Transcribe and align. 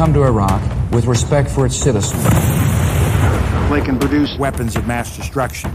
come 0.00 0.14
to 0.14 0.24
Iraq 0.24 0.62
with 0.92 1.04
respect 1.04 1.50
for 1.50 1.66
its 1.66 1.76
citizens. 1.76 2.24
They 3.68 3.82
can 3.82 3.98
produce 3.98 4.34
weapons 4.38 4.74
of 4.76 4.86
mass 4.86 5.14
destruction. 5.16 5.70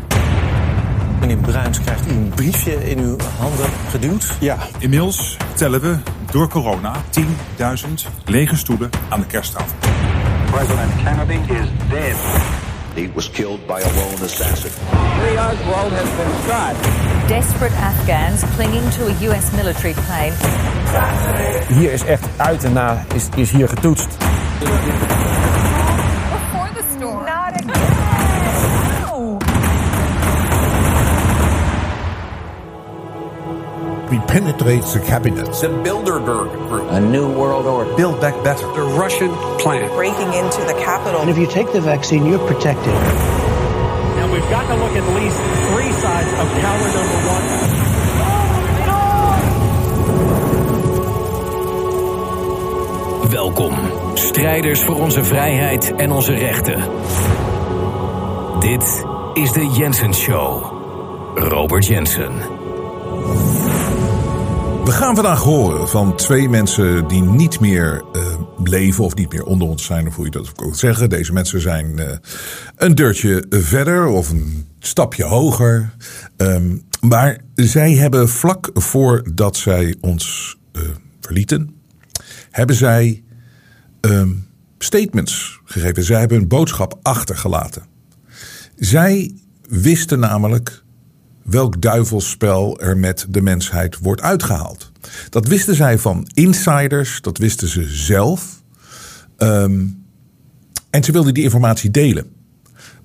Meneer 1.19 1.37
Bruins 1.37 1.79
krijgt 1.79 2.09
een 2.09 2.31
briefje 2.35 2.89
in 2.89 2.99
uw 2.99 3.17
handen 3.39 3.69
geduwd. 3.89 4.37
Ja, 4.39 4.57
inmiddels 4.79 5.37
tellen 5.55 5.81
we 5.81 5.97
door 6.31 6.47
corona 6.47 6.95
10.000 7.19 7.27
lege 8.25 8.55
stoelen 8.55 8.89
aan 9.09 9.19
de 9.19 9.25
kersttafel. 9.25 9.75
President 10.51 10.91
Kennedy 11.03 11.53
is 11.53 11.67
dead. 11.89 12.15
He 12.93 13.09
was 13.13 13.29
killed 13.29 13.65
by 13.65 13.81
a 13.83 13.93
lone 13.95 14.23
assassin. 14.23 14.71
Lee 15.21 15.37
Oswald 15.37 15.91
has 15.91 16.09
been 16.17 16.33
shot. 16.47 16.75
Desperate 17.27 17.75
Afghans 17.75 18.43
clinging 18.55 18.89
to 18.89 19.01
a 19.07 19.29
US 19.29 19.51
military 19.51 19.93
plane. 19.93 20.33
Hier 21.67 21.91
is 21.91 22.03
echt 22.05 22.25
uit 22.37 22.63
en 22.63 22.73
na 22.73 23.03
is, 23.13 23.27
is 23.35 23.51
hier 23.51 23.69
getoetst. 23.69 24.07
Before 24.07 24.27
the 26.73 26.83
storm. 26.97 27.25
Not 27.25 27.53
again. 27.53 27.81
No. 29.01 29.37
We 34.09 34.19
penetrate 34.27 34.83
the 34.93 34.99
cabinet. 34.99 35.45
The 35.59 35.69
Bilderberg 35.83 36.49
Group. 36.69 36.91
A 36.91 36.99
new 36.99 37.27
world 37.33 37.65
order. 37.65 37.93
Build 37.95 38.19
back 38.19 38.43
better. 38.43 38.67
The 38.73 38.81
Russian 38.99 39.31
plan. 39.57 39.89
Breaking 39.95 40.33
into 40.33 40.61
the 40.65 40.73
capital. 40.83 41.21
And 41.21 41.29
if 41.29 41.37
you 41.37 41.47
take 41.47 41.71
the 41.71 41.81
vaccine, 41.81 42.25
you're 42.25 42.45
protected. 42.47 42.93
Now 44.15 44.27
we've 44.31 44.49
got 44.49 44.67
to 44.67 44.75
look 44.75 44.95
at 44.95 45.03
least 45.15 45.37
three 45.71 45.91
sides 45.91 46.33
of 46.39 46.47
counter 46.61 46.91
number 46.93 47.17
one. 47.27 47.64
Strijders 54.13 54.83
voor 54.83 54.95
onze 54.95 55.23
vrijheid 55.23 55.95
en 55.95 56.11
onze 56.11 56.33
rechten. 56.33 56.83
Dit 58.59 59.05
is 59.33 59.51
de 59.51 59.73
Jensen 59.77 60.13
Show. 60.13 60.63
Robert 61.35 61.85
Jensen. 61.85 62.31
We 64.83 64.91
gaan 64.91 65.15
vandaag 65.15 65.41
horen 65.41 65.89
van 65.89 66.15
twee 66.15 66.49
mensen 66.49 67.07
die 67.07 67.21
niet 67.21 67.59
meer 67.59 68.03
uh, 68.13 68.21
leven 68.63 69.03
of 69.03 69.15
niet 69.15 69.31
meer 69.31 69.43
onder 69.43 69.67
ons 69.67 69.85
zijn, 69.85 70.07
of 70.07 70.15
hoe 70.15 70.25
je 70.25 70.31
dat 70.31 70.51
ook 70.63 70.75
zeggen. 70.75 71.09
Deze 71.09 71.33
mensen 71.33 71.61
zijn 71.61 71.97
uh, 71.99 72.05
een 72.75 72.95
deurtje 72.95 73.45
verder 73.49 74.07
of 74.07 74.29
een 74.29 74.67
stapje 74.79 75.23
hoger. 75.23 75.93
Um, 76.37 76.83
maar 77.01 77.37
zij 77.55 77.93
hebben 77.93 78.29
vlak 78.29 78.69
voordat 78.73 79.57
zij 79.57 79.95
ons 80.01 80.55
uh, 80.73 80.81
verlieten, 81.19 81.75
hebben 82.51 82.75
zij 82.75 83.23
um, 84.05 84.47
statements 84.77 85.59
gegeven. 85.63 86.03
Zij 86.03 86.19
hebben 86.19 86.37
een 86.37 86.47
boodschap 86.47 86.99
achtergelaten. 87.01 87.83
Zij 88.75 89.35
wisten 89.69 90.19
namelijk 90.19 90.83
welk 91.43 91.81
duivelsspel 91.81 92.79
er 92.79 92.97
met 92.97 93.25
de 93.29 93.41
mensheid 93.41 93.97
wordt 93.97 94.21
uitgehaald. 94.21 94.91
Dat 95.29 95.47
wisten 95.47 95.75
zij 95.75 95.99
van 95.99 96.27
insiders, 96.33 97.21
dat 97.21 97.37
wisten 97.37 97.67
ze 97.67 97.83
zelf. 97.89 98.63
Um, 99.37 100.03
en 100.89 101.03
ze 101.03 101.11
wilden 101.11 101.33
die 101.33 101.43
informatie 101.43 101.91
delen. 101.91 102.25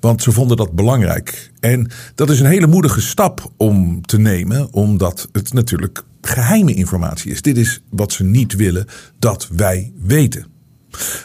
Want 0.01 0.23
ze 0.23 0.33
vonden 0.33 0.57
dat 0.57 0.73
belangrijk. 0.73 1.53
En 1.61 1.91
dat 2.15 2.31
is 2.31 2.41
een 2.41 2.47
hele 2.47 2.67
moedige 2.67 3.01
stap 3.01 3.53
om 3.57 4.03
te 4.07 4.19
nemen, 4.19 4.73
omdat 4.73 5.29
het 5.33 5.53
natuurlijk 5.53 6.05
geheime 6.21 6.75
informatie 6.75 7.33
is. 7.33 7.43
Dit 7.43 7.57
is 7.57 7.83
wat 7.91 8.13
ze 8.13 8.25
niet 8.25 8.55
willen 8.55 8.87
dat 9.19 9.49
wij 9.53 9.93
weten. 10.03 10.47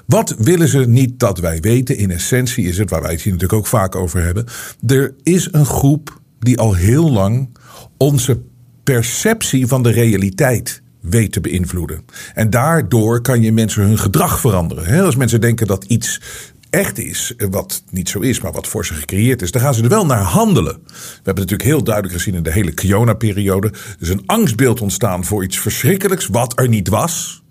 Wat 0.06 0.36
willen 0.38 0.68
ze 0.68 0.80
niet 0.80 1.20
dat 1.20 1.40
wij 1.40 1.60
weten? 1.60 1.98
In 1.98 2.12
essentie 2.12 2.68
is 2.68 2.78
het, 2.78 2.90
waar 2.90 3.02
wij 3.02 3.12
het 3.12 3.22
hier 3.22 3.34
natuurlijk 3.34 3.60
ook 3.60 3.68
vaak 3.68 3.96
over 3.96 4.24
hebben. 4.24 4.46
Er 4.88 5.14
is 5.24 5.48
een 5.52 5.66
groep 5.66 6.20
die 6.40 6.60
al 6.60 6.74
heel 6.74 7.12
lang 7.12 7.58
onze 7.98 8.42
perceptie 8.84 9.68
van 9.68 9.84
de 9.84 9.92
realiteit 9.92 10.82
weet 11.02 11.32
te 11.32 11.42
beïnvloeden. 11.42 12.06
En 12.34 12.50
daardoor 12.50 13.22
kan 13.22 13.42
je 13.42 13.52
mensen 13.52 13.84
hun 13.84 13.98
gedrag 13.98 14.40
veranderen. 14.40 15.06
Als 15.06 15.16
mensen 15.16 15.42
denken 15.42 15.68
dat 15.68 15.84
iets 15.84 16.22
echt 16.70 17.00
is, 17.00 17.34
wat 17.50 17.84
niet 17.90 18.10
zo 18.10 18.20
is, 18.20 18.42
maar 18.42 18.52
wat 18.52 18.68
voor 18.68 18.86
ze 18.86 18.94
gecreëerd 18.94 19.42
is, 19.42 19.52
dan 19.52 19.62
gaan 19.62 19.74
ze 19.74 19.84
er 19.84 19.90
wel 19.90 20.06
naar 20.06 20.22
handelen. 20.22 20.74
We 20.74 20.92
hebben 21.14 21.44
natuurlijk 21.44 21.70
heel 21.70 21.84
duidelijk 21.84 22.16
gezien 22.16 22.36
in 22.36 22.44
de 22.44 22.52
hele 22.52 22.74
Kiona-periode. 22.74 23.68
Er 23.68 23.96
is 24.00 24.10
een 24.10 24.24
angstbeeld 24.26 24.82
ontstaan 24.82 25.26
voor 25.26 25.44
iets 25.44 25.60
verschrikkelijks 25.60 26.28
wat 26.28 26.60
er 26.60 26.68
niet 26.68 26.88
was. 26.88 27.44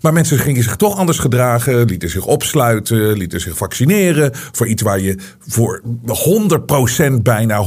Maar 0.00 0.12
mensen 0.12 0.38
gingen 0.38 0.62
zich 0.62 0.76
toch 0.76 0.96
anders 0.96 1.18
gedragen, 1.18 1.84
lieten 1.84 2.10
zich 2.10 2.26
opsluiten, 2.26 3.16
lieten 3.16 3.40
zich 3.40 3.56
vaccineren. 3.56 4.30
Voor 4.34 4.66
iets 4.66 4.82
waar 4.82 5.00
je 5.00 5.18
voor 5.38 5.82
100% 7.10 7.22
bijna, 7.22 7.64
100% 7.64 7.66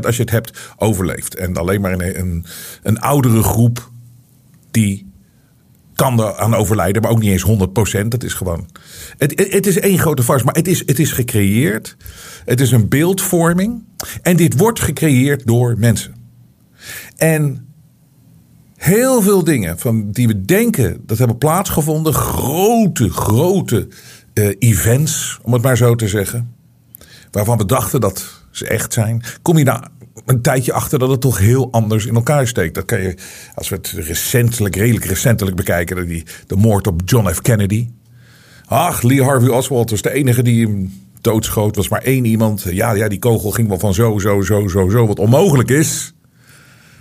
als 0.00 0.16
je 0.16 0.22
het 0.22 0.30
hebt, 0.30 0.58
overleeft. 0.76 1.34
En 1.34 1.56
alleen 1.56 1.80
maar 1.80 1.92
een, 1.92 2.44
een, 2.82 3.00
oudere 3.00 3.42
groep 3.42 3.90
die 4.70 5.08
kan 5.94 6.20
er 6.20 6.36
aan 6.36 6.54
overlijden, 6.54 7.02
maar 7.02 7.10
ook 7.10 7.20
niet 7.20 7.30
eens 7.30 8.02
100%. 8.04 8.08
Dat 8.08 8.22
is 8.22 8.34
gewoon. 8.34 8.68
Het, 9.18 9.48
het 9.52 9.66
is 9.66 9.78
één 9.78 9.98
grote 9.98 10.22
farce, 10.22 10.44
maar 10.44 10.54
het 10.54 10.68
is, 10.68 10.82
het 10.86 10.98
is 10.98 11.12
gecreëerd. 11.12 11.96
Het 12.44 12.60
is 12.60 12.70
een 12.70 12.88
beeldvorming. 12.88 13.84
En 14.22 14.36
dit 14.36 14.58
wordt 14.58 14.80
gecreëerd 14.80 15.46
door 15.46 15.74
mensen. 15.78 16.14
En 17.16 17.69
heel 18.80 19.22
veel 19.22 19.44
dingen 19.44 19.78
van 19.78 20.10
die 20.10 20.26
we 20.26 20.44
denken 20.44 21.02
dat 21.06 21.18
hebben 21.18 21.38
plaatsgevonden. 21.38 22.14
Grote, 22.14 23.10
grote 23.10 23.88
uh, 24.34 24.54
events, 24.58 25.38
om 25.42 25.52
het 25.52 25.62
maar 25.62 25.76
zo 25.76 25.94
te 25.94 26.08
zeggen. 26.08 26.54
Waarvan 27.30 27.58
we 27.58 27.64
dachten 27.64 28.00
dat 28.00 28.44
ze 28.50 28.66
echt 28.66 28.92
zijn. 28.92 29.22
Kom 29.42 29.58
je 29.58 29.64
na 29.64 29.88
een 30.26 30.42
tijdje 30.42 30.72
achter 30.72 30.98
dat 30.98 31.10
het 31.10 31.20
toch 31.20 31.38
heel 31.38 31.72
anders 31.72 32.06
in 32.06 32.14
elkaar 32.14 32.46
steekt. 32.46 32.74
Dat 32.74 32.84
kan 32.84 33.02
je, 33.02 33.14
als 33.54 33.68
we 33.68 33.76
het 33.76 33.88
recentelijk, 33.88 34.76
redelijk 34.76 35.04
recentelijk 35.04 35.56
bekijken. 35.56 36.06
Die, 36.06 36.24
de 36.46 36.56
moord 36.56 36.86
op 36.86 37.02
John 37.04 37.28
F. 37.28 37.40
Kennedy. 37.40 37.88
Ach, 38.66 39.02
Lee 39.02 39.22
Harvey 39.22 39.48
Oswald 39.48 39.90
was 39.90 40.02
de 40.02 40.12
enige 40.12 40.42
die 40.42 40.66
hem 40.66 40.92
doodschoot. 41.20 41.76
Was 41.76 41.88
maar 41.88 42.02
één 42.02 42.24
iemand. 42.24 42.62
Ja, 42.70 42.92
ja, 42.92 43.08
die 43.08 43.18
kogel 43.18 43.50
ging 43.50 43.68
wel 43.68 43.78
van 43.78 43.94
zo, 43.94 44.18
zo, 44.18 44.42
zo, 44.42 44.68
zo, 44.68 44.88
zo. 44.88 45.06
Wat 45.06 45.18
onmogelijk 45.18 45.70
is. 45.70 46.14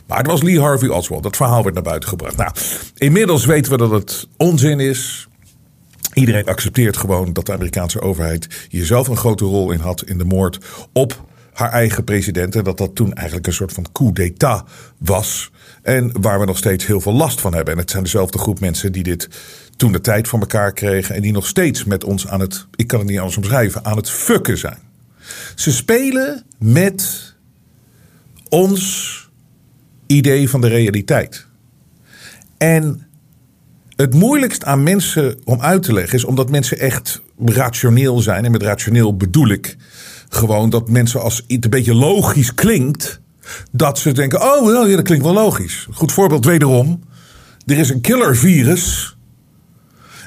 Maar 0.10 0.18
het 0.18 0.28
was 0.28 0.42
Lee 0.42 0.60
Harvey 0.60 0.90
Oswald. 0.90 1.24
Dat 1.24 1.36
verhaal 1.36 1.64
werd 1.64 1.74
naar 1.74 1.84
buiten 1.84 2.10
gebracht. 2.10 2.38
Nou, 2.38 2.52
inmiddels 2.98 3.46
weten 3.46 3.72
we 3.72 3.78
dat 3.78 3.92
het 3.92 4.28
onzin 4.38 4.80
is. 4.80 5.28
Iedereen 6.14 6.46
accepteert 6.46 6.98
gewoon 6.98 7.34
dat 7.34 7.46
de 7.46 7.54
Amerikaanse 7.54 8.02
overheid 8.02 8.68
hier 8.70 8.86
zelf 8.86 9.08
een 9.08 9.18
grote 9.18 9.46
rol 9.46 9.72
in 9.72 9.80
had 9.80 10.04
in 10.04 10.18
de 10.18 10.24
moord 10.24 10.60
op 10.94 11.26
haar 11.54 11.72
eigen 11.72 12.04
president. 12.04 12.56
En 12.56 12.64
dat 12.64 12.78
dat 12.78 12.96
toen 12.96 13.14
eigenlijk 13.14 13.48
een 13.48 13.54
soort 13.54 13.74
van 13.74 13.92
coup 13.92 14.16
d'état 14.16 14.64
was. 14.98 15.52
En 15.82 16.22
waar 16.22 16.40
we 16.40 16.46
nog 16.46 16.58
steeds 16.58 16.86
heel 16.86 17.02
veel 17.02 17.14
last 17.14 17.42
van 17.42 17.54
hebben. 17.54 17.74
En 17.74 17.80
het 17.80 17.92
zijn 17.92 18.04
dezelfde 18.04 18.38
groep 18.38 18.60
mensen 18.60 18.92
die 18.92 19.04
dit 19.04 19.28
toen 19.78 19.92
de 19.92 20.02
tijd 20.02 20.28
voor 20.28 20.40
elkaar 20.40 20.74
kregen. 20.74 21.16
En 21.16 21.22
die 21.22 21.32
nog 21.32 21.48
steeds 21.48 21.84
met 21.84 22.04
ons 22.04 22.28
aan 22.28 22.40
het, 22.40 22.68
ik 22.76 22.88
kan 22.88 23.00
het 23.00 23.08
niet 23.08 23.18
anders 23.18 23.38
omschrijven, 23.38 23.86
aan 23.86 23.98
het 23.98 24.10
fucken 24.10 24.58
zijn. 24.58 24.80
Ze 25.56 25.72
spelen 25.72 26.44
met 26.58 27.36
ons 28.50 29.29
idee 30.12 30.50
van 30.50 30.62
de 30.62 30.68
realiteit. 30.68 31.48
En 32.58 33.08
het 33.96 34.14
moeilijkst 34.14 34.66
aan 34.66 34.84
mensen 34.84 35.36
om 35.44 35.62
uit 35.62 35.84
te 35.84 35.94
leggen 35.94 36.18
is 36.18 36.26
omdat 36.26 36.50
mensen 36.50 36.80
echt 36.80 37.22
rationeel 37.46 38.20
zijn. 38.20 38.46
En 38.46 38.52
met 38.52 38.64
rationeel 38.64 39.18
bedoel 39.18 39.50
ik 39.50 39.78
gewoon 40.30 40.70
dat 40.70 40.90
mensen 40.90 41.22
als 41.22 41.44
iets 41.48 41.64
een 41.64 41.70
beetje 41.70 41.94
logisch 41.94 42.54
klinkt, 42.54 43.22
dat 43.72 44.00
ze 44.00 44.12
denken: 44.12 44.42
oh, 44.42 44.88
ja, 44.88 44.96
dat 44.96 45.06
klinkt 45.06 45.26
wel 45.26 45.34
logisch. 45.34 45.88
Goed 45.92 46.12
voorbeeld 46.12 46.46
wederom. 46.46 47.04
Er 47.66 47.78
is 47.78 47.90
een 47.90 48.02
killervirus. 48.02 49.18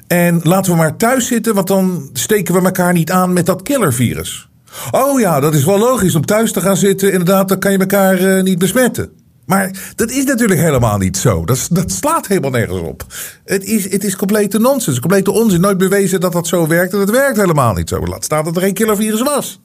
En 0.06 0.40
laten 0.43 0.73
we 0.73 0.79
maar 0.79 0.96
thuis 0.96 1.26
zitten, 1.26 1.55
want 1.55 1.67
dan 1.67 2.11
steken 2.12 2.55
we 2.55 2.61
elkaar 2.61 2.93
niet 2.93 3.11
aan 3.11 3.32
met 3.32 3.46
dat 3.46 3.62
killervirus. 3.62 4.49
Oh 4.90 5.20
ja, 5.20 5.40
dat 5.40 5.55
is 5.55 5.64
wel 5.64 5.79
logisch 5.79 6.14
om 6.14 6.26
thuis 6.26 6.52
te 6.52 6.61
gaan 6.61 6.76
zitten. 6.76 7.12
Inderdaad, 7.12 7.49
dan 7.49 7.58
kan 7.58 7.73
je 7.73 7.79
elkaar 7.79 8.20
uh, 8.20 8.43
niet 8.43 8.58
besmetten. 8.58 9.22
Maar 9.44 9.93
dat 9.97 10.11
is 10.11 10.25
natuurlijk 10.25 10.61
helemaal 10.61 10.99
niet 10.99 11.17
zo. 11.17 11.44
Dat, 11.44 11.69
dat 11.71 11.93
slaat 11.93 12.27
helemaal 12.27 12.50
nergens 12.50 12.81
op. 12.81 13.06
Het 13.44 13.65
is, 13.65 13.91
het 13.91 14.05
is 14.05 14.17
complete 14.17 14.59
nonsens, 14.59 15.00
complete 15.00 15.31
onzin. 15.31 15.61
Nooit 15.61 15.79
bewezen 15.79 16.21
dat 16.21 16.33
dat 16.33 16.47
zo 16.47 16.67
werkt 16.67 16.93
en 16.93 16.99
het 16.99 17.11
werkt 17.11 17.37
helemaal 17.37 17.75
niet 17.75 17.89
zo. 17.89 18.06
Laat 18.06 18.25
staan 18.25 18.44
dat 18.44 18.56
er 18.56 18.62
geen 18.62 18.75
killervirus 18.75 19.23
was. 19.23 19.61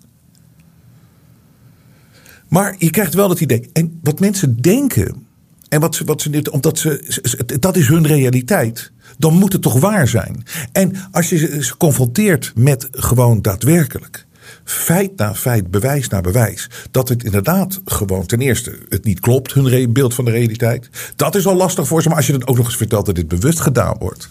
Maar 2.47 2.75
je 2.77 2.89
krijgt 2.89 3.13
wel 3.13 3.27
dat 3.27 3.41
idee. 3.41 3.69
En 3.73 3.99
wat 4.03 4.19
mensen 4.19 4.61
denken, 4.61 5.27
en 5.69 5.79
wat 5.79 5.95
ze, 5.95 6.05
wat 6.05 6.21
ze, 6.21 6.51
omdat 6.51 6.79
ze, 6.79 7.57
dat 7.59 7.75
is 7.75 7.87
hun 7.87 8.07
realiteit, 8.07 8.91
dan 9.17 9.33
moet 9.33 9.53
het 9.53 9.61
toch 9.61 9.79
waar 9.79 10.07
zijn. 10.07 10.43
En 10.71 10.95
als 11.11 11.29
je 11.29 11.63
ze 11.63 11.77
confronteert 11.77 12.51
met 12.55 12.87
gewoon 12.91 13.41
daadwerkelijk 13.41 14.26
feit 14.63 15.15
na 15.15 15.35
feit, 15.35 15.71
bewijs 15.71 16.07
na 16.07 16.21
bewijs, 16.21 16.69
dat 16.91 17.09
het 17.09 17.23
inderdaad 17.23 17.81
gewoon 17.85 18.25
ten 18.25 18.39
eerste 18.39 18.77
het 18.89 19.03
niet 19.03 19.19
klopt, 19.19 19.53
hun 19.53 19.93
beeld 19.93 20.13
van 20.13 20.25
de 20.25 20.31
realiteit. 20.31 20.89
Dat 21.15 21.35
is 21.35 21.47
al 21.47 21.55
lastig 21.55 21.87
voor 21.87 22.01
ze, 22.01 22.07
maar 22.07 22.17
als 22.17 22.27
je 22.27 22.33
het 22.33 22.47
ook 22.47 22.57
nog 22.57 22.65
eens 22.65 22.77
vertelt 22.77 23.05
dat 23.05 23.15
dit 23.15 23.27
bewust 23.27 23.59
gedaan 23.59 23.95
wordt 23.99 24.29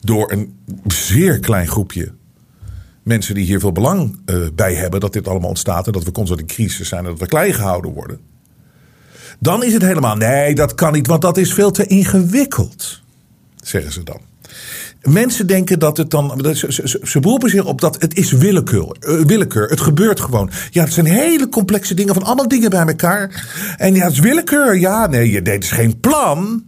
door 0.00 0.32
een 0.32 0.56
zeer 0.86 1.38
klein 1.38 1.68
groepje 1.68 2.12
mensen 3.02 3.34
die 3.34 3.44
hier 3.44 3.60
veel 3.60 3.72
belang 3.72 4.18
eh, 4.24 4.36
bij 4.54 4.74
hebben 4.74 5.00
dat 5.00 5.12
dit 5.12 5.28
allemaal 5.28 5.48
ontstaat 5.48 5.86
en 5.86 5.92
dat 5.92 6.04
we 6.04 6.12
constant 6.12 6.40
in 6.40 6.46
crisis 6.46 6.88
zijn 6.88 7.04
en 7.04 7.10
dat 7.10 7.20
we 7.20 7.26
klein 7.26 7.54
gehouden 7.54 7.92
worden. 7.92 8.20
Dan 9.38 9.64
is 9.64 9.72
het 9.72 9.82
helemaal, 9.82 10.16
nee, 10.16 10.54
dat 10.54 10.74
kan 10.74 10.92
niet, 10.92 11.06
want 11.06 11.22
dat 11.22 11.36
is 11.36 11.54
veel 11.54 11.70
te 11.70 11.86
ingewikkeld, 11.86 13.02
zeggen 13.56 13.92
ze 13.92 14.02
dan. 14.02 14.29
Mensen 15.02 15.46
denken 15.46 15.78
dat 15.78 15.96
het 15.96 16.10
dan. 16.10 16.54
Ze, 17.02 17.20
beroepen 17.20 17.50
zich 17.50 17.64
op 17.64 17.80
dat 17.80 18.00
het 18.00 18.16
is 18.16 18.32
willekeur. 18.32 18.96
eh, 19.00 19.20
willekeur. 19.24 19.68
Het 19.68 19.80
gebeurt 19.80 20.20
gewoon. 20.20 20.50
Ja, 20.70 20.84
het 20.84 20.92
zijn 20.92 21.06
hele 21.06 21.48
complexe 21.48 21.94
dingen 21.94 22.14
van 22.14 22.22
allemaal 22.22 22.48
dingen 22.48 22.70
bij 22.70 22.86
elkaar. 22.86 23.48
En 23.76 23.94
ja, 23.94 24.02
het 24.04 24.12
is 24.12 24.18
willekeur. 24.18 24.78
Ja, 24.78 25.06
nee, 25.06 25.30
je- 25.30 25.42
dit 25.42 25.62
is 25.64 25.70
geen 25.70 26.00
plan. 26.00 26.64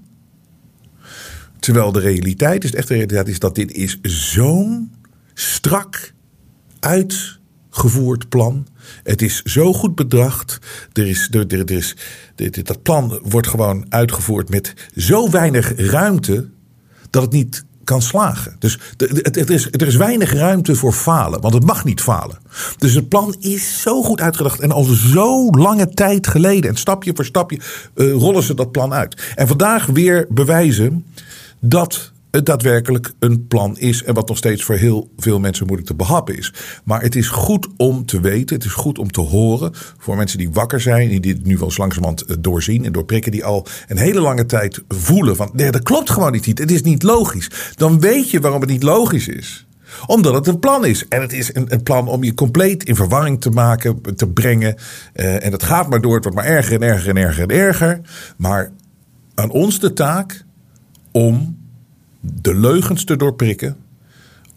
Terwijl 1.59 1.93
de 1.93 2.01
realiteit 2.01 2.65
is, 2.65 2.71
de 2.71 2.77
echte 2.77 2.93
realiteit 2.93 3.29
is 3.29 3.39
dat 3.39 3.55
dit 3.55 3.73
is 3.73 3.99
zo'n 4.03 4.93
strak 5.35 6.13
uitgevoerd 6.81 8.29
plan. 8.29 8.67
Het 9.03 9.23
is 9.23 9.43
zo 9.43 9.73
goed 9.73 9.95
bedacht. 9.95 10.59
Er 10.93 11.07
is, 11.07 11.29
er, 11.31 11.47
er, 11.47 11.59
er 11.59 11.71
is, 11.71 11.97
dat 12.63 12.83
plan 12.83 13.21
wordt 13.23 13.47
gewoon 13.47 13.87
uitgevoerd 13.89 14.49
met 14.49 14.75
zo 14.97 15.31
weinig 15.31 15.73
ruimte 15.77 16.49
dat 17.11 17.23
het 17.23 17.33
niet 17.33 17.65
kan 17.85 18.03
slagen. 18.03 18.57
Dus 18.59 18.79
er 19.77 19.87
is 19.87 19.97
weinig 19.97 20.33
ruimte 20.33 20.75
voor 20.75 20.93
falen, 20.93 21.41
want 21.41 21.55
het 21.55 21.65
mag 21.65 21.85
niet 21.85 22.01
falen. 22.01 22.39
Dus 22.79 22.95
het 22.95 23.09
plan 23.09 23.37
is 23.39 23.81
zo 23.81 24.03
goed 24.03 24.21
uitgedacht 24.21 24.61
en 24.61 24.71
al 24.71 24.85
zo 24.85 25.51
lange 25.51 25.89
tijd 25.89 26.27
geleden. 26.27 26.71
En 26.71 26.77
stapje 26.77 27.13
voor 27.15 27.25
stapje 27.25 27.61
eh, 27.95 28.13
rollen 28.13 28.43
ze 28.43 28.55
dat 28.55 28.73
plan 28.73 28.93
uit. 28.93 29.33
En 29.35 29.49
vandaag 29.49 29.87
weer 29.87 30.27
bewijzen 30.29 31.05
dat 31.61 32.12
het 32.33 32.47
daadwerkelijk 32.47 33.13
een 33.19 33.47
plan 33.47 33.79
is. 33.79 34.05
En 34.05 34.15
wat 34.15 34.29
nog 34.29 34.37
steeds 34.37 34.63
voor 34.63 34.75
heel 34.75 35.11
veel 35.17 35.39
mensen 35.41 35.67
moeilijk 35.67 35.89
te 35.89 35.97
behappen 35.97 36.39
is. 36.39 36.53
Maar 36.85 37.03
het 37.03 37.17
is 37.17 37.29
goed 37.29 37.69
om 37.77 38.07
te 38.07 38.21
weten. 38.21 38.57
Het 38.57 38.65
is 38.65 38.73
goed 38.73 38.99
om 38.99 39.11
te 39.11 39.21
horen. 39.21 39.71
Voor 39.99 40.17
mensen 40.17 40.39
die 40.39 40.51
wakker 40.51 40.81
zijn. 40.81 41.09
Die 41.09 41.21
dit 41.21 41.45
nu 41.45 41.57
wel 41.57 41.65
eens 41.65 41.77
langzamerhand 41.77 42.23
eh, 42.23 42.37
doorzien 42.41 42.85
en 42.85 42.93
doorprikken. 42.93 43.33
Die 43.33 43.45
al 43.45 43.67
een 43.89 43.99
hele 43.99 44.21
lange 44.21 44.47
tijd 44.47 44.83
voelen 44.89 45.37
van. 45.37 45.51
Nee, 45.53 45.71
dat 45.71 45.83
klopt 45.83 46.11
gewoon 46.11 46.33
niet. 46.33 46.47
Het 46.47 46.71
is 46.71 46.83
niet 46.83 47.03
logisch. 47.03 47.51
Dan 47.75 48.01
weet 48.01 48.31
je 48.31 48.41
waarom 48.41 48.61
het 48.61 48.71
niet 48.71 48.83
logisch 48.83 49.29
is 49.29 49.67
omdat 50.07 50.35
het 50.35 50.47
een 50.47 50.59
plan 50.59 50.85
is. 50.85 51.09
En 51.09 51.21
het 51.21 51.33
is 51.33 51.55
een, 51.55 51.83
plan 51.83 52.09
om 52.09 52.25
je 52.25 52.35
compleet 52.35 52.85
in 52.85 52.97
verwarring 52.97 53.41
te 53.41 53.51
maken, 53.51 54.17
te 54.17 54.29
brengen. 54.29 54.77
Eh, 55.13 55.45
en 55.45 55.51
dat 55.51 55.63
gaat 55.63 55.89
maar 55.89 56.01
door. 56.01 56.15
Het 56.15 56.25
wordt 56.25 56.39
maar 56.39 56.49
erger 56.49 56.75
en 56.75 56.83
erger 56.83 57.09
en 57.09 57.17
erger 57.17 57.43
en 57.43 57.57
erger. 57.57 58.01
Maar 58.37 58.73
aan 59.35 59.51
ons 59.51 59.81
de 59.81 59.93
taak 59.93 60.45
om 61.11 61.62
de 62.23 62.55
leugens 62.55 63.05
te 63.05 63.17
doorprikken. 63.17 63.77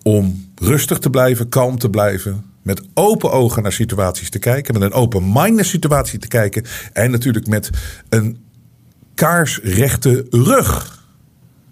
Om 0.03 0.51
rustig 0.55 0.99
te 0.99 1.09
blijven, 1.09 1.49
kalm 1.49 1.77
te 1.77 1.89
blijven. 1.89 2.45
Met 2.61 2.81
open 2.93 3.31
ogen 3.31 3.63
naar 3.63 3.71
situaties 3.71 4.29
te 4.29 4.39
kijken. 4.39 4.73
Met 4.73 4.83
een 4.83 4.93
open 4.93 5.31
mind 5.33 5.55
naar 5.55 5.65
situatie 5.65 6.19
te 6.19 6.27
kijken. 6.27 6.65
En 6.93 7.11
natuurlijk 7.11 7.47
met 7.47 7.69
een 8.09 8.37
kaarsrechte 9.13 10.25
rug. 10.29 11.03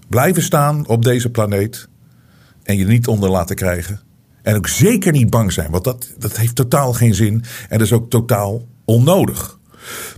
Blijven 0.08 0.44
staan 0.44 0.88
op 0.88 1.04
deze 1.04 1.30
planeet. 1.30 1.88
En 2.64 2.78
je 2.78 2.86
niet 2.86 3.08
onder 3.08 3.30
laten 3.30 3.56
krijgen. 3.56 4.00
En 4.42 4.56
ook 4.56 4.68
zeker 4.68 5.12
niet 5.12 5.30
bang 5.30 5.52
zijn. 5.52 5.72
Want 5.72 5.84
dat, 5.84 6.10
dat 6.18 6.38
heeft 6.38 6.56
totaal 6.56 6.94
geen 6.94 7.14
zin. 7.14 7.44
En 7.70 7.78
dat 7.78 7.88
is 7.88 7.94
ook 7.94 8.10
totaal 8.10 8.68
onnodig. 8.86 9.60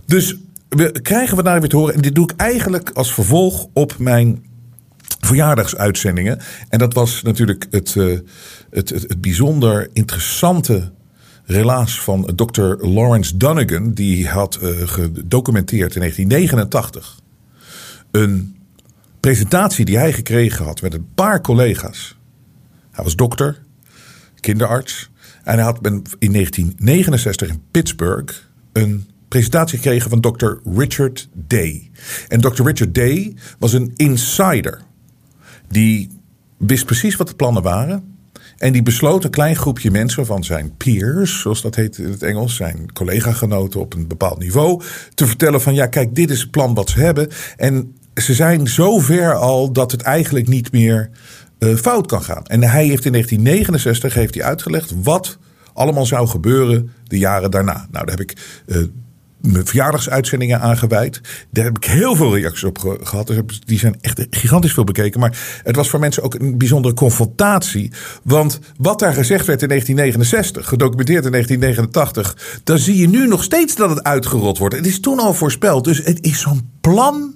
Dus 0.06 0.36
we 0.68 1.00
krijgen 1.02 1.36
we 1.36 1.42
daar 1.42 1.60
weer 1.60 1.68
te 1.68 1.76
horen. 1.76 1.94
En 1.94 2.00
dit 2.00 2.14
doe 2.14 2.30
ik 2.30 2.40
eigenlijk 2.40 2.90
als 2.90 3.14
vervolg 3.14 3.66
op 3.72 3.98
mijn 3.98 4.44
verjaardagsuitzendingen. 5.26 6.38
En 6.68 6.78
dat 6.78 6.94
was 6.94 7.22
natuurlijk 7.22 7.66
het, 7.70 7.96
eh, 7.96 8.04
het, 8.70 8.88
het, 8.88 9.02
het 9.02 9.20
bijzonder 9.20 9.88
interessante 9.92 10.92
relaas 11.44 12.00
van 12.00 12.30
Dr. 12.34 12.86
Lawrence 12.86 13.36
Donegan. 13.36 13.92
Die 13.92 14.28
had 14.28 14.54
eh, 14.54 14.70
gedocumenteerd 14.84 15.94
in 15.94 16.00
1989 16.00 17.20
een 18.10 18.56
presentatie 19.20 19.84
die 19.84 19.98
hij 19.98 20.12
gekregen 20.12 20.64
had 20.64 20.82
met 20.82 20.94
een 20.94 21.08
paar 21.14 21.40
collega's. 21.40 22.16
Hij 22.90 23.04
was 23.04 23.16
dokter, 23.16 23.62
kinderarts. 24.40 25.10
En 25.44 25.54
hij 25.54 25.64
had 25.64 25.76
in 26.18 26.32
1969 26.32 27.48
in 27.48 27.62
Pittsburgh 27.70 28.34
een 28.72 29.08
presentatie 29.28 29.78
gekregen 29.78 30.10
van 30.10 30.20
Dr. 30.20 30.52
Richard 30.76 31.28
Day. 31.32 31.90
En 32.28 32.40
Dr. 32.40 32.62
Richard 32.62 32.94
Day 32.94 33.34
was 33.58 33.72
een 33.72 33.92
insider. 33.96 34.80
Die 35.68 36.10
wist 36.56 36.84
precies 36.84 37.16
wat 37.16 37.28
de 37.28 37.34
plannen 37.34 37.62
waren. 37.62 38.14
En 38.56 38.72
die 38.72 38.82
besloot 38.82 39.24
een 39.24 39.30
klein 39.30 39.56
groepje 39.56 39.90
mensen 39.90 40.26
van 40.26 40.44
zijn 40.44 40.76
peers, 40.76 41.40
zoals 41.40 41.62
dat 41.62 41.74
heet 41.74 41.98
in 41.98 42.10
het 42.10 42.22
Engels, 42.22 42.54
zijn 42.54 42.92
collega-genoten 42.92 43.80
op 43.80 43.94
een 43.94 44.06
bepaald 44.06 44.38
niveau, 44.38 44.82
te 45.14 45.26
vertellen 45.26 45.60
van 45.60 45.74
ja, 45.74 45.86
kijk, 45.86 46.14
dit 46.14 46.30
is 46.30 46.40
het 46.40 46.50
plan 46.50 46.74
wat 46.74 46.90
ze 46.90 47.00
hebben. 47.00 47.28
En 47.56 47.94
ze 48.14 48.34
zijn 48.34 48.66
zo 48.66 48.98
ver 48.98 49.34
al 49.34 49.72
dat 49.72 49.92
het 49.92 50.02
eigenlijk 50.02 50.48
niet 50.48 50.72
meer 50.72 51.10
eh, 51.58 51.74
fout 51.74 52.06
kan 52.06 52.22
gaan. 52.22 52.44
En 52.46 52.62
hij 52.62 52.86
heeft 52.86 53.04
in 53.04 53.12
1969 53.12 54.14
heeft 54.14 54.34
hij 54.34 54.44
uitgelegd 54.44 54.94
wat 55.02 55.38
allemaal 55.72 56.06
zou 56.06 56.28
gebeuren 56.28 56.90
de 57.04 57.18
jaren 57.18 57.50
daarna. 57.50 57.86
Nou, 57.90 58.06
daar 58.06 58.16
heb 58.16 58.30
ik 58.30 58.62
eh, 58.66 58.82
verjaardagsuitzendingen 59.42 60.60
aangeweid. 60.60 61.20
Daar 61.50 61.64
heb 61.64 61.76
ik 61.76 61.84
heel 61.84 62.16
veel 62.16 62.36
reacties 62.36 62.64
op 62.64 62.78
ge- 62.78 62.98
gehad. 63.02 63.26
Dus 63.26 63.60
die 63.64 63.78
zijn 63.78 63.96
echt 64.00 64.26
gigantisch 64.30 64.72
veel 64.72 64.84
bekeken. 64.84 65.20
Maar 65.20 65.60
het 65.62 65.76
was 65.76 65.88
voor 65.88 66.00
mensen 66.00 66.22
ook 66.22 66.34
een 66.34 66.58
bijzondere 66.58 66.94
confrontatie. 66.94 67.92
Want 68.22 68.60
wat 68.78 68.98
daar 68.98 69.12
gezegd 69.12 69.46
werd 69.46 69.62
in 69.62 69.68
1969, 69.68 70.68
gedocumenteerd 70.68 71.24
in 71.24 71.30
1989, 71.30 72.60
dan 72.64 72.78
zie 72.78 72.96
je 72.96 73.08
nu 73.08 73.26
nog 73.28 73.42
steeds 73.42 73.74
dat 73.74 73.90
het 73.90 74.02
uitgerold 74.02 74.58
wordt. 74.58 74.74
Het 74.76 74.86
is 74.86 75.00
toen 75.00 75.18
al 75.18 75.34
voorspeld. 75.34 75.84
Dus 75.84 75.98
het 76.04 76.24
is 76.24 76.40
zo'n 76.40 76.70
plan. 76.80 77.34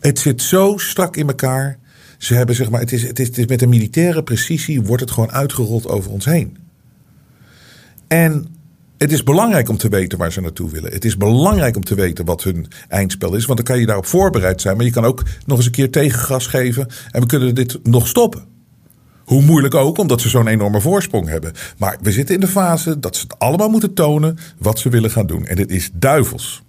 Het 0.00 0.18
zit 0.18 0.42
zo 0.42 0.74
strak 0.76 1.16
in 1.16 1.26
elkaar. 1.26 1.78
Ze 2.18 2.34
hebben 2.34 2.54
zeg 2.54 2.70
maar, 2.70 2.80
het 2.80 2.92
is, 2.92 3.02
het 3.02 3.18
is, 3.18 3.26
het 3.26 3.38
is 3.38 3.46
met 3.46 3.62
een 3.62 3.68
militaire 3.68 4.22
precisie 4.22 4.82
wordt 4.82 5.02
het 5.02 5.10
gewoon 5.10 5.32
uitgerold 5.32 5.86
over 5.86 6.10
ons 6.10 6.24
heen. 6.24 6.56
En 8.08 8.51
het 9.02 9.12
is 9.12 9.22
belangrijk 9.22 9.68
om 9.68 9.76
te 9.76 9.88
weten 9.88 10.18
waar 10.18 10.32
ze 10.32 10.40
naartoe 10.40 10.70
willen. 10.70 10.92
Het 10.92 11.04
is 11.04 11.16
belangrijk 11.16 11.76
om 11.76 11.84
te 11.84 11.94
weten 11.94 12.24
wat 12.24 12.42
hun 12.42 12.66
eindspel 12.88 13.34
is. 13.34 13.44
Want 13.44 13.58
dan 13.58 13.66
kan 13.66 13.80
je 13.80 13.86
daarop 13.86 14.06
voorbereid 14.06 14.60
zijn. 14.60 14.76
Maar 14.76 14.84
je 14.84 14.92
kan 14.92 15.04
ook 15.04 15.22
nog 15.46 15.56
eens 15.56 15.66
een 15.66 15.72
keer 15.72 15.90
tegengas 15.90 16.46
geven. 16.46 16.88
En 17.10 17.20
we 17.20 17.26
kunnen 17.26 17.54
dit 17.54 17.78
nog 17.82 18.08
stoppen. 18.08 18.44
Hoe 19.24 19.42
moeilijk 19.42 19.74
ook, 19.74 19.98
omdat 19.98 20.20
ze 20.20 20.28
zo'n 20.28 20.46
enorme 20.46 20.80
voorsprong 20.80 21.28
hebben. 21.28 21.52
Maar 21.78 21.98
we 22.02 22.12
zitten 22.12 22.34
in 22.34 22.40
de 22.40 22.46
fase 22.46 22.98
dat 22.98 23.16
ze 23.16 23.22
het 23.22 23.38
allemaal 23.38 23.68
moeten 23.68 23.94
tonen 23.94 24.38
wat 24.58 24.78
ze 24.78 24.88
willen 24.88 25.10
gaan 25.10 25.26
doen. 25.26 25.46
En 25.46 25.56
dit 25.56 25.70
is 25.70 25.90
duivels. 25.92 26.62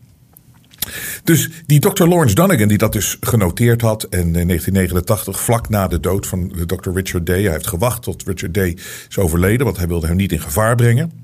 Dus 1.24 1.50
die 1.66 1.80
Dr. 1.80 2.08
Lawrence 2.08 2.36
Donegan, 2.36 2.68
die 2.68 2.78
dat 2.78 2.94
dus 2.94 3.18
genoteerd 3.22 3.82
had. 3.82 4.04
En 4.04 4.20
in 4.20 4.48
1989, 4.48 5.40
vlak 5.40 5.70
na 5.70 5.88
de 5.88 6.00
dood 6.00 6.28
van 6.28 6.54
Dr. 6.66 6.92
Richard 6.94 7.26
Day. 7.26 7.42
Hij 7.42 7.52
heeft 7.52 7.68
gewacht 7.68 8.04
tot 8.04 8.24
Richard 8.26 8.54
Day 8.54 8.78
is 9.10 9.18
overleden, 9.18 9.66
want 9.66 9.78
hij 9.78 9.88
wilde 9.88 10.08
hem 10.08 10.16
niet 10.16 10.32
in 10.32 10.40
gevaar 10.40 10.76
brengen 10.76 11.24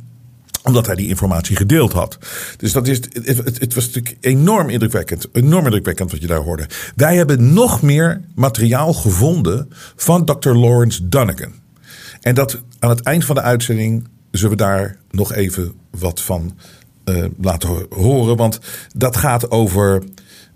omdat 0.63 0.85
hij 0.85 0.95
die 0.95 1.07
informatie 1.07 1.55
gedeeld 1.55 1.93
had. 1.93 2.17
Dus 2.57 2.71
dat 2.71 2.87
is, 2.87 2.97
het, 2.97 3.59
het, 3.59 3.73
was 3.73 3.85
natuurlijk 3.85 4.17
enorm 4.19 4.69
indrukwekkend. 4.69 5.27
Enorm 5.31 5.65
indrukwekkend 5.65 6.11
wat 6.11 6.21
je 6.21 6.27
daar 6.27 6.41
hoorde. 6.41 6.67
Wij 6.95 7.15
hebben 7.15 7.53
nog 7.53 7.81
meer 7.81 8.21
materiaal 8.35 8.93
gevonden 8.93 9.69
van 9.95 10.25
Dr. 10.25 10.49
Lawrence 10.49 11.07
Donegan. 11.07 11.53
En 12.21 12.35
dat 12.35 12.61
aan 12.79 12.89
het 12.89 13.01
eind 13.01 13.25
van 13.25 13.35
de 13.35 13.41
uitzending 13.41 14.07
zullen 14.31 14.57
we 14.57 14.63
daar 14.63 14.97
nog 15.11 15.33
even 15.33 15.73
wat 15.91 16.21
van 16.21 16.57
uh, 17.05 17.25
laten 17.41 17.85
horen. 17.89 18.37
Want 18.37 18.59
dat 18.95 19.17
gaat 19.17 19.51
over 19.51 20.03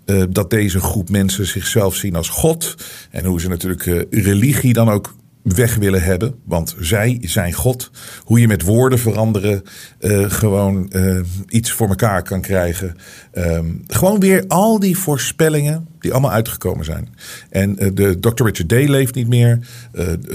uh, 0.06 0.22
dat 0.30 0.50
deze 0.50 0.80
groep 0.80 1.10
mensen 1.10 1.46
zichzelf 1.46 1.94
zien 1.94 2.16
als 2.16 2.28
God. 2.28 2.74
En 3.10 3.24
hoe 3.24 3.40
ze 3.40 3.48
natuurlijk 3.48 3.86
uh, 3.86 4.02
religie 4.10 4.72
dan 4.72 4.88
ook 4.88 5.14
weg 5.44 5.74
willen 5.74 6.02
hebben. 6.02 6.34
Want 6.44 6.76
zij 6.80 7.18
zijn 7.20 7.52
God. 7.52 7.90
Hoe 8.24 8.40
je 8.40 8.46
met 8.46 8.62
woorden 8.62 8.98
veranderen 8.98 9.62
uh, 10.00 10.30
gewoon 10.30 10.90
uh, 10.90 11.20
iets 11.48 11.72
voor 11.72 11.88
elkaar 11.88 12.22
kan 12.22 12.40
krijgen. 12.40 12.96
Um, 13.34 13.82
gewoon 13.86 14.20
weer 14.20 14.44
al 14.48 14.78
die 14.78 14.98
voorspellingen 14.98 15.88
die 15.98 16.12
allemaal 16.12 16.30
uitgekomen 16.30 16.84
zijn. 16.84 17.08
En 17.50 17.84
uh, 17.84 17.90
de 17.94 18.20
Dr. 18.20 18.44
Richard 18.44 18.68
Day 18.68 18.86
leeft 18.86 19.14
niet 19.14 19.28
meer. 19.28 19.58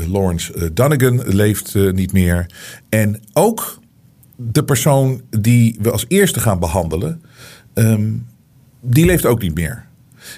Lawrence 0.07 0.73
Donegan 0.73 1.21
leeft 1.25 1.75
niet 1.91 2.13
meer. 2.13 2.45
En 2.89 3.21
ook 3.33 3.79
de 4.35 4.63
persoon 4.63 5.21
die 5.29 5.77
we 5.81 5.91
als 5.91 6.05
eerste 6.07 6.39
gaan 6.39 6.59
behandelen, 6.59 7.21
um, 7.73 8.25
die 8.81 9.05
leeft 9.05 9.25
ook 9.25 9.41
niet 9.41 9.55
meer. 9.55 9.85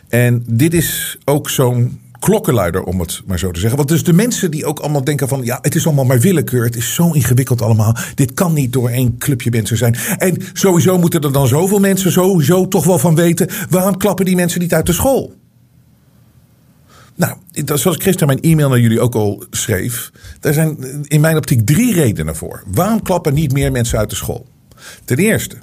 En 0.07 0.43
dit 0.47 0.73
is 0.73 1.17
ook 1.25 1.49
zo'n 1.49 1.99
klokkenluider, 2.21 2.83
om 2.83 2.99
het 2.99 3.21
maar 3.25 3.39
zo 3.39 3.51
te 3.51 3.59
zeggen. 3.59 3.77
Want 3.77 3.89
dus 3.89 4.03
de 4.03 4.13
mensen 4.13 4.51
die 4.51 4.65
ook 4.65 4.79
allemaal 4.79 5.03
denken 5.03 5.27
van... 5.27 5.43
ja, 5.43 5.59
het 5.61 5.75
is 5.75 5.85
allemaal 5.85 6.05
maar 6.05 6.19
willekeur. 6.19 6.63
Het 6.63 6.75
is 6.75 6.93
zo 6.93 7.11
ingewikkeld 7.11 7.61
allemaal. 7.61 7.95
Dit 8.15 8.33
kan 8.33 8.53
niet 8.53 8.73
door 8.73 8.89
één 8.89 9.17
clubje 9.17 9.49
mensen 9.49 9.77
zijn. 9.77 9.95
En 10.17 10.37
sowieso 10.53 10.97
moeten 10.97 11.21
er 11.21 11.31
dan 11.31 11.47
zoveel 11.47 11.79
mensen 11.79 12.11
sowieso 12.11 12.67
toch 12.67 12.85
wel 12.85 12.99
van 12.99 13.15
weten... 13.15 13.47
waarom 13.69 13.97
klappen 13.97 14.25
die 14.25 14.35
mensen 14.35 14.59
niet 14.59 14.73
uit 14.73 14.85
de 14.85 14.93
school? 14.93 15.33
Nou, 17.15 17.37
zoals 17.65 17.97
Christa 17.97 18.25
mijn 18.25 18.41
e-mail 18.41 18.69
naar 18.69 18.79
jullie 18.79 18.99
ook 18.99 19.15
al 19.15 19.43
schreef... 19.49 20.11
er 20.41 20.53
zijn 20.53 20.77
in 21.07 21.21
mijn 21.21 21.37
optiek 21.37 21.65
drie 21.65 21.93
redenen 21.93 22.35
voor. 22.35 22.63
Waarom 22.67 23.01
klappen 23.01 23.33
niet 23.33 23.51
meer 23.51 23.71
mensen 23.71 23.97
uit 23.97 24.09
de 24.09 24.15
school? 24.15 24.47
Ten 25.05 25.17
eerste 25.17 25.55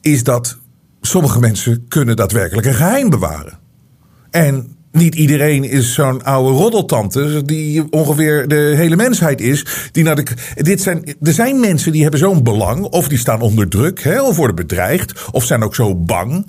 is 0.00 0.22
dat 0.22 0.58
sommige 1.00 1.40
mensen 1.40 1.84
kunnen 1.88 2.16
daadwerkelijk 2.16 2.66
een 2.66 2.74
geheim 2.74 3.10
bewaren. 3.10 3.58
En 4.30 4.75
niet 4.96 5.14
iedereen 5.14 5.64
is 5.64 5.94
zo'n 5.94 6.24
oude 6.24 6.58
roddeltante 6.58 7.42
die 7.44 7.84
ongeveer 7.90 8.48
de 8.48 8.72
hele 8.76 8.96
mensheid 8.96 9.40
is. 9.40 9.66
Die 9.92 10.04
naar 10.04 10.16
de, 10.16 10.26
dit 10.54 10.82
zijn, 10.82 11.16
er 11.22 11.32
zijn 11.32 11.60
mensen 11.60 11.92
die 11.92 12.02
hebben 12.02 12.20
zo'n 12.20 12.42
belang, 12.42 12.84
of 12.84 13.08
die 13.08 13.18
staan 13.18 13.40
onder 13.40 13.68
druk, 13.68 14.02
hè, 14.02 14.22
of 14.22 14.36
worden 14.36 14.56
bedreigd, 14.56 15.28
of 15.32 15.44
zijn 15.44 15.62
ook 15.62 15.74
zo 15.74 15.94
bang. 15.94 16.46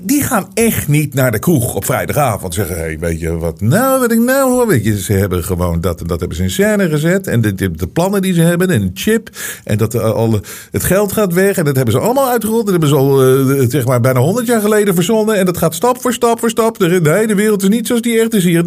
die 0.00 0.22
gaan 0.22 0.48
echt 0.54 0.88
niet 0.88 1.14
naar 1.14 1.32
de 1.32 1.38
kroeg 1.38 1.74
op 1.74 1.84
vrijdagavond 1.84 2.54
zeggen: 2.54 2.76
hey, 2.76 2.98
weet 2.98 3.20
je 3.20 3.36
wat 3.36 3.60
nou, 3.60 4.00
wat 4.00 4.12
ik 4.12 4.18
nou? 4.18 4.66
Weet 4.66 4.84
je, 4.84 5.00
ze 5.00 5.12
hebben 5.12 5.44
gewoon 5.44 5.80
dat 5.80 6.00
en 6.00 6.06
dat 6.06 6.20
hebben 6.20 6.36
ze 6.36 6.42
in 6.42 6.50
scène 6.50 6.88
gezet. 6.88 7.26
En 7.26 7.40
de, 7.40 7.54
de, 7.54 7.70
de 7.70 7.86
plannen 7.86 8.22
die 8.22 8.34
ze 8.34 8.40
hebben, 8.40 8.70
en 8.70 8.82
een 8.82 8.90
chip. 8.94 9.30
En 9.64 9.78
dat 9.78 9.94
er 9.94 10.00
al 10.00 10.40
het 10.70 10.84
geld 10.84 11.12
gaat 11.12 11.32
weg. 11.32 11.56
En 11.56 11.64
dat 11.64 11.76
hebben 11.76 11.94
ze 11.94 12.00
allemaal 12.00 12.28
uitgerold. 12.28 12.62
Dat 12.62 12.70
hebben 12.70 12.88
ze 12.88 12.94
al 12.94 13.38
uh, 13.48 13.64
zeg 13.68 13.86
maar 13.86 14.00
bijna 14.00 14.20
honderd 14.20 14.46
jaar 14.46 14.60
geleden 14.60 14.94
verzonnen. 14.94 15.36
En 15.36 15.44
dat 15.44 15.58
gaat 15.58 15.74
stap 15.74 16.00
voor 16.00 16.12
stap 16.12 16.38
voor 16.38 16.50
stap. 16.50 16.78
De, 16.78 17.00
de 17.00 17.10
hele 17.10 17.34
wereld 17.34 17.62
is 17.62 17.68
niet 17.70 17.86
zoals 17.86 18.02
die 18.02 18.20
echt 18.20 18.34
is 18.34 18.44
hier. 18.44 18.64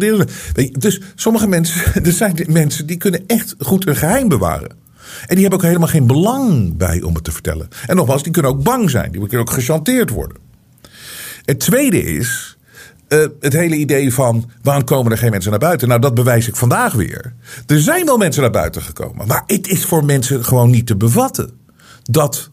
Dus 0.78 1.00
sommige 1.14 1.48
mensen, 1.48 1.94
er 2.04 2.12
zijn 2.12 2.36
mensen 2.48 2.86
die 2.86 2.96
kunnen 2.96 3.24
echt 3.26 3.54
goed 3.58 3.86
een 3.86 3.96
geheim 3.96 4.28
bewaren. 4.28 4.70
En 5.26 5.34
die 5.34 5.40
hebben 5.40 5.58
ook 5.58 5.64
helemaal 5.64 5.88
geen 5.88 6.06
belang 6.06 6.76
bij 6.76 7.02
om 7.02 7.14
het 7.14 7.24
te 7.24 7.32
vertellen. 7.32 7.68
En 7.86 7.96
nogmaals, 7.96 8.22
die 8.22 8.32
kunnen 8.32 8.50
ook 8.50 8.62
bang 8.62 8.90
zijn. 8.90 9.12
Die 9.12 9.20
kunnen 9.20 9.40
ook 9.40 9.50
gechanteerd 9.50 10.10
worden. 10.10 10.36
Het 11.44 11.60
tweede 11.60 12.02
is 12.02 12.56
uh, 13.08 13.26
het 13.40 13.52
hele 13.52 13.76
idee 13.76 14.14
van 14.14 14.50
waarom 14.62 14.84
komen 14.84 15.12
er 15.12 15.18
geen 15.18 15.30
mensen 15.30 15.50
naar 15.50 15.60
buiten? 15.60 15.88
Nou, 15.88 16.00
dat 16.00 16.14
bewijs 16.14 16.48
ik 16.48 16.56
vandaag 16.56 16.92
weer. 16.92 17.34
Er 17.66 17.80
zijn 17.80 18.04
wel 18.04 18.16
mensen 18.16 18.42
naar 18.42 18.50
buiten 18.50 18.82
gekomen. 18.82 19.26
Maar 19.26 19.42
het 19.46 19.68
is 19.68 19.84
voor 19.84 20.04
mensen 20.04 20.44
gewoon 20.44 20.70
niet 20.70 20.86
te 20.86 20.96
bevatten 20.96 21.50
dat 22.02 22.50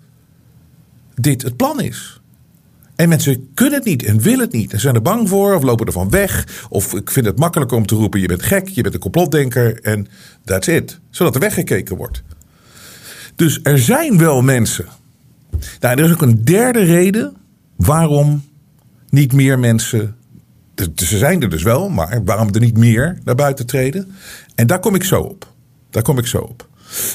dit 1.15 1.41
het 1.41 1.57
plan 1.57 1.81
is. 1.81 2.20
En 2.95 3.09
mensen 3.09 3.51
kunnen 3.53 3.73
het 3.73 3.85
niet 3.85 4.03
en 4.03 4.19
willen 4.19 4.39
het 4.39 4.51
niet. 4.51 4.73
En 4.73 4.79
zijn 4.79 4.95
er 4.95 5.01
bang 5.01 5.29
voor 5.29 5.55
of 5.55 5.63
lopen 5.63 5.85
er 5.85 5.91
van 5.91 6.09
weg. 6.09 6.65
Of 6.69 6.93
ik 6.93 7.11
vind 7.11 7.25
het 7.25 7.39
makkelijker 7.39 7.77
om 7.77 7.85
te 7.85 7.95
roepen: 7.95 8.19
je 8.19 8.27
bent 8.27 8.43
gek, 8.43 8.67
je 8.67 8.81
bent 8.81 8.93
een 8.93 8.99
complotdenker. 8.99 9.81
En 9.81 10.07
that's 10.45 10.67
it. 10.67 10.99
Zodat 11.09 11.35
er 11.35 11.41
weggekeken 11.41 11.95
wordt. 11.95 12.23
Dus 13.35 13.59
er 13.63 13.79
zijn 13.79 14.17
wel 14.17 14.41
mensen. 14.41 14.85
Nou, 15.79 15.97
er 15.97 16.05
is 16.05 16.11
ook 16.11 16.21
een 16.21 16.45
derde 16.45 16.83
reden 16.83 17.35
waarom 17.75 18.43
niet 19.09 19.33
meer 19.33 19.59
mensen. 19.59 20.15
Ze 20.95 21.17
zijn 21.17 21.41
er 21.41 21.49
dus 21.49 21.63
wel, 21.63 21.89
maar 21.89 22.23
waarom 22.25 22.53
er 22.53 22.59
niet 22.59 22.77
meer 22.77 23.17
naar 23.23 23.35
buiten 23.35 23.65
treden. 23.65 24.11
En 24.55 24.67
daar 24.67 24.79
kom 24.79 24.95
ik 24.95 25.03
zo 25.03 25.21
op. 25.21 25.53
Daar 25.89 26.03
kom 26.03 26.17
ik 26.17 26.27
zo 26.27 26.37
op. 26.37 26.67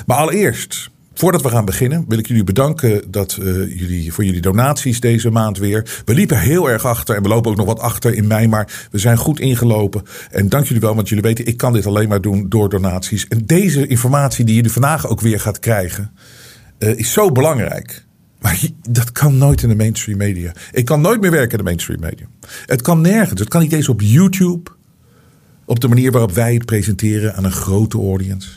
Maar 0.06 0.16
allereerst 0.16 0.90
Voordat 1.18 1.42
we 1.42 1.48
gaan 1.48 1.64
beginnen 1.64 2.04
wil 2.08 2.18
ik 2.18 2.26
jullie 2.26 2.44
bedanken 2.44 3.10
dat, 3.10 3.38
uh, 3.40 3.46
jullie, 3.78 4.12
voor 4.12 4.24
jullie 4.24 4.40
donaties 4.40 5.00
deze 5.00 5.30
maand 5.30 5.58
weer. 5.58 6.02
We 6.04 6.14
liepen 6.14 6.38
heel 6.38 6.70
erg 6.70 6.84
achter 6.84 7.16
en 7.16 7.22
we 7.22 7.28
lopen 7.28 7.50
ook 7.50 7.56
nog 7.56 7.66
wat 7.66 7.78
achter 7.78 8.14
in 8.14 8.26
mei, 8.26 8.48
maar 8.48 8.88
we 8.90 8.98
zijn 8.98 9.16
goed 9.16 9.40
ingelopen. 9.40 10.02
En 10.30 10.48
dank 10.48 10.66
jullie 10.66 10.80
wel, 10.80 10.94
want 10.94 11.08
jullie 11.08 11.24
weten, 11.24 11.46
ik 11.46 11.56
kan 11.56 11.72
dit 11.72 11.86
alleen 11.86 12.08
maar 12.08 12.20
doen 12.20 12.48
door 12.48 12.68
donaties. 12.68 13.28
En 13.28 13.46
deze 13.46 13.86
informatie 13.86 14.44
die 14.44 14.54
jullie 14.54 14.72
vandaag 14.72 15.08
ook 15.08 15.20
weer 15.20 15.40
gaat 15.40 15.58
krijgen, 15.58 16.12
uh, 16.78 16.98
is 16.98 17.12
zo 17.12 17.32
belangrijk. 17.32 18.04
Maar 18.40 18.60
dat 18.90 19.12
kan 19.12 19.38
nooit 19.38 19.62
in 19.62 19.68
de 19.68 19.76
mainstream 19.76 20.18
media. 20.18 20.52
Ik 20.72 20.84
kan 20.84 21.00
nooit 21.00 21.20
meer 21.20 21.30
werken 21.30 21.50
in 21.50 21.58
de 21.58 21.64
mainstream 21.64 22.00
media. 22.00 22.26
Het 22.66 22.82
kan 22.82 23.00
nergens. 23.00 23.40
Het 23.40 23.48
kan 23.48 23.60
niet 23.60 23.72
eens 23.72 23.88
op 23.88 24.00
YouTube. 24.00 24.70
Op 25.64 25.80
de 25.80 25.88
manier 25.88 26.12
waarop 26.12 26.32
wij 26.32 26.54
het 26.54 26.64
presenteren 26.64 27.34
aan 27.34 27.44
een 27.44 27.52
grote 27.52 27.98
audience. 27.98 28.48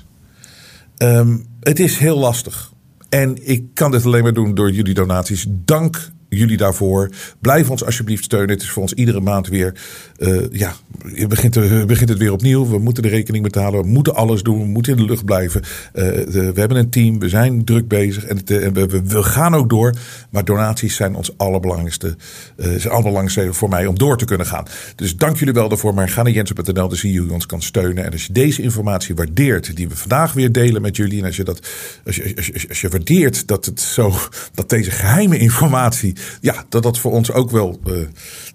Um, 0.98 1.46
het 1.70 1.80
is 1.80 1.98
heel 1.98 2.18
lastig. 2.18 2.72
En 3.10 3.48
ik 3.48 3.64
kan 3.74 3.92
dit 3.92 4.06
alleen 4.06 4.24
maar 4.24 4.34
doen 4.34 4.54
door 4.54 4.72
jullie 4.72 4.94
donaties. 4.94 5.46
Dank 5.50 6.12
jullie 6.30 6.58
daarvoor. 6.58 7.10
Blijf 7.42 7.70
ons 7.70 7.86
alsjeblieft 7.86 8.24
steunen. 8.24 8.50
Het 8.50 8.62
is 8.62 8.70
voor 8.70 8.82
ons 8.82 8.94
iedere 8.94 9.20
maand 9.20 9.48
weer. 9.48 9.76
Uh, 10.18 10.46
ja, 10.52 10.74
je 11.14 11.28
begint, 11.28 11.54
begint 11.88 12.10
het 12.10 12.18
weer 12.18 12.32
opnieuw. 12.32 12.70
We 12.70 12.78
moeten 12.78 13.04
de 13.04 13.10
rekening 13.10 13.44
betalen. 13.44 13.82
We 13.82 13.88
moeten 13.88 14.16
alles 14.16 14.44
doen. 14.44 14.60
We 14.60 14.66
moeten 14.66 14.92
in 14.92 14.98
de 14.98 15.06
lucht 15.06 15.26
blijven. 15.26 15.62
Uh, 15.62 16.04
de, 16.04 16.52
we 16.54 16.60
hebben 16.60 16.78
een 16.78 16.90
team. 16.90 17.20
We 17.20 17.30
zijn 17.30 17.64
druk 17.66 17.88
bezig. 17.88 18.26
En, 18.26 18.38
het, 18.38 18.52
en 18.52 18.74
we, 18.74 19.24
gaan 19.24 19.56
ook 19.56 19.70
door. 19.70 19.94
Maar 20.30 20.46
donaties 20.46 20.96
zijn 20.96 21.16
ons 21.16 21.38
allerbelangrijkste. 21.38 22.08
Uh, 22.08 22.66
zijn 22.66 22.94
allerbelangrijkste 22.94 23.54
voor 23.54 23.70
mij 23.70 23.86
om 23.86 23.98
door 23.98 24.18
te 24.18 24.26
kunnen 24.26 24.48
gaan. 24.48 24.66
Dus 24.96 25.16
dank 25.16 25.38
jullie 25.38 25.54
wel 25.54 25.70
daarvoor. 25.70 25.94
Maar 25.94 26.10
ga 26.10 26.24
naar 26.24 26.34
jensen.nl. 26.34 26.74
Dan 26.74 26.96
zie 26.96 27.12
je 27.12 27.20
hoe 27.20 27.28
je 27.28 27.34
ons 27.34 27.46
kan 27.46 27.62
steunen. 27.62 28.06
En 28.06 28.12
als 28.12 28.26
je 28.26 28.34
deze 28.34 28.62
informatie 28.62 29.16
waardeert. 29.16 29.76
Die 29.76 29.90
we 29.90 29.96
vandaag 29.96 30.34
weer 30.34 30.52
delen 30.52 30.82
met 30.82 30.96
jullie. 30.96 31.20
En 31.20 31.26
als 31.26 31.36
je 31.36 31.44
dat. 31.44 31.68
Als 32.06 32.16
je, 32.16 32.34
als 32.36 32.46
je, 32.46 32.66
als 32.70 32.82
je 32.82 32.90
waardeert 32.90 33.48
dat 33.48 33.66
het 33.66 33.82
zo. 33.82 34.14
Dat 34.54 34.70
deze 34.70 34.92
geheime 34.92 35.38
informatie 35.38 36.16
ja, 36.42 36.66
dat 36.70 36.84
dat 36.84 37.00
voor 37.00 37.12
ons 37.12 37.32
ook 37.32 37.52
wel 37.52 37.80
uh, 37.88 37.94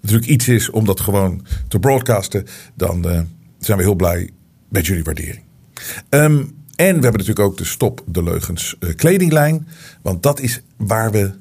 natuurlijk 0.01 0.29
iets 0.29 0.47
is 0.47 0.69
om 0.69 0.85
dat 0.85 0.99
gewoon 0.99 1.45
te 1.67 1.79
broadcasten, 1.79 2.34
dan 2.75 3.07
uh, 3.07 3.19
zijn 3.59 3.77
we 3.77 3.83
heel 3.83 3.95
blij 3.95 4.29
met 4.69 4.85
jullie 4.85 5.03
waardering. 5.03 5.43
Um, 6.09 6.55
en 6.75 6.95
we 6.95 7.01
hebben 7.01 7.11
natuurlijk 7.11 7.39
ook 7.39 7.57
de 7.57 7.65
Stop 7.65 8.03
de 8.07 8.23
Leugens 8.23 8.75
uh, 8.79 8.95
kledinglijn. 8.95 9.67
Want 10.01 10.23
dat 10.23 10.39
is 10.39 10.61
waar 10.77 11.11
we 11.11 11.31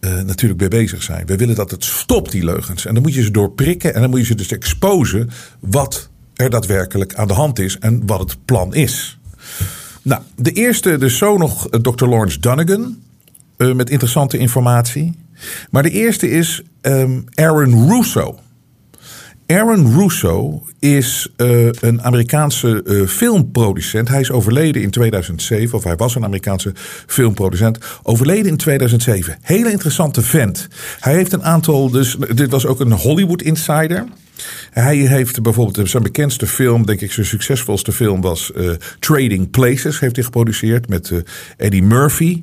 uh, 0.00 0.20
natuurlijk 0.20 0.60
mee 0.60 0.68
bezig 0.68 1.02
zijn. 1.02 1.26
We 1.26 1.36
willen 1.36 1.54
dat 1.54 1.70
het 1.70 1.84
stopt, 1.84 2.30
die 2.30 2.44
leugens. 2.44 2.86
En 2.86 2.94
dan 2.94 3.02
moet 3.02 3.14
je 3.14 3.22
ze 3.22 3.30
doorprikken 3.30 3.94
en 3.94 4.00
dan 4.00 4.10
moet 4.10 4.18
je 4.18 4.26
ze 4.26 4.34
dus 4.34 4.52
exposen 4.52 5.30
wat 5.60 6.10
er 6.34 6.50
daadwerkelijk 6.50 7.14
aan 7.14 7.26
de 7.26 7.34
hand 7.34 7.58
is 7.58 7.78
en 7.78 8.06
wat 8.06 8.20
het 8.20 8.44
plan 8.44 8.74
is. 8.74 9.18
Nou, 10.02 10.22
de 10.36 10.52
eerste, 10.52 10.98
dus 10.98 11.18
zo 11.18 11.36
nog 11.36 11.68
Dr. 11.68 12.06
Lawrence 12.06 12.40
Dunnigan. 12.40 13.00
Met 13.56 13.90
interessante 13.90 14.38
informatie. 14.38 15.18
Maar 15.70 15.82
de 15.82 15.90
eerste 15.90 16.30
is 16.30 16.62
um, 16.82 17.24
Aaron 17.34 17.90
Russo. 17.90 18.38
Aaron 19.52 19.98
Russo 19.98 20.62
is 20.78 21.28
uh, 21.36 21.68
een 21.80 22.02
Amerikaanse 22.02 22.82
uh, 22.84 23.06
filmproducent. 23.08 24.08
Hij 24.08 24.20
is 24.20 24.30
overleden 24.30 24.82
in 24.82 24.90
2007, 24.90 25.78
of 25.78 25.84
hij 25.84 25.96
was 25.96 26.14
een 26.14 26.24
Amerikaanse 26.24 26.72
filmproducent. 27.06 27.78
Overleden 28.02 28.50
in 28.50 28.56
2007. 28.56 29.38
Hele 29.40 29.70
interessante 29.70 30.22
vent. 30.22 30.68
Hij 31.00 31.14
heeft 31.14 31.32
een 31.32 31.44
aantal, 31.44 31.90
dus 31.90 32.16
dit 32.34 32.50
was 32.50 32.66
ook 32.66 32.80
een 32.80 32.92
Hollywood 32.92 33.42
insider. 33.42 34.04
Hij 34.70 34.96
heeft 34.96 35.42
bijvoorbeeld 35.42 35.88
zijn 35.88 36.02
bekendste 36.02 36.46
film, 36.46 36.86
denk 36.86 37.00
ik 37.00 37.12
zijn 37.12 37.26
succesvolste 37.26 37.92
film 37.92 38.20
was 38.20 38.50
uh, 38.56 38.70
Trading 38.98 39.50
Places. 39.50 40.00
Heeft 40.00 40.16
hij 40.16 40.24
geproduceerd 40.24 40.88
met 40.88 41.10
uh, 41.10 41.18
Eddie 41.56 41.82
Murphy. 41.82 42.42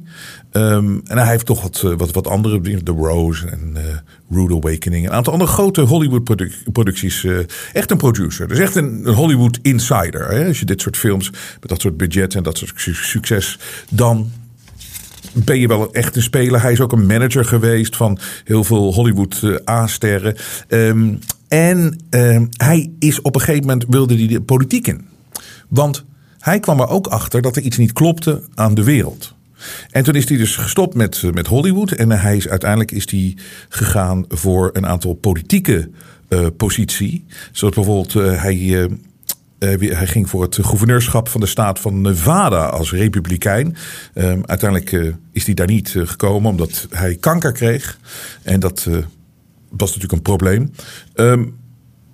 Um, 0.51 1.01
en 1.05 1.17
hij 1.17 1.29
heeft 1.29 1.45
toch 1.45 1.61
wat, 1.61 1.81
uh, 1.85 1.93
wat, 1.97 2.11
wat 2.11 2.27
andere, 2.27 2.81
The 2.83 2.91
Rose 2.91 3.47
en 3.47 3.77
Rude 4.29 4.55
Awakening. 4.55 5.05
Een 5.05 5.13
aantal 5.13 5.33
andere 5.33 5.51
grote 5.51 5.81
Hollywood 5.81 6.23
produc 6.23 6.53
producties. 6.71 7.25
echt 7.73 7.91
een 7.91 7.97
producer. 7.97 8.47
Dus 8.47 8.59
echt 8.59 8.75
een, 8.75 9.01
een 9.07 9.13
Hollywood 9.13 9.59
insider. 9.61 10.27
Hè? 10.27 10.47
Als 10.47 10.59
je 10.59 10.65
dit 10.65 10.81
soort 10.81 10.97
films 10.97 11.29
met 11.59 11.69
dat 11.69 11.81
soort 11.81 11.97
budget 11.97 12.35
en 12.35 12.43
dat 12.43 12.57
soort 12.57 12.73
succes, 12.95 13.59
dan 13.89 14.31
ben 15.33 15.59
je 15.59 15.67
wel 15.67 15.93
echt 15.93 16.15
een 16.15 16.21
speler. 16.21 16.61
Hij 16.61 16.71
is 16.71 16.81
ook 16.81 16.91
een 16.91 17.05
manager 17.05 17.45
geweest 17.45 17.95
van 17.95 18.19
heel 18.43 18.63
veel 18.63 18.93
Hollywood 18.93 19.61
A-sterren. 19.69 20.35
Um, 20.67 21.19
en 21.49 21.99
uh, 22.09 22.41
hij 22.57 22.91
is 22.99 23.21
op 23.21 23.35
een 23.35 23.41
gegeven 23.41 23.65
moment 23.65 23.85
wilde 23.87 24.15
hij 24.15 24.27
de 24.27 24.41
politiek 24.41 24.87
in. 24.87 25.07
Want 25.67 26.05
hij 26.39 26.59
kwam 26.59 26.79
er 26.79 26.87
ook 26.87 27.07
achter 27.07 27.41
dat 27.41 27.55
er 27.55 27.61
iets 27.61 27.77
niet 27.77 27.93
klopte 27.93 28.43
aan 28.55 28.73
de 28.73 28.83
wereld. 28.83 29.33
En 29.91 30.03
toen 30.03 30.15
is 30.15 30.29
hij 30.29 30.37
dus 30.37 30.55
gestopt 30.55 30.95
met, 30.95 31.23
met 31.33 31.47
Hollywood. 31.47 31.91
En 31.91 32.11
hij 32.11 32.37
is, 32.37 32.47
uiteindelijk 32.47 32.91
is 32.91 33.11
hij 33.11 33.37
gegaan 33.69 34.25
voor 34.27 34.69
een 34.73 34.85
aantal 34.85 35.13
politieke 35.13 35.89
uh, 36.29 36.47
positie. 36.57 37.25
Zoals 37.51 37.75
bijvoorbeeld 37.75 38.13
hij, 38.13 38.89
hij 39.59 40.07
ging 40.07 40.29
voor 40.29 40.41
het 40.41 40.57
gouverneurschap 40.61 41.29
van 41.29 41.41
de 41.41 41.47
staat 41.47 41.79
van 41.79 42.01
Nevada 42.01 42.65
als 42.65 42.91
republikein. 42.91 43.75
Ehm, 44.13 44.41
uiteindelijk 44.45 45.15
is 45.31 45.45
hij 45.45 45.53
daar 45.53 45.67
niet 45.67 45.95
gekomen 46.03 46.49
omdat 46.49 46.87
hij 46.89 47.15
kanker 47.15 47.51
kreeg. 47.51 47.99
En 48.43 48.59
dat 48.59 48.87
was 49.69 49.87
natuurlijk 49.87 50.13
een 50.13 50.21
probleem. 50.21 50.71
Um, 51.15 51.57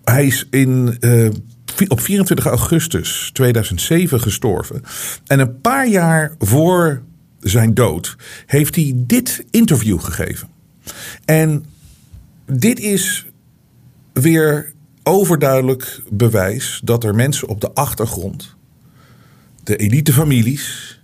hij 0.04 0.26
is 0.26 0.48
in, 0.50 0.98
uh, 1.00 1.30
op 1.88 2.00
24 2.00 2.46
augustus 2.46 3.30
2007 3.34 4.22
gestorven. 4.22 4.84
En 5.28 5.40
een 5.40 5.62
paar 5.62 5.88
jaar 5.88 6.36
voor 6.40 7.02
zijn 7.40 7.74
dood 7.74 8.16
heeft 8.46 8.76
hij 8.76 8.94
dit 8.96 9.46
interview 9.52 10.00
gegeven. 10.00 10.48
En 11.26 11.66
dit 12.46 12.80
is 12.80 13.26
weer 14.14 14.74
overduidelijk 15.04 16.02
bewijs 16.10 16.82
dat 16.84 17.04
er 17.04 17.16
mensen 17.16 17.48
op 17.48 17.62
de 17.62 17.74
achtergrond, 17.74 18.56
de 19.64 19.76
elitefamilies 19.76 21.02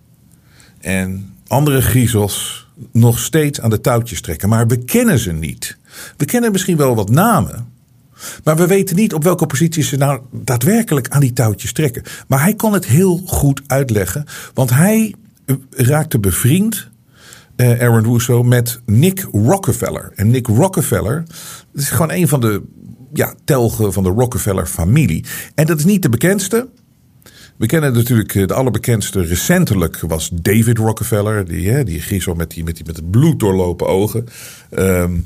en 0.80 1.36
andere 1.48 1.82
griezels 1.82 2.68
nog 2.92 3.20
steeds 3.20 3.62
aan 3.62 3.70
de 3.70 3.82
touwtjes 3.82 4.22
trekken. 4.22 4.50
Maar 4.50 4.68
we 4.68 4.84
kennen 4.84 5.20
ze 5.20 5.32
niet. 5.32 5.78
We 6.18 6.26
kennen 6.26 6.52
misschien 6.52 6.78
wel 6.78 6.96
wat 6.96 7.10
namen. 7.10 7.70
Maar 8.44 8.56
we 8.56 8.68
weten 8.68 8.96
niet 8.96 9.14
op 9.14 9.24
welke 9.24 9.46
positie 9.46 9.84
ze 9.84 9.98
nou 9.98 10.22
daadwerkelijk 10.32 11.10
aan 11.10 11.22
die 11.22 11.34
touwtjes 11.34 11.74
trekken. 11.74 12.04
Maar 12.28 12.42
hij 12.42 12.54
kon 12.54 12.74
het 12.74 12.86
heel 12.86 13.22
goed 13.26 13.62
uitleggen. 13.68 14.26
Want 14.54 14.70
hij 14.70 15.16
eh, 15.46 15.56
raakte 15.70 16.20
bevriend, 16.20 16.90
eh, 17.56 17.80
Aaron 17.80 18.04
Russo, 18.04 18.44
met 18.44 18.80
Nick 18.86 19.28
Rockefeller. 19.32 20.12
En 20.16 20.30
Nick 20.30 20.48
Rockefeller 20.48 21.24
is 21.74 21.90
gewoon 21.90 22.12
een 22.12 22.28
van 22.28 22.42
de 22.42 22.62
ja, 23.14 23.34
telgen 23.46 23.94
van 23.94 24.04
de 24.04 24.10
Rockefeller-familie. 24.10 25.26
En 25.56 25.66
dat 25.66 25.78
is 25.78 25.86
niet 25.86 26.02
de 26.02 26.10
bekendste. 26.10 26.68
We 27.58 27.66
kennen 27.68 27.94
natuurlijk 27.94 28.36
eh, 28.36 28.48
de 28.48 28.54
allerbekendste 28.54 29.22
recentelijk 29.22 30.00
was 30.00 30.30
David 30.34 30.78
Rockefeller. 30.78 31.46
Die, 31.46 31.70
hè, 31.70 31.84
die 31.84 32.02
griezel 32.02 32.34
met, 32.34 32.52
die, 32.52 32.64
met, 32.64 32.76
die, 32.76 32.86
met 32.86 32.96
het 32.96 33.12
bloed 33.12 33.40
doorlopen 33.40 33.88
ogen. 33.88 34.26
Ehm, 34.70 35.18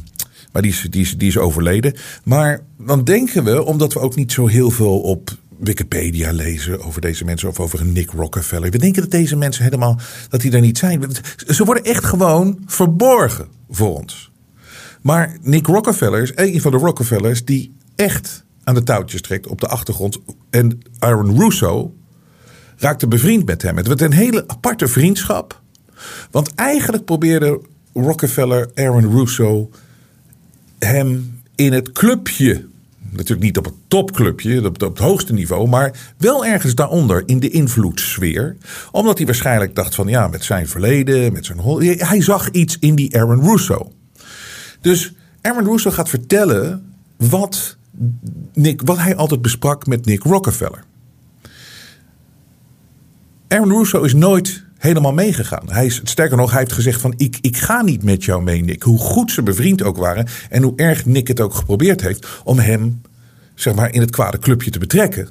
maar 0.55 0.63
die 0.63 0.71
is, 0.71 1.15
die, 1.17 1.27
is, 1.27 1.37
overleden. 1.37 1.93
Maar 2.23 2.59
dan 2.77 3.03
denken 3.03 3.43
we, 3.43 3.63
omdat 3.63 3.93
we 3.93 3.99
ook 3.99 4.15
niet 4.15 4.31
zo 4.31 4.47
heel 4.47 4.69
veel 4.69 4.99
op 4.99 5.29
Wikipedia 5.57 6.31
lezen 6.31 6.83
over 6.83 7.01
deze 7.01 7.25
mensen 7.25 7.49
of 7.49 7.59
over 7.59 7.85
Nick 7.85 8.11
Rockefeller. 8.11 8.71
We 8.71 8.77
denken 8.77 9.01
dat 9.01 9.11
deze 9.11 9.35
mensen 9.35 9.63
helemaal 9.63 9.99
dat 10.29 10.41
die 10.41 10.51
daar 10.51 10.61
niet 10.61 10.77
zijn. 10.77 11.03
Ze 11.47 11.65
worden 11.65 11.83
echt 11.83 12.05
gewoon 12.05 12.59
verborgen 12.65 13.47
voor 13.69 13.95
ons. 13.95 14.31
Maar 15.01 15.37
Nick 15.41 15.67
Rockefeller 15.67 16.21
is 16.21 16.31
een 16.35 16.61
van 16.61 16.71
de 16.71 16.77
Rockefellers 16.77 17.45
die 17.45 17.75
echt 17.95 18.43
aan 18.63 18.73
de 18.75 18.83
touwtjes 18.83 19.21
trekt 19.21 19.47
op 19.47 19.61
de 19.61 19.67
achtergrond. 19.67 20.17
En 20.49 20.79
Aaron 20.99 21.39
Russo 21.39 21.93
raakte 22.77 23.07
bevriend 23.07 23.45
met 23.45 23.61
hem. 23.61 23.77
Het 23.77 23.87
werd 23.87 24.01
een 24.01 24.13
hele 24.13 24.43
aparte 24.47 24.87
vriendschap. 24.87 25.61
Want 26.31 26.53
eigenlijk 26.53 27.05
probeerde 27.05 27.61
Rockefeller 27.93 28.69
Aaron 28.73 29.11
Russo 29.11 29.69
hem 30.79 31.39
in 31.55 31.73
het 31.73 31.91
clubje. 31.91 32.65
Natuurlijk 33.09 33.41
niet 33.41 33.57
op 33.57 33.65
het 33.65 33.73
topclubje, 33.87 34.65
op, 34.65 34.79
het 34.81 34.97
hoogste 34.97 35.33
niveau, 35.33 35.67
maar 35.67 36.13
wel 36.17 36.45
ergens 36.45 36.75
daaronder 36.75 37.23
in 37.25 37.39
de 37.39 37.49
invloedssfeer. 37.49 38.57
Omdat 38.91 39.17
hij 39.17 39.25
waarschijnlijk 39.25 39.75
dacht 39.75 39.95
van 39.95 40.07
ja, 40.07 40.27
met 40.27 40.43
zijn 40.43 40.67
verleden, 40.67 41.33
met 41.33 41.45
zijn. 41.45 41.59
Hij 41.97 42.21
zag 42.21 42.49
iets 42.49 42.77
in 42.79 42.95
die 42.95 43.17
Aaron 43.17 43.49
Russo. 43.49 43.91
Dus 44.81 45.13
Aaron 45.41 45.65
Russo 45.65 45.91
gaat 45.91 46.09
vertellen 46.09 46.93
wat, 47.17 47.77
Nick, 48.53 48.81
wat 48.85 48.97
hij 48.97 49.15
altijd 49.15 49.41
besprak 49.41 49.87
met 49.87 50.05
Nick 50.05 50.23
Rockefeller. 50.23 50.83
Aaron 53.47 53.71
Russo 53.71 54.03
is 54.03 54.13
nooit 54.13 54.64
helemaal 54.85 55.13
meegegaan. 55.13 55.63
Hij 55.67 55.85
is, 55.85 56.01
sterker 56.03 56.37
nog, 56.37 56.51
hij 56.51 56.59
heeft 56.59 56.73
gezegd 56.73 57.01
van 57.01 57.13
ik, 57.17 57.37
ik 57.41 57.57
ga 57.57 57.81
niet 57.81 58.03
met 58.03 58.23
jou 58.23 58.43
mee, 58.43 58.63
Nick. 58.63 58.83
Hoe 58.83 58.99
goed 58.99 59.31
ze 59.31 59.43
bevriend 59.43 59.83
ook 59.83 59.97
waren 59.97 60.27
en 60.49 60.63
hoe 60.63 60.73
erg 60.75 61.05
Nick 61.05 61.27
het 61.27 61.39
ook 61.39 61.53
geprobeerd 61.53 62.01
heeft 62.01 62.27
om 62.43 62.59
hem 62.59 63.01
zeg 63.55 63.75
maar, 63.75 63.93
in 63.93 64.01
het 64.01 64.11
kwade 64.11 64.39
clubje 64.39 64.71
te 64.71 64.79
betrekken. 64.79 65.29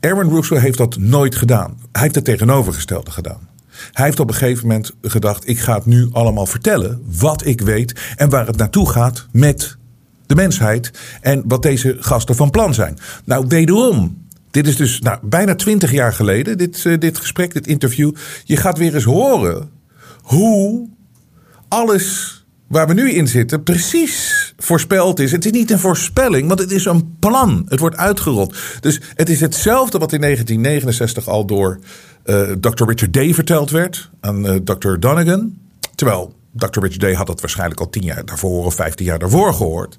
Aaron 0.00 0.30
Russo 0.34 0.56
heeft 0.56 0.78
dat 0.78 0.98
nooit 0.98 1.34
gedaan. 1.34 1.78
Hij 1.92 2.02
heeft 2.02 2.14
het 2.14 2.24
tegenovergestelde 2.24 3.10
gedaan. 3.10 3.48
Hij 3.92 4.04
heeft 4.04 4.20
op 4.20 4.28
een 4.28 4.34
gegeven 4.34 4.66
moment 4.66 4.92
gedacht: 5.02 5.48
ik 5.48 5.58
ga 5.58 5.74
het 5.74 5.86
nu 5.86 6.08
allemaal 6.12 6.46
vertellen 6.46 7.02
wat 7.18 7.46
ik 7.46 7.60
weet 7.60 8.00
en 8.16 8.28
waar 8.28 8.46
het 8.46 8.56
naartoe 8.56 8.90
gaat 8.90 9.26
met 9.32 9.76
de 10.26 10.34
mensheid 10.34 10.90
en 11.20 11.42
wat 11.46 11.62
deze 11.62 11.96
gasten 11.98 12.34
van 12.36 12.50
plan 12.50 12.74
zijn. 12.74 12.98
Nou, 13.24 13.44
wederom, 13.48 14.23
dit 14.54 14.66
is 14.66 14.76
dus 14.76 15.00
nou, 15.00 15.18
bijna 15.22 15.54
twintig 15.54 15.92
jaar 15.92 16.12
geleden, 16.12 16.58
dit, 16.58 16.84
uh, 16.84 16.98
dit 16.98 17.18
gesprek, 17.18 17.52
dit 17.52 17.66
interview. 17.66 18.12
Je 18.44 18.56
gaat 18.56 18.78
weer 18.78 18.94
eens 18.94 19.04
horen 19.04 19.70
hoe 20.22 20.88
alles 21.68 22.38
waar 22.66 22.86
we 22.86 22.94
nu 22.94 23.10
in 23.10 23.28
zitten 23.28 23.62
precies 23.62 24.54
voorspeld 24.56 25.20
is. 25.20 25.32
Het 25.32 25.44
is 25.44 25.50
niet 25.50 25.70
een 25.70 25.78
voorspelling, 25.78 26.48
want 26.48 26.60
het 26.60 26.70
is 26.70 26.84
een 26.84 27.16
plan. 27.18 27.66
Het 27.68 27.80
wordt 27.80 27.96
uitgerold. 27.96 28.56
Dus 28.80 29.00
het 29.14 29.28
is 29.28 29.40
hetzelfde 29.40 29.98
wat 29.98 30.12
in 30.12 30.20
1969 30.20 31.28
al 31.28 31.44
door 31.46 31.78
uh, 32.24 32.50
Dr. 32.50 32.84
Richard 32.84 33.12
Day 33.12 33.34
verteld 33.34 33.70
werd 33.70 34.10
aan 34.20 34.46
uh, 34.46 34.54
Dr. 34.54 34.98
Donegan. 34.98 35.58
Terwijl 35.94 36.34
Dr. 36.52 36.80
Richard 36.80 37.00
Day 37.00 37.14
had 37.14 37.26
dat 37.26 37.40
waarschijnlijk 37.40 37.80
al 37.80 37.90
tien 37.90 38.02
jaar 38.02 38.24
daarvoor 38.24 38.64
of 38.64 38.74
vijftien 38.74 39.06
jaar 39.06 39.18
daarvoor 39.18 39.54
gehoord. 39.54 39.98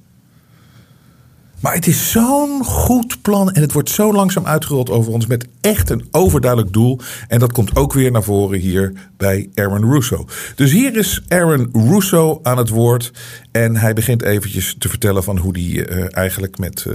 Maar 1.65 1.73
het 1.73 1.88
is 1.88 2.12
zo'n 2.12 2.63
goed 2.63 3.21
plan 3.21 3.51
en 3.51 3.62
het 3.62 3.71
wordt 3.71 3.89
zo 3.89 4.13
langzaam 4.13 4.45
uitgerold 4.45 4.89
over 4.89 5.12
ons 5.12 5.25
met 5.25 5.47
echt 5.62 5.89
een 5.89 6.08
overduidelijk 6.12 6.73
doel. 6.73 6.99
En 7.28 7.39
dat 7.39 7.51
komt 7.51 7.75
ook 7.75 7.93
weer 7.93 8.12
naar 8.12 8.23
voren 8.23 8.60
hier 8.60 8.93
bij 9.17 9.49
Aaron 9.54 9.91
Russo. 9.91 10.28
Dus 10.56 10.71
hier 10.71 10.97
is 10.97 11.21
Aaron 11.28 11.69
Russo 11.73 12.39
aan 12.43 12.58
het 12.58 12.69
woord 12.69 13.12
en 13.51 13.75
hij 13.75 13.93
begint 13.93 14.21
eventjes 14.21 14.75
te 14.78 14.89
vertellen 14.89 15.23
van 15.23 15.38
hoe 15.38 15.51
hij 15.51 15.89
uh, 15.89 16.17
eigenlijk 16.17 16.58
met... 16.58 16.86
Uh, 16.88 16.93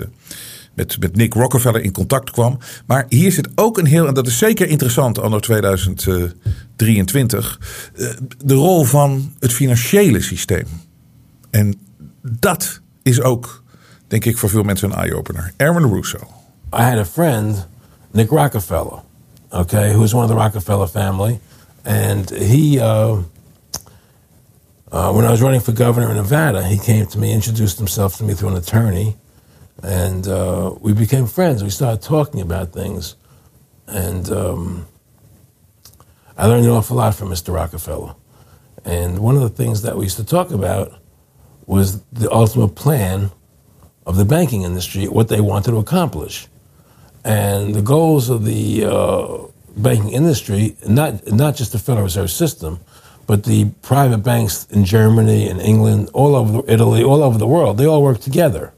met, 0.75 1.01
met 1.01 1.17
Nick 1.17 1.35
Rockefeller 1.35 1.83
in 1.83 1.93
contact 1.93 2.31
kwam. 2.31 2.59
Maar 2.87 3.07
hier 3.09 3.33
zit 3.33 3.49
ook 3.55 3.79
een 3.79 3.87
heel, 3.87 4.07
en 4.07 4.15
dat 4.15 4.27
is 4.27 4.39
zeker 4.39 4.69
interessant 4.69 5.19
anno 5.19 5.39
2023, 5.39 7.61
uh, 7.95 8.11
de 8.45 8.55
rol 8.55 8.85
van 8.85 9.33
het 9.39 9.53
financiële 9.53 10.21
systeem. 10.21 10.67
En 11.51 11.75
dat 12.23 12.81
is 13.03 13.21
ook 13.21 13.61
denk 14.11 14.25
ik 14.25 14.39
voor 14.39 14.49
veel 14.49 14.63
mensen 14.63 14.91
een 14.91 14.99
eye-opener. 14.99 15.53
Aaron 15.57 15.95
Russo. 15.95 16.19
I 16.73 16.83
had 16.83 16.99
a 16.99 17.05
friend, 17.05 17.67
Nick 18.11 18.31
Rockefeller, 18.31 19.03
okay, 19.51 19.93
who 19.93 20.01
was 20.01 20.13
one 20.13 20.25
of 20.25 20.31
the 20.31 20.37
Rockefeller 20.37 20.89
family. 20.89 21.41
And 21.85 22.31
he, 22.31 22.81
uh, 22.81 23.19
uh, 24.93 25.13
when 25.13 25.25
I 25.25 25.31
was 25.31 25.41
running 25.41 25.63
for 25.63 25.73
governor 25.73 26.11
in 26.11 26.17
Nevada, 26.17 26.63
he 26.63 26.79
came 26.79 27.07
to 27.07 27.19
me, 27.19 27.33
introduced 27.33 27.79
himself 27.79 28.17
to 28.17 28.25
me 28.25 28.35
through 28.35 28.51
an 28.51 28.57
attorney, 28.57 29.15
and 29.83 30.27
uh, 30.27 30.75
we 30.81 30.93
became 30.93 31.27
friends. 31.27 31.63
We 31.63 31.71
started 31.71 32.03
talking 32.03 32.41
about 32.41 32.73
things. 32.73 33.17
And 33.87 34.29
um, 34.31 34.87
I 36.37 36.47
learned 36.47 36.65
an 36.65 36.73
awful 36.73 36.97
lot 36.97 37.15
from 37.15 37.29
Mr. 37.29 37.55
Rockefeller. 37.55 38.15
And 38.85 39.19
one 39.19 39.37
of 39.37 39.43
the 39.43 39.63
things 39.65 39.83
that 39.83 39.97
we 39.97 40.05
used 40.05 40.17
to 40.17 40.25
talk 40.25 40.51
about 40.51 40.93
was 41.67 42.03
the 42.13 42.31
ultimate 42.31 42.75
plan 42.75 43.31
of 44.11 44.17
the 44.17 44.25
banking 44.25 44.63
industry, 44.63 45.07
what 45.07 45.29
they 45.29 45.41
wanted 45.41 45.71
to 45.71 45.79
accomplish. 45.79 46.49
And 47.25 47.75
the 47.75 47.83
goals 47.83 48.29
of 48.29 48.45
the 48.45 48.85
uh, 48.85 49.39
banking 49.77 50.11
industry, 50.11 50.77
not, 50.87 51.27
not 51.33 51.55
just 51.55 51.71
the 51.73 51.79
Federal 51.79 52.05
Reserve 52.05 52.31
System, 52.31 52.81
but 53.29 53.45
the 53.45 53.67
private 53.83 54.19
banks 54.19 54.67
in 54.71 54.85
Germany 54.85 55.49
and 55.49 55.61
England, 55.61 56.11
all 56.13 56.35
over 56.35 56.69
Italy, 56.69 57.05
all 57.05 57.23
over 57.23 57.39
the 57.39 57.47
world, 57.47 57.79
they 57.79 57.87
all 57.87 58.03
work 58.03 58.21
together. 58.21 58.73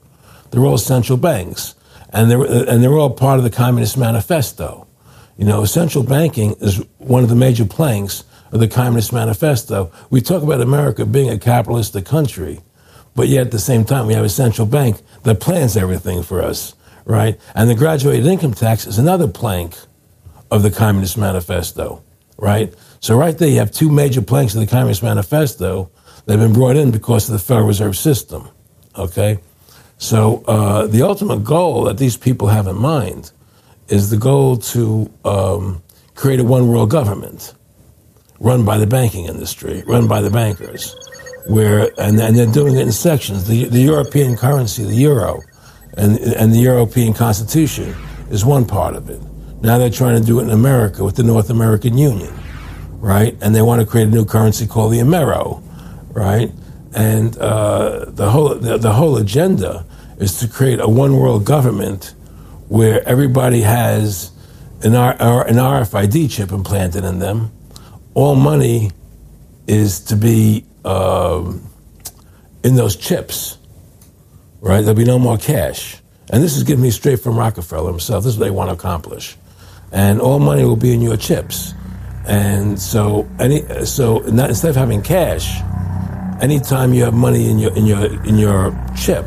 They're 0.51 0.67
all 0.67 0.77
central 0.77 1.17
banks. 1.17 1.75
And 2.11 2.31
they're, 2.31 2.43
and 2.43 2.83
they're 2.83 2.99
all 2.99 3.09
part 3.09 3.39
of 3.39 3.45
the 3.45 3.51
Communist 3.51 3.97
Manifesto. 3.97 4.87
You 5.39 5.47
know, 5.47 5.65
central 5.65 6.05
banking 6.05 6.53
is 6.61 6.85
one 6.99 7.23
of 7.23 7.31
the 7.31 7.37
major 7.37 7.65
planks 7.65 8.25
of 8.53 8.61
the 8.61 8.69
Communist 8.69 9.15
Manifesto. 9.15 9.91
We 10.11 10.21
talk 10.21 10.43
about 10.43 10.61
America 10.61 11.07
being 11.07 11.31
a 11.31 11.39
capitalistic 11.39 12.05
country, 12.05 12.61
but 13.15 13.29
yet 13.29 13.47
at 13.47 13.51
the 13.51 13.59
same 13.59 13.85
time, 13.85 14.07
we 14.07 14.15
have 14.15 14.25
a 14.25 14.29
central 14.29 14.67
bank 14.67 15.01
that 15.25 15.41
plans 15.41 15.77
everything 15.77 16.23
for 16.23 16.43
us, 16.43 16.75
right? 17.05 17.39
And 17.55 17.69
the 17.69 17.75
graduated 17.75 18.27
income 18.27 18.55
tax 18.55 18.87
is 18.87 18.99
another 18.99 19.29
plank 19.29 19.77
of 20.51 20.63
the 20.63 20.71
Communist 20.71 21.19
Manifesto, 21.19 22.03
right? 22.39 22.75
So 23.01 23.17
right 23.17 23.37
there, 23.37 23.49
you 23.49 23.59
have 23.59 23.71
two 23.71 23.91
major 23.91 24.23
planks 24.23 24.55
of 24.55 24.61
the 24.61 24.67
Communist 24.67 25.03
Manifesto 25.03 25.91
that 26.25 26.39
have 26.39 26.41
been 26.41 26.55
brought 26.55 26.77
in 26.77 26.91
because 26.91 27.29
of 27.29 27.35
the 27.35 27.39
Federal 27.39 27.67
Reserve 27.67 27.97
System, 27.97 28.49
okay? 28.97 29.39
So 29.99 30.43
uh, 30.47 30.87
the 30.87 31.03
ultimate 31.03 31.45
goal 31.45 31.85
that 31.85 31.99
these 31.99 32.17
people 32.17 32.49
have 32.49 32.67
in 32.67 32.77
mind 32.77 33.33
is 33.89 34.11
the 34.11 34.17
goal 34.17 34.57
to 34.57 35.13
um, 35.25 35.83
create 36.15 36.41
a 36.41 36.45
one 36.45 36.69
world 36.69 36.91
government 36.91 37.55
run 38.41 38.65
by 38.65 38.79
the 38.79 38.87
banking 38.87 39.27
industry, 39.27 39.85
run 39.87 40.09
by 40.09 40.21
the 40.21 40.31
bankers 40.31 40.97
where 41.47 41.91
and, 41.99 42.21
and 42.21 42.37
they're 42.37 42.47
doing 42.47 42.77
it 42.77 42.83
in 42.83 42.93
sections. 42.93 43.47
The, 43.47 43.65
the 43.65 43.81
European 43.81 44.37
currency, 44.37 44.85
the 44.85 44.95
euro, 44.95 45.41
and 45.97 46.19
and 46.19 46.53
the 46.53 46.61
European 46.61 47.13
Constitution 47.15 47.95
is 48.31 48.45
one 48.45 48.65
part 48.65 48.95
of 48.97 49.11
it. 49.11 49.21
Now 49.61 49.79
they're 49.79 49.91
trying 49.91 50.21
to 50.21 50.27
do 50.27 50.41
it 50.41 50.45
in 50.45 50.51
America 50.51 51.05
with 51.05 51.17
the 51.17 51.23
North 51.23 51.51
American 51.51 51.97
Union, 51.97 52.33
right? 52.99 53.37
And 53.41 53.55
they 53.55 53.63
want 53.63 53.81
to 53.81 53.87
create 53.87 54.09
a 54.09 54.11
new 54.11 54.25
currency 54.25 54.67
called 54.67 54.93
the 54.93 54.99
Amero, 54.99 55.63
right? 56.13 56.51
And 56.95 57.37
uh, 57.39 58.07
the 58.09 58.31
whole 58.31 58.55
the, 58.55 58.79
the 58.79 58.93
whole 58.93 59.17
agenda 59.17 59.87
is 60.19 60.39
to 60.41 60.49
create 60.49 60.81
a 60.81 60.89
one 60.89 61.17
world 61.17 61.45
government 61.45 62.15
where 62.69 63.07
everybody 63.07 63.61
has 63.61 64.31
an, 64.83 64.95
R, 64.95 65.47
an 65.47 65.57
RFID 65.57 66.31
chip 66.31 66.53
implanted 66.53 67.05
in 67.05 67.19
them. 67.19 67.53
All 68.15 68.35
money 68.35 68.91
is 69.67 70.01
to 70.01 70.17
be 70.17 70.65
um, 70.85 71.69
in 72.63 72.75
those 72.75 72.97
chips, 72.97 73.59
right? 74.61 74.81
There'll 74.81 74.95
be 74.95 75.05
no 75.05 75.19
more 75.19 75.39
cash. 75.39 75.97
And 76.31 76.43
this 76.43 76.57
is 76.57 76.63
given 76.63 76.83
me 76.83 76.91
straight 76.91 77.21
from 77.21 77.37
Rockefeller 77.37 77.91
himself. 77.91 78.25
This 78.25 78.35
is 78.35 78.39
what 78.39 78.47
they 78.47 78.51
want 78.51 78.71
to 78.71 78.75
accomplish. 78.75 79.37
And 79.91 80.21
all 80.21 80.39
money 80.39 80.65
will 80.65 80.77
be 80.77 80.93
in 80.95 81.03
your 81.03 81.17
chips. 81.17 81.75
And 82.27 82.81
so, 82.81 83.29
any, 83.39 83.63
so 83.85 84.19
not, 84.21 84.49
instead 84.49 84.71
of 84.71 84.77
having 84.77 85.03
cash, 85.03 85.61
anytime 86.41 86.95
you 86.95 87.05
have 87.05 87.15
money 87.15 87.51
in 87.51 87.59
your, 87.59 87.75
in 87.77 87.85
your, 87.85 88.25
in 88.25 88.39
your 88.39 88.79
chip, 88.97 89.27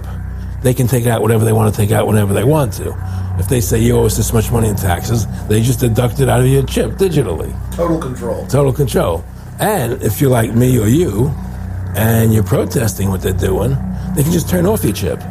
they 0.64 0.74
can 0.74 0.88
take 0.88 1.06
out 1.06 1.22
whatever 1.22 1.46
they 1.46 1.54
want 1.54 1.74
to 1.74 1.80
take 1.80 1.92
out 1.92 2.08
whenever 2.08 2.34
they 2.34 2.44
want 2.44 2.74
to. 2.74 2.96
If 3.38 3.50
they 3.50 3.62
say 3.62 3.80
you 3.80 3.98
owe 3.98 4.06
us 4.06 4.18
this 4.18 4.32
much 4.34 4.52
money 4.52 4.70
in 4.70 4.76
taxes, 4.76 5.28
they 5.48 5.62
just 5.62 5.82
deduct 5.82 6.22
it 6.22 6.30
out 6.30 6.40
of 6.40 6.48
your 6.48 6.64
chip 6.64 6.92
digitally. 6.94 7.54
Total 7.76 8.00
control. 8.00 8.48
Total 8.48 8.74
control. 8.74 9.24
And 9.60 10.02
if 10.02 10.20
you're 10.20 10.30
like 10.30 10.54
me 10.54 10.78
or 10.80 10.88
you, 10.88 11.34
and 11.96 12.34
you're 12.34 12.44
protesting 12.44 13.10
what 13.10 13.22
they're 13.22 13.34
doing, 13.34 13.72
they 14.16 14.24
can 14.24 14.32
just 14.32 14.50
turn 14.50 14.66
off 14.66 14.84
your 14.84 14.94
chip. 14.94 15.22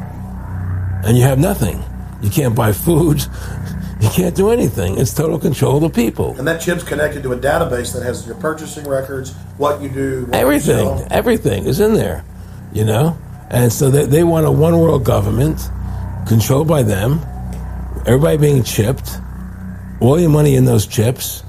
And 1.04 1.16
you 1.16 1.22
have 1.22 1.38
nothing. 1.38 1.82
You 2.22 2.30
can't 2.30 2.54
buy 2.54 2.72
food. 2.72 3.24
You 4.00 4.10
can't 4.10 4.34
do 4.34 4.50
anything. 4.50 4.98
It's 4.98 5.14
total 5.14 5.38
control 5.38 5.76
of 5.76 5.82
the 5.82 5.88
people. 5.88 6.36
And 6.36 6.46
that 6.46 6.60
chip's 6.60 6.82
connected 6.82 7.22
to 7.22 7.32
a 7.32 7.38
database 7.38 7.94
that 7.94 8.02
has 8.02 8.26
your 8.26 8.34
purchasing 8.34 8.86
records, 8.86 9.32
what 9.56 9.80
you 9.80 9.88
do, 9.88 10.26
what 10.26 10.34
everything, 10.34 10.98
you 10.98 11.06
everything 11.10 11.64
is 11.64 11.80
in 11.80 11.94
there, 11.94 12.22
you 12.74 12.84
know. 12.84 13.16
And 13.48 13.72
so 13.72 13.90
they, 13.90 14.04
they 14.04 14.22
want 14.22 14.44
a 14.44 14.50
one 14.50 14.78
world 14.78 15.06
government 15.06 15.58
controlled 16.26 16.68
by 16.68 16.82
them, 16.82 17.20
everybody 18.04 18.36
being 18.36 18.62
chipped, 18.62 19.16
all 20.00 20.20
your 20.20 20.28
money 20.28 20.54
in 20.54 20.66
those 20.66 20.86
chips, 20.86 21.43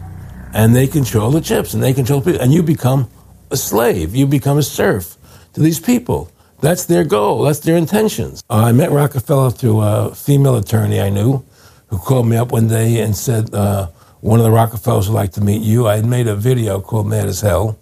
and 0.55 0.73
they 0.73 0.87
control 0.87 1.31
the 1.31 1.41
chips 1.41 1.73
and 1.73 1.83
they 1.83 1.93
control 1.93 2.21
people, 2.21 2.41
and 2.41 2.53
you 2.53 2.63
become 2.63 3.09
a 3.51 3.57
slave, 3.57 4.15
you 4.15 4.25
become 4.25 4.57
a 4.57 4.63
serf 4.63 5.17
to 5.53 5.59
these 5.59 5.81
people. 5.81 6.31
That's 6.61 6.85
their 6.85 7.03
goal. 7.03 7.43
That's 7.43 7.59
their 7.59 7.75
intentions. 7.75 8.41
Uh, 8.49 8.63
I 8.69 8.71
met 8.71 8.89
Rockefeller 8.89 9.51
through 9.51 9.81
a 9.81 10.15
female 10.15 10.55
attorney 10.55 11.01
I 11.01 11.09
knew 11.09 11.45
who 11.87 11.97
called 11.97 12.27
me 12.27 12.37
up 12.37 12.53
one 12.53 12.69
day 12.69 13.01
and 13.01 13.13
said, 13.15 13.53
uh, 13.53 13.87
one 14.21 14.39
of 14.39 14.45
the 14.45 14.51
Rockefellers 14.51 15.09
would 15.09 15.13
like 15.13 15.33
to 15.33 15.41
meet 15.41 15.61
you. 15.61 15.87
I 15.87 15.97
had 15.97 16.05
made 16.05 16.27
a 16.27 16.35
video 16.35 16.79
called 16.79 17.05
Mad 17.05 17.27
as 17.27 17.41
Hell, 17.41 17.77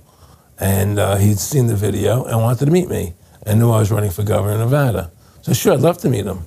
and 0.60 0.98
uh, 0.98 1.16
he'd 1.18 1.38
seen 1.38 1.68
the 1.68 1.76
video 1.76 2.26
and 2.26 2.42
wanted 2.42 2.66
to 2.66 2.72
meet 2.72 2.90
me 2.90 3.14
and 3.46 3.60
knew 3.60 3.70
I 3.70 3.80
was 3.80 3.92
running 3.92 4.10
for 4.10 4.24
governor 4.24 4.56
of 4.56 4.60
Nevada. 4.60 5.12
So, 5.44 5.54
sure, 5.54 5.74
I'd 5.74 5.82
love 5.82 6.00
to 6.00 6.10
meet 6.10 6.26
him. 6.26 6.40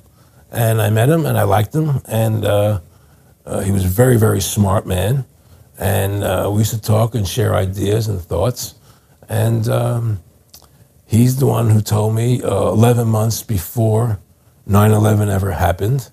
And 0.50 0.82
I 0.82 0.90
met 0.90 1.08
him 1.08 1.24
and 1.24 1.38
I 1.38 1.44
liked 1.44 1.74
him, 1.74 2.02
and 2.08 2.44
uh, 2.44 2.80
uh, 3.46 3.60
he 3.60 3.70
was 3.70 3.84
a 3.84 3.88
very, 3.88 4.18
very 4.18 4.40
smart 4.40 4.86
man. 4.86 5.24
And 5.78 6.24
uh, 6.24 6.50
we 6.52 6.58
used 6.60 6.72
to 6.72 6.80
talk 6.80 7.14
and 7.14 7.26
share 7.26 7.54
ideas 7.54 8.08
and 8.08 8.20
thoughts. 8.20 8.74
And 9.28 9.68
um, 9.68 10.22
he's 11.04 11.36
the 11.38 11.46
one 11.46 11.70
who 11.70 11.80
told 11.80 12.14
me 12.14 12.42
uh, 12.42 12.68
11 12.68 13.08
months 13.08 13.42
before 13.42 14.18
9 14.66 14.90
11 14.90 15.28
ever 15.28 15.52
happened 15.52 16.10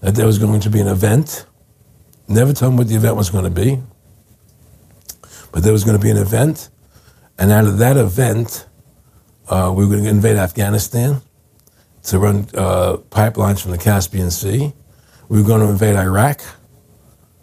that 0.00 0.14
there 0.14 0.26
was 0.26 0.38
going 0.38 0.60
to 0.60 0.70
be 0.70 0.80
an 0.80 0.88
event. 0.88 1.46
Never 2.28 2.52
told 2.52 2.74
me 2.74 2.78
what 2.78 2.88
the 2.88 2.96
event 2.96 3.16
was 3.16 3.30
going 3.30 3.44
to 3.44 3.50
be, 3.50 3.80
but 5.52 5.62
there 5.62 5.72
was 5.72 5.84
going 5.84 5.96
to 5.96 6.02
be 6.02 6.10
an 6.10 6.16
event. 6.16 6.68
And 7.38 7.50
out 7.50 7.66
of 7.66 7.78
that 7.78 7.96
event, 7.96 8.66
uh, 9.48 9.72
we 9.74 9.84
were 9.84 9.92
going 9.92 10.04
to 10.04 10.10
invade 10.10 10.36
Afghanistan 10.36 11.22
to 12.04 12.18
run 12.18 12.46
uh, 12.54 12.96
pipelines 13.10 13.60
from 13.60 13.72
the 13.72 13.78
Caspian 13.78 14.30
Sea. 14.30 14.72
We 15.28 15.40
were 15.40 15.46
going 15.46 15.60
to 15.60 15.68
invade 15.68 15.96
Iraq, 15.96 16.40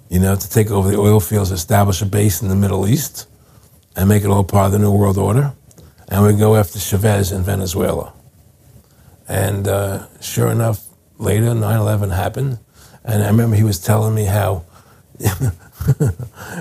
you 0.09 0.19
know, 0.19 0.35
to 0.35 0.49
take 0.49 0.69
over 0.69 0.89
the 0.89 0.97
oil 0.97 1.19
fields, 1.19 1.51
establish 1.51 2.01
a 2.01 2.05
base 2.05 2.41
in 2.41 2.49
the 2.49 2.55
Middle 2.55 2.87
East, 2.87 3.27
and 3.95 4.09
make 4.09 4.23
it 4.23 4.29
all 4.29 4.43
part 4.43 4.67
of 4.67 4.71
the 4.73 4.79
New 4.79 4.91
World 4.91 5.17
Order. 5.17 5.53
And 6.09 6.23
we 6.23 6.33
go 6.33 6.55
after 6.55 6.79
Chavez 6.79 7.31
in 7.31 7.43
Venezuela. 7.43 8.13
And 9.27 9.67
uh, 9.67 10.07
sure 10.19 10.51
enough, 10.51 10.85
later 11.17 11.45
9-11 11.45 12.15
happened. 12.15 12.59
And 13.03 13.23
I 13.23 13.27
remember 13.27 13.55
he 13.55 13.63
was 13.63 13.79
telling 13.79 14.13
me 14.13 14.25
how, 14.25 14.65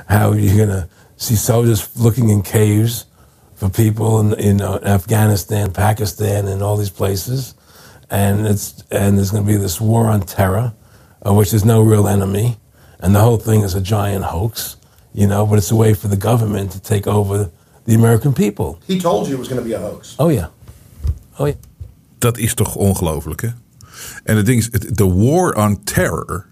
how 0.08 0.32
you're 0.32 0.66
going 0.66 0.68
to 0.68 0.88
see 1.16 1.36
soldiers 1.36 1.96
looking 1.96 2.28
in 2.28 2.42
caves 2.42 3.06
for 3.54 3.68
people 3.68 4.20
in, 4.20 4.38
in 4.40 4.60
uh, 4.60 4.78
Afghanistan, 4.82 5.72
Pakistan, 5.72 6.48
and 6.48 6.62
all 6.62 6.76
these 6.76 6.90
places. 6.90 7.54
And, 8.10 8.46
it's, 8.46 8.82
and 8.90 9.16
there's 9.16 9.30
going 9.30 9.44
to 9.44 9.52
be 9.52 9.56
this 9.56 9.80
war 9.80 10.06
on 10.06 10.22
terror, 10.22 10.74
of 11.22 11.36
which 11.36 11.54
is 11.54 11.64
no 11.64 11.80
real 11.80 12.08
enemy. 12.08 12.58
And 13.02 13.14
the 13.14 13.18
whole 13.18 13.38
thing 13.38 13.64
is 13.64 13.74
a 13.74 13.80
giant 13.80 14.24
hoax, 14.24 14.76
you 15.12 15.26
know, 15.26 15.46
but 15.46 15.58
it's 15.58 15.70
a 15.70 15.76
way 15.76 15.94
for 15.94 16.08
the 16.08 16.16
government 16.16 16.70
to 16.70 16.80
take 16.80 17.10
over 17.10 17.50
the 17.84 17.94
American 17.94 18.32
people. 18.32 18.78
He 18.86 19.00
told 19.00 19.26
you 19.26 19.34
it 19.34 19.38
was 19.38 19.48
going 19.48 19.62
to 19.62 19.68
be 19.68 19.74
a 19.74 19.80
hoax. 19.80 20.14
Oh 20.18 20.30
yeah. 20.30 20.46
Oh 21.38 21.46
yeah. 21.46 21.56
Dat 22.18 22.38
is 22.38 22.54
toch 22.54 22.74
ongelooflijk, 22.74 23.40
hè? 23.40 23.48
En 24.24 24.36
het 24.36 24.46
ding 24.46 24.58
is, 24.58 24.70
de 24.70 25.04
war 25.04 25.52
on 25.54 25.84
terror. 25.84 26.46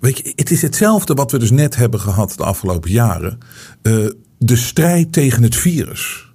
Weet 0.00 0.18
je, 0.18 0.32
het 0.36 0.50
is 0.50 0.62
hetzelfde 0.62 1.14
wat 1.14 1.30
we 1.30 1.38
dus 1.38 1.50
net 1.50 1.76
hebben 1.76 2.00
gehad 2.00 2.34
de 2.36 2.44
afgelopen 2.44 2.90
jaren. 2.90 3.38
Eh, 3.82 4.06
de 4.38 4.56
strijd 4.56 5.12
tegen 5.12 5.42
het 5.42 5.56
virus. 5.56 6.32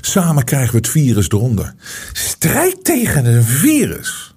Samen 0.00 0.44
krijgen 0.44 0.70
we 0.70 0.76
het 0.76 0.88
virus 0.88 1.28
eronder. 1.28 1.74
Strijd 2.12 2.84
tegen 2.84 3.24
een 3.24 3.42
virus. 3.42 4.34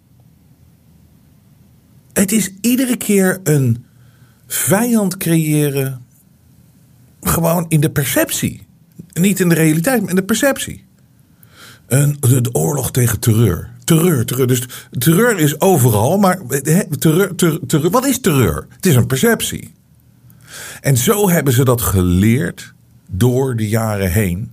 Het 2.13 2.32
is 2.32 2.52
iedere 2.62 2.98
keer 2.98 3.39
een 3.44 3.86
vijand 4.53 5.17
creëren. 5.17 6.01
Gewoon 7.21 7.65
in 7.67 7.79
de 7.79 7.89
perceptie. 7.91 8.67
Niet 9.13 9.39
in 9.39 9.49
de 9.49 9.55
realiteit, 9.55 10.01
maar 10.01 10.09
in 10.09 10.15
de 10.15 10.23
perceptie. 10.23 10.85
De, 11.88 12.49
oorlog 12.51 12.91
tegen 12.91 13.19
terreur. 13.19 13.71
Terreur, 13.83 14.25
terreur. 14.25 14.47
Dus 14.47 14.62
terreur 14.97 15.39
is 15.39 15.62
overal, 15.62 16.17
maar 16.17 16.39
hè, 16.47 16.97
terreur, 16.97 17.35
ter- 17.35 17.59
terreur, 17.67 17.91
wat 17.91 18.05
is 18.05 18.19
terreur? 18.19 18.65
Het 18.69 18.85
is 18.85 18.95
een 18.95 19.07
perceptie. 19.07 19.73
En 20.81 20.97
zo 20.97 21.29
hebben 21.29 21.53
ze 21.53 21.63
dat 21.63 21.81
geleerd 21.81 22.73
door 23.12 23.55
de 23.55 23.69
jaren 23.69 24.12
heen. 24.12 24.51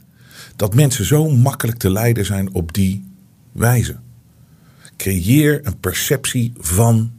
Dat 0.56 0.74
mensen 0.74 1.04
zo 1.04 1.30
makkelijk 1.30 1.78
te 1.78 1.90
leiden 1.90 2.24
zijn 2.24 2.54
op 2.54 2.72
die 2.72 3.04
wijze. 3.52 3.96
Creëer 4.96 5.66
een 5.66 5.80
perceptie 5.80 6.52
van 6.58 7.12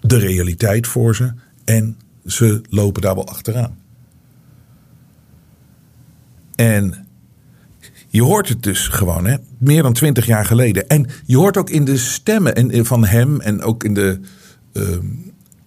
de 0.00 0.16
realiteit 0.16 0.86
voor 0.86 1.14
ze. 1.16 1.32
En 1.64 1.98
ze 2.26 2.60
lopen 2.68 3.02
daar 3.02 3.14
wel 3.14 3.28
achteraan. 3.28 3.78
En 6.54 7.06
je 8.08 8.22
hoort 8.22 8.48
het 8.48 8.62
dus 8.62 8.88
gewoon, 8.88 9.26
hè? 9.26 9.36
meer 9.58 9.82
dan 9.82 9.92
twintig 9.92 10.26
jaar 10.26 10.44
geleden. 10.44 10.88
En 10.88 11.06
je 11.24 11.36
hoort 11.36 11.56
ook 11.56 11.70
in 11.70 11.84
de 11.84 11.96
stemmen 11.96 12.54
en, 12.54 12.70
en 12.70 12.86
van 12.86 13.06
hem 13.06 13.40
en 13.40 13.62
ook 13.62 13.84
in 13.84 13.94
de. 13.94 14.20
ehm, 14.72 15.06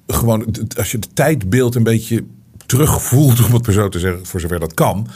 gewoon, 0.07 0.45
als 0.77 0.91
je 0.91 0.97
het 0.97 1.15
tijdbeeld 1.15 1.75
een 1.75 1.83
beetje 1.83 2.23
terugvoelt, 2.65 3.39
om 3.45 3.53
het 3.53 3.65
maar 3.65 3.75
zo 3.75 3.89
te 3.89 3.99
zeggen, 3.99 4.25
voor 4.25 4.39
zover 4.39 4.59
dat 4.59 4.73
kan. 4.73 5.07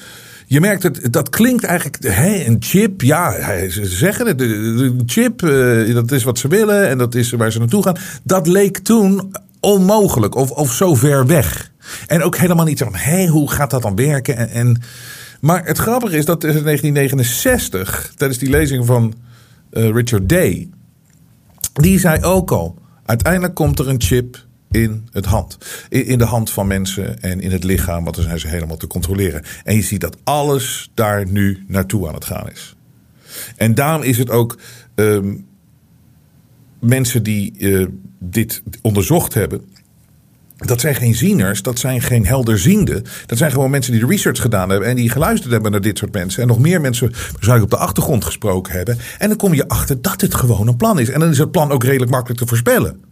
Je 0.45 0.59
merkt 0.59 0.83
het, 0.83 1.13
dat 1.13 1.29
klinkt 1.29 1.63
eigenlijk, 1.63 2.03
hè, 2.03 2.45
een 2.45 2.57
chip, 2.59 3.01
ja, 3.01 3.31
ze 3.69 3.85
zeggen 3.85 4.27
het, 4.27 4.37
de 4.37 5.03
chip, 5.05 5.43
eh, 5.43 5.93
dat 5.93 6.11
is 6.11 6.23
wat 6.23 6.39
ze 6.39 6.47
willen 6.47 6.87
en 6.87 6.97
dat 6.97 7.15
is 7.15 7.31
waar 7.31 7.51
ze 7.51 7.59
naartoe 7.59 7.83
gaan. 7.83 7.97
Dat 8.23 8.47
leek 8.47 8.77
toen 8.77 9.31
onmogelijk 9.61 10.35
of, 10.35 10.51
of 10.51 10.73
zo 10.73 10.95
ver 10.95 11.25
weg. 11.25 11.71
En 12.07 12.23
ook 12.23 12.37
helemaal 12.37 12.65
niet 12.65 12.79
van, 12.79 12.95
hé, 12.95 13.27
hoe 13.27 13.51
gaat 13.51 13.69
dat 13.69 13.81
dan 13.81 13.95
werken? 13.95 14.37
En, 14.37 14.49
en, 14.49 14.81
maar 15.39 15.65
het 15.65 15.77
grappige 15.77 16.17
is 16.17 16.25
dat 16.25 16.43
in 16.43 16.63
1969, 16.63 18.13
tijdens 18.15 18.39
die 18.39 18.49
lezing 18.49 18.85
van 18.85 19.13
eh, 19.69 19.89
Richard 19.89 20.29
Day, 20.29 20.69
die 21.73 21.99
zei 21.99 22.23
ook 22.23 22.51
al, 22.51 22.77
uiteindelijk 23.05 23.53
komt 23.53 23.79
er 23.79 23.89
een 23.89 24.01
chip 24.01 24.45
in, 24.71 25.07
het 25.11 25.25
hand, 25.25 25.57
in, 25.89 26.05
in 26.05 26.17
de 26.17 26.25
hand 26.25 26.49
van 26.49 26.67
mensen 26.67 27.21
en 27.21 27.39
in 27.39 27.51
het 27.51 27.63
lichaam, 27.63 28.03
want 28.03 28.15
dan 28.15 28.25
zijn 28.25 28.39
ze 28.39 28.47
helemaal 28.47 28.77
te 28.77 28.87
controleren. 28.87 29.43
En 29.63 29.75
je 29.75 29.81
ziet 29.81 30.01
dat 30.01 30.17
alles 30.23 30.91
daar 30.93 31.27
nu 31.27 31.63
naartoe 31.67 32.07
aan 32.07 32.13
het 32.13 32.25
gaan 32.25 32.49
is. 32.49 32.75
En 33.55 33.75
daarom 33.75 34.03
is 34.03 34.17
het 34.17 34.29
ook 34.29 34.57
ehm, 34.95 35.33
mensen 36.81 37.23
die 37.23 37.53
eh, 37.57 37.85
dit 38.19 38.61
onderzocht 38.81 39.33
hebben. 39.33 39.61
Dat 40.55 40.81
zijn 40.81 40.95
geen 40.95 41.15
zieners, 41.15 41.61
dat 41.61 41.79
zijn 41.79 42.01
geen 42.01 42.25
helderzienden. 42.25 43.03
Dat 43.25 43.37
zijn 43.37 43.51
gewoon 43.51 43.69
mensen 43.69 43.91
die 43.91 44.01
de 44.01 44.07
research 44.07 44.41
gedaan 44.41 44.69
hebben 44.69 44.87
en 44.87 44.95
die 44.95 45.09
geluisterd 45.09 45.51
hebben 45.51 45.71
naar 45.71 45.81
dit 45.81 45.97
soort 45.97 46.13
mensen. 46.13 46.41
En 46.41 46.47
nog 46.47 46.59
meer 46.59 46.81
mensen 46.81 47.09
waarschijnlijk 47.11 47.63
op 47.63 47.79
de 47.79 47.85
achtergrond 47.85 48.25
gesproken 48.25 48.73
hebben. 48.73 48.97
En 49.17 49.27
dan 49.27 49.37
kom 49.37 49.53
je 49.53 49.67
achter 49.67 50.01
dat 50.01 50.21
het 50.21 50.35
gewoon 50.35 50.67
een 50.67 50.77
plan 50.77 50.99
is. 50.99 51.09
En 51.09 51.19
dan 51.19 51.29
is 51.29 51.37
het 51.37 51.51
plan 51.51 51.71
ook 51.71 51.83
redelijk 51.83 52.11
makkelijk 52.11 52.39
te 52.39 52.47
voorspellen. 52.47 53.10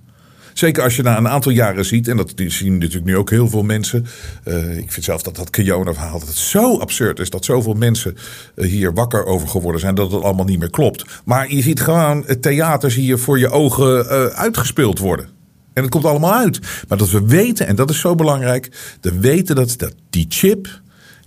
Zeker 0.54 0.84
als 0.84 0.96
je 0.96 1.04
na 1.04 1.18
een 1.18 1.28
aantal 1.28 1.52
jaren 1.52 1.86
ziet, 1.86 2.08
en 2.08 2.18
dat 2.18 2.34
zien 2.36 2.78
natuurlijk 2.78 3.06
nu 3.06 3.18
ook 3.18 3.30
heel 3.30 3.50
veel 3.50 3.64
mensen. 3.64 4.06
eh, 4.44 4.78
ik 4.78 4.92
vind 4.92 5.06
zelf 5.06 5.22
dat 5.22 5.36
dat 5.36 5.50
Kiona-verhaal 5.50 6.20
dat 6.20 6.28
het 6.28 6.38
zo 6.38 6.78
absurd 6.78 7.20
is. 7.20 7.30
Dat 7.30 7.46
zoveel 7.46 7.74
mensen 7.74 8.16
eh, 8.56 8.68
hier 8.70 8.94
wakker 8.94 9.26
over 9.26 9.48
geworden 9.48 9.82
zijn 9.82 9.96
dat 9.96 10.12
het 10.12 10.24
allemaal 10.24 10.46
niet 10.46 10.60
meer 10.60 10.70
klopt. 10.70 11.06
Maar 11.26 11.54
je 11.54 11.62
ziet 11.62 11.82
gewoon 11.82 12.24
het 12.26 12.42
theaters 12.42 12.96
hier 12.96 13.18
voor 13.20 13.40
je 13.40 13.50
ogen 13.50 14.10
eh, 14.10 14.26
uitgespeeld 14.26 15.00
worden. 15.00 15.30
En 15.74 15.82
het 15.82 15.92
komt 15.92 16.06
allemaal 16.06 16.34
uit. 16.34 16.60
Maar 16.88 16.98
dat 16.98 17.10
we 17.10 17.26
weten, 17.26 17.68
en 17.68 17.76
dat 17.76 17.90
is 17.90 18.00
zo 18.00 18.16
belangrijk. 18.16 18.98
We 19.02 19.20
weten 19.20 19.56
dat, 19.56 19.74
dat 19.78 19.94
die 20.10 20.26
chip 20.30 20.82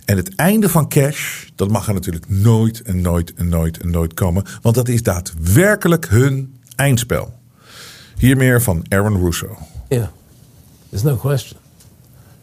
en 0.05 0.17
het 0.17 0.35
einde 0.35 0.69
van 0.69 0.89
cash. 0.89 1.45
Dat 1.55 1.69
mag 1.69 1.87
er 1.87 1.93
natuurlijk 1.93 2.29
nooit 2.29 2.81
en 2.81 3.01
nooit 3.01 3.33
en 3.33 3.49
nooit 3.49 3.77
en 3.77 3.91
nooit 3.91 4.13
komen. 4.13 4.45
Want 4.61 4.75
dat 4.75 4.87
is 4.87 5.03
daadwerkelijk 5.03 6.07
hun 6.09 6.55
eindspel. 6.75 7.41
Hier 8.23 8.37
meer 8.37 8.61
van 8.61 8.85
Aaron 8.89 9.17
Russo. 9.17 9.57
Yeah, 9.89 10.07
there's 10.89 11.03
no 11.03 11.17
question. 11.17 11.57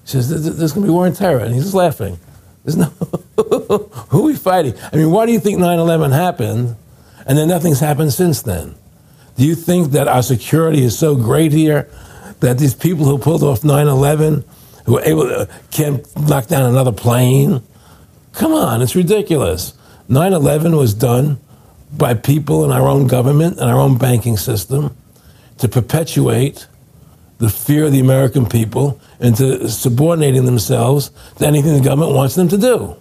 He 0.05 0.11
says, 0.11 0.29
there's 0.29 0.73
going 0.73 0.85
to 0.85 0.93
be 0.93 0.93
war 0.93 1.07
on 1.07 1.15
terror. 1.15 1.39
And 1.39 1.55
he's 1.55 1.63
just 1.63 1.75
laughing. 1.75 2.19
There's 2.65 2.77
no, 2.77 2.85
who 4.11 4.21
are 4.21 4.23
we 4.23 4.37
fighting? 4.37 4.75
I 4.93 4.97
mean, 4.97 5.11
why 5.11 5.25
do 5.25 5.33
you 5.33 5.41
think 5.41 5.59
9 5.59 5.79
11 5.79 6.11
happened 6.11 6.77
and 7.25 7.39
then 7.39 7.49
nothing's 7.49 7.81
happened 7.81 8.13
since 8.13 8.43
then? 8.43 8.75
Do 9.39 9.47
you 9.47 9.55
think 9.55 9.93
that 9.93 10.07
our 10.07 10.23
security 10.23 10.85
is 10.85 10.99
so 10.99 11.17
great 11.17 11.51
here 11.51 11.89
that 12.41 12.59
these 12.59 12.75
people 12.75 13.07
who 13.07 13.17
pulled 13.17 13.43
off 13.43 13.65
9 13.65 13.87
11, 13.87 14.45
who 14.85 14.93
were 14.93 15.03
able 15.03 15.29
to, 15.29 15.49
can't 15.71 16.05
knock 16.29 16.49
down 16.49 16.69
another 16.69 16.93
plane? 16.93 17.63
Come 18.33 18.53
on, 18.53 18.83
it's 18.83 18.95
ridiculous. 18.95 19.73
9 20.11 20.35
11 20.35 20.77
was 20.77 20.93
done 20.93 21.41
by 21.91 22.13
people 22.13 22.67
in 22.67 22.71
our 22.71 22.87
own 22.87 23.07
government 23.07 23.59
and 23.59 23.71
our 23.71 23.81
own 23.81 23.97
banking 23.97 24.37
system 24.37 24.95
to 25.61 25.69
perpetuate 25.69 26.67
the 27.39 27.49
fear 27.49 27.87
of 27.87 27.93
the 27.93 28.01
American 28.01 28.47
people 28.47 29.01
into 29.19 29.69
subordinating 29.69 30.45
themselves 30.45 31.11
to 31.39 31.47
anything 31.47 31.75
the 31.75 31.81
government 31.81 32.13
wants 32.13 32.35
them 32.35 32.49
to 32.49 32.59
do. 32.59 32.97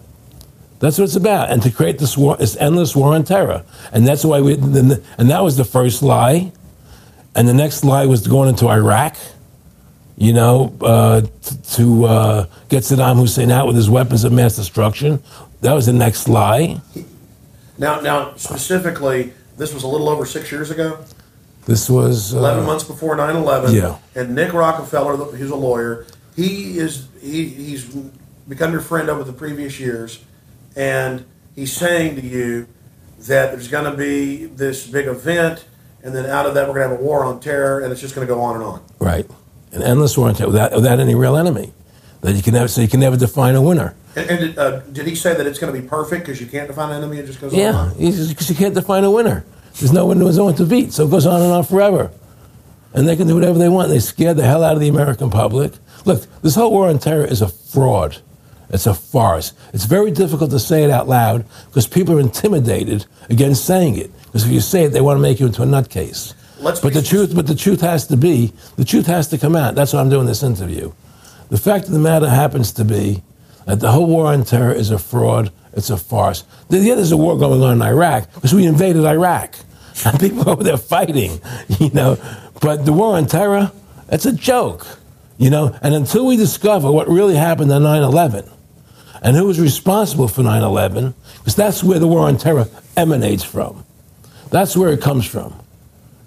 That's 0.80 0.98
what 0.98 1.06
it's 1.06 1.16
about, 1.18 1.52
and 1.52 1.62
to 1.64 1.72
create 1.72 2.00
this 2.00 2.18
war, 2.18 2.38
this 2.38 2.56
endless 2.56 2.96
war 2.96 3.14
on 3.14 3.26
terror, 3.26 3.66
and 3.92 4.08
that's 4.08 4.24
why 4.24 4.40
we. 4.40 4.54
And 4.54 5.30
that 5.30 5.44
was 5.44 5.58
the 5.58 5.66
first 5.66 6.02
lie, 6.02 6.54
and 7.36 7.50
the 7.50 7.54
next 7.54 7.84
lie 7.84 8.06
was 8.06 8.26
going 8.26 8.48
into 8.48 8.70
Iraq. 8.70 9.18
You 10.16 10.34
know, 10.34 10.74
uh, 10.82 11.22
to 11.76 12.06
uh, 12.06 12.46
get 12.70 12.84
Saddam 12.84 13.18
Hussein 13.18 13.52
out 13.52 13.68
with 13.68 13.76
his 13.76 13.90
weapons 13.90 14.24
of 14.24 14.32
mass 14.32 14.56
destruction. 14.56 15.22
That 15.62 15.74
was 15.74 15.86
the 15.86 15.94
next 15.94 16.30
lie. 16.30 16.82
Now, 17.78 18.00
now 18.02 18.34
specifically, 18.36 19.34
this 19.58 19.74
was 19.74 19.84
a 19.84 19.88
little 19.88 20.10
over 20.10 20.26
six 20.26 20.52
years 20.52 20.72
ago. 20.72 20.98
This 21.66 21.90
was 21.90 22.34
uh, 22.34 22.40
11 22.40 22.66
months 22.66 22.84
before 22.84 23.16
9-11 23.16 23.74
Yeah. 23.74 23.98
and 24.16 24.34
nick 24.34 24.54
rockefeller 24.54 25.16
who's 25.18 25.52
a 25.52 25.56
lawyer 25.56 26.06
he 26.36 26.78
is 26.80 27.08
he, 27.22 27.46
he's 27.46 27.84
become 28.48 28.72
your 28.72 28.82
friend 28.82 29.10
over 29.10 29.24
the 29.24 29.34
previous 29.34 29.80
years 29.80 30.20
and 30.76 31.26
he's 31.56 31.72
saying 31.74 32.16
to 32.16 32.22
you 32.26 32.68
that 33.20 33.52
there's 33.52 33.68
going 33.68 33.90
to 33.92 33.96
be 33.98 34.46
this 34.46 34.88
big 34.88 35.06
event 35.08 35.66
and 36.02 36.16
then 36.16 36.26
out 36.26 36.46
of 36.46 36.54
that 36.56 36.68
we're 36.68 36.74
going 36.74 36.88
to 36.90 36.96
have 36.96 37.00
a 37.00 37.04
war 37.04 37.24
on 37.26 37.40
terror 37.40 37.82
and 37.82 37.92
it's 37.92 38.02
just 38.02 38.16
going 38.16 38.26
to 38.28 38.34
go 38.34 38.42
on 38.42 38.56
and 38.56 38.64
on 38.64 38.82
Right. 39.00 39.30
An 39.72 39.84
endless 39.84 40.18
war 40.18 40.28
on 40.30 40.34
terror 40.36 40.48
without, 40.50 40.72
without 40.74 41.00
any 41.00 41.14
real 41.14 41.36
enemy. 41.38 41.74
That 42.22 42.34
you 42.34 42.42
can 42.42 42.54
never 42.54 42.68
so 42.68 42.82
you 42.82 42.88
can 42.88 43.00
never 43.00 43.16
define 43.16 43.56
a 43.56 43.62
winner. 43.62 43.96
and, 44.16 44.30
and 44.30 44.40
did, 44.40 44.58
uh, 44.58 44.80
did 44.80 45.06
he 45.08 45.14
say 45.16 45.36
that 45.36 45.46
it's 45.46 45.60
going 45.60 45.74
to 45.74 45.80
be 45.80 45.88
perfect 45.88 46.26
because 46.26 46.42
you 46.42 46.48
can't 46.48 46.68
define 46.68 46.90
an 46.92 46.98
enemy 46.98 47.18
it 47.20 47.28
just 47.28 47.40
goes 47.40 47.54
on 47.54 47.60
Yeah, 47.60 47.92
because 47.98 48.50
you 48.50 48.56
can't 48.56 48.74
define 48.74 49.04
a 49.04 49.12
winner. 49.12 49.46
There's 49.76 49.94
no 49.94 50.06
one, 50.06 50.20
there's 50.20 50.38
no 50.38 50.46
one 50.46 50.56
to 50.56 50.66
beat, 50.66 50.94
so 50.94 51.06
it 51.06 51.12
goes 51.12 51.26
on 51.26 51.42
and 51.42 51.52
on 51.52 51.64
forever. 51.64 52.12
And 52.94 53.08
they 53.08 53.16
can 53.16 53.28
do 53.28 53.36
whatever 53.36 53.60
they 53.60 53.70
want. 53.70 53.90
They 53.90 54.00
scare 54.00 54.34
the 54.34 54.44
hell 54.44 54.64
out 54.64 54.74
of 54.74 54.80
the 54.80 54.88
American 54.88 55.30
public. 55.30 55.74
Look, 56.06 56.24
this 56.42 56.56
whole 56.56 56.72
war 56.72 56.90
on 56.90 57.00
terror 57.00 57.26
is 57.26 57.42
a 57.42 57.48
fraud. 57.48 58.18
It's 58.72 58.86
a 58.86 58.94
farce. 58.94 59.54
It's 59.74 59.86
very 59.86 60.12
difficult 60.12 60.52
to 60.52 60.60
say 60.60 60.84
it 60.84 60.90
out 60.90 61.08
loud 61.08 61.46
because 61.68 61.88
people 61.88 62.16
are 62.18 62.20
intimidated 62.20 63.06
against 63.30 63.66
saying 63.66 63.98
it. 63.98 64.12
Because 64.26 64.46
if 64.46 64.52
you 64.52 64.60
say 64.60 64.84
it, 64.84 64.90
they 64.90 65.02
want 65.02 65.18
to 65.18 65.22
make 65.22 65.40
you 65.40 65.48
into 65.48 65.64
a 65.64 65.66
nutcase. 65.66 66.34
Let's 66.60 66.80
but 66.80 66.94
the 66.94 67.02
truth, 67.02 67.34
but 67.36 67.48
the 67.48 67.56
truth 67.56 67.82
has 67.82 68.06
to 68.08 68.18
be, 68.18 68.54
the 68.76 68.84
truth 68.86 69.08
has 69.08 69.28
to 69.30 69.38
come 69.38 69.56
out. 69.56 69.76
That's 69.76 69.94
why 69.94 70.02
I'm 70.02 70.10
doing 70.10 70.28
this 70.28 70.44
interview. 70.44 70.92
The 71.50 71.58
fact 71.58 71.86
of 71.86 71.94
the 71.94 72.00
matter 72.00 72.30
happens 72.30 72.72
to 72.74 72.86
be 72.86 73.24
that 73.66 73.80
the 73.80 73.92
whole 73.92 74.08
war 74.08 74.28
on 74.28 74.44
terror 74.44 74.74
is 74.74 74.92
a 74.92 74.98
fraud. 74.98 75.52
It's 75.74 75.90
a 75.90 75.98
farce. 75.98 76.44
The, 76.70 76.80
Yeah, 76.80 76.96
there's 76.96 77.12
a 77.12 77.18
war 77.18 77.38
going 77.38 77.62
on 77.62 77.74
in 77.74 77.82
Iraq 77.82 78.34
because 78.34 78.54
we 78.54 78.66
invaded 78.66 79.06
Iraq. 79.06 79.56
And 80.06 80.18
people 80.18 80.50
over 80.50 80.64
there 80.64 80.78
fighting, 80.78 81.42
you 81.80 81.90
know. 81.90 82.18
But 82.62 82.86
the 82.86 82.94
war 82.94 83.18
on 83.18 83.28
terror, 83.28 83.72
it's 84.10 84.26
a 84.26 84.32
joke, 84.32 84.88
you 85.38 85.50
know. 85.50 85.78
And 85.82 85.94
until 85.94 86.26
we 86.26 86.38
discover 86.38 86.90
what 86.90 87.10
really 87.10 87.36
happened 87.36 87.70
on 87.72 87.84
9 87.84 88.04
11 88.04 88.50
and 89.22 89.36
who 89.36 89.46
was 89.46 89.60
responsible 89.60 90.30
for 90.30 90.42
9 90.42 90.64
11, 90.64 91.14
because 91.40 91.56
that's 91.56 91.84
where 91.84 92.00
the 92.00 92.08
war 92.08 92.22
on 92.22 92.38
terror 92.38 92.68
emanates 92.96 93.44
from. 93.44 93.86
That's 94.52 94.78
where 94.78 94.92
it 94.92 95.02
comes 95.02 95.26
from. 95.26 95.54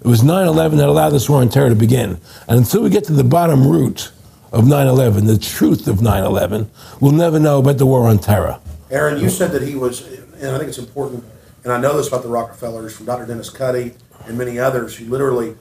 It 0.01 0.07
was 0.07 0.21
9 0.21 0.47
11 0.47 0.77
that 0.77 0.87
allowed 0.87 1.09
this 1.09 1.29
war 1.29 1.41
on 1.41 1.49
terror 1.49 1.69
to 1.69 1.75
begin. 1.75 2.19
And 2.47 2.59
until 2.59 2.83
we 2.83 2.89
get 2.89 3.05
to 3.05 3.13
the 3.13 3.23
bottom 3.23 3.67
root 3.67 4.11
of 4.53 4.67
9 4.67 4.87
11, 4.87 5.25
the 5.25 5.37
truth 5.37 5.87
of 5.87 6.01
9 6.01 6.23
11, 6.23 6.69
we'll 7.01 7.11
never 7.11 7.39
know 7.39 7.59
about 7.59 7.79
the 7.79 7.85
war 7.85 8.07
on 8.07 8.19
terror. 8.19 8.59
Aaron, 8.91 9.19
you 9.19 9.29
said 9.29 9.51
that 9.51 9.63
he 9.63 9.75
was, 9.75 10.07
and 10.35 10.55
I 10.55 10.57
think 10.59 10.69
it's 10.69 10.77
important, 10.77 11.23
and 11.63 11.73
I 11.73 11.81
know 11.81 11.97
this 11.97 12.07
about 12.07 12.21
the 12.21 12.29
Rockefellers 12.29 12.95
from 12.95 13.07
Dr. 13.07 13.25
Dennis 13.25 13.49
Cuddy 13.49 13.93
and 14.27 14.37
many 14.37 14.59
others 14.59 14.95
who 14.95 15.05
literally, 15.05 15.55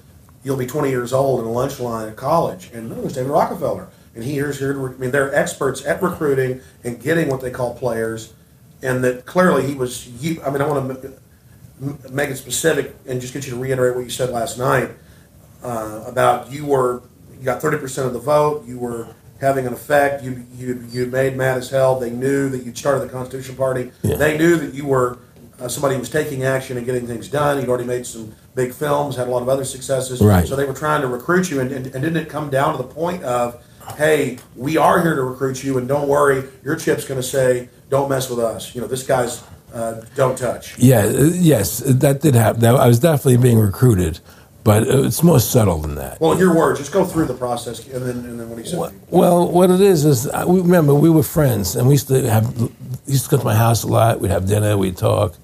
you'll 0.44 0.58
be 0.58 0.66
20 0.66 0.90
years 0.90 1.12
old 1.12 1.40
in 1.40 1.46
a 1.46 1.50
lunch 1.50 1.80
line 1.80 2.10
at 2.10 2.16
college, 2.16 2.70
and 2.74 2.90
no, 2.90 2.96
there's 2.96 3.14
David 3.14 3.30
Rockefeller. 3.30 3.88
And 4.14 4.22
he 4.22 4.34
here's 4.34 4.58
here, 4.58 4.78
I 4.86 4.92
mean, 4.98 5.10
they're 5.10 5.34
experts 5.34 5.84
at 5.86 6.02
recruiting 6.02 6.60
and 6.84 7.00
getting 7.00 7.30
what 7.30 7.40
they 7.40 7.50
call 7.50 7.74
players, 7.74 8.34
and 8.82 9.02
that 9.04 9.24
clearly 9.24 9.66
he 9.66 9.74
was, 9.74 10.06
I 10.44 10.50
mean, 10.50 10.60
I 10.60 10.66
want 10.66 11.02
to 11.02 12.10
make 12.10 12.28
it 12.28 12.36
specific 12.36 12.94
and 13.06 13.22
just 13.22 13.32
get 13.32 13.46
you 13.46 13.52
to 13.52 13.58
reiterate 13.58 13.96
what 13.96 14.04
you 14.04 14.10
said 14.10 14.28
last 14.28 14.58
night 14.58 14.90
uh, 15.62 16.04
about 16.06 16.52
you 16.52 16.66
were, 16.66 17.02
you 17.42 17.46
got 17.46 17.60
30% 17.60 18.06
of 18.06 18.12
the 18.12 18.20
vote, 18.20 18.64
you 18.68 18.78
were 18.78 19.08
having 19.40 19.66
an 19.66 19.72
effect. 19.72 20.22
You 20.22 20.46
you 20.54 20.86
you 20.90 21.06
made 21.06 21.36
mad 21.36 21.58
as 21.58 21.68
hell. 21.68 21.98
They 21.98 22.10
knew 22.10 22.48
that 22.50 22.64
you'd 22.64 22.78
started 22.78 23.00
the 23.00 23.08
Constitution 23.08 23.56
Party. 23.56 23.90
Yeah. 24.02 24.14
They 24.14 24.38
knew 24.38 24.56
that 24.58 24.74
you 24.74 24.86
were 24.86 25.18
uh, 25.60 25.66
somebody 25.66 25.94
who 25.96 25.98
was 25.98 26.08
taking 26.08 26.44
action 26.44 26.76
and 26.76 26.86
getting 26.86 27.04
things 27.04 27.28
done. 27.28 27.58
You'd 27.58 27.68
already 27.68 27.84
made 27.84 28.06
some 28.06 28.32
big 28.54 28.72
films, 28.72 29.16
had 29.16 29.26
a 29.26 29.30
lot 29.32 29.42
of 29.42 29.48
other 29.48 29.64
successes. 29.64 30.20
Right. 30.20 30.46
So 30.46 30.54
they 30.54 30.66
were 30.66 30.72
trying 30.72 31.00
to 31.00 31.08
recruit 31.08 31.50
you, 31.50 31.58
and, 31.58 31.72
and, 31.72 31.86
and 31.86 31.94
didn't 31.94 32.16
it 32.16 32.28
come 32.28 32.48
down 32.48 32.76
to 32.76 32.78
the 32.78 32.88
point 32.88 33.24
of, 33.24 33.60
hey, 33.96 34.38
we 34.54 34.76
are 34.76 35.02
here 35.02 35.16
to 35.16 35.22
recruit 35.22 35.64
you, 35.64 35.78
and 35.78 35.88
don't 35.88 36.06
worry, 36.06 36.44
your 36.62 36.76
chip's 36.76 37.04
going 37.04 37.20
to 37.20 37.26
say, 37.26 37.68
don't 37.90 38.08
mess 38.08 38.30
with 38.30 38.38
us. 38.38 38.72
You 38.72 38.82
know, 38.82 38.86
this 38.86 39.04
guy's 39.04 39.42
uh, 39.74 40.02
don't 40.14 40.36
touch. 40.36 40.78
Yeah, 40.78 41.00
uh, 41.00 41.30
yes, 41.32 41.78
that 41.78 42.20
did 42.20 42.34
happen. 42.34 42.64
I 42.64 42.86
was 42.86 42.98
definitely 42.98 43.38
being 43.38 43.58
recruited, 43.58 44.20
but 44.64 44.86
it's 44.86 45.22
more 45.22 45.40
subtle 45.40 45.78
than 45.78 45.96
that. 45.96 46.20
Well, 46.20 46.32
in 46.32 46.38
your 46.38 46.54
words, 46.54 46.78
just 46.78 46.92
go 46.92 47.04
through 47.04 47.26
the 47.26 47.34
process, 47.34 47.86
and 47.88 48.04
then 48.04 48.16
and 48.18 48.40
then 48.40 48.48
what 48.48 48.58
he 48.58 48.64
said. 48.64 48.92
Well, 49.10 49.50
what 49.50 49.70
it 49.70 49.80
is 49.80 50.04
is, 50.04 50.28
I, 50.28 50.44
we 50.44 50.60
remember 50.60 50.94
we 50.94 51.10
were 51.10 51.22
friends, 51.22 51.74
and 51.74 51.86
we 51.88 51.94
used 51.94 52.08
to 52.08 52.30
have 52.30 52.56
he 52.56 53.12
used 53.12 53.24
to 53.24 53.30
come 53.30 53.40
to 53.40 53.44
my 53.44 53.56
house 53.56 53.82
a 53.82 53.88
lot. 53.88 54.20
We'd 54.20 54.30
have 54.30 54.46
dinner, 54.46 54.76
we'd 54.76 54.96
talk, 54.96 55.34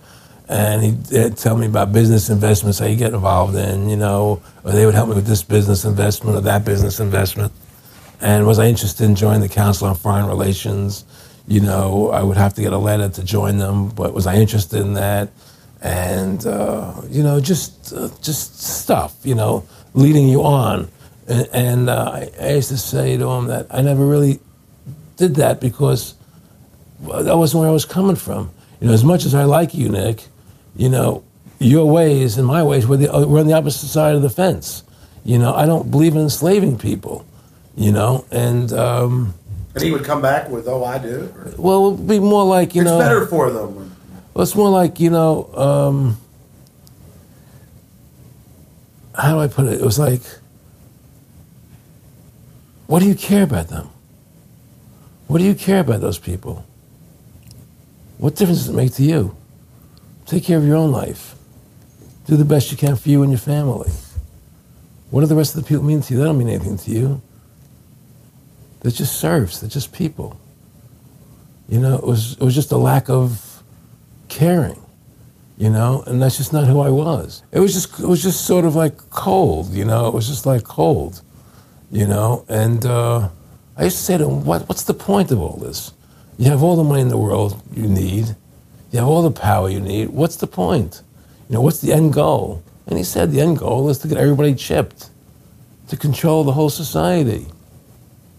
and 0.49 0.83
he'd, 0.83 1.15
uh 1.17 1.31
tell 1.31 1.57
me 1.57 1.67
about 1.67 1.93
business 1.93 2.31
investments, 2.31 2.79
how 2.79 2.87
you 2.87 2.97
get 2.97 3.13
involved 3.13 3.57
in, 3.57 3.89
you 3.89 3.97
know, 3.97 4.41
or 4.65 4.73
they 4.73 4.87
would 4.87 4.95
help 4.95 5.09
me 5.09 5.17
with 5.17 5.27
this 5.27 5.43
business 5.43 5.85
investment 5.85 6.37
or 6.37 6.41
that 6.43 6.65
business 6.65 7.01
investment. 7.01 7.53
And 8.21 8.47
was 8.47 8.59
I 8.59 8.67
interested 8.67 9.05
in 9.05 9.15
joining 9.15 9.41
the 9.41 9.49
Council 9.49 9.89
on 9.89 9.95
Foreign 9.95 10.27
Relations? 10.27 11.05
You 11.47 11.61
know, 11.61 12.11
I 12.11 12.23
would 12.23 12.37
have 12.37 12.55
to 12.55 12.63
get 12.63 12.73
a 12.73 12.79
letter 12.79 13.09
to 13.09 13.25
join 13.25 13.59
them, 13.59 13.89
but 13.91 14.13
was 14.13 14.27
I 14.27 14.37
interested 14.37 14.81
in 14.81 14.95
that? 14.95 15.31
And 15.81 16.45
uh, 16.47 17.03
you 17.09 17.23
know, 17.23 17.41
just 17.41 17.93
uh, 17.93 18.09
just 18.21 18.61
stuff, 18.61 19.17
you 19.23 19.35
know, 19.35 19.67
leading 19.95 20.29
you 20.29 20.43
on. 20.43 20.89
And, 21.29 21.49
and 21.53 21.91
uh, 21.91 22.11
I, 22.13 22.31
I 22.41 22.51
used 22.55 22.71
to 22.71 22.79
say 22.79 23.17
to 23.17 23.29
him 23.31 23.47
that 23.47 23.67
I 23.71 23.83
never 23.83 24.05
really 24.05 24.41
did 25.17 25.37
that 25.37 25.61
because 25.61 26.15
that 27.01 27.37
wasn't 27.37 27.61
where 27.61 27.69
I 27.69 27.73
was 27.73 27.85
coming 27.85 28.17
from. 28.17 28.51
You 28.81 28.89
know, 28.89 28.93
as 28.93 29.05
much 29.05 29.25
as 29.25 29.35
I 29.35 29.45
like 29.45 29.75
you, 29.75 29.89
Nick, 29.89 30.27
you 30.77 30.89
know, 30.89 31.23
your 31.59 31.91
ways 31.91 32.39
and 32.39 32.47
my 32.47 32.63
ways 32.63 32.87
were 32.87 32.97
the, 32.97 33.27
we're 33.27 33.41
on 33.41 33.47
the 33.47 33.55
opposite 33.55 33.89
side 33.89 34.15
of 34.15 34.23
the 34.23 34.31
fence. 34.31 34.83
You 35.25 35.39
know, 35.39 35.55
I 35.55 35.67
don't 35.67 35.91
believe 35.91 36.15
in 36.15 36.23
enslaving 36.23 36.79
people. 36.79 37.25
You 37.77 37.93
know, 37.93 38.25
and 38.33 38.73
um, 38.73 39.35
And 39.75 39.85
he 39.85 39.93
would 39.93 40.05
come 40.05 40.21
back 40.21 40.49
with, 40.49 40.67
"Oh, 40.67 40.83
I 40.85 40.99
do." 40.99 41.33
Or, 41.37 41.55
well, 41.57 41.87
it 41.87 41.91
would 41.93 42.09
be 42.09 42.19
more 42.19 42.45
like 42.45 42.75
you 42.75 42.83
know 42.83 42.99
it's 42.99 43.05
know. 43.05 43.15
better 43.15 43.27
for 43.27 43.53
them. 43.53 43.88
Well, 44.39 44.45
it's 44.45 44.55
more 44.55 44.71
like 44.71 45.01
you 45.01 45.11
know. 45.11 45.53
Um, 45.53 46.17
how 49.13 49.33
do 49.33 49.41
I 49.41 49.49
put 49.49 49.67
it? 49.67 49.81
It 49.81 49.85
was 49.85 49.99
like, 49.99 50.23
what 52.87 53.01
do 53.01 53.09
you 53.09 53.17
care 53.17 53.43
about 53.43 53.67
them? 53.67 53.91
What 55.27 55.39
do 55.39 55.45
you 55.45 55.57
care 55.57 55.81
about 55.81 56.01
those 56.01 56.21
people? 56.21 56.65
What 58.19 58.37
difference 58.37 58.61
does 58.61 58.69
it 58.69 58.77
make 58.77 58.95
to 58.95 59.03
you? 59.03 59.37
Take 60.25 60.45
care 60.45 60.57
of 60.57 60.65
your 60.65 60.77
own 60.77 60.93
life. 60.93 61.35
Do 62.27 62.37
the 62.37 62.45
best 62.45 62.71
you 62.71 62.77
can 62.77 62.95
for 62.95 63.09
you 63.09 63.25
and 63.25 63.33
your 63.33 63.41
family. 63.41 63.91
What 65.11 65.23
do 65.23 65.27
the 65.27 65.35
rest 65.35 65.57
of 65.57 65.65
the 65.65 65.69
people 65.69 65.83
mean 65.83 66.01
to 66.03 66.15
you? 66.15 66.21
They 66.21 66.27
don't 66.27 66.39
mean 66.39 66.49
anything 66.49 66.79
to 66.79 66.91
you. 66.93 67.23
They're 68.83 68.93
just 68.93 69.19
serfs. 69.19 69.59
They're 69.59 69.69
just 69.69 69.93
people. 69.93 70.39
You 71.69 71.81
know, 71.81 71.97
it 71.97 72.05
was 72.05 72.35
it 72.35 72.41
was 72.45 72.55
just 72.55 72.71
a 72.71 72.77
lack 72.77 73.11
of 73.11 73.48
caring, 74.29 74.81
you 75.57 75.71
know, 75.71 76.03
and 76.07 76.21
that's 76.21 76.37
just 76.37 76.53
not 76.53 76.67
who 76.67 76.81
I 76.81 76.91
was. 76.91 77.43
It 77.53 77.61
was 77.61 77.75
just 77.75 78.01
it 78.01 78.07
was 78.07 78.23
just 78.23 78.47
sort 78.47 78.65
of 78.65 78.75
like 78.75 78.97
cold, 79.11 79.73
you 79.73 79.85
know. 79.85 80.09
It 80.09 80.15
was 80.15 80.29
just 80.29 80.47
like 80.47 80.65
cold, 80.65 81.23
you 81.91 82.07
know. 82.07 82.45
And 82.49 82.85
uh, 82.87 83.29
I 83.77 83.85
used 83.85 83.97
to 83.99 84.03
say 84.03 84.19
to 84.19 84.25
him, 84.25 84.45
"What 84.45 84.69
what's 84.69 84.85
the 84.85 84.95
point 84.95 85.31
of 85.31 85.41
all 85.41 85.57
this? 85.57 85.93
You 86.39 86.51
have 86.51 86.63
all 86.63 86.77
the 86.77 86.85
money 86.85 87.03
in 87.03 87.09
the 87.09 87.19
world 87.19 87.61
you 87.75 87.89
need, 87.89 88.37
you 88.93 88.99
have 88.99 89.09
all 89.09 89.23
the 89.23 89.41
power 89.41 89.69
you 89.69 89.81
need. 89.81 90.11
What's 90.11 90.37
the 90.37 90.47
point? 90.47 91.03
You 91.49 91.55
know, 91.55 91.61
what's 91.61 91.81
the 91.81 91.93
end 91.93 92.13
goal?" 92.13 92.63
And 92.87 92.99
he 92.99 93.05
said, 93.05 93.33
"The 93.33 93.41
end 93.41 93.59
goal 93.59 93.89
is 93.89 93.99
to 94.01 94.09
get 94.09 94.19
everybody 94.19 94.55
chipped." 94.55 95.11
to 95.89 95.97
control 95.97 96.45
the 96.45 96.53
whole 96.53 96.71
society. 96.71 97.47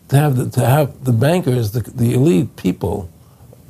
To 0.10 0.16
have 0.16 0.36
the, 0.38 0.50
to 0.52 0.66
have 0.66 1.04
the 1.04 1.12
bankers, 1.12 1.72
the, 1.72 1.82
the 1.82 2.14
elite 2.14 2.56
people, 2.56 3.10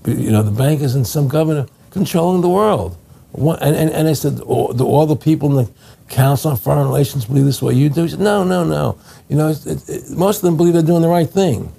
you 0.06 0.32
know, 0.32 0.44
the 0.44 0.52
bankers 0.52 0.96
and 0.96 1.06
some 1.06 1.28
governor 1.28 1.66
controlling 1.92 2.42
the 2.42 2.50
world. 2.50 2.98
What, 3.32 3.62
and, 3.62 3.76
and, 3.76 3.92
and 3.92 4.08
I 4.08 4.14
said, 4.14 4.40
all, 4.42 4.74
do 4.74 4.86
all 4.86 5.06
the 5.06 5.16
people 5.16 5.50
in 5.50 5.66
the 5.66 5.72
Council 6.08 6.52
on 6.52 6.58
Foreign 6.58 6.88
Relations 6.88 7.26
believe 7.26 7.46
this 7.46 7.62
way 7.62 7.74
you 7.76 7.90
do? 7.90 8.04
He 8.04 8.10
said, 8.10 8.20
no, 8.20 8.44
no, 8.44 8.64
no. 8.64 8.98
You 9.28 9.38
know, 9.38 9.50
it, 9.50 9.90
it, 9.90 10.10
most 10.10 10.38
of 10.38 10.42
them 10.44 10.58
believe 10.58 10.74
they're 10.74 10.82
doing 10.82 11.04
the 11.04 11.10
right 11.10 11.30
thing. 11.30 11.72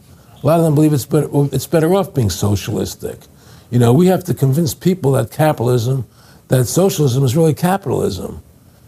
A 0.43 0.47
lot 0.47 0.59
of 0.59 0.65
them 0.65 0.75
believe 0.75 0.93
it's 0.93 1.07
better, 1.07 1.29
it's 1.53 1.67
better 1.67 1.95
off 1.95 2.15
being 2.15 2.31
socialistic. 2.31 3.19
You 3.71 3.79
know, 3.79 3.93
we 3.93 4.07
have 4.07 4.25
to 4.25 4.35
convince 4.35 4.75
people 4.75 5.13
that 5.13 5.31
capitalism, 5.31 6.07
that 6.49 6.67
socialism 6.67 7.25
is 7.25 7.37
really 7.37 7.55
capitalism. 7.55 8.43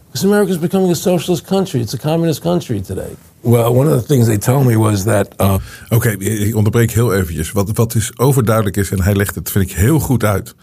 Because 0.07 0.27
America 0.27 0.51
is 0.51 0.57
becoming 0.57 0.91
a 0.91 0.95
socialist 0.95 1.47
country. 1.47 1.81
It's 1.81 1.93
a 1.93 1.97
communist 1.97 2.43
country 2.43 2.81
today. 2.81 3.15
Well, 3.41 3.73
one 3.73 3.87
of 3.87 3.93
the 3.93 4.07
things 4.07 4.27
they 4.27 4.37
told 4.37 4.67
me 4.67 4.77
was 4.77 5.03
that. 5.05 5.33
Uh... 5.39 5.57
Oké, 5.89 5.95
okay, 5.95 6.13
ik 6.13 6.55
onderbreek 6.55 6.91
heel 6.91 7.13
eventjes. 7.13 7.51
Wat, 7.51 7.71
wat 7.73 7.95
is 7.95 8.17
overduidelijk 8.17 8.77
is, 8.77 8.91
en 8.91 9.01
hij 9.01 9.15
legt 9.15 9.35
het, 9.35 9.51
vind 9.51 9.69
ik, 9.69 9.75
heel 9.75 9.99
goed 9.99 10.23
uit. 10.23 10.55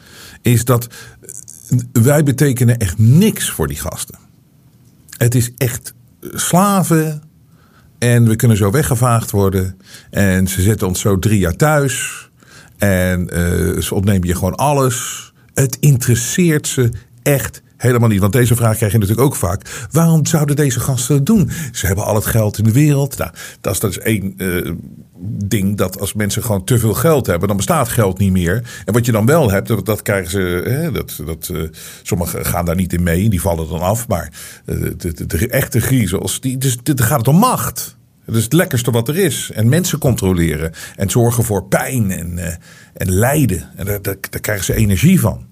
Is 0.43 0.65
dat 0.65 0.89
wij 1.93 2.23
betekenen 2.23 2.79
echt 2.79 2.99
niks 2.99 3.51
voor 3.51 3.67
die 3.67 3.77
gasten. 3.77 4.19
Het 5.17 5.35
is 5.35 5.51
echt 5.57 5.95
slaven. 6.21 7.23
En 7.99 8.29
we 8.29 8.37
kunnen 8.37 8.57
zo 8.57 8.71
weggevaagd 8.71 9.31
worden. 9.31 9.81
En 10.11 10.49
ze 10.49 10.63
zetten 10.63 10.89
ons 10.89 11.01
zo 11.01 11.19
drie 11.19 11.39
jaar 11.39 11.57
thuis. 11.57 12.29
En 12.79 13.21
uh, 13.21 13.81
ze 13.81 13.95
ontnemen 13.95 14.29
je 14.29 14.35
gewoon 14.35 14.57
alles. 14.57 15.33
Het 15.55 15.77
interesseert 15.81 16.67
ze 16.67 16.91
echt 17.23 17.63
helemaal 17.77 18.09
niet. 18.09 18.21
Want 18.21 18.33
deze 18.33 18.57
vraag 18.57 18.77
krijg 18.77 18.93
je 18.93 18.99
natuurlijk 18.99 19.27
ook 19.27 19.37
vaak. 19.37 19.87
Waarom 19.91 20.27
zouden 20.27 20.57
deze 20.57 20.81
gasten 20.81 21.15
het 21.15 21.27
doen? 21.27 21.51
Ze 21.73 21.87
hebben 21.87 22.05
al 22.05 22.15
het 22.15 22.27
geld 22.27 22.59
in 22.59 22.65
de 22.65 22.73
wereld. 22.73 23.17
Nou, 23.17 23.31
dat 23.61 23.73
is, 23.73 23.81
dat 23.81 23.91
is 23.91 23.99
één 23.99 24.35
ding 25.23 25.77
dat 25.77 26.01
als 26.01 26.13
mensen 26.13 26.43
gewoon 26.43 26.65
te 26.65 26.79
veel 26.79 26.95
geld 26.95 27.27
hebben, 27.27 27.49
dan 27.49 27.57
bestaat 27.57 27.89
geld 27.89 28.19
niet 28.19 28.33
meer. 28.33 28.83
En 28.85 28.93
wat 28.93 29.07
je 29.07 29.13
dan 29.13 29.27
wel 29.27 29.51
hebt, 29.51 29.69
dat, 29.69 29.87
dat 29.87 30.03
krijgen 30.03 30.31
ze. 30.31 30.63
Hè, 30.65 30.93
dat, 30.93 31.21
dat, 31.27 31.49
uh, 31.53 31.63
sommigen 32.03 32.47
gaan 32.47 32.65
daar 32.65 32.75
niet 32.75 32.93
in 32.93 33.03
mee, 33.03 33.31
die 33.31 33.41
vallen 33.41 33.69
dan 33.69 33.81
af. 33.81 34.09
Maar 34.09 34.33
de, 34.65 34.97
de, 34.97 35.27
de, 35.27 35.49
echte 35.49 35.81
griezels, 35.81 36.41
die, 36.41 36.59
dus, 36.59 36.77
dan 36.83 36.99
gaat 36.99 37.19
het 37.19 37.29
om 37.29 37.37
macht. 37.37 37.99
Dat 38.27 38.37
is 38.37 38.45
het 38.45 38.53
lekkerste 38.53 38.91
wat 38.91 39.09
er 39.09 39.19
is. 39.19 39.51
En 39.55 39.69
mensen 39.69 39.99
controleren. 39.99 40.73
En 40.97 41.11
zorgen 41.11 41.45
voor 41.45 41.65
pijn 41.65 42.11
en, 42.11 42.33
uh, 42.39 42.47
en 42.95 43.11
lijden. 43.11 43.71
En 43.77 43.87
daar, 43.87 44.03
daar, 44.03 44.41
krijgen 44.41 44.65
ze 44.65 44.75
energie 44.75 45.21
van. 45.21 45.47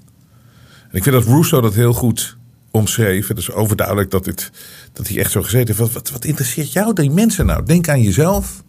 En 0.90 0.96
ik 0.96 1.02
vind 1.02 1.14
dat 1.14 1.24
Russo 1.24 1.60
dat 1.60 1.74
heel 1.74 1.92
goed 1.92 2.36
omschreef. 2.70 3.28
Het 3.28 3.38
is 3.38 3.52
overduidelijk 3.52 4.10
dat, 4.10 4.24
dit, 4.24 4.50
dat 4.92 5.08
hij 5.08 5.18
echt 5.18 5.30
zo 5.30 5.42
gezeten 5.42 5.66
heeft. 5.66 5.78
Wat, 5.78 5.92
wat, 5.92 6.10
wat 6.10 6.24
interesseert 6.24 6.72
jou 6.72 6.92
die 6.92 7.10
mensen 7.10 7.46
nou? 7.46 7.64
Denk 7.64 7.88
aan 7.88 8.02
jezelf. 8.02 8.62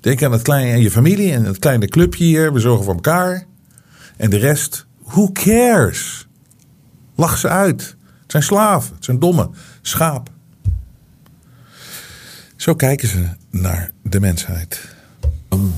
Denk 0.00 0.22
aan 0.22 0.32
het 0.32 0.42
kleine 0.42 0.72
en 0.72 0.80
je 0.80 0.90
familie 0.90 1.32
en 1.32 1.44
het 1.44 1.58
kleine 1.58 1.88
clubje 1.88 2.24
hier. 2.24 2.52
We 2.52 2.60
zorgen 2.60 2.84
voor 2.84 2.94
elkaar. 2.94 3.46
En 4.16 4.30
de 4.30 4.36
rest, 4.36 4.86
who 5.04 5.32
cares? 5.32 6.28
Lach 7.14 7.38
ze 7.38 7.48
uit. 7.48 7.96
Het 8.22 8.30
zijn 8.30 8.42
slaven. 8.42 8.94
Het 8.94 9.04
zijn 9.04 9.18
domme 9.18 9.50
schaap. 9.82 10.30
Zo 12.56 12.74
kijken 12.74 13.08
ze 13.08 13.28
naar 13.50 13.90
de 14.02 14.20
mensheid. 14.20 14.80
Um, 15.52 15.72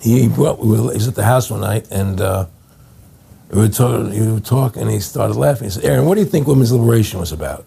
he 0.00 0.28
brought, 0.34 0.62
we 0.62 0.82
were 0.82 1.06
at 1.06 1.14
the 1.14 1.22
house 1.22 1.52
one 1.52 1.66
night 1.66 1.90
and 1.90 2.20
uh, 2.20 2.44
we 3.48 3.68
were, 3.68 4.10
we 4.10 4.30
were 4.30 4.40
talking 4.40 4.82
and 4.82 4.92
he 4.92 5.00
started 5.00 5.36
laughing. 5.36 5.64
He 5.64 5.70
said, 5.70 5.84
Aaron, 5.84 6.04
what 6.04 6.14
do 6.14 6.20
you 6.20 6.30
think 6.30 6.46
women's 6.46 6.72
liberation 6.72 7.18
was 7.18 7.32
about? 7.32 7.64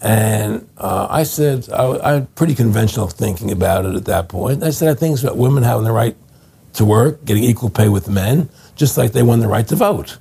And 0.00 0.68
uh, 0.76 1.08
I 1.10 1.24
said, 1.24 1.68
I, 1.72 1.84
I, 1.98 2.12
had 2.14 2.34
pretty 2.36 2.54
conventional 2.54 3.08
thinking 3.08 3.50
about 3.50 3.84
it 3.84 3.96
at 3.96 4.04
that 4.04 4.28
point. 4.28 4.62
I 4.62 4.70
said, 4.70 4.88
I 4.88 4.94
think 4.94 5.14
it's 5.14 5.24
about 5.24 5.36
women 5.36 5.64
having 5.64 5.84
the 5.84 5.92
right 5.92 6.16
to 6.74 6.84
work, 6.84 7.24
getting 7.24 7.42
equal 7.42 7.70
pay 7.70 7.88
with 7.88 8.08
men, 8.08 8.48
just 8.76 8.96
like 8.96 9.12
they 9.12 9.24
won 9.24 9.40
the 9.40 9.48
right 9.48 9.66
to 9.66 9.74
vote, 9.74 10.18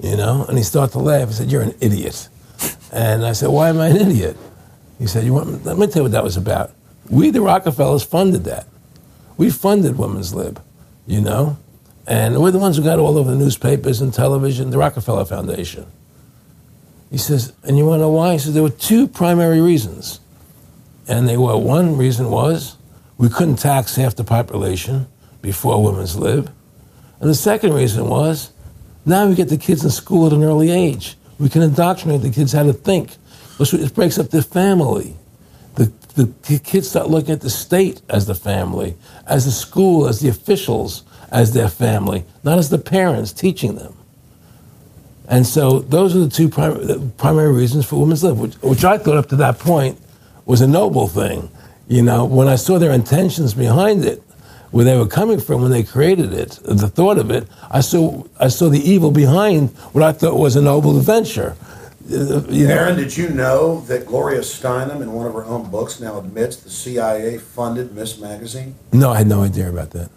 you 0.00 0.16
know? 0.16 0.46
And 0.48 0.56
he 0.56 0.64
started 0.64 0.92
to 0.92 1.00
laugh. 1.00 1.28
He 1.28 1.34
said, 1.34 1.52
You're 1.52 1.62
an 1.62 1.74
idiot. 1.80 2.28
And 2.90 3.26
I 3.26 3.32
said, 3.32 3.50
Why 3.50 3.68
am 3.68 3.78
I 3.80 3.88
an 3.88 3.96
idiot? 3.96 4.36
He 4.98 5.06
said, 5.06 5.24
you 5.24 5.34
want, 5.34 5.64
Let 5.64 5.76
me 5.76 5.86
tell 5.86 5.96
you 5.96 6.02
what 6.04 6.12
that 6.12 6.24
was 6.24 6.36
about. 6.36 6.72
We, 7.10 7.30
the 7.30 7.42
Rockefellers, 7.42 8.02
funded 8.02 8.44
that. 8.44 8.66
We 9.36 9.50
funded 9.50 9.98
Women's 9.98 10.34
Lib, 10.34 10.62
you 11.06 11.20
know? 11.20 11.58
And 12.06 12.40
we're 12.40 12.50
the 12.50 12.58
ones 12.58 12.78
who 12.78 12.82
got 12.82 12.98
all 12.98 13.18
over 13.18 13.30
the 13.30 13.36
newspapers 13.36 14.00
and 14.00 14.12
television, 14.12 14.70
the 14.70 14.78
Rockefeller 14.78 15.26
Foundation. 15.26 15.86
He 17.10 17.18
says, 17.18 17.52
and 17.64 17.78
you 17.78 17.86
want 17.86 17.98
to 17.98 18.02
know 18.02 18.10
why? 18.10 18.34
He 18.34 18.38
says, 18.38 18.54
there 18.54 18.62
were 18.62 18.70
two 18.70 19.08
primary 19.08 19.60
reasons. 19.60 20.20
And 21.06 21.28
they 21.28 21.36
were, 21.36 21.56
one 21.56 21.96
reason 21.96 22.30
was 22.30 22.76
we 23.16 23.28
couldn't 23.28 23.56
tax 23.56 23.96
half 23.96 24.14
the 24.14 24.24
population 24.24 25.06
before 25.40 25.82
women's 25.82 26.16
lib. 26.16 26.52
And 27.20 27.30
the 27.30 27.34
second 27.34 27.72
reason 27.72 28.08
was 28.08 28.52
now 29.06 29.26
we 29.26 29.34
get 29.34 29.48
the 29.48 29.56
kids 29.56 29.84
in 29.84 29.90
school 29.90 30.26
at 30.26 30.32
an 30.32 30.44
early 30.44 30.70
age. 30.70 31.16
We 31.38 31.48
can 31.48 31.62
indoctrinate 31.62 32.20
the 32.20 32.30
kids 32.30 32.52
how 32.52 32.64
to 32.64 32.72
think. 32.72 33.16
It 33.58 33.94
breaks 33.94 34.18
up 34.18 34.28
the 34.28 34.42
family. 34.42 35.16
The, 35.74 35.92
the 36.24 36.58
kids 36.58 36.90
start 36.90 37.10
looking 37.10 37.30
at 37.30 37.42
the 37.42 37.50
state 37.50 38.02
as 38.08 38.26
the 38.26 38.34
family, 38.34 38.96
as 39.26 39.44
the 39.44 39.52
school, 39.52 40.08
as 40.08 40.18
the 40.18 40.28
officials, 40.28 41.04
as 41.30 41.52
their 41.52 41.68
family, 41.68 42.24
not 42.42 42.58
as 42.58 42.70
the 42.70 42.78
parents 42.78 43.32
teaching 43.32 43.76
them. 43.76 43.96
And 45.28 45.46
so 45.46 45.80
those 45.80 46.16
are 46.16 46.20
the 46.20 46.28
two 46.28 46.48
prim- 46.48 47.12
primary 47.18 47.52
reasons 47.52 47.84
for 47.84 48.00
women's 48.00 48.24
lib, 48.24 48.38
which, 48.38 48.54
which 48.56 48.84
I 48.84 48.96
thought 48.98 49.16
up 49.16 49.28
to 49.28 49.36
that 49.36 49.58
point 49.58 50.00
was 50.46 50.62
a 50.62 50.66
noble 50.66 51.06
thing. 51.06 51.50
You 51.86 52.02
know, 52.02 52.24
when 52.24 52.48
I 52.48 52.56
saw 52.56 52.78
their 52.78 52.92
intentions 52.92 53.54
behind 53.54 54.04
it, 54.04 54.22
where 54.70 54.84
they 54.84 54.96
were 54.96 55.06
coming 55.06 55.40
from 55.40 55.62
when 55.62 55.70
they 55.70 55.82
created 55.82 56.32
it, 56.32 56.58
the 56.62 56.88
thought 56.88 57.18
of 57.18 57.30
it, 57.30 57.46
I 57.70 57.80
saw 57.80 58.24
I 58.38 58.48
saw 58.48 58.68
the 58.68 58.80
evil 58.80 59.10
behind 59.10 59.70
what 59.92 60.04
I 60.04 60.12
thought 60.12 60.38
was 60.38 60.56
a 60.56 60.62
noble 60.62 60.98
venture. 61.00 61.56
Uh, 62.10 62.42
Aaron, 62.50 62.96
did 62.96 63.16
you 63.16 63.28
know 63.30 63.80
that 63.82 64.06
Gloria 64.06 64.40
Steinem, 64.40 65.02
in 65.02 65.12
one 65.12 65.26
of 65.26 65.34
her 65.34 65.44
own 65.44 65.70
books, 65.70 66.00
now 66.00 66.18
admits 66.18 66.56
the 66.56 66.70
CIA 66.70 67.38
funded 67.38 67.94
Miss 67.94 68.18
Magazine? 68.18 68.74
No, 68.92 69.10
I 69.10 69.18
had 69.18 69.26
no 69.26 69.42
idea 69.42 69.68
about 69.68 69.90
that. 69.90 70.10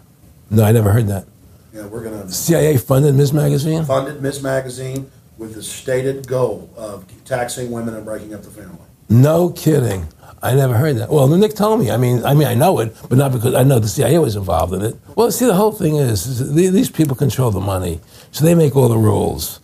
No, 0.50 0.64
I 0.64 0.72
never 0.72 0.92
heard 0.92 1.06
that. 1.08 1.26
Yeah, 1.72 1.86
we're 1.86 2.02
going 2.02 2.20
to. 2.20 2.32
CIA 2.32 2.76
funded 2.76 3.14
Ms. 3.14 3.32
Magazine? 3.32 3.84
Funded 3.84 4.22
Ms. 4.22 4.42
Magazine 4.42 5.10
with 5.38 5.54
the 5.54 5.62
stated 5.62 6.28
goal 6.28 6.70
of 6.76 7.06
taxing 7.24 7.70
women 7.70 7.94
and 7.94 8.04
breaking 8.04 8.34
up 8.34 8.42
the 8.42 8.50
family. 8.50 8.78
No 9.08 9.50
kidding. 9.50 10.06
I 10.42 10.54
never 10.54 10.74
heard 10.74 10.96
that. 10.96 11.08
Well, 11.08 11.28
Nick 11.28 11.54
told 11.54 11.80
me. 11.80 11.90
I 11.90 11.96
mean, 11.96 12.24
I 12.24 12.34
mean, 12.34 12.48
I 12.48 12.54
know 12.54 12.80
it, 12.80 12.94
but 13.08 13.16
not 13.16 13.32
because 13.32 13.54
I 13.54 13.62
know 13.62 13.78
the 13.78 13.88
CIA 13.88 14.18
was 14.18 14.36
involved 14.36 14.74
in 14.74 14.82
it. 14.82 14.96
Well, 15.14 15.30
see, 15.30 15.46
the 15.46 15.54
whole 15.54 15.72
thing 15.72 15.96
is, 15.96 16.26
is 16.26 16.52
these 16.54 16.90
people 16.90 17.14
control 17.14 17.50
the 17.50 17.60
money, 17.60 18.00
so 18.32 18.44
they 18.44 18.54
make 18.54 18.74
all 18.74 18.88
the 18.88 18.98
rules. 18.98 19.60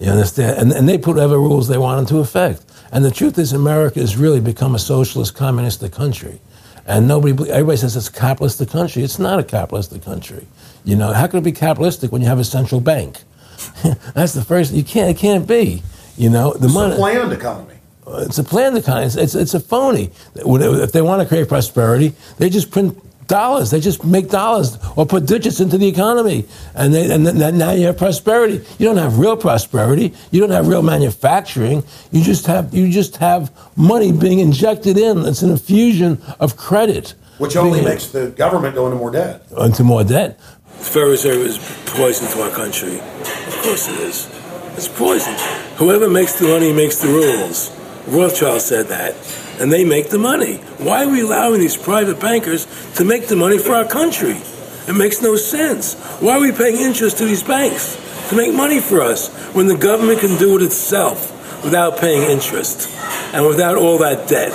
You 0.00 0.10
understand? 0.10 0.58
And, 0.58 0.72
and 0.72 0.88
they 0.88 0.98
put 0.98 1.14
whatever 1.14 1.38
rules 1.38 1.68
they 1.68 1.78
want 1.78 2.00
into 2.00 2.18
effect. 2.18 2.64
And 2.90 3.04
the 3.04 3.10
truth 3.10 3.38
is, 3.38 3.52
America 3.52 4.00
has 4.00 4.16
really 4.16 4.40
become 4.40 4.74
a 4.74 4.78
socialist, 4.78 5.34
communistic 5.34 5.92
country. 5.92 6.40
And 6.86 7.06
nobody, 7.06 7.50
everybody 7.50 7.76
says 7.76 7.96
it's 7.96 8.08
a 8.08 8.12
capitalistic 8.12 8.70
country. 8.70 9.02
It's 9.02 9.18
not 9.18 9.38
a 9.38 9.44
capitalistic 9.44 10.02
country. 10.02 10.46
You 10.84 10.96
know, 10.96 11.12
how 11.12 11.26
can 11.26 11.38
it 11.38 11.44
be 11.44 11.52
capitalistic 11.52 12.10
when 12.12 12.22
you 12.22 12.28
have 12.28 12.38
a 12.38 12.44
central 12.44 12.80
bank? 12.80 13.22
That's 14.14 14.32
the 14.32 14.44
first. 14.44 14.72
You 14.72 14.84
can't. 14.84 15.10
It 15.10 15.18
can't 15.18 15.46
be. 15.46 15.82
You 16.16 16.30
know, 16.30 16.52
the 16.52 16.66
it's 16.66 16.74
money. 16.74 16.94
a 16.94 16.96
planned 16.96 17.32
economy. 17.32 17.74
Uh, 18.06 18.24
it's 18.26 18.38
a 18.38 18.44
planned 18.44 18.76
economy. 18.76 19.06
It's, 19.06 19.14
it's, 19.14 19.34
it's 19.34 19.54
a 19.54 19.60
phony. 19.60 20.10
If 20.34 20.92
they 20.92 21.02
want 21.02 21.22
to 21.22 21.28
create 21.28 21.48
prosperity, 21.48 22.14
they 22.38 22.50
just 22.50 22.70
print 22.70 22.98
dollars. 23.28 23.70
They 23.70 23.80
just 23.80 24.04
make 24.04 24.28
dollars 24.28 24.76
or 24.96 25.06
put 25.06 25.26
digits 25.26 25.60
into 25.60 25.78
the 25.78 25.88
economy, 25.88 26.44
and, 26.74 26.92
they, 26.92 27.10
and 27.10 27.26
then 27.26 27.58
now 27.58 27.72
you 27.72 27.86
have 27.86 27.96
prosperity. 27.96 28.64
You 28.78 28.86
don't 28.86 28.98
have 28.98 29.18
real 29.18 29.36
prosperity. 29.36 30.12
You 30.30 30.40
don't 30.40 30.50
have 30.50 30.68
real 30.68 30.82
manufacturing. 30.82 31.84
You 32.10 32.22
just 32.22 32.46
have 32.46 32.74
you 32.74 32.90
just 32.90 33.16
have 33.16 33.50
money 33.76 34.12
being 34.12 34.40
injected 34.40 34.98
in. 34.98 35.24
It's 35.24 35.42
an 35.42 35.50
infusion 35.50 36.20
of 36.40 36.56
credit, 36.56 37.14
which 37.38 37.56
only 37.56 37.78
being, 37.78 37.84
makes 37.84 38.08
the 38.08 38.30
government 38.30 38.74
go 38.74 38.86
into 38.86 38.98
more 38.98 39.10
debt. 39.10 39.46
Into 39.58 39.84
more 39.84 40.04
debt. 40.04 40.38
The 40.82 40.88
Federal 40.88 41.10
Reserve 41.12 41.46
is 41.46 41.58
poison 41.86 42.26
to 42.32 42.42
our 42.42 42.50
country. 42.50 42.98
Of 42.98 43.60
course 43.62 43.88
it 43.88 44.00
is. 44.00 44.28
It's 44.76 44.88
poison. 44.88 45.32
Whoever 45.76 46.10
makes 46.10 46.40
the 46.40 46.48
money 46.48 46.72
makes 46.72 46.96
the 46.96 47.06
rules. 47.06 47.70
Rothschild 48.08 48.62
said 48.62 48.88
that. 48.88 49.14
And 49.60 49.72
they 49.72 49.84
make 49.84 50.10
the 50.10 50.18
money. 50.18 50.56
Why 50.78 51.04
are 51.04 51.08
we 51.08 51.20
allowing 51.20 51.60
these 51.60 51.76
private 51.76 52.18
bankers 52.18 52.66
to 52.96 53.04
make 53.04 53.28
the 53.28 53.36
money 53.36 53.58
for 53.58 53.76
our 53.76 53.86
country? 53.86 54.40
It 54.88 54.96
makes 54.96 55.22
no 55.22 55.36
sense. 55.36 55.94
Why 56.20 56.38
are 56.38 56.40
we 56.40 56.50
paying 56.50 56.74
interest 56.74 57.18
to 57.18 57.26
these 57.26 57.44
banks 57.44 57.96
to 58.30 58.34
make 58.34 58.52
money 58.52 58.80
for 58.80 59.02
us 59.02 59.28
when 59.54 59.68
the 59.68 59.76
government 59.76 60.18
can 60.18 60.36
do 60.36 60.56
it 60.56 60.62
itself 60.62 61.62
without 61.62 61.98
paying 61.98 62.28
interest 62.28 62.90
and 63.32 63.46
without 63.46 63.76
all 63.76 63.98
that 63.98 64.26
debt? 64.26 64.50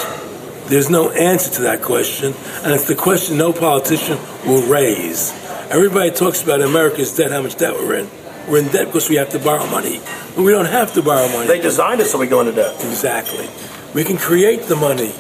There's 0.68 0.90
no 0.90 1.10
answer 1.12 1.50
to 1.54 1.62
that 1.62 1.82
question, 1.82 2.34
and 2.64 2.74
it's 2.74 2.90
the 2.90 2.96
question 2.96 3.38
no 3.38 3.54
politician 3.54 4.18
will 4.46 4.68
raise. 4.68 5.32
Everybody 5.70 6.12
talks 6.12 6.42
about 6.42 6.62
America's 6.62 7.14
debt, 7.14 7.30
how 7.30 7.42
much 7.42 7.58
debt 7.58 7.74
we're 7.74 7.96
in. 7.96 8.10
We're 8.48 8.60
in 8.60 8.72
debt 8.72 8.86
because 8.86 9.10
we 9.10 9.18
have 9.18 9.30
to 9.32 9.40
borrow 9.40 9.66
money. 9.70 10.00
But 10.34 10.44
we 10.44 10.52
don't 10.54 10.66
have 10.66 10.94
to 10.94 11.02
borrow 11.02 11.28
money. 11.28 11.46
They 11.48 11.60
designed 11.60 12.00
it 12.00 12.06
so 12.06 12.18
we 12.18 12.28
go 12.28 12.40
into 12.40 12.54
debt. 12.54 12.76
Exactly. 12.86 13.50
We 13.94 14.06
can 14.06 14.18
create 14.18 14.64
the 14.64 14.78
money. 14.78 15.12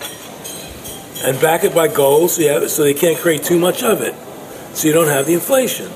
and 1.25 1.39
back 1.41 1.65
it 1.65 1.75
by 1.75 1.89
gold 1.89 2.31
so, 2.31 2.41
you 2.41 2.49
have, 2.49 2.69
so 2.71 2.83
they 2.83 2.93
can't 2.93 3.17
create 3.17 3.43
too 3.43 3.59
much 3.59 3.83
of 3.83 4.01
it. 4.01 4.15
So 4.73 4.87
you 4.87 4.93
don't 4.93 5.09
have 5.09 5.25
the 5.25 5.33
inflation. 5.33 5.91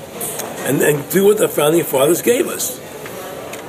And, 0.66 0.82
and 0.82 1.10
do 1.10 1.24
what 1.24 1.38
the 1.38 1.48
founding 1.48 1.84
fathers 1.84 2.20
gave 2.20 2.46
us. 2.46 2.78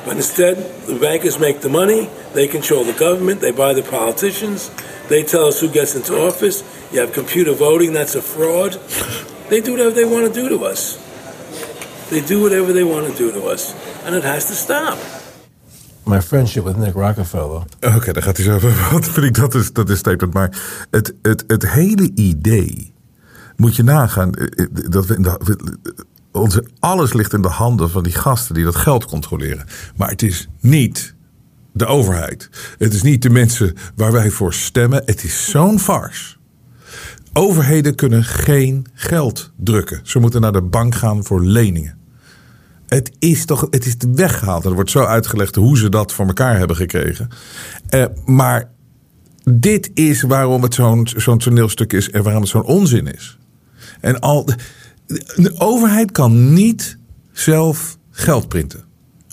But 0.06 0.18
instead, 0.18 0.58
the 0.86 1.00
bankers 1.00 1.40
make 1.40 1.62
the 1.62 1.70
money, 1.70 2.10
they 2.34 2.50
control 2.50 2.84
the 2.84 2.92
government, 2.92 3.40
they 3.40 3.52
buy 3.52 3.74
the 3.74 3.84
politicians, 3.84 4.70
they 5.08 5.24
tell 5.24 5.46
us 5.46 5.62
who 5.62 5.70
gets 5.70 5.96
into 5.96 6.20
office. 6.20 6.62
You 6.92 7.00
have 7.00 7.14
computer 7.14 7.54
voting, 7.54 7.94
that's 7.94 8.16
a 8.16 8.22
fraud. 8.22 8.78
They 9.54 9.62
do 9.62 9.72
whatever 9.76 9.94
they 9.94 10.06
want 10.06 10.34
to 10.34 10.42
do 10.42 10.58
to 10.58 10.66
us. 10.66 10.98
They 12.10 12.22
do 12.26 12.40
whatever 12.40 12.74
they 12.74 12.84
want 12.84 13.06
to 13.08 13.24
do 13.24 13.32
to 13.32 13.52
us. 13.52 13.74
And 14.06 14.16
it 14.16 14.24
has 14.24 14.46
to 14.46 14.54
stop. 14.54 14.98
My 16.06 16.22
friendship 16.22 16.64
with 16.64 16.78
Nick 16.78 16.94
Rockefeller. 16.94 17.64
Oké, 17.96 18.12
daar 18.14 18.24
gaat 18.24 18.38
hij 18.38 18.46
zo 18.46 18.54
over. 18.56 18.74
Wat 18.92 19.06
vind 19.10 19.26
ik 19.26 19.34
dat 19.36 19.56
is, 19.56 19.72
dat 19.74 19.90
is 19.90 19.98
statement. 19.98 20.34
Maar 20.34 20.58
het, 20.92 21.14
het, 21.22 21.44
het 21.48 21.70
hele 21.70 22.12
idee 22.16 22.94
moet 23.56 23.76
je 23.76 23.84
nagaan. 23.84 24.34
eh, 24.34 24.46
eh, 24.64 24.68
Dat 24.90 25.06
we 25.06 25.16
in 25.16 25.22
de, 25.22 25.40
we- 25.44 25.78
onze, 26.32 26.66
alles 26.80 27.14
ligt 27.14 27.34
in 27.34 27.42
de 27.42 27.48
handen 27.48 27.90
van 27.90 28.04
die 28.04 28.14
gasten 28.14 28.54
die 28.56 28.64
dat 28.64 28.76
geld 28.76 29.06
controleren. 29.06 29.66
Maar 29.96 30.10
het 30.10 30.22
is 30.22 30.48
niet 30.60 31.16
de 31.74 31.86
overheid. 31.86 32.50
Het 32.78 32.94
is 32.94 33.02
niet 33.02 33.22
de 33.22 33.30
mensen 33.30 33.74
waar 33.96 34.12
wij 34.12 34.30
voor 34.30 34.54
stemmen. 34.54 35.02
Het 35.06 35.24
is 35.24 35.50
zo'n 35.50 35.80
farce. 35.80 36.36
Overheden 37.34 37.96
kunnen 37.96 38.24
geen 38.24 38.86
geld 38.94 39.52
drukken. 39.56 40.00
Ze 40.04 40.20
moeten 40.20 40.42
naar 40.42 40.52
de 40.52 40.62
bank 40.62 40.96
gaan 40.96 41.24
voor 41.24 41.46
leningen. 41.46 41.98
Het 42.88 43.12
is 43.20 43.46
toch, 43.46 43.68
het 43.70 43.86
is 43.86 43.96
weggehaald. 44.16 44.66
Er 44.66 44.74
wordt 44.74 44.92
zo 44.92 45.04
uitgelegd 45.04 45.56
hoe 45.56 45.78
ze 45.78 45.90
dat 45.90 46.14
voor 46.14 46.26
elkaar 46.28 46.58
hebben 46.58 46.76
gekregen. 46.76 47.30
Eh, 47.90 48.06
maar 48.26 48.70
dit 49.44 49.92
is 49.94 50.22
waarom 50.22 50.64
het 50.64 50.74
zo'n 50.74 51.08
zo'n 51.16 51.38
toneelstuk 51.38 51.94
is 51.94 52.10
en 52.10 52.24
waarom 52.24 52.42
het 52.42 52.52
zo'n 52.52 52.64
onzin 52.64 53.08
is. 53.08 53.38
En 54.00 54.20
al, 54.20 54.46
de, 54.46 54.56
de 55.36 55.54
overheid 55.58 56.12
kan 56.12 56.54
niet 56.54 56.98
zelf 57.32 57.98
geld 58.12 58.48
printen. 58.48 58.84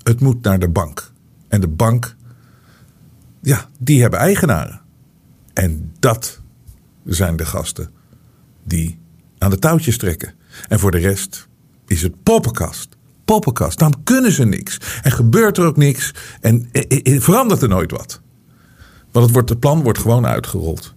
Het 0.03 0.21
moet 0.21 0.43
naar 0.43 0.59
de 0.59 0.69
bank. 0.69 1.13
En 1.49 1.61
de 1.61 1.69
bank, 1.69 2.17
ja, 3.43 3.69
die 3.79 4.01
hebben 4.01 4.21
eigenaren. 4.21 4.81
En 5.53 5.93
dat 5.99 6.40
zijn 7.15 7.37
de 7.37 7.47
gasten 7.47 7.91
die 8.65 8.99
aan 9.39 9.51
de 9.51 9.59
touwtjes 9.59 9.99
trekken. 9.99 10.35
En 10.69 10.79
voor 10.79 10.91
de 10.91 10.99
rest 10.99 11.49
is 11.87 12.03
het 12.03 12.23
poppenkast. 12.23 12.89
Poppenkast. 13.25 13.79
Dan 13.79 13.95
kunnen 14.05 14.33
ze 14.33 14.45
niks. 14.45 14.79
En 15.03 15.11
gebeurt 15.11 15.59
er 15.59 15.65
ook 15.65 15.77
niks. 15.77 16.15
En 16.41 16.69
eh, 16.73 17.15
eh, 17.15 17.21
verandert 17.21 17.63
er 17.63 17.69
nooit 17.69 17.91
wat. 17.91 18.21
Want 19.13 19.25
het, 19.25 19.35
wordt, 19.35 19.49
het 19.49 19.61
plan 19.61 19.83
wordt 19.83 19.99
gewoon 19.99 20.27
uitgerold. 20.27 20.95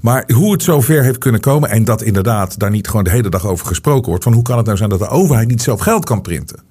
Maar 0.00 0.30
hoe 0.34 0.52
het 0.52 0.62
zover 0.62 1.02
heeft 1.02 1.18
kunnen 1.18 1.40
komen. 1.40 1.70
En 1.70 1.84
dat 1.84 2.02
inderdaad 2.02 2.58
daar 2.58 2.70
niet 2.70 2.88
gewoon 2.88 3.04
de 3.04 3.10
hele 3.10 3.28
dag 3.28 3.46
over 3.46 3.66
gesproken 3.66 4.08
wordt. 4.08 4.24
Van 4.24 4.32
hoe 4.32 4.42
kan 4.42 4.56
het 4.56 4.66
nou 4.66 4.78
zijn 4.78 4.90
dat 4.90 4.98
de 4.98 5.08
overheid 5.08 5.48
niet 5.48 5.62
zelf 5.62 5.80
geld 5.80 6.04
kan 6.04 6.22
printen? 6.22 6.62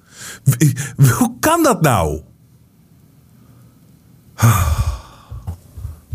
Hoe 1.18 1.36
kan 1.40 1.62
dat 1.62 1.80
nou? 1.80 2.20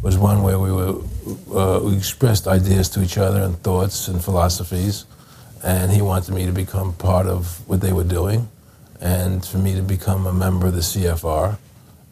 Was 0.06 0.20
one 0.20 0.43
where 0.43 0.60
we 0.60 0.72
were 0.72 0.93
uh, 1.51 1.80
we 1.84 1.97
expressed 1.97 2.47
ideas 2.47 2.88
to 2.89 3.01
each 3.01 3.18
other 3.18 3.41
and 3.41 3.58
thoughts 3.64 4.08
and 4.08 4.24
philosophies, 4.24 5.06
and 5.64 5.91
he 5.91 5.99
wanted 5.99 6.32
me 6.32 6.45
to 6.45 6.51
become 6.51 6.93
part 6.93 7.26
of 7.26 7.68
what 7.68 7.82
they 7.82 7.91
were 7.91 8.03
doing, 8.03 8.47
and 9.01 9.43
for 9.43 9.58
me 9.58 9.74
to 9.74 9.82
become 9.82 10.28
a 10.28 10.32
member 10.32 10.68
of 10.68 10.76
the 10.76 10.82
CFR, 10.82 11.58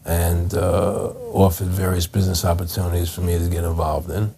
and 0.06 0.56
uh, 0.56 1.10
offered 1.34 1.68
various 1.68 2.08
business 2.08 2.44
opportunities 2.44 3.14
for 3.14 3.22
me 3.22 3.38
to 3.38 3.48
get 3.48 3.64
involved 3.64 4.10
in, 4.10 4.34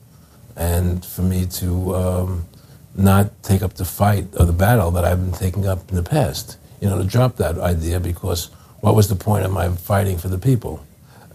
and 0.58 1.06
for 1.06 1.22
me 1.22 1.45
to 1.45 1.95
um, 1.95 2.45
not 2.93 3.41
take 3.41 3.62
up 3.62 3.76
the 3.76 3.86
fight 3.86 4.28
or 4.38 4.45
the 4.45 4.60
battle 4.68 4.91
that 4.91 5.06
I've 5.06 5.24
been 5.24 5.39
taking 5.39 5.66
up 5.66 5.89
in 5.89 5.95
the 5.95 6.03
past. 6.03 6.58
You 6.82 6.89
know, 6.89 6.97
to 6.97 7.08
drop 7.08 7.38
that 7.38 7.58
idea 7.58 8.01
because 8.01 8.47
what 8.82 8.95
was 8.95 9.08
the 9.08 9.16
point 9.16 9.45
of 9.45 9.51
my 9.53 9.70
fighting 9.70 10.18
for 10.18 10.28
the 10.28 10.38
people? 10.38 10.85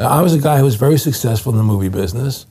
I 0.00 0.22
was 0.22 0.32
a 0.32 0.38
guy 0.38 0.56
who 0.56 0.64
was 0.64 0.76
very 0.76 0.98
successful 0.98 1.52
in 1.52 1.58
the 1.58 1.64
movie 1.64 1.90
business, 1.90 2.46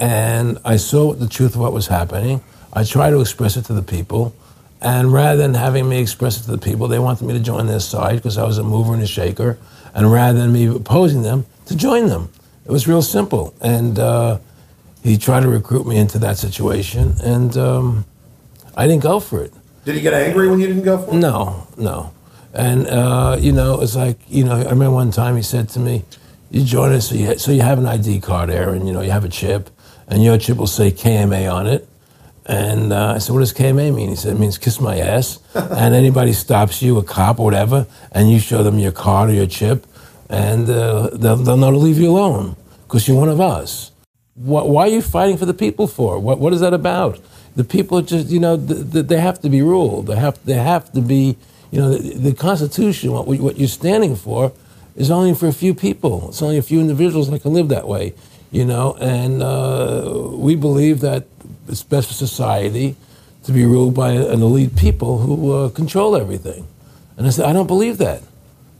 and 0.00 0.58
I 0.64 0.78
saw 0.78 1.12
the 1.12 1.28
truth 1.28 1.54
of 1.54 1.60
what 1.60 1.72
was 1.72 1.86
happening. 1.86 2.42
I 2.72 2.82
tried 2.82 3.10
to 3.10 3.20
express 3.20 3.56
it 3.56 3.66
to 3.66 3.72
the 3.72 3.82
people, 3.82 4.34
and 4.80 5.12
rather 5.12 5.40
than 5.40 5.54
having 5.54 5.88
me 5.88 6.00
express 6.00 6.40
it 6.40 6.44
to 6.46 6.50
the 6.50 6.58
people, 6.58 6.88
they 6.88 6.98
wanted 6.98 7.24
me 7.24 7.34
to 7.34 7.40
join 7.40 7.68
their 7.68 7.78
side 7.78 8.16
because 8.16 8.36
I 8.36 8.44
was 8.44 8.58
a 8.58 8.64
mover 8.64 8.94
and 8.94 9.02
a 9.02 9.06
shaker, 9.06 9.58
and 9.94 10.10
rather 10.10 10.40
than 10.40 10.52
me 10.52 10.66
opposing 10.66 11.22
them, 11.22 11.46
to 11.66 11.76
join 11.76 12.08
them. 12.08 12.30
It 12.66 12.72
was 12.72 12.88
real 12.88 13.02
simple, 13.02 13.54
and 13.60 13.96
uh, 13.98 14.38
he 15.04 15.18
tried 15.18 15.40
to 15.44 15.48
recruit 15.48 15.86
me 15.86 15.98
into 15.98 16.18
that 16.18 16.36
situation, 16.36 17.14
and 17.22 17.56
um, 17.56 18.06
I 18.76 18.88
didn't 18.88 19.04
go 19.04 19.20
for 19.20 19.42
it. 19.44 19.52
Did 19.84 19.94
he 19.94 20.00
get 20.00 20.14
angry 20.14 20.48
when 20.48 20.58
you 20.58 20.66
didn't 20.66 20.82
go 20.82 20.98
for 20.98 21.12
it? 21.12 21.14
No, 21.14 21.68
no. 21.76 22.12
And, 22.52 22.88
uh, 22.88 23.36
you 23.38 23.52
know, 23.52 23.80
it's 23.80 23.94
like, 23.94 24.18
you 24.28 24.42
know, 24.42 24.56
I 24.56 24.70
remember 24.70 24.90
one 24.90 25.12
time 25.12 25.36
he 25.36 25.42
said 25.42 25.68
to 25.70 25.80
me, 25.80 26.04
you 26.50 26.64
join 26.64 26.92
us, 26.92 27.08
so 27.08 27.14
you, 27.14 27.38
so 27.38 27.52
you 27.52 27.62
have 27.62 27.78
an 27.78 27.86
ID 27.86 28.20
card, 28.20 28.50
Aaron, 28.50 28.86
you 28.86 28.92
know, 28.92 29.00
you 29.00 29.10
have 29.10 29.24
a 29.24 29.28
chip, 29.28 29.70
and 30.06 30.22
your 30.22 30.38
chip 30.38 30.56
will 30.56 30.66
say 30.66 30.90
KMA 30.90 31.52
on 31.52 31.66
it. 31.66 31.88
And 32.46 32.94
uh, 32.94 33.12
I 33.16 33.18
said, 33.18 33.34
what 33.34 33.40
does 33.40 33.52
KMA 33.52 33.94
mean? 33.94 34.08
He 34.08 34.16
said, 34.16 34.36
it 34.36 34.40
means 34.40 34.56
kiss 34.56 34.80
my 34.80 34.98
ass. 34.98 35.38
and 35.54 35.94
anybody 35.94 36.32
stops 36.32 36.80
you, 36.80 36.96
a 36.98 37.04
cop 37.04 37.38
or 37.38 37.44
whatever, 37.44 37.86
and 38.12 38.30
you 38.30 38.38
show 38.38 38.62
them 38.62 38.78
your 38.78 38.92
card 38.92 39.28
or 39.28 39.34
your 39.34 39.46
chip, 39.46 39.86
and 40.30 40.68
uh, 40.70 41.10
they'll, 41.12 41.36
they'll 41.36 41.58
know 41.58 41.70
to 41.70 41.76
leave 41.76 41.98
you 41.98 42.10
alone 42.10 42.56
because 42.84 43.06
you're 43.06 43.18
one 43.18 43.28
of 43.28 43.40
us. 43.40 43.92
What, 44.34 44.70
why 44.70 44.84
are 44.84 44.88
you 44.88 45.02
fighting 45.02 45.36
for 45.36 45.44
the 45.44 45.54
people 45.54 45.86
for? 45.86 46.18
What, 46.18 46.38
what 46.38 46.54
is 46.54 46.60
that 46.60 46.72
about? 46.72 47.20
The 47.56 47.64
people 47.64 48.00
just, 48.00 48.28
you 48.28 48.40
know, 48.40 48.56
th- 48.56 48.92
th- 48.92 49.06
they 49.06 49.20
have 49.20 49.40
to 49.40 49.50
be 49.50 49.60
ruled. 49.60 50.06
They 50.06 50.16
have, 50.16 50.42
they 50.46 50.54
have 50.54 50.90
to 50.92 51.02
be, 51.02 51.36
you 51.70 51.80
know, 51.80 51.90
the, 51.98 52.30
the 52.30 52.34
Constitution, 52.34 53.12
what, 53.12 53.26
what 53.26 53.58
you're 53.58 53.68
standing 53.68 54.16
for, 54.16 54.52
is 54.98 55.10
only 55.12 55.32
for 55.32 55.46
a 55.46 55.52
few 55.52 55.74
people. 55.74 56.28
It's 56.28 56.42
only 56.42 56.58
a 56.58 56.62
few 56.62 56.80
individuals 56.80 57.30
that 57.30 57.40
can 57.40 57.54
live 57.54 57.68
that 57.68 57.86
way, 57.86 58.14
you 58.50 58.64
know. 58.64 58.94
And 59.00 59.42
uh, 59.42 60.32
we 60.32 60.56
believe 60.56 61.00
that 61.00 61.26
it's 61.68 61.84
best 61.84 62.08
for 62.08 62.14
society 62.14 62.96
to 63.44 63.52
be 63.52 63.64
ruled 63.64 63.94
by 63.94 64.10
an 64.10 64.42
elite 64.42 64.76
people 64.76 65.18
who 65.18 65.52
uh, 65.52 65.68
control 65.70 66.16
everything. 66.16 66.66
And 67.16 67.26
I 67.26 67.30
said, 67.30 67.46
I 67.46 67.52
don't 67.52 67.68
believe 67.68 67.98
that. 67.98 68.22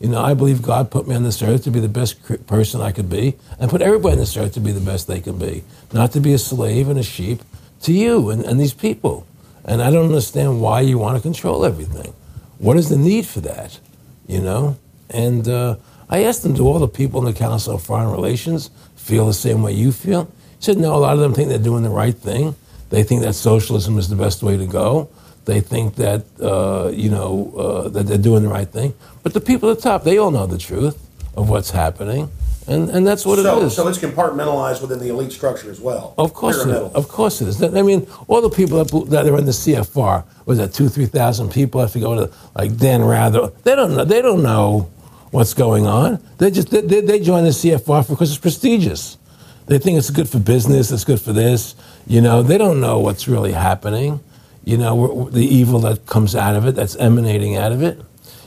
You 0.01 0.09
know, 0.09 0.21
I 0.21 0.35
believe 0.35 0.61
God 0.61 0.91
put 0.91 1.09
me 1.09 1.15
on 1.15 1.23
this 1.23 1.41
earth 1.41 1.65
to 1.65 1.71
be 1.71 1.81
the 1.81 1.89
best 1.89 2.47
person 2.47 2.81
I 2.81 2.93
could 2.93 3.09
be, 3.09 3.37
and 3.59 3.71
put 3.71 3.81
everybody 3.81 4.15
on 4.15 4.19
this 4.19 4.37
earth 4.37 4.55
to 4.55 4.61
be 4.61 4.73
the 4.73 4.81
best 4.81 5.07
they 5.07 5.21
can 5.21 5.39
be, 5.39 5.65
not 5.93 6.13
to 6.13 6.21
be 6.21 6.33
a 6.33 6.39
slave 6.39 6.89
and 6.89 6.99
a 6.99 7.03
sheep 7.03 7.43
to 7.83 7.93
you 7.93 8.31
and, 8.31 8.45
and 8.45 8.61
these 8.61 8.75
people. 8.75 9.27
And 9.65 9.83
I 9.83 9.91
don't 9.91 10.07
understand 10.07 10.61
why 10.61 10.81
you 10.81 10.99
want 10.99 11.17
to 11.17 11.23
control 11.23 11.65
everything. 11.65 12.13
What 12.59 12.77
is 12.77 12.89
the 12.89 12.97
need 12.97 13.27
for 13.27 13.41
that? 13.41 13.79
You 14.27 14.41
know? 14.41 14.79
And 15.11 15.49
uh, 15.49 15.77
I 16.11 16.25
asked 16.25 16.45
him, 16.45 16.55
do 16.55 16.67
all 16.67 16.79
the 16.79 16.89
people 16.89 17.21
in 17.21 17.27
the 17.33 17.39
Council 17.39 17.75
of 17.75 17.83
Foreign 17.83 18.11
Relations 18.11 18.71
feel 18.97 19.27
the 19.27 19.35
same 19.35 19.63
way 19.63 19.73
you 19.73 19.93
feel? 19.93 20.25
He 20.59 20.65
said, 20.65 20.79
no, 20.79 20.95
a 20.95 20.99
lot 20.99 21.13
of 21.13 21.21
them 21.21 21.35
think 21.35 21.49
they're 21.49 21.59
doing 21.59 21.83
the 21.83 21.91
right 21.91 22.15
thing. 22.15 22.55
They 22.91 23.03
think 23.03 23.23
that 23.23 23.35
socialism 23.35 23.99
is 23.99 24.09
the 24.09 24.17
best 24.17 24.43
way 24.43 24.57
to 24.57 24.67
go. 24.67 25.11
They 25.45 25.61
think 25.61 25.97
that, 25.97 26.25
uh, 26.41 26.91
you 26.93 27.11
know, 27.11 27.53
uh, 27.57 27.89
that 27.91 28.07
they're 28.07 28.19
doing 28.19 28.43
the 28.43 28.49
right 28.49 28.69
thing. 28.69 28.95
But 29.23 29.35
the 29.35 29.41
people 29.41 29.71
at 29.71 29.77
the 29.77 29.83
top, 29.83 30.05
they 30.05 30.19
all 30.19 30.31
know 30.31 30.47
the 30.47 30.59
truth 30.59 30.97
of 31.37 31.49
what's 31.49 31.71
happening. 31.71 32.31
And, 32.67 32.91
and 32.91 33.07
that's 33.07 33.25
what 33.25 33.39
so, 33.39 33.61
it 33.61 33.65
is. 33.65 33.77
So 33.77 33.89
it's 33.89 33.99
compartmentalized 33.99 34.83
within 34.83 34.99
the 34.99 35.09
elite 35.09 35.33
structure 35.33 35.71
as 35.71 35.81
well. 35.81 36.15
Of 36.19 36.35
course, 36.35 36.65
it 36.65 36.69
is. 36.69 36.93
Of 36.93 37.09
course 37.09 37.41
it 37.41 37.49
is. 37.49 37.63
I 37.63 37.81
mean, 37.81 38.07
all 38.27 38.43
the 38.43 38.51
people 38.51 38.85
that, 38.85 39.11
that 39.11 39.27
are 39.27 39.39
in 39.39 39.47
the 39.47 39.53
CFR 39.53 40.25
was 40.45 40.59
that 40.59 40.75
two, 40.75 40.91
three 40.91 41.07
thousand 41.07 41.51
people. 41.51 41.81
I 41.81 41.87
forget 41.87 42.09
what, 42.09 42.33
like 42.55 42.77
Dan 42.77 43.03
Rather. 43.03 43.49
They 43.65 43.75
don't 43.75 43.97
know. 43.97 44.05
They 44.05 44.21
don't 44.21 44.43
know 44.43 44.91
what's 45.31 45.55
going 45.55 45.87
on. 45.87 46.23
They 46.39 46.51
just 46.51 46.71
they, 46.71 46.81
they, 46.81 47.21
join 47.21 47.45
the 47.45 47.51
CFR 47.51 48.09
because 48.09 48.31
it's 48.31 48.41
prestigious. 48.41 49.19
They 49.67 49.79
think 49.79 49.99
it's 49.99 50.11
good 50.11 50.29
for 50.29 50.39
business. 50.39 50.91
It's 50.91 51.05
good 51.05 51.21
for 51.21 51.33
this. 51.33 51.75
You 52.07 52.21
know, 52.21 52.43
they 52.43 52.57
don't 52.57 52.81
know 52.81 53.01
what's 53.01 53.29
really 53.29 53.53
happening. 53.53 54.21
You 54.65 54.79
know, 54.79 55.29
the 55.31 55.45
evil 55.45 55.81
that 55.81 56.07
comes 56.07 56.35
out 56.35 56.57
of 56.57 56.67
it, 56.67 56.75
that's 56.75 56.97
emanating 56.97 57.57
out 57.57 57.73
of 57.73 57.83
it. 57.83 58.01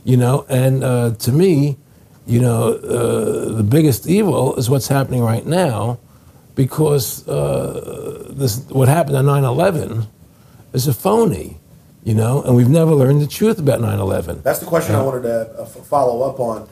You 0.03 0.17
know, 0.17 0.45
and 0.49 0.83
uh, 0.83 1.11
to 1.19 1.31
me, 1.31 1.77
you 2.25 2.39
know, 2.39 2.73
uh, 2.73 3.55
the 3.55 3.63
biggest 3.63 4.07
evil 4.07 4.55
is 4.55 4.69
what's 4.69 4.87
happening 4.87 5.21
right 5.21 5.45
now 5.45 5.99
because 6.55 7.27
uh, 7.27 8.27
this, 8.29 8.59
what 8.69 8.87
happened 8.87 9.15
on 9.17 9.25
9 9.25 9.43
11 9.43 10.07
is 10.73 10.87
a 10.87 10.93
phony, 10.93 11.57
you 12.03 12.13
know, 12.15 12.41
and 12.43 12.55
we've 12.55 12.69
never 12.69 12.93
learned 12.93 13.21
the 13.21 13.27
truth 13.27 13.59
about 13.59 13.81
9 13.81 13.99
11. 13.99 14.41
That's 14.41 14.59
the 14.59 14.65
question 14.65 14.95
I 14.95 15.03
wanted 15.03 15.23
to 15.23 15.59
uh, 15.59 15.63
f- 15.63 15.85
follow 15.87 16.27
up 16.29 16.39
on. 16.39 16.67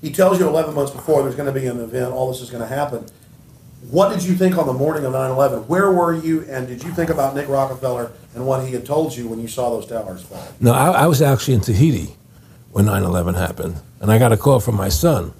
He 0.00 0.12
tells 0.12 0.38
you 0.38 0.46
11 0.46 0.74
months 0.74 0.92
before 0.92 1.22
there's 1.22 1.34
going 1.34 1.52
to 1.52 1.60
be 1.60 1.66
an 1.66 1.80
event, 1.80 2.12
all 2.12 2.30
this 2.30 2.40
is 2.40 2.50
going 2.50 2.62
to 2.62 2.68
happen. 2.68 3.04
What 3.90 4.12
did 4.12 4.22
you 4.24 4.34
think 4.34 4.56
on 4.58 4.66
the 4.66 4.72
morning 4.72 5.04
of 5.04 5.12
9 5.12 5.30
11? 5.30 5.60
Where 5.68 5.90
were 5.90 6.14
you, 6.14 6.44
and 6.48 6.66
did 6.66 6.82
you 6.82 6.92
think 6.92 7.10
about 7.10 7.34
Nick 7.34 7.48
Rockefeller 7.48 8.12
and 8.34 8.46
what 8.46 8.64
he 8.66 8.72
had 8.72 8.84
told 8.86 9.16
you 9.16 9.28
when 9.28 9.40
you 9.40 9.48
saw 9.48 9.70
those 9.70 9.86
towers 9.86 10.22
fall? 10.22 10.46
No, 10.60 10.72
I, 10.72 10.90
I 10.90 11.06
was 11.06 11.22
actually 11.22 11.54
in 11.54 11.60
Tahiti 11.60 12.14
when 12.70 12.84
9 12.86 13.02
11 13.02 13.34
happened, 13.34 13.76
and 14.00 14.12
I 14.12 14.18
got 14.18 14.32
a 14.32 14.36
call 14.36 14.60
from 14.60 14.76
my 14.76 14.88
son. 14.88 15.32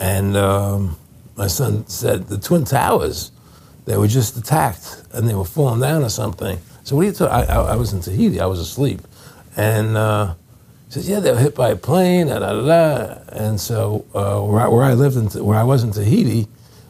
And 0.00 0.36
um, 0.36 0.96
my 1.36 1.48
son 1.48 1.86
said, 1.86 2.28
The 2.28 2.38
Twin 2.38 2.64
Towers, 2.64 3.32
they 3.84 3.96
were 3.96 4.06
just 4.06 4.36
attacked 4.36 5.02
and 5.12 5.28
they 5.28 5.34
were 5.34 5.44
falling 5.44 5.80
down 5.80 6.02
or 6.04 6.08
something. 6.10 6.58
So 6.88 6.96
what 6.96 7.02
are 7.02 7.08
you 7.08 7.12
talking? 7.12 7.50
I, 7.50 7.54
I, 7.54 7.76
was 7.76 7.92
in 7.92 8.00
Tahiti. 8.00 8.40
I 8.40 8.46
was 8.46 8.58
asleep, 8.60 9.02
and 9.58 9.94
uh, 9.94 10.32
he 10.86 10.92
says, 10.92 11.06
"Yeah, 11.06 11.20
they 11.20 11.30
were 11.30 11.38
hit 11.38 11.54
by 11.54 11.68
a 11.68 11.76
plane." 11.76 12.28
Da, 12.28 12.38
da, 12.38 12.62
da. 12.62 13.18
And 13.28 13.60
so 13.60 14.06
uh, 14.14 14.40
where, 14.40 14.62
I, 14.62 14.68
where 14.68 14.84
I 14.84 14.94
lived, 14.94 15.18
in, 15.18 15.44
where 15.44 15.58
I 15.58 15.64
was 15.64 15.84
in 15.84 15.90
Tahiti, 15.90 16.46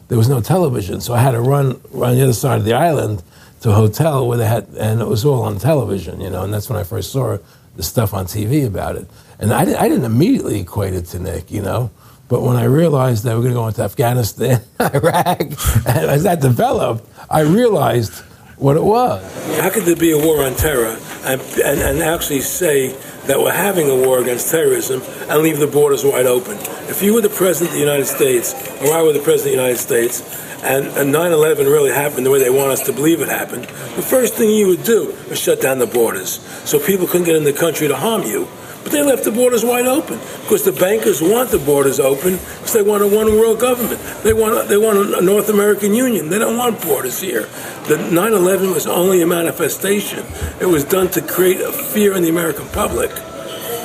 there 0.07 0.17
was 0.17 0.29
no 0.29 0.39
television, 0.39 1.01
so 1.01 1.13
I 1.13 1.19
had 1.19 1.31
to 1.31 1.41
run 1.41 1.81
run 1.91 2.15
the 2.15 2.23
other 2.23 2.31
side 2.31 2.59
of 2.59 2.63
the 2.63 2.75
island 2.75 3.23
to 3.59 3.71
a 3.71 3.73
hotel 3.73 4.25
where 4.25 4.37
they 4.37 4.47
had, 4.47 4.69
and 4.79 5.01
it 5.01 5.07
was 5.07 5.25
all 5.25 5.41
on 5.41 5.59
television, 5.59 6.21
you 6.21 6.29
know. 6.29 6.45
And 6.45 6.53
that's 6.53 6.69
when 6.69 6.79
I 6.79 6.83
first 6.83 7.11
saw 7.11 7.37
the 7.75 7.83
stuff 7.83 8.13
on 8.13 8.23
TV 8.23 8.65
about 8.65 8.95
it. 8.95 9.05
And 9.37 9.51
I, 9.51 9.63
I 9.63 9.89
didn't 9.89 10.05
immediately 10.05 10.61
equate 10.61 10.93
it 10.93 11.07
to 11.07 11.19
Nick, 11.19 11.51
you 11.51 11.61
know. 11.61 11.91
But 12.29 12.41
when 12.41 12.55
I 12.55 12.63
realized 12.63 13.25
that 13.25 13.33
we 13.33 13.39
are 13.39 13.51
going 13.51 13.53
to 13.53 13.59
go 13.59 13.67
into 13.67 13.83
Afghanistan, 13.83 14.61
Iraq, 14.79 15.41
and 15.41 15.53
as 15.87 16.23
that 16.23 16.39
developed, 16.39 17.05
I 17.29 17.41
realized 17.41 18.23
what 18.59 18.75
it 18.75 18.83
was. 18.83 19.23
How 19.59 19.69
could 19.69 19.83
there 19.83 19.95
be 19.95 20.11
a 20.11 20.17
war 20.17 20.45
on 20.45 20.53
terror 20.55 20.97
and, 21.23 21.41
and, 21.41 21.79
and 21.79 21.99
actually 21.99 22.41
say 22.41 22.91
that 23.25 23.39
we're 23.39 23.53
having 23.53 23.89
a 23.89 23.95
war 23.95 24.19
against 24.19 24.51
terrorism 24.51 25.01
and 25.29 25.41
leave 25.41 25.59
the 25.59 25.67
borders 25.67 26.03
wide 26.03 26.25
open? 26.25 26.57
If 26.89 27.01
you 27.01 27.13
were 27.13 27.21
the 27.21 27.29
President 27.29 27.69
of 27.69 27.75
the 27.75 27.79
United 27.79 28.05
States, 28.05 28.53
or 28.81 28.93
I 28.93 29.01
were 29.01 29.13
the 29.13 29.19
President 29.19 29.55
of 29.55 29.59
the 29.59 29.63
United 29.63 29.79
States, 29.79 30.45
and, 30.61 30.87
and 30.87 31.13
9-11 31.13 31.59
really 31.65 31.91
happened 31.91 32.25
the 32.25 32.31
way 32.31 32.39
they 32.39 32.49
want 32.49 32.71
us 32.71 32.85
to 32.87 32.93
believe 32.93 33.21
it 33.21 33.29
happened, 33.29 33.63
the 33.63 34.01
first 34.01 34.33
thing 34.33 34.49
you 34.49 34.67
would 34.67 34.83
do 34.83 35.11
is 35.29 35.39
shut 35.39 35.61
down 35.61 35.79
the 35.79 35.87
borders 35.87 36.41
so 36.69 36.79
people 36.79 37.07
couldn't 37.07 37.25
get 37.25 37.37
in 37.37 37.45
the 37.45 37.53
country 37.53 37.87
to 37.87 37.95
harm 37.95 38.23
you. 38.23 38.45
But 38.83 38.93
they 38.93 39.03
left 39.03 39.25
the 39.25 39.31
borders 39.31 39.65
wide 39.65 39.85
open 39.85 40.19
because 40.41 40.63
the 40.63 40.71
bankers 40.71 41.21
want 41.21 41.49
the 41.49 41.59
borders 41.59 41.99
open 41.99 42.33
because 42.37 42.73
they 42.73 42.81
want 42.81 43.03
a 43.03 43.07
one 43.07 43.27
world 43.37 43.59
government. 43.59 43.99
They 44.23 44.33
want, 44.33 44.69
they 44.69 44.77
want 44.77 45.15
a 45.15 45.21
North 45.21 45.49
American 45.49 45.93
Union. 45.93 46.29
They 46.29 46.39
don't 46.39 46.57
want 46.57 46.81
borders 46.81 47.19
here. 47.19 47.49
The 47.87 47.97
9 47.97 48.33
11 48.33 48.71
was 48.71 48.87
only 48.87 49.21
a 49.21 49.27
manifestation, 49.27 50.25
it 50.61 50.65
was 50.65 50.83
done 50.85 51.09
to 51.09 51.21
create 51.21 51.59
a 51.59 51.71
fear 51.71 52.15
in 52.15 52.23
the 52.23 52.29
American 52.29 52.67
public, 52.69 53.11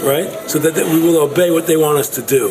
right? 0.05 0.31
So 0.49 0.59
that, 0.61 0.75
that 0.75 0.87
we 0.87 1.01
will 1.01 1.19
obey 1.19 1.51
what 1.51 1.67
they 1.67 1.77
want 1.77 1.99
us 1.99 2.09
to 2.11 2.23
do. 2.23 2.51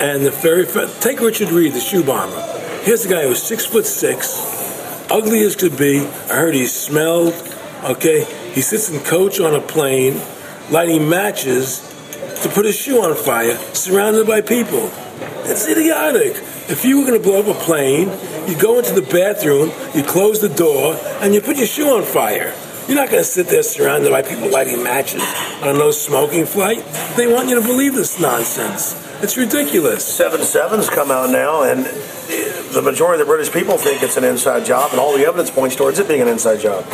And 0.00 0.26
the 0.26 0.30
very 0.30 0.66
take 1.00 1.20
Richard 1.20 1.50
Reed, 1.50 1.72
the 1.72 1.80
shoe 1.80 2.02
bomber. 2.02 2.40
Here's 2.82 3.04
a 3.04 3.08
guy 3.08 3.22
who 3.22 3.30
was 3.30 3.42
six 3.42 3.64
foot 3.64 3.86
six, 3.86 4.40
ugly 5.10 5.42
as 5.42 5.56
could 5.56 5.76
be. 5.76 6.00
I 6.00 6.36
heard 6.36 6.54
he 6.54 6.66
smelled. 6.66 7.34
Okay, 7.84 8.24
he 8.52 8.62
sits 8.62 8.90
in 8.90 9.00
coach 9.04 9.38
on 9.38 9.54
a 9.54 9.60
plane 9.60 10.20
lighting 10.70 11.08
matches 11.08 11.80
to 12.42 12.48
put 12.48 12.64
his 12.66 12.76
shoe 12.76 13.02
on 13.02 13.14
fire, 13.16 13.56
surrounded 13.74 14.26
by 14.26 14.40
people. 14.40 14.90
It's 15.44 15.68
idiotic. 15.68 16.36
If 16.68 16.84
you 16.84 16.98
were 16.98 17.06
going 17.06 17.22
to 17.22 17.22
blow 17.22 17.40
up 17.40 17.46
a 17.46 17.58
plane, 17.60 18.10
you 18.48 18.58
go 18.60 18.78
into 18.78 18.92
the 18.94 19.02
bathroom, 19.02 19.70
you 19.94 20.02
close 20.02 20.40
the 20.40 20.48
door, 20.48 20.98
and 21.20 21.34
you 21.34 21.40
put 21.40 21.56
your 21.56 21.66
shoe 21.66 21.88
on 21.96 22.02
fire. 22.02 22.54
You're 22.88 22.96
not 22.96 23.10
going 23.10 23.20
to 23.22 23.24
sit 23.24 23.48
there 23.48 23.62
surrounded 23.62 24.10
by 24.10 24.22
people 24.22 24.48
lighting 24.50 24.82
matches 24.82 25.22
on 25.62 25.68
a 25.68 25.72
no 25.72 25.90
smoking 25.90 26.46
flight. 26.46 26.84
They 27.16 27.32
want 27.32 27.48
you 27.48 27.56
to 27.56 27.60
believe 27.60 27.94
this 27.94 28.20
nonsense. 28.20 28.94
It's 29.22 29.36
ridiculous. 29.36 30.04
Seven 30.06 30.42
Sevens 30.42 30.88
come 30.88 31.10
out 31.10 31.30
now, 31.30 31.62
and 31.62 31.86
uh, 31.86 32.72
the 32.72 32.82
majority 32.84 33.20
of 33.20 33.26
the 33.26 33.32
British 33.32 33.52
people 33.52 33.76
think 33.78 34.02
it's 34.02 34.16
an 34.16 34.24
inside 34.24 34.64
job, 34.66 34.90
and 34.90 35.00
all 35.00 35.16
the 35.16 35.24
evidence 35.24 35.50
points 35.50 35.74
towards 35.74 35.98
it 35.98 36.06
being 36.06 36.20
an 36.20 36.28
inside 36.28 36.60
job. 36.60 36.84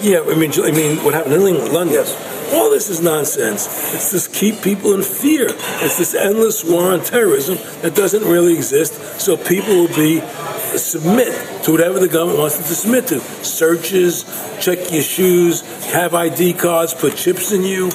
Yeah, 0.00 0.20
I 0.20 0.34
mean, 0.34 0.52
I 0.62 0.70
mean, 0.70 1.02
what 1.04 1.14
happened 1.14 1.34
in 1.34 1.72
London? 1.72 1.94
Yes. 1.94 2.33
All 2.52 2.70
this 2.70 2.90
is 2.90 3.00
nonsense. 3.00 3.66
It's 3.94 4.10
just 4.10 4.32
keep 4.32 4.62
people 4.62 4.94
in 4.94 5.02
fear. 5.02 5.46
It's 5.48 5.98
this 5.98 6.14
endless 6.14 6.64
war 6.64 6.92
on 6.92 7.02
terrorism 7.02 7.56
that 7.82 7.94
doesn't 7.94 8.24
really 8.24 8.54
exist. 8.54 9.20
So 9.20 9.36
people 9.36 9.74
will 9.74 9.94
be 9.94 10.20
uh, 10.20 10.76
submit 10.76 11.64
to 11.64 11.72
whatever 11.72 11.98
the 11.98 12.08
government 12.08 12.38
wants 12.38 12.56
them 12.56 12.66
to 12.66 12.74
submit 12.74 13.06
to. 13.08 13.20
Searches, 13.44 14.24
check 14.60 14.92
your 14.92 15.02
shoes, 15.02 15.62
have 15.92 16.14
ID 16.14 16.54
cards, 16.54 16.92
put 16.92 17.16
chips 17.16 17.52
in 17.52 17.62
you. 17.62 17.90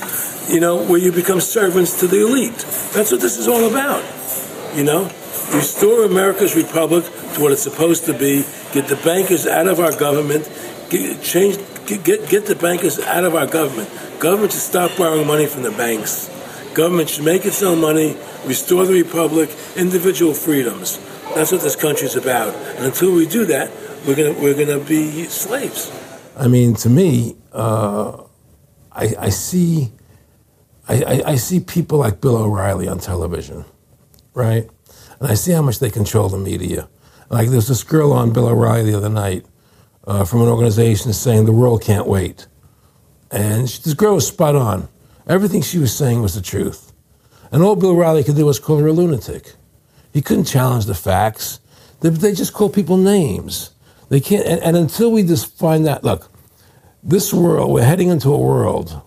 You 0.48 0.60
know, 0.60 0.84
where 0.84 1.00
you 1.00 1.12
become 1.12 1.40
servants 1.40 2.00
to 2.00 2.08
the 2.08 2.26
elite. 2.26 2.58
That's 2.94 3.12
what 3.12 3.22
this 3.22 3.38
is 3.38 3.48
all 3.48 3.70
about. 3.70 4.04
You 4.76 4.84
know, 4.84 5.04
restore 5.54 6.06
America's 6.06 6.56
republic 6.56 7.06
to 7.34 7.42
what 7.42 7.52
it's 7.52 7.62
supposed 7.62 8.06
to 8.06 8.14
be. 8.14 8.44
Get 8.74 8.88
the 8.88 9.00
bankers 9.04 9.46
out 9.46 9.68
of 9.68 9.80
our 9.80 9.96
government. 9.96 10.50
Get, 10.90 11.22
change. 11.22 11.58
Get, 11.86 12.04
get 12.04 12.46
the 12.46 12.56
bankers 12.56 13.00
out 13.00 13.26
of 13.26 13.36
our 13.36 13.46
government. 13.46 13.90
Government 14.20 14.52
should 14.52 14.62
stop 14.62 14.98
borrowing 14.98 15.26
money 15.26 15.46
from 15.48 15.64
the 15.64 15.72
banks. 15.72 16.28
Government 16.74 17.10
should 17.10 17.24
make 17.24 17.46
its 17.46 17.64
own 17.64 17.80
money, 17.80 18.18
restore 18.46 18.86
the 18.86 18.94
republic, 18.94 19.50
individual 19.78 20.34
freedoms. 20.34 21.00
That's 21.36 21.54
what 21.54 21.62
this 21.62 21.78
country's 21.78 22.18
about. 22.18 22.54
And 22.54 22.86
until 22.86 23.14
we 23.14 23.26
do 23.26 23.46
that, 23.46 23.72
we're 24.06 24.16
gonna 24.16 24.34
we're 24.34 24.54
gonna 24.54 24.84
be 24.84 25.24
slaves. 25.26 25.92
I 26.36 26.48
mean, 26.48 26.74
to 26.76 26.90
me, 26.90 27.38
uh, 27.54 28.24
I, 28.92 29.16
I, 29.20 29.30
see, 29.30 29.92
I, 30.88 31.22
I, 31.26 31.36
see 31.36 31.60
people 31.60 32.00
like 32.00 32.22
Bill 32.22 32.38
O'Reilly 32.38 32.88
on 32.88 33.00
television, 33.00 33.66
right? 34.34 34.70
And 35.20 35.30
I 35.30 35.34
see 35.34 35.52
how 35.52 35.62
much 35.62 35.80
they 35.80 35.90
control 35.90 36.30
the 36.30 36.38
media. 36.38 36.88
Like 37.30 37.50
there's 37.50 37.68
this 37.68 37.84
girl 37.84 38.14
on 38.14 38.32
Bill 38.32 38.48
O'Reilly 38.48 38.92
the 38.92 38.98
other 38.98 39.10
night 39.10 39.46
uh, 40.08 40.26
from 40.26 40.42
an 40.42 40.48
organization 40.48 41.14
saying 41.14 41.46
the 41.46 41.52
world 41.52 41.82
can't 41.82 42.08
wait. 42.08 42.48
And 43.32 43.70
she, 43.70 43.82
this 43.82 43.94
girl 43.94 44.16
was 44.16 44.28
spot 44.28 44.56
on. 44.56 44.88
Everything 45.28 45.62
she 45.62 45.78
was 45.78 45.96
saying 45.96 46.22
was 46.22 46.36
the 46.36 46.42
truth. 46.42 46.92
And 47.52 47.64
all 47.64 47.76
Bill 47.76 47.96
Riley 47.96 48.24
could 48.24 48.36
do 48.36 48.46
was 48.46 48.60
call 48.60 48.80
her 48.80 48.88
a 48.88 48.94
lunatic. 48.94 49.54
He 50.14 50.22
couldn't 50.22 50.46
challenge 50.46 50.86
the 50.86 50.96
facts. 50.96 51.60
They, 52.02 52.10
they 52.10 52.34
just 52.34 52.54
call 52.54 52.70
people 52.70 52.98
names. 52.98 53.72
They 54.10 54.20
can't, 54.20 54.46
and, 54.46 54.62
and 54.62 54.76
until 54.76 55.12
we 55.12 55.24
just 55.24 55.58
find 55.58 55.86
that, 55.86 56.04
look, 56.04 56.32
this 57.04 57.34
world, 57.34 57.72
we're 57.72 57.84
heading 57.84 58.10
into 58.10 58.34
a 58.34 58.38
world 58.38 59.02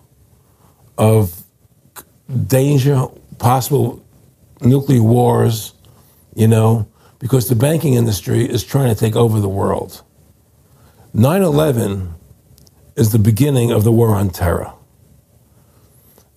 of 0.97 1.43
danger, 2.47 3.07
possible 3.37 4.03
nuclear 4.61 5.03
wars, 5.03 5.73
you 6.35 6.47
know, 6.47 6.87
because 7.19 7.49
the 7.49 7.55
banking 7.55 7.93
industry 7.93 8.45
is 8.45 8.63
trying 8.63 8.93
to 8.93 8.99
take 8.99 9.15
over 9.15 9.39
the 9.39 9.49
world. 9.49 10.03
9 11.13 11.41
11 11.41 12.15
is 12.95 13.11
the 13.11 13.19
beginning 13.19 13.71
of 13.71 13.83
the 13.83 13.91
war 13.91 14.09
on 14.15 14.29
terror. 14.29 14.73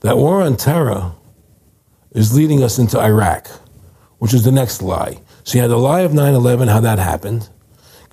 That 0.00 0.16
war 0.16 0.42
on 0.42 0.56
terror 0.56 1.12
is 2.12 2.34
leading 2.34 2.62
us 2.62 2.78
into 2.78 2.98
Iraq, 2.98 3.48
which 4.18 4.32
is 4.32 4.44
the 4.44 4.52
next 4.52 4.82
lie. 4.82 5.20
So 5.44 5.58
you 5.58 5.62
had 5.62 5.70
the 5.70 5.78
lie 5.78 6.00
of 6.00 6.14
9 6.14 6.34
11, 6.34 6.68
how 6.68 6.80
that 6.80 6.98
happened. 6.98 7.48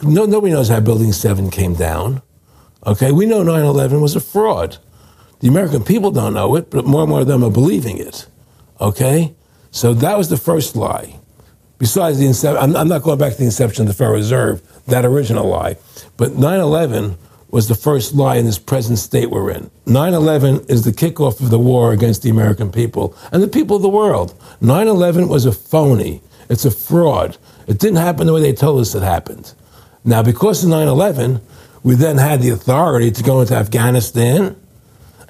No, 0.02 0.26
nobody 0.26 0.52
knows 0.52 0.70
how 0.70 0.80
Building 0.80 1.14
7 1.14 1.50
came 1.50 1.74
down. 1.74 2.22
Okay, 2.86 3.12
we 3.12 3.26
know 3.26 3.44
9 3.44 3.64
11 3.64 4.02
was 4.02 4.16
a 4.16 4.20
fraud. 4.20 4.78
The 5.40 5.48
American 5.48 5.84
people 5.84 6.12
don't 6.12 6.34
know 6.34 6.56
it, 6.56 6.70
but 6.70 6.86
more 6.86 7.02
and 7.02 7.10
more 7.10 7.22
of 7.22 7.28
them 7.28 7.44
are 7.44 7.52
believing 7.52 7.98
it. 7.98 8.28
Okay? 8.80 9.36
So 9.72 9.94
that 9.94 10.18
was 10.18 10.30
the 10.30 10.38
first 10.38 10.76
lie. 10.76 11.20
Besides 11.80 12.20
the 12.20 12.28
inception, 12.28 12.62
I'm, 12.62 12.76
I'm 12.76 12.88
not 12.88 13.02
going 13.02 13.18
back 13.18 13.34
to 13.34 13.38
the 13.38 13.46
inception 13.46 13.84
of 13.84 13.88
the 13.88 13.94
Federal 13.94 14.16
Reserve, 14.16 14.62
that 14.86 15.06
original 15.06 15.48
lie. 15.48 15.78
But 16.18 16.36
9 16.36 16.60
11 16.60 17.18
was 17.54 17.68
the 17.68 17.76
first 17.76 18.16
lie 18.16 18.38
in 18.38 18.48
this 18.48 18.58
present 18.58 18.98
state 18.98 19.30
we're 19.30 19.52
in. 19.52 19.70
9 19.86 20.14
11 20.16 20.66
is 20.70 20.86
the 20.86 20.92
kickoff 20.92 21.40
of 21.40 21.52
the 21.52 21.60
war 21.60 21.94
against 21.94 22.24
the 22.24 22.32
American 22.32 22.72
people 22.72 23.16
and 23.32 23.44
the 23.44 23.48
people 23.48 23.76
of 23.76 23.84
the 23.84 23.90
world. 23.90 24.34
9 24.60 24.88
11 24.88 25.28
was 25.28 25.46
a 25.46 25.52
phony, 25.52 26.24
it's 26.50 26.66
a 26.66 26.72
fraud. 26.72 27.38
It 27.68 27.78
didn't 27.78 27.98
happen 27.98 28.26
the 28.26 28.34
way 28.34 28.42
they 28.42 28.54
told 28.54 28.82
us 28.82 28.96
it 28.96 29.04
happened. 29.04 29.54
Now, 30.04 30.24
because 30.24 30.64
of 30.64 30.72
9 30.72 30.88
11, 30.88 31.42
we 31.84 31.94
then 31.94 32.18
had 32.18 32.42
the 32.42 32.50
authority 32.50 33.12
to 33.12 33.22
go 33.22 33.42
into 33.42 33.54
Afghanistan 33.54 34.56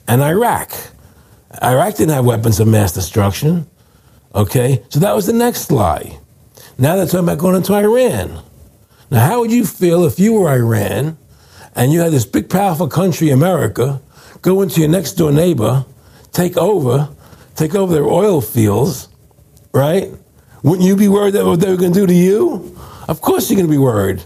and 0.07 0.21
Iraq. 0.21 0.71
Iraq 1.61 1.97
didn't 1.97 2.13
have 2.13 2.23
weapons 2.23 2.61
of 2.61 2.69
mass 2.69 2.93
destruction. 2.93 3.67
Okay? 4.33 4.81
So 4.87 5.01
that 5.01 5.13
was 5.13 5.25
the 5.25 5.33
next 5.33 5.71
lie. 5.71 6.19
Now 6.77 6.95
they're 6.95 7.05
talking 7.05 7.27
about 7.27 7.37
going 7.37 7.57
into 7.57 7.73
Iran. 7.73 8.41
Now, 9.11 9.27
how 9.27 9.41
would 9.41 9.51
you 9.51 9.65
feel 9.65 10.05
if 10.05 10.19
you 10.19 10.33
were 10.33 10.49
Iran 10.49 11.17
and 11.75 11.91
you 11.91 11.99
had 11.99 12.11
this 12.11 12.25
big, 12.25 12.49
powerful 12.49 12.87
country, 12.87 13.29
America, 13.29 14.01
go 14.41 14.61
into 14.61 14.79
your 14.79 14.89
next 14.89 15.13
door 15.13 15.31
neighbor, 15.31 15.85
take 16.31 16.57
over, 16.57 17.09
take 17.55 17.75
over 17.75 17.93
their 17.93 18.05
oil 18.05 18.41
fields, 18.41 19.07
right? 19.73 20.11
Wouldn't 20.63 20.87
you 20.87 20.95
be 20.95 21.07
worried 21.07 21.33
that 21.33 21.45
what 21.45 21.59
they 21.59 21.69
were 21.69 21.77
going 21.77 21.93
to 21.93 21.99
do 21.99 22.07
to 22.07 22.13
you? 22.13 22.77
Of 23.07 23.21
course 23.21 23.49
you're 23.49 23.57
going 23.57 23.67
to 23.67 23.71
be 23.71 23.77
worried. 23.77 24.23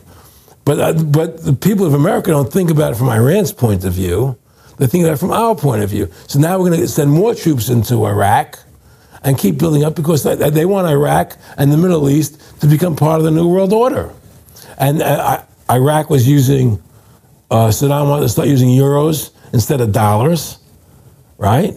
But, 0.65 0.79
uh, 0.79 0.93
but 1.03 1.43
the 1.43 1.53
people 1.53 1.85
of 1.85 1.93
America 1.93 2.31
don't 2.31 2.51
think 2.51 2.69
about 2.69 2.91
it 2.91 2.95
from 2.95 3.09
Iran's 3.09 3.53
point 3.53 3.85
of 3.85 3.93
view. 3.93 4.37
They 4.77 4.85
think 4.85 5.05
about 5.05 5.13
it 5.13 5.17
from 5.17 5.31
our 5.31 5.55
point 5.55 5.81
of 5.81 5.89
view. 5.89 6.11
So 6.27 6.39
now 6.39 6.59
we're 6.59 6.69
going 6.69 6.81
to 6.81 6.87
send 6.87 7.09
more 7.09 7.33
troops 7.33 7.69
into 7.69 8.05
Iraq 8.05 8.59
and 9.23 9.37
keep 9.37 9.57
building 9.57 9.83
up 9.83 9.95
because 9.95 10.23
they, 10.23 10.65
want 10.65 10.87
Iraq 10.87 11.37
and 11.57 11.71
the 11.71 11.77
Middle 11.77 12.09
East 12.09 12.61
to 12.61 12.67
become 12.67 12.95
part 12.95 13.17
of 13.17 13.23
the 13.23 13.31
New 13.31 13.47
World 13.47 13.73
Order. 13.73 14.13
And 14.77 15.01
uh, 15.01 15.43
Iraq 15.71 16.09
was 16.09 16.27
using 16.27 16.81
uh, 17.49 17.67
Saddam 17.67 18.09
wanted 18.09 18.23
to 18.23 18.29
start 18.29 18.47
using 18.47 18.69
euros 18.69 19.31
instead 19.53 19.81
of 19.81 19.91
dollars, 19.91 20.59
right? 21.37 21.73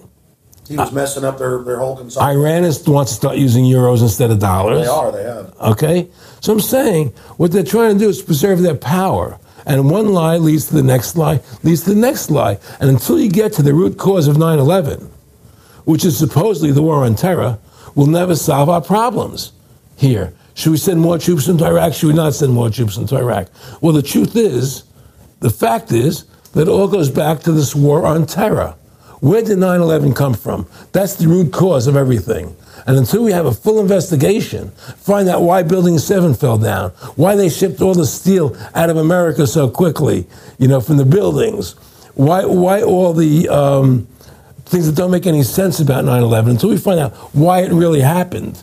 He 0.68 0.77
was 0.77 0.93
messing 0.93 1.25
up 1.25 1.37
their, 1.37 1.62
their 1.64 1.79
whole 1.79 1.97
consumption. 1.97 2.39
Iran 2.39 2.62
is, 2.62 2.87
wants 2.87 3.11
to 3.11 3.16
start 3.16 3.37
using 3.37 3.64
euros 3.64 4.03
instead 4.03 4.31
of 4.31 4.39
dollars. 4.39 4.83
They 4.83 4.89
are, 4.89 5.11
they 5.11 5.25
have. 5.25 5.55
Okay? 5.61 6.09
So 6.41 6.53
I'm 6.53 6.61
saying 6.61 7.09
what 7.39 7.51
they're 7.51 7.64
trying 7.64 7.95
to 7.95 7.99
do 7.99 8.09
is 8.09 8.23
preserve 8.23 8.61
their 8.61 8.77
power. 8.77 9.41
And 9.66 9.91
one 9.91 10.12
lie 10.12 10.37
leads 10.37 10.68
to 10.68 10.75
the 10.75 10.83
next 10.83 11.16
lie, 11.16 11.41
leads 11.64 11.83
to 11.85 11.91
the 11.91 12.01
next 12.01 12.31
lie. 12.31 12.59
And 12.79 12.89
until 12.89 13.18
you 13.18 13.29
get 13.29 13.53
to 13.55 13.62
the 13.62 13.75
root 13.75 13.99
cause 13.99 14.29
of 14.29 14.39
9 14.39 14.59
11, 14.61 15.11
which 15.85 16.05
is 16.05 16.16
supposedly 16.16 16.71
the 16.71 16.83
war 16.83 17.05
on 17.05 17.16
terror, 17.16 17.59
we'll 17.97 18.07
never 18.07 18.37
solve 18.37 18.68
our 18.68 18.81
problems 18.81 19.53
here. 19.97 20.33
Should 20.55 20.71
we 20.71 20.79
send 20.79 21.01
more 21.01 21.18
troops 21.18 21.49
into 21.49 21.64
Iraq? 21.64 21.95
Should 21.95 22.09
we 22.09 22.14
not 22.14 22.35
send 22.35 22.53
more 22.53 22.71
troops 22.71 22.97
into 22.97 23.16
Iraq? 23.16 23.49
Well, 23.81 23.93
the 23.93 24.03
truth 24.03 24.37
is, 24.37 24.85
the 25.41 25.51
fact 25.51 25.93
is, 25.93 26.24
that 26.53 26.62
it 26.62 26.68
all 26.68 26.88
goes 26.88 27.11
back 27.11 27.41
to 27.41 27.53
this 27.53 27.74
war 27.74 28.07
on 28.07 28.26
terror. 28.26 28.74
Where 29.20 29.43
did 29.43 29.59
9 29.59 29.80
11 29.80 30.14
come 30.14 30.34
from? 30.34 30.66
That's 30.93 31.14
the 31.14 31.28
root 31.28 31.53
cause 31.53 31.86
of 31.86 31.95
everything. 31.95 32.57
And 32.86 32.97
until 32.97 33.22
we 33.22 33.32
have 33.32 33.45
a 33.45 33.53
full 33.53 33.78
investigation, 33.78 34.70
find 34.70 35.28
out 35.28 35.43
why 35.43 35.62
Building 35.62 35.99
7 35.99 36.32
fell 36.34 36.57
down, 36.57 36.91
why 37.16 37.36
they 37.36 37.51
shipped 37.51 37.82
all 37.82 37.95
the 37.95 38.07
steel 38.07 38.57
out 38.74 38.88
of 38.88 38.97
America 38.97 39.47
so 39.47 39.68
quickly, 39.68 40.26
you 40.59 40.66
know, 40.66 40.80
from 40.80 40.97
the 40.97 41.05
buildings, 41.05 41.72
why, 42.14 42.45
why 42.47 42.82
all 42.82 43.12
the 43.12 43.49
um, 43.51 44.07
things 44.64 44.86
that 44.86 44.97
don't 44.97 45.11
make 45.11 45.26
any 45.26 45.43
sense 45.43 45.78
about 45.78 46.07
9 46.07 46.22
11, 46.22 46.53
until 46.53 46.70
we 46.70 46.78
find 46.78 46.99
out 46.99 47.12
why 47.34 47.61
it 47.61 47.70
really 47.70 48.01
happened, 48.01 48.62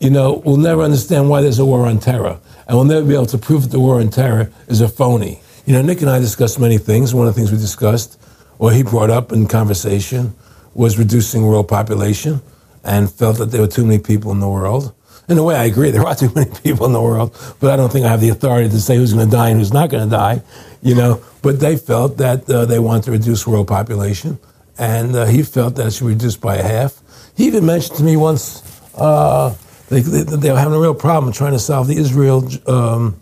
you 0.00 0.10
know, 0.10 0.42
we'll 0.44 0.56
never 0.56 0.82
understand 0.82 1.30
why 1.30 1.40
there's 1.40 1.60
a 1.60 1.64
war 1.64 1.86
on 1.86 2.00
terror. 2.00 2.40
And 2.66 2.76
we'll 2.76 2.84
never 2.84 3.06
be 3.06 3.14
able 3.14 3.26
to 3.26 3.38
prove 3.38 3.62
that 3.62 3.68
the 3.68 3.80
war 3.80 4.00
on 4.00 4.10
terror 4.10 4.50
is 4.66 4.80
a 4.80 4.88
phony. 4.88 5.40
You 5.66 5.72
know, 5.72 5.82
Nick 5.82 6.00
and 6.00 6.08
I 6.08 6.20
discussed 6.20 6.60
many 6.60 6.78
things. 6.78 7.12
One 7.12 7.26
of 7.26 7.34
the 7.34 7.40
things 7.40 7.50
we 7.50 7.58
discussed, 7.58 8.20
or 8.60 8.70
he 8.70 8.84
brought 8.84 9.10
up 9.10 9.32
in 9.32 9.48
conversation, 9.48 10.32
was 10.74 10.96
reducing 10.96 11.44
world 11.44 11.66
population 11.66 12.40
and 12.84 13.10
felt 13.10 13.38
that 13.38 13.46
there 13.46 13.60
were 13.60 13.66
too 13.66 13.84
many 13.84 13.98
people 13.98 14.30
in 14.30 14.38
the 14.38 14.48
world. 14.48 14.94
In 15.28 15.38
a 15.38 15.42
way, 15.42 15.56
I 15.56 15.64
agree. 15.64 15.90
There 15.90 16.06
are 16.06 16.14
too 16.14 16.30
many 16.36 16.52
people 16.62 16.86
in 16.86 16.92
the 16.92 17.02
world, 17.02 17.36
but 17.58 17.72
I 17.72 17.76
don't 17.76 17.90
think 17.90 18.06
I 18.06 18.10
have 18.10 18.20
the 18.20 18.28
authority 18.28 18.68
to 18.68 18.80
say 18.80 18.94
who's 18.94 19.12
going 19.12 19.28
to 19.28 19.36
die 19.36 19.48
and 19.48 19.58
who's 19.58 19.72
not 19.72 19.90
going 19.90 20.04
to 20.04 20.10
die. 20.10 20.40
You 20.82 20.94
know, 20.94 21.20
but 21.42 21.58
they 21.58 21.76
felt 21.76 22.16
that 22.18 22.48
uh, 22.48 22.64
they 22.64 22.78
want 22.78 23.02
to 23.04 23.10
reduce 23.10 23.44
world 23.44 23.66
population, 23.66 24.38
and 24.78 25.16
uh, 25.16 25.24
he 25.24 25.42
felt 25.42 25.74
that 25.76 25.88
it 25.88 25.94
should 25.94 26.06
be 26.06 26.12
reduced 26.12 26.40
by 26.40 26.56
a 26.56 26.62
half. 26.62 27.02
He 27.36 27.48
even 27.48 27.66
mentioned 27.66 27.98
to 27.98 28.04
me 28.04 28.16
once 28.16 28.62
uh, 28.96 29.52
they, 29.88 30.00
they, 30.00 30.22
they, 30.22 30.52
were 30.52 30.58
having 30.58 30.74
a 30.74 30.80
real 30.80 30.94
problem 30.94 31.32
trying 31.32 31.52
to 31.52 31.58
solve 31.58 31.88
the 31.88 31.96
Israel 31.96 32.48
um, 32.68 33.20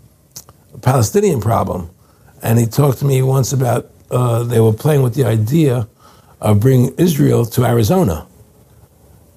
Palestinian 0.83 1.41
problem, 1.41 1.89
and 2.45 2.61
he 2.61 2.67
talked 2.67 2.99
to 2.99 3.05
me 3.05 3.23
once 3.23 3.53
about 3.53 3.91
uh, 4.13 4.45
they 4.45 4.61
were 4.61 4.73
playing 4.73 5.03
with 5.03 5.15
the 5.15 5.25
idea 5.25 5.89
of 6.41 6.61
bringing 6.61 6.95
Israel 6.97 7.45
to 7.47 7.65
Arizona 7.65 8.29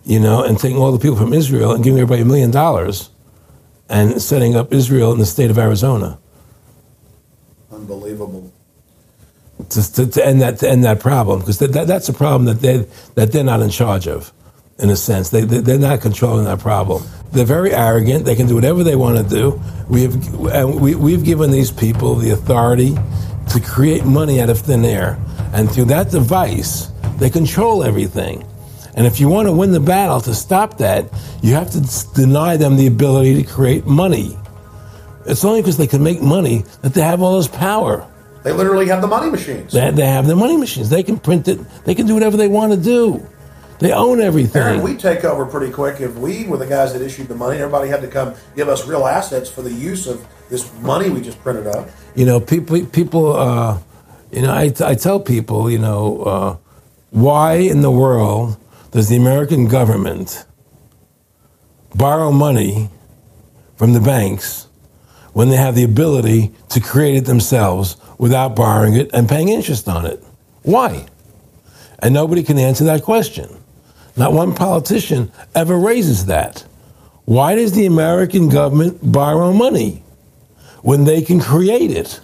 you 0.08 0.22
know, 0.22 0.42
and 0.42 0.58
taking 0.58 0.78
all 0.78 0.94
the 0.94 1.00
people 1.00 1.18
from 1.18 1.34
Israel 1.34 1.74
and 1.74 1.84
giving 1.84 2.00
everybody 2.00 2.22
a 2.22 2.26
million 2.26 2.50
dollars 2.50 3.10
and 3.90 4.22
setting 4.22 4.56
up 4.56 4.72
Israel 4.72 5.12
in 5.12 5.20
the 5.20 5.26
state 5.26 5.52
of 5.52 5.58
Arizona. 5.58 6.18
Unbelievable. 7.72 8.52
To, 9.70 9.94
to, 9.94 10.08
to 10.08 10.26
end 10.26 10.42
that 10.42 10.60
to 10.60 10.70
end 10.70 10.86
that 10.86 11.00
problem 11.00 11.40
because 11.40 11.58
that, 11.60 11.74
that, 11.74 11.88
that's 11.88 12.08
a 12.08 12.14
problem 12.14 12.46
that 12.46 12.62
they 12.62 12.88
that 13.16 13.32
they're 13.32 13.44
not 13.44 13.60
in 13.60 13.70
charge 13.70 14.08
of, 14.08 14.32
in 14.80 14.90
a 14.90 14.96
sense. 14.96 15.30
They, 15.32 15.42
they 15.42 15.60
they're 15.60 15.80
not 15.80 16.00
controlling 16.00 16.46
that 16.46 16.60
problem. 16.60 17.04
They're 17.32 17.44
very 17.44 17.74
arrogant. 17.74 18.24
They 18.24 18.36
can 18.36 18.48
do 18.48 18.56
whatever 18.56 18.84
they 18.84 18.96
want 18.96 19.18
to 19.18 19.24
do. 19.24 19.62
We 19.90 20.04
have 20.04 20.76
we, 20.82 20.96
we've 20.96 21.24
given 21.24 21.52
these 21.52 21.72
people 21.72 22.16
the 22.16 22.32
authority 22.32 22.96
to 23.50 23.60
create 23.62 24.06
money 24.06 24.42
out 24.42 24.50
of 24.50 24.60
thin 24.60 24.84
air, 24.84 25.18
and 25.54 25.72
through 25.72 25.86
that 25.86 26.12
device, 26.12 26.92
they 27.18 27.30
control 27.30 27.84
everything. 27.84 28.46
And 28.96 29.06
if 29.06 29.20
you 29.20 29.30
want 29.30 29.48
to 29.48 29.52
win 29.52 29.72
the 29.72 29.80
battle 29.80 30.20
to 30.22 30.34
stop 30.34 30.80
that, 30.80 31.06
you 31.42 31.54
have 31.54 31.70
to 31.72 32.14
deny 32.16 32.58
them 32.58 32.76
the 32.76 32.88
ability 32.88 33.42
to 33.42 33.50
create 33.50 33.86
money. 33.86 34.36
It's 35.26 35.46
only 35.46 35.62
because 35.62 35.78
they 35.78 35.88
can 35.88 36.04
make 36.04 36.22
money 36.22 36.64
that 36.82 36.94
they 36.94 37.02
have 37.02 37.22
all 37.22 37.38
this 37.38 37.48
power. 37.48 38.08
They 38.44 38.54
literally 38.54 38.88
have 38.88 39.02
the 39.02 39.08
money 39.08 39.30
machines. 39.30 39.74
They, 39.74 39.92
they 39.92 40.06
have 40.06 40.26
the 40.26 40.36
money 40.36 40.58
machines. 40.58 40.90
They 40.90 41.04
can 41.04 41.20
print 41.20 41.48
it. 41.48 41.60
They 41.86 41.94
can 41.94 42.08
do 42.08 42.14
whatever 42.14 42.38
they 42.38 42.48
want 42.48 42.74
to 42.74 42.80
do. 42.80 43.28
They 43.80 43.92
own 43.92 44.22
everything. 44.22 44.62
Aaron, 44.62 44.82
we 44.82 44.98
take 44.98 45.24
over 45.24 45.46
pretty 45.46 45.72
quick. 45.72 46.02
If 46.02 46.16
we 46.16 46.46
were 46.48 46.58
the 46.58 46.66
guys 46.66 46.94
that 46.94 47.02
issued 47.02 47.28
the 47.28 47.36
money, 47.36 47.58
everybody 47.58 47.90
had 47.90 48.02
to 48.02 48.08
come 48.08 48.34
give 48.56 48.70
us 48.70 48.88
real 48.88 49.06
assets 49.06 49.50
for 49.50 49.62
the 49.62 49.72
use 49.72 50.08
of 50.08 50.26
this 50.50 50.72
money 50.82 51.10
we 51.10 51.22
just 51.22 51.40
printed 51.42 51.68
up. 51.68 51.90
You 52.16 52.26
know, 52.26 52.40
people, 52.40 52.86
people. 52.88 53.36
Uh, 53.36 53.80
you 54.32 54.42
know, 54.42 54.52
I, 54.52 54.74
I 54.84 54.96
tell 54.96 55.20
people, 55.20 55.70
you 55.72 55.80
know, 55.80 56.22
uh, 56.24 56.58
why 57.12 57.54
in 57.56 57.82
the 57.82 57.92
world 57.92 58.58
does 58.92 59.10
the 59.10 59.16
American 59.16 59.68
government 59.68 60.46
borrow 61.96 62.32
money 62.32 62.90
from 63.76 63.94
the 63.94 64.02
banks 64.02 64.68
when 65.34 65.50
they 65.50 65.56
have 65.56 65.76
the 65.76 65.84
ability 65.84 66.52
to 66.70 66.80
create 66.80 67.16
it 67.16 67.26
themselves 67.26 67.96
without 68.18 68.56
borrowing 68.56 68.96
it 68.96 69.10
and 69.14 69.30
paying 69.30 69.50
interest 69.50 69.88
on 69.88 70.06
it? 70.06 70.22
Why? 70.64 71.08
And 72.00 72.14
nobody 72.14 72.44
can 72.44 72.58
answer 72.58 72.84
that 72.86 73.04
question. 73.04 73.57
Not 74.18 74.34
one 74.34 74.56
politician 74.56 75.32
ever 75.54 75.78
raises 75.78 76.26
that. 76.26 76.66
Why 77.26 77.56
does 77.56 77.74
the 77.74 77.86
American 77.86 78.50
government 78.50 79.00
borrow 79.12 79.54
money 79.54 80.04
when 80.82 81.04
they 81.04 81.22
can 81.22 81.40
create 81.40 81.92
it 81.92 82.20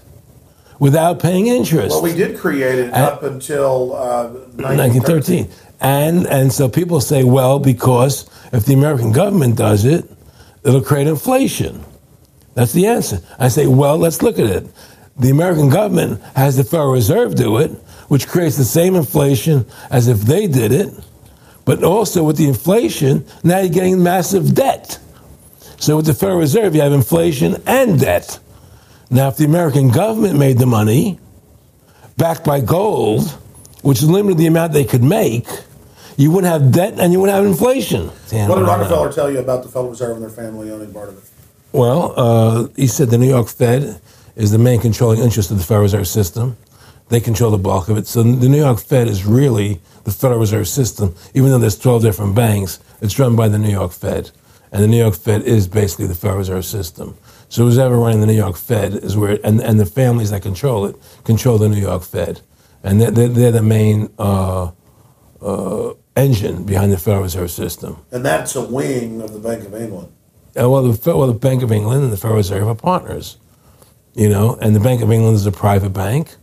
without 0.79 1.19
paying 1.19 1.47
interest? 1.47 1.91
Well, 1.91 2.01
we 2.01 2.15
did 2.15 2.37
create 2.37 2.79
it 2.79 2.93
up 2.93 3.21
until 3.23 3.95
uh, 3.95 4.29
1913. 4.55 5.45
1913. 5.45 5.49
And, 5.81 6.25
and 6.27 6.51
so 6.51 6.69
people 6.69 7.01
say, 7.01 7.23
well, 7.23 7.59
because 7.59 8.29
if 8.53 8.65
the 8.65 8.73
American 8.73 9.11
government 9.11 9.57
does 9.57 9.85
it, 9.85 10.09
it'll 10.63 10.81
create 10.81 11.07
inflation. 11.07 11.83
That's 12.55 12.71
the 12.71 12.87
answer. 12.87 13.19
I 13.37 13.49
say, 13.49 13.67
well, 13.67 13.97
let's 13.97 14.21
look 14.21 14.39
at 14.39 14.45
it. 14.45 14.67
The 15.17 15.29
American 15.29 15.69
government 15.69 16.21
has 16.35 16.55
the 16.55 16.63
Federal 16.63 16.93
Reserve 16.93 17.35
do 17.35 17.57
it, 17.57 17.71
which 18.07 18.27
creates 18.27 18.57
the 18.57 18.63
same 18.63 18.95
inflation 18.95 19.65
as 19.91 20.07
if 20.07 20.21
they 20.21 20.47
did 20.47 20.71
it. 20.71 20.93
But 21.65 21.83
also 21.83 22.23
with 22.23 22.37
the 22.37 22.47
inflation, 22.47 23.25
now 23.43 23.59
you're 23.59 23.69
getting 23.69 24.03
massive 24.03 24.53
debt. 24.53 24.99
So 25.77 25.97
with 25.97 26.05
the 26.05 26.13
Federal 26.13 26.39
Reserve, 26.39 26.75
you 26.75 26.81
have 26.81 26.93
inflation 26.93 27.61
and 27.65 27.99
debt. 27.99 28.39
Now, 29.09 29.27
if 29.27 29.37
the 29.37 29.45
American 29.45 29.89
government 29.89 30.39
made 30.39 30.57
the 30.57 30.65
money, 30.65 31.19
backed 32.17 32.45
by 32.45 32.61
gold, 32.61 33.29
which 33.81 34.01
limited 34.01 34.37
the 34.37 34.47
amount 34.47 34.73
they 34.73 34.85
could 34.85 35.03
make, 35.03 35.47
you 36.17 36.31
wouldn't 36.31 36.51
have 36.51 36.71
debt 36.71 36.99
and 36.99 37.11
you 37.11 37.19
wouldn't 37.19 37.35
have 37.35 37.45
inflation. 37.45 38.11
Damn, 38.29 38.49
what 38.49 38.59
did 38.59 38.65
Rockefeller 38.65 39.11
tell 39.11 39.31
you 39.31 39.39
about 39.39 39.63
the 39.63 39.69
Federal 39.69 39.89
Reserve 39.89 40.17
and 40.17 40.21
their 40.23 40.29
family 40.29 40.71
owning 40.71 40.93
part 40.93 41.09
of 41.09 41.17
it? 41.17 41.23
Well, 41.71 42.13
uh, 42.15 42.67
he 42.75 42.87
said 42.87 43.09
the 43.09 43.17
New 43.17 43.29
York 43.29 43.47
Fed 43.47 43.99
is 44.35 44.51
the 44.51 44.57
main 44.57 44.79
controlling 44.79 45.19
interest 45.19 45.51
of 45.51 45.57
the 45.57 45.63
Federal 45.63 45.83
Reserve 45.83 46.07
System. 46.07 46.55
They 47.09 47.19
control 47.19 47.51
the 47.51 47.57
bulk 47.57 47.89
of 47.89 47.97
it. 47.97 48.07
So 48.07 48.23
the 48.23 48.49
New 48.49 48.57
York 48.57 48.79
Fed 48.79 49.07
is 49.07 49.25
really 49.25 49.81
the 50.03 50.11
Federal 50.11 50.39
Reserve 50.39 50.67
System. 50.67 51.15
Even 51.33 51.49
though 51.49 51.59
there's 51.59 51.77
12 51.77 52.01
different 52.01 52.35
banks, 52.35 52.79
it's 53.01 53.19
run 53.19 53.35
by 53.35 53.47
the 53.47 53.59
New 53.59 53.71
York 53.71 53.91
Fed. 53.91 54.31
And 54.71 54.81
the 54.81 54.87
New 54.87 54.97
York 54.97 55.15
Fed 55.15 55.43
is 55.43 55.67
basically 55.67 56.07
the 56.07 56.15
Federal 56.15 56.39
Reserve 56.39 56.65
System. 56.65 57.15
So 57.47 57.65
who's 57.65 57.77
ever 57.77 57.95
running 57.95 58.21
the 58.21 58.25
New 58.25 58.33
York 58.33 58.57
Fed 58.57 58.95
is 58.95 59.15
where, 59.15 59.37
and, 59.43 59.61
and 59.61 59.79
the 59.79 59.85
families 59.85 60.31
that 60.31 60.41
control 60.41 60.85
it 60.85 60.95
control 61.23 61.59
the 61.59 61.69
New 61.69 61.79
York 61.79 62.01
Fed. 62.01 62.41
And 62.83 62.99
they're, 62.99 63.11
they're 63.11 63.51
the 63.51 63.61
main 63.61 64.09
uh, 64.17 64.71
uh, 65.41 65.93
engine 66.15 66.63
behind 66.63 66.91
the 66.91 66.97
Federal 66.97 67.23
Reserve 67.23 67.51
System. 67.51 68.03
And 68.11 68.25
that's 68.25 68.55
a 68.55 68.65
wing 68.65 69.21
of 69.21 69.33
the 69.33 69.39
Bank 69.39 69.65
of 69.65 69.75
England. 69.75 70.11
Uh, 70.59 70.69
well, 70.69 70.83
the, 70.83 71.15
well, 71.15 71.27
the 71.27 71.33
Bank 71.33 71.63
of 71.63 71.71
England 71.71 72.03
and 72.03 72.11
the 72.11 72.17
Federal 72.17 72.37
Reserve 72.37 72.67
are 72.67 72.75
partners, 72.75 73.37
you 74.13 74.29
know, 74.29 74.57
and 74.61 74.75
the 74.75 74.79
Bank 74.79 75.01
of 75.01 75.11
England 75.11 75.35
is 75.35 75.45
a 75.45 75.51
private 75.51 75.91
bank, 75.91 76.35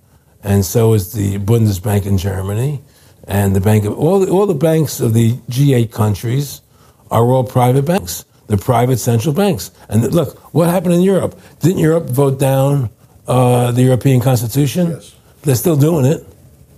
and 0.43 0.65
so 0.65 0.95
is 0.95 1.13
the 1.13 1.39
Bundesbank 1.39 2.07
in 2.07 2.19
Germany, 2.19 2.81
and 3.25 3.55
the 3.55 3.61
Bank 3.61 3.85
of 3.85 3.99
all 3.99 4.21
the, 4.21 4.31
all 4.31 4.47
the 4.47 4.55
banks 4.55 5.01
of 5.01 5.15
the 5.15 5.33
G8 5.51 5.93
countries 5.93 6.63
are 7.11 7.25
all 7.25 7.45
private 7.45 7.85
banks. 7.85 8.25
They're 8.47 8.59
private 8.59 8.99
central 8.99 9.33
banks. 9.33 9.71
And 9.89 10.13
look, 10.13 10.39
what 10.53 10.69
happened 10.69 10.95
in 10.95 11.03
Europe? 11.03 11.39
Didn't 11.61 11.79
Europe 11.79 12.09
vote 12.09 12.41
down 12.41 12.91
uh, 13.29 13.71
the 13.71 13.83
European 13.83 14.21
Constitution? 14.21 14.91
Yes. 14.91 15.15
They're 15.43 15.55
still 15.55 15.77
doing 15.77 16.05
it. 16.05 16.27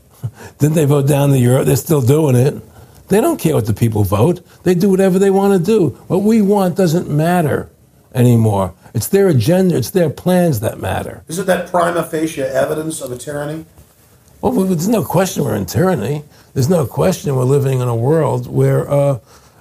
Didn't 0.58 0.74
they 0.74 0.84
vote 0.84 1.08
down 1.08 1.30
the 1.30 1.38
euro? 1.38 1.64
They're 1.64 1.76
still 1.76 2.02
doing 2.02 2.36
it. 2.36 2.60
They 3.08 3.20
don't 3.20 3.38
care 3.38 3.54
what 3.54 3.66
the 3.66 3.74
people 3.74 4.04
vote. 4.04 4.44
They 4.62 4.74
do 4.74 4.88
whatever 4.90 5.18
they 5.18 5.30
want 5.30 5.58
to 5.58 5.64
do. 5.64 5.90
What 6.08 6.22
we 6.22 6.42
want 6.42 6.76
doesn't 6.76 7.08
matter 7.08 7.68
anymore. 8.14 8.74
It's 8.94 9.08
their 9.08 9.28
agenda, 9.28 9.76
it's 9.76 9.90
their 9.90 10.10
plans 10.10 10.60
that 10.60 10.78
matter. 10.78 11.24
Isn't 11.28 11.46
that 11.46 11.70
prima 11.70 12.02
facie 12.02 12.42
evidence 12.42 13.00
of 13.00 13.10
a 13.12 13.16
tyranny? 13.16 13.64
Well, 14.40 14.52
there's 14.52 14.88
no 14.88 15.04
question 15.04 15.44
we're 15.44 15.54
in 15.54 15.66
tyranny. 15.66 16.24
There's 16.52 16.68
no 16.68 16.84
question 16.84 17.34
we're 17.34 17.44
living 17.44 17.80
in 17.80 17.88
a 17.88 17.96
world 17.96 18.50
where 18.50 18.90
uh, 18.90 19.18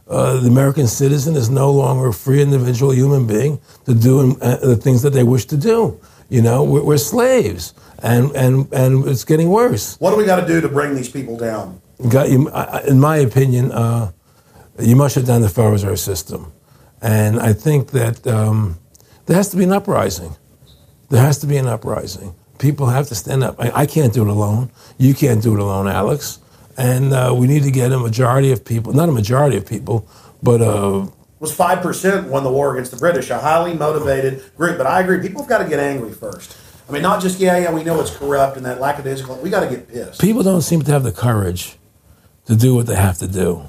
uh, 0.07 0.39
the 0.39 0.47
American 0.47 0.87
citizen 0.87 1.35
is 1.35 1.49
no 1.49 1.71
longer 1.71 2.07
a 2.07 2.13
free 2.13 2.41
individual 2.41 2.91
human 2.93 3.25
being 3.27 3.59
to 3.85 3.93
do 3.93 4.37
uh, 4.41 4.57
the 4.57 4.75
things 4.75 5.01
that 5.03 5.11
they 5.11 5.23
wish 5.23 5.45
to 5.45 5.57
do. 5.57 5.99
You 6.29 6.41
know, 6.41 6.63
we're, 6.63 6.83
we're 6.83 6.97
slaves, 6.97 7.73
and, 8.01 8.31
and, 8.35 8.71
and 8.73 9.07
it's 9.07 9.23
getting 9.23 9.49
worse. 9.49 9.97
What 9.99 10.11
do 10.11 10.17
we 10.17 10.25
got 10.25 10.41
to 10.41 10.47
do 10.47 10.59
to 10.61 10.67
bring 10.67 10.95
these 10.95 11.09
people 11.09 11.37
down? 11.37 11.79
got 12.09 12.29
you, 12.29 12.49
in 12.87 12.99
my 12.99 13.17
opinion, 13.17 13.71
uh, 13.71 14.11
you 14.79 14.95
must 14.95 15.15
shut 15.15 15.25
down 15.25 15.41
the 15.41 15.49
Federal 15.49 15.73
Reserve 15.73 15.99
System. 15.99 16.51
And 17.01 17.39
I 17.39 17.53
think 17.53 17.91
that 17.91 18.25
um, 18.27 18.79
there 19.25 19.35
has 19.35 19.49
to 19.49 19.57
be 19.57 19.63
an 19.63 19.71
uprising. 19.71 20.35
There 21.09 21.21
has 21.21 21.39
to 21.39 21.47
be 21.47 21.57
an 21.57 21.67
uprising. 21.67 22.33
People 22.57 22.87
have 22.87 23.07
to 23.07 23.15
stand 23.15 23.43
up. 23.43 23.55
I, 23.59 23.71
I 23.81 23.85
can't 23.85 24.13
do 24.13 24.21
it 24.21 24.29
alone. 24.29 24.71
You 24.97 25.13
can't 25.13 25.41
do 25.41 25.53
it 25.53 25.59
alone, 25.59 25.87
Alex. 25.87 26.39
And 26.77 27.13
uh, 27.13 27.33
we 27.37 27.47
need 27.47 27.63
to 27.63 27.71
get 27.71 27.91
a 27.91 27.99
majority 27.99 28.51
of 28.51 28.63
people, 28.63 28.93
not 28.93 29.09
a 29.09 29.11
majority 29.11 29.57
of 29.57 29.65
people, 29.65 30.07
but 30.41 30.61
uh, 30.61 31.07
was 31.39 31.53
five 31.53 31.81
percent 31.81 32.27
won 32.27 32.43
the 32.43 32.51
war 32.51 32.73
against 32.73 32.91
the 32.91 32.97
British. 32.97 33.29
A 33.29 33.39
highly 33.39 33.73
motivated 33.73 34.43
group. 34.55 34.77
But 34.77 34.87
I 34.87 35.01
agree, 35.01 35.19
people 35.21 35.41
have 35.41 35.49
got 35.49 35.57
to 35.57 35.67
get 35.67 35.79
angry 35.79 36.11
first. 36.11 36.55
I 36.87 36.93
mean, 36.93 37.01
not 37.01 37.21
just 37.21 37.39
yeah, 37.39 37.57
yeah, 37.57 37.73
we 37.73 37.83
know 37.83 37.99
it's 37.99 38.15
corrupt 38.15 38.57
and 38.57 38.65
that 38.65 38.79
lackadaisical. 38.79 39.37
We 39.37 39.49
got 39.49 39.61
to 39.61 39.69
get 39.69 39.87
pissed. 39.87 40.21
people 40.21 40.43
don't 40.43 40.61
seem 40.61 40.81
to 40.83 40.91
have 40.91 41.03
the 41.03 41.11
courage 41.11 41.77
to 42.45 42.55
do 42.55 42.75
what 42.75 42.85
they 42.85 42.95
have 42.95 43.17
to 43.19 43.27
do. 43.27 43.67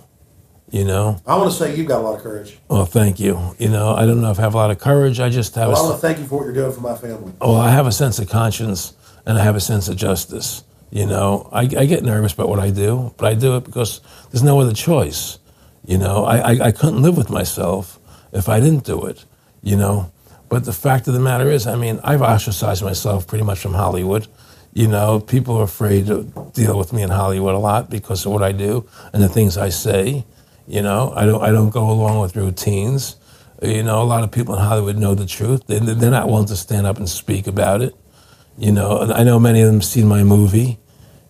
You 0.72 0.84
know? 0.84 1.20
I 1.26 1.36
want 1.36 1.52
to 1.52 1.56
say 1.56 1.76
you've 1.76 1.86
got 1.86 2.00
a 2.00 2.02
lot 2.02 2.16
of 2.16 2.22
courage. 2.22 2.58
Well, 2.68 2.86
thank 2.86 3.20
you. 3.20 3.54
You 3.58 3.68
know, 3.68 3.94
I 3.94 4.06
don't 4.06 4.22
know 4.22 4.30
if 4.30 4.38
I 4.38 4.42
have 4.42 4.54
a 4.54 4.56
lot 4.56 4.70
of 4.70 4.78
courage. 4.78 5.20
I 5.20 5.28
just 5.28 5.54
have. 5.54 5.68
Well, 5.68 5.76
I 5.76 5.80
a, 5.80 5.82
want 5.90 6.00
to 6.00 6.06
thank 6.06 6.18
you 6.18 6.24
for 6.24 6.38
what 6.38 6.44
you're 6.44 6.54
doing 6.54 6.72
for 6.72 6.80
my 6.80 6.96
family. 6.96 7.34
Well, 7.42 7.56
I 7.56 7.70
have 7.70 7.86
a 7.86 7.92
sense 7.92 8.18
of 8.18 8.30
conscience 8.30 8.94
and 9.26 9.38
I 9.38 9.44
have 9.44 9.54
a 9.54 9.60
sense 9.60 9.88
of 9.88 9.96
justice. 9.96 10.64
You 10.90 11.06
know, 11.06 11.48
I, 11.52 11.60
I 11.60 11.84
get 11.84 12.02
nervous 12.02 12.32
about 12.32 12.48
what 12.48 12.58
I 12.58 12.70
do, 12.70 13.14
but 13.18 13.26
I 13.26 13.34
do 13.34 13.56
it 13.56 13.64
because 13.64 14.00
there's 14.30 14.42
no 14.42 14.60
other 14.60 14.72
choice. 14.72 15.38
You 15.84 15.98
know, 15.98 16.24
I, 16.24 16.38
I, 16.38 16.66
I 16.66 16.72
couldn't 16.72 17.02
live 17.02 17.18
with 17.18 17.28
myself 17.28 17.98
if 18.32 18.48
I 18.48 18.58
didn't 18.58 18.84
do 18.84 19.04
it, 19.04 19.26
you 19.62 19.76
know. 19.76 20.10
But 20.48 20.64
the 20.64 20.72
fact 20.72 21.06
of 21.06 21.12
the 21.12 21.20
matter 21.20 21.50
is, 21.50 21.66
I 21.66 21.76
mean, 21.76 22.00
I've 22.02 22.22
ostracized 22.22 22.82
myself 22.82 23.26
pretty 23.26 23.44
much 23.44 23.58
from 23.58 23.74
Hollywood. 23.74 24.26
You 24.72 24.88
know, 24.88 25.20
people 25.20 25.56
are 25.58 25.64
afraid 25.64 26.06
to 26.06 26.24
deal 26.54 26.78
with 26.78 26.94
me 26.94 27.02
in 27.02 27.10
Hollywood 27.10 27.54
a 27.54 27.58
lot 27.58 27.90
because 27.90 28.24
of 28.24 28.32
what 28.32 28.42
I 28.42 28.52
do 28.52 28.88
and 29.12 29.22
the 29.22 29.28
things 29.28 29.58
I 29.58 29.68
say. 29.68 30.24
You 30.66 30.82
know, 30.82 31.12
I 31.14 31.26
don't 31.26 31.42
I 31.42 31.50
don't 31.50 31.70
go 31.70 31.90
along 31.90 32.20
with 32.20 32.36
routines. 32.36 33.16
You 33.62 33.82
know, 33.82 34.02
a 34.02 34.04
lot 34.04 34.24
of 34.24 34.32
people 34.32 34.54
in 34.54 34.60
Hollywood 34.60 34.96
know 34.96 35.14
the 35.14 35.26
truth. 35.26 35.66
They, 35.66 35.78
they're 35.78 36.10
not 36.10 36.28
willing 36.28 36.46
to 36.46 36.56
stand 36.56 36.86
up 36.86 36.96
and 36.96 37.08
speak 37.08 37.46
about 37.46 37.80
it. 37.80 37.94
You 38.58 38.72
know, 38.72 39.12
I 39.12 39.22
know 39.22 39.38
many 39.38 39.60
of 39.60 39.66
them 39.70 39.82
seen 39.82 40.06
my 40.06 40.24
movie, 40.24 40.78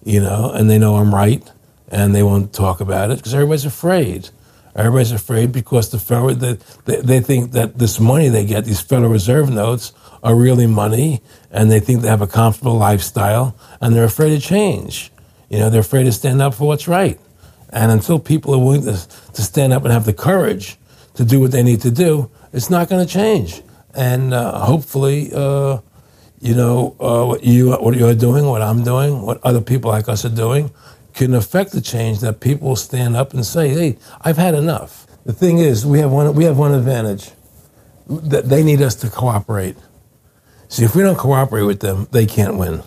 you 0.03 0.21
know, 0.21 0.51
and 0.51 0.69
they 0.69 0.79
know 0.79 0.97
I'm 0.97 1.15
right, 1.15 1.43
and 1.89 2.15
they 2.15 2.23
won't 2.23 2.53
talk 2.53 2.81
about 2.81 3.11
it 3.11 3.19
because 3.19 3.35
everybody's 3.35 3.65
afraid. 3.65 4.31
Everybody's 4.75 5.13
afraid 5.13 5.53
because 5.53 5.91
the 5.91 5.99
federal 5.99 6.35
they, 6.35 6.59
they, 6.87 7.01
they 7.03 7.21
think 7.21 7.53
that 7.53 7.79
this 7.79 8.01
money 8.01 8.29
they 8.29 8.47
get, 8.47 8.65
these 8.65 8.81
Federal 8.81 9.11
Reserve 9.11 9.51
notes, 9.51 9.93
are 10.23 10.35
really 10.35 10.67
money, 10.67 11.21
and 11.51 11.71
they 11.71 11.81
think 11.81 12.01
they 12.01 12.09
have 12.09 12.23
a 12.23 12.27
comfortable 12.27 12.77
lifestyle, 12.77 13.57
and 13.81 13.95
they're 13.95 14.05
afraid 14.05 14.31
to 14.31 14.41
change. 14.41 15.13
You 15.51 15.59
know, 15.59 15.69
they're 15.69 15.81
afraid 15.81 16.05
to 16.05 16.13
stand 16.13 16.41
up 16.41 16.55
for 16.55 16.67
what's 16.67 16.89
right. 16.89 17.21
And 17.73 17.91
until 17.91 18.19
people 18.19 18.55
are 18.55 18.59
willing 18.59 18.83
to, 18.83 18.93
to 19.33 19.43
stand 19.43 19.73
up 19.73 19.83
and 19.85 19.93
have 19.93 20.05
the 20.05 20.13
courage 20.13 20.77
to 21.15 21.25
do 21.25 21.41
what 21.41 21.53
they 21.53 21.63
need 21.63 21.81
to 21.83 21.91
do, 21.91 22.31
it's 22.53 22.71
not 22.71 22.89
going 22.89 23.05
to 23.05 23.11
change. 23.11 23.63
And 23.95 24.35
uh, 24.35 24.61
hopefully, 24.61 25.31
uh, 25.35 25.79
you 26.41 26.55
know, 26.55 26.97
uh, 27.01 27.25
what 27.25 27.45
you 27.45 27.73
what 27.73 27.97
you're 27.97 28.15
doing, 28.15 28.47
what 28.47 28.63
I'm 28.63 28.83
doing, 28.83 29.23
what 29.23 29.41
other 29.45 29.61
people 29.61 29.91
like 29.91 30.09
us 30.09 30.25
are 30.25 30.35
doing, 30.35 30.71
can 31.15 31.35
affect 31.35 31.73
the 31.73 31.81
change 31.81 32.21
that 32.21 32.41
people 32.41 32.69
will 32.69 32.77
stand 32.77 33.17
up 33.17 33.33
and 33.33 33.45
say, 33.45 33.69
"Hey, 33.69 33.99
I've 34.23 34.39
had 34.39 34.55
enough." 34.55 35.07
The 35.25 35.33
thing 35.33 35.59
is, 35.59 35.87
we 35.87 36.01
have 36.01 36.11
one 36.11 36.35
we 36.35 36.45
have 36.45 36.59
one 36.59 36.75
advantage 36.75 37.31
that 38.09 38.49
they 38.49 38.63
need 38.63 38.83
us 38.83 38.95
to 38.97 39.11
cooperate. 39.11 39.77
See, 40.69 40.85
if 40.85 40.97
we 40.97 41.03
don't 41.03 41.19
cooperate 41.19 41.63
with 41.63 41.81
them, 41.81 42.09
they 42.11 42.27
can't 42.27 42.57
win. 42.57 42.83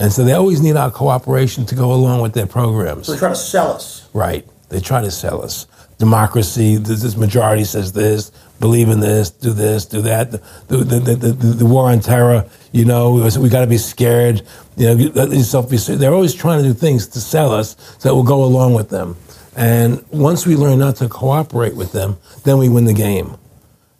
And 0.00 0.10
so 0.10 0.24
they 0.24 0.32
always 0.32 0.62
need 0.62 0.76
our 0.76 0.90
cooperation 0.90 1.66
to 1.66 1.74
go 1.74 1.92
along 1.92 2.22
with 2.22 2.32
their 2.32 2.46
programs. 2.46 3.06
So 3.06 3.12
they 3.12 3.18
try 3.18 3.28
to 3.28 3.36
sell 3.36 3.72
us. 3.72 4.08
Right. 4.14 4.48
They 4.70 4.80
try 4.80 5.02
to 5.02 5.10
sell 5.10 5.42
us. 5.42 5.66
Democracy, 5.98 6.76
this, 6.76 7.02
this 7.02 7.18
majority 7.18 7.64
says 7.64 7.92
this, 7.92 8.32
believe 8.60 8.88
in 8.88 9.00
this, 9.00 9.28
do 9.28 9.52
this, 9.52 9.84
do 9.84 10.00
that. 10.00 10.30
The, 10.30 10.38
the, 10.68 11.00
the, 11.00 11.32
the, 11.32 11.66
war 11.66 11.90
on 11.90 12.00
terror, 12.00 12.48
you 12.72 12.86
know, 12.86 13.12
we, 13.12 13.38
we 13.38 13.48
got 13.50 13.60
to 13.60 13.66
be 13.66 13.76
scared. 13.76 14.40
You 14.78 14.94
know, 14.94 15.10
let 15.14 15.32
yourself 15.32 15.68
be 15.68 15.76
They're 15.76 16.14
always 16.14 16.32
trying 16.32 16.62
to 16.62 16.68
do 16.68 16.72
things 16.72 17.06
to 17.08 17.20
sell 17.20 17.52
us 17.52 17.76
so 17.98 18.08
that 18.08 18.14
we'll 18.14 18.24
go 18.24 18.42
along 18.42 18.72
with 18.72 18.88
them. 18.88 19.18
And 19.54 20.02
once 20.10 20.46
we 20.46 20.56
learn 20.56 20.78
not 20.78 20.96
to 20.96 21.10
cooperate 21.10 21.76
with 21.76 21.92
them, 21.92 22.16
then 22.44 22.56
we 22.56 22.70
win 22.70 22.86
the 22.86 22.94
game. 22.94 23.36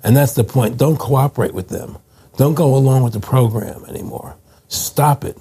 And 0.03 0.17
that's 0.17 0.33
the 0.33 0.45
point. 0.45 0.79
Don't 0.79 0.99
cooperate 0.99 1.53
with 1.53 1.69
them. 1.69 1.99
Don't 2.39 2.55
go 2.55 2.75
along 2.75 3.03
with 3.03 3.13
the 3.13 3.21
program 3.21 3.85
anymore. 3.85 4.37
Stop 4.69 5.27
it 5.27 5.37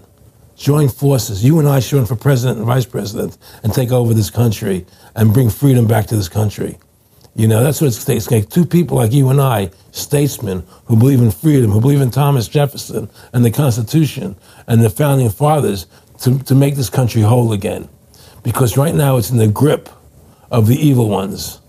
join 0.60 0.90
forces. 0.90 1.44
You 1.44 1.58
and 1.60 1.68
I 1.68 1.80
should 1.80 1.98
run 1.98 2.06
for 2.06 2.16
president 2.16 2.58
and 2.58 2.68
vice 2.68 2.86
president 2.86 3.38
and 3.64 3.74
take 3.74 3.92
over 3.92 4.14
this 4.14 4.30
country 4.30 4.86
and 5.16 5.34
bring 5.34 5.50
freedom 5.50 5.88
back 5.88 6.06
to 6.08 6.16
this 6.16 6.30
country. 6.30 6.78
You 7.36 7.48
know, 7.48 7.64
that's 7.64 7.80
what 7.80 7.88
it's 7.88 8.04
going 8.04 8.20
to 8.20 8.28
Take 8.28 8.50
two 8.50 8.66
people 8.66 8.98
like 8.98 9.14
you 9.14 9.30
and 9.30 9.40
I, 9.40 9.72
statesmen 9.92 10.66
who 10.86 10.98
believe 10.98 11.22
in 11.22 11.32
freedom, 11.32 11.72
who 11.72 11.80
believe 11.80 12.02
in 12.02 12.12
Thomas 12.12 12.50
Jefferson 12.50 13.10
and 13.32 13.46
the 13.46 13.52
Constitution 13.52 14.36
and 14.68 14.84
the 14.84 14.90
founding 14.90 15.30
fathers 15.30 15.88
to, 16.22 16.40
to 16.40 16.54
make 16.54 16.76
this 16.76 16.90
country 16.90 17.22
whole 17.22 17.54
again. 17.54 17.88
Because 18.44 18.76
right 18.76 18.94
now 18.94 19.16
it's 19.16 19.30
in 19.30 19.38
the 19.38 19.48
grip 19.48 19.88
of 20.52 20.68
the 20.68 20.76
evil 20.76 21.08
ones, 21.08 21.62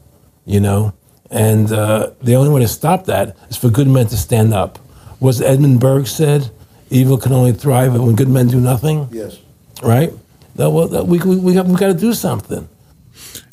you 0.45 0.59
know? 0.59 0.93
And 1.31 1.71
uh, 1.71 2.11
the 2.21 2.35
only 2.35 2.51
way 2.51 2.61
to 2.63 2.69
stop 2.69 3.05
that 3.05 3.37
is 3.49 3.57
for 3.57 3.71
good 3.71 3.87
men 3.87 4.07
to 4.09 4.17
stand 4.17 4.53
up. 4.53 4.81
Was 5.21 5.41
Edmund 5.41 5.79
Burke 5.79 6.09
said, 6.09 6.51
evil 6.91 7.17
can 7.17 7.33
only 7.33 7.53
thrive 7.53 7.99
when 7.99 8.17
good 8.17 8.29
men 8.29 8.47
do 8.47 8.59
nothing. 8.59 9.07
Yes. 9.11 9.43
Right? 9.83 10.13
That, 10.57 10.73
well, 10.73 10.89
that, 10.89 11.07
we, 11.07 11.19
we, 11.19 11.41
we, 11.41 11.53
got, 11.53 11.67
we 11.67 11.77
got 11.77 11.99
to 11.99 12.07
do 12.07 12.13
something. 12.13 12.67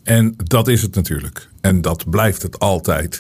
En 0.04 0.34
dat 0.38 0.68
is 0.68 0.82
het 0.82 0.96
natuurlijk. 0.96 1.50
En 1.62 1.82
dat 1.82 2.10
blijft 2.10 2.42
het 2.42 2.60
altijd. 2.60 3.20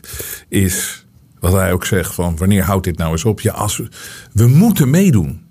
Is 0.49 1.05
wat 1.39 1.53
hij 1.53 1.74
ook 1.74 1.86
zegt 1.86 2.13
van 2.13 2.38
wanneer 2.38 2.63
houdt 2.63 2.84
dit 2.84 2.97
nou 2.97 3.11
eens 3.11 3.26
op? 3.26 3.39
Ja, 3.41 3.53
als 3.53 3.78
we, 3.78 3.88
we 4.34 4.47
moeten 4.47 4.89
meedoen. 4.89 5.41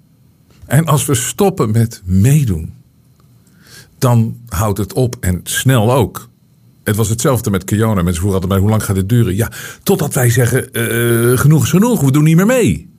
En 0.67 0.87
als 0.87 1.07
we 1.07 1.15
stoppen 1.15 1.71
met 1.71 2.03
meedoen, 2.05 2.75
dan 3.99 4.37
houdt 4.49 4.79
het 4.79 4.93
op 4.93 5.17
en 5.21 5.41
snel 5.43 5.93
ook. 5.93 6.29
Het 6.85 6.97
was 6.97 7.09
hetzelfde 7.09 7.51
met 7.51 7.65
Kiona. 7.65 8.03
Mensen 8.03 8.23
vroegen 8.23 8.33
altijd 8.33 8.53
bij 8.53 8.59
hoe 8.59 8.71
lang 8.71 8.85
gaat 8.85 8.97
dit 8.97 9.09
duren? 9.09 9.37
Ja, 9.37 9.51
totdat 9.83 10.15
wij 10.15 10.31
zeggen 10.31 10.69
uh, 10.73 11.39
genoeg 11.39 11.63
is 11.63 11.71
genoeg, 11.71 12.01
we 12.01 12.13
doen 12.13 12.25
niet 12.25 12.37
meer 12.37 12.47
mee. 12.47 12.96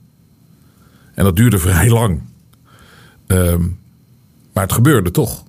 En 1.18 1.24
dat 1.24 1.36
duurde 1.36 1.58
vrij 1.58 1.88
lang. 1.88 2.20
Um, 3.26 3.78
maar 4.52 4.62
het 4.62 4.72
gebeurde 4.72 5.10
toch. 5.10 5.44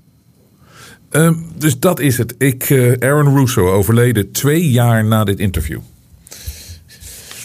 Um, 1.11 1.45
dus 1.57 1.79
dat 1.79 1.99
is 1.99 2.17
het. 2.17 2.35
Ik, 2.37 2.69
uh, 2.69 2.93
Aaron 2.99 3.37
Russo 3.37 3.71
overleden 3.71 4.31
twee 4.31 4.69
jaar 4.69 5.05
na 5.05 5.23
dit 5.23 5.39
interview. 5.39 5.79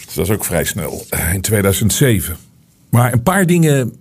Dus 0.05 0.13
dat 0.15 0.25
is 0.25 0.31
ook 0.31 0.45
vrij 0.45 0.63
snel. 0.63 1.05
Uh, 1.13 1.33
in 1.33 1.41
2007. 1.41 2.37
Maar 2.89 3.13
een 3.13 3.23
paar 3.23 3.45
dingen 3.45 3.95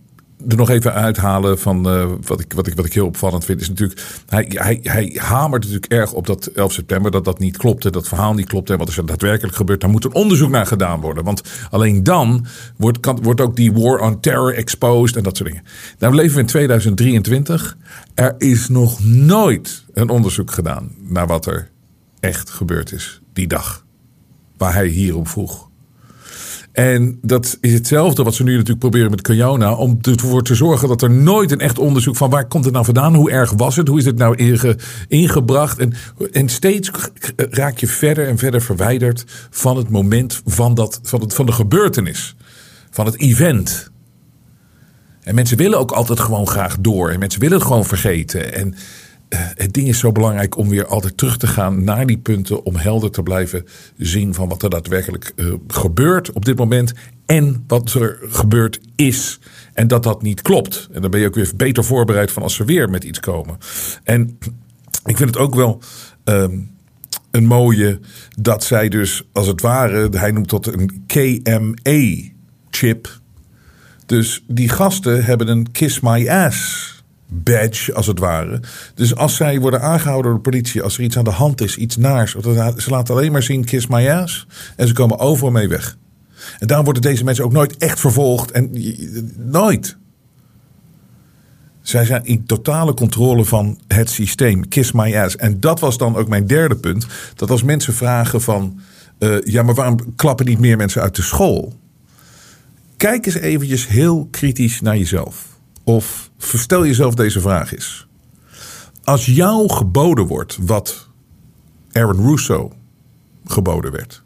er 0.49 0.57
nog 0.57 0.71
even 0.71 0.93
uithalen 0.93 1.59
van 1.59 1.89
uh, 1.89 2.11
wat, 2.27 2.41
ik, 2.41 2.53
wat, 2.53 2.67
ik, 2.67 2.75
wat 2.75 2.85
ik 2.85 2.93
heel 2.93 3.07
opvallend 3.07 3.45
vind. 3.45 3.61
Is 3.61 3.69
natuurlijk, 3.69 4.01
hij, 4.27 4.47
hij, 4.49 4.79
hij 4.83 5.19
hamert 5.23 5.63
natuurlijk 5.63 5.93
erg 5.93 6.13
op 6.13 6.27
dat 6.27 6.47
11 6.47 6.73
september. 6.73 7.11
Dat 7.11 7.25
dat 7.25 7.39
niet 7.39 7.57
klopte. 7.57 7.91
Dat 7.91 8.09
verhaal 8.09 8.35
niet 8.35 8.47
klopte. 8.47 8.73
En 8.73 8.79
wat 8.79 8.89
is 8.89 8.97
er 8.97 9.07
daadwerkelijk 9.07 9.57
gebeurd? 9.57 9.81
Daar 9.81 9.91
moet 9.91 10.05
een 10.05 10.15
onderzoek 10.15 10.51
naar 10.51 10.67
gedaan 10.67 11.01
worden. 11.01 11.25
Want 11.25 11.43
alleen 11.71 12.03
dan 12.03 12.47
wordt, 12.77 13.01
kan, 13.01 13.23
wordt 13.23 13.41
ook 13.41 13.57
die 13.57 13.73
war 13.73 13.99
on 13.99 14.21
terror 14.21 14.55
exposed. 14.55 15.17
En 15.17 15.23
dat 15.23 15.37
soort 15.37 15.49
dingen. 15.49 15.65
Nou 15.99 16.15
leven 16.15 16.35
we 16.35 16.41
in 16.41 16.47
2023. 16.47 17.77
Er 18.15 18.35
is 18.39 18.69
nog 18.69 19.05
nooit 19.05 19.85
een 19.93 20.09
onderzoek 20.09 20.51
gedaan. 20.51 20.91
Naar 21.01 21.27
wat 21.27 21.47
er 21.47 21.71
echt 22.21 22.51
gebeurd 22.51 22.93
is. 22.93 23.21
Die 23.33 23.47
dag. 23.47 23.85
Waar 24.57 24.75
hij 24.75 24.87
hierom 24.87 25.27
vroeg. 25.27 25.69
En 26.75 27.19
dat 27.23 27.59
is 27.61 27.73
hetzelfde 27.73 28.23
wat 28.23 28.35
ze 28.35 28.43
nu 28.43 28.53
natuurlijk 28.53 28.79
proberen 28.79 29.11
met 29.11 29.21
Kiona. 29.21 29.75
Om 29.75 29.99
ervoor 30.03 30.43
te 30.43 30.55
zorgen 30.55 30.89
dat 30.89 31.03
er 31.03 31.11
nooit 31.11 31.51
een 31.51 31.61
echt 31.61 31.79
onderzoek 31.79 32.17
van 32.17 32.31
waar 32.31 32.47
komt 32.47 32.65
het 32.65 32.73
nou 32.73 32.85
vandaan? 32.85 33.15
Hoe 33.15 33.31
erg 33.31 33.53
was 33.53 33.77
het? 33.77 33.89
Hoe 33.89 33.99
is 33.99 34.05
het 34.05 34.17
nou 34.17 34.37
inge, 34.37 34.79
ingebracht? 35.09 35.79
En, 35.79 35.93
en 36.33 36.49
steeds 36.49 36.91
raak 37.37 37.79
je 37.79 37.87
verder 37.87 38.29
en 38.29 38.39
verder 38.39 38.63
verwijderd 38.63 39.25
van 39.51 39.77
het 39.77 39.89
moment 39.89 40.43
van, 40.45 40.75
dat, 40.75 41.01
van, 41.03 41.21
het, 41.21 41.35
van 41.35 41.47
de 41.47 41.53
gebeurtenis. 41.53 42.37
Van 42.91 43.07
het 43.07 43.21
event. 43.21 43.91
En 45.23 45.35
mensen 45.35 45.57
willen 45.57 45.79
ook 45.79 45.93
altijd 45.93 46.21
gewoon 46.21 46.47
graag 46.47 46.77
door. 46.81 47.11
En 47.11 47.19
mensen 47.19 47.41
willen 47.41 47.59
het 47.59 47.67
gewoon 47.67 47.85
vergeten. 47.85 48.55
En 48.55 48.75
het 49.37 49.73
ding 49.73 49.89
is 49.89 49.99
zo 49.99 50.13
belangrijk 50.13 50.57
om 50.57 50.69
weer 50.69 50.87
altijd 50.87 51.17
terug 51.17 51.37
te 51.37 51.47
gaan 51.47 51.85
naar 51.85 52.07
die 52.07 52.19
punten. 52.19 52.65
Om 52.65 52.77
helder 52.77 53.11
te 53.11 53.23
blijven 53.23 53.65
zien 53.97 54.35
van 54.35 54.49
wat 54.49 54.63
er 54.63 54.71
daadwerkelijk 54.71 55.33
uh, 55.37 55.55
gebeurt 55.69 56.33
op 56.33 56.45
dit 56.45 56.59
moment. 56.59 56.93
En 57.27 57.65
wat 57.67 57.93
er 57.93 58.19
gebeurd 58.23 58.81
is. 58.97 59.39
En 59.73 59.89
dat 59.89 60.03
dat 60.03 60.23
niet 60.23 60.43
klopt. 60.43 60.89
En 60.93 61.03
dan 61.03 61.11
ben 61.11 61.21
je 61.21 61.27
ook 61.27 61.35
weer 61.35 61.53
beter 61.57 61.85
voorbereid 61.85 62.33
van 62.33 62.43
als 62.43 62.55
ze 62.55 62.65
weer 62.65 62.91
met 62.91 63.05
iets 63.05 63.21
komen. 63.21 63.59
En 64.03 64.39
ik 65.05 65.17
vind 65.17 65.29
het 65.31 65.39
ook 65.39 65.55
wel. 65.55 65.81
Um, 66.25 66.73
een 67.35 67.47
mooie 67.47 68.01
dat 68.39 68.65
zij 68.65 68.89
dus 68.89 69.23
als 69.33 69.47
het 69.47 69.61
ware, 69.61 70.09
hij 70.11 70.31
noemt 70.31 70.51
dat 70.51 70.67
een 70.67 71.05
KMA-chip. 71.07 72.29
Dus 74.07 74.45
die 74.47 74.69
gasten 74.69 75.25
hebben 75.25 75.49
een 75.49 75.73
Kiss 75.73 76.01
My 76.01 76.29
Ass 76.29 76.94
badge, 77.43 77.95
als 77.95 78.07
het 78.07 78.19
ware. 78.19 78.61
Dus 78.95 79.15
als 79.15 79.37
zij 79.37 79.61
worden 79.61 79.81
aangehouden 79.81 80.31
door 80.31 80.43
de 80.43 80.51
politie, 80.51 80.83
als 80.83 80.99
er 80.99 81.05
iets 81.05 81.19
aan 81.19 81.25
de 81.25 81.31
hand 81.31 81.61
is, 81.61 81.77
iets 81.77 81.97
naars, 81.97 82.35
ze 82.77 82.91
laten 82.91 83.15
alleen 83.15 83.33
maar 83.33 83.43
zien 83.43 83.65
kiss 83.65 83.87
my 83.87 84.09
ass 84.09 84.47
en 84.77 84.87
ze 84.87 84.93
komen 84.93 85.19
overal 85.19 85.51
mee 85.51 85.69
weg. 85.69 85.97
En 86.59 86.67
daarom 86.67 86.85
worden 86.85 87.03
deze 87.03 87.25
mensen 87.25 87.45
ook 87.45 87.53
nooit 87.53 87.77
echt 87.77 88.01
vervolgd 88.01 88.51
en 88.51 88.71
nooit. 89.37 89.97
Zij 91.83 92.05
zijn 92.05 92.25
in 92.25 92.47
totale 92.47 92.95
controle 92.95 93.45
van 93.45 93.79
het 93.87 94.11
systeem. 94.11 94.69
Kiss 94.69 94.93
my 94.93 95.17
ass. 95.17 95.37
En 95.37 95.61
dat 95.61 95.81
was 95.81 95.99
dan 95.99 96.17
ook 96.17 96.29
mijn 96.29 96.47
derde 96.47 96.77
punt. 96.77 97.07
Dat 97.35 97.51
als 97.51 97.63
mensen 97.63 97.95
vragen 97.95 98.41
van... 98.41 98.81
Uh, 99.19 99.37
ja, 99.43 99.63
maar 99.63 99.75
waarom 99.75 100.15
klappen 100.17 100.47
niet 100.47 100.59
meer 100.59 100.77
mensen 100.77 101.03
uit 101.03 101.17
de 101.17 101.23
school? 101.23 101.75
Kijk 102.97 103.27
eens 103.27 103.35
eventjes 103.35 103.89
heel 103.89 104.29
kritisch 104.31 104.81
naar 104.81 104.97
jezelf. 104.97 105.54
Of 105.85 106.31
verstel 106.39 106.87
jezelf 106.87 107.15
deze 107.15 107.41
vraag 107.41 107.73
eens. 107.73 108.07
Als 109.05 109.27
jou 109.27 109.73
geboden 109.73 110.27
wordt 110.27 110.59
wat 110.61 111.09
Aaron 111.93 112.27
Russo 112.27 112.73
geboden 113.45 113.93
werd. 113.93 114.23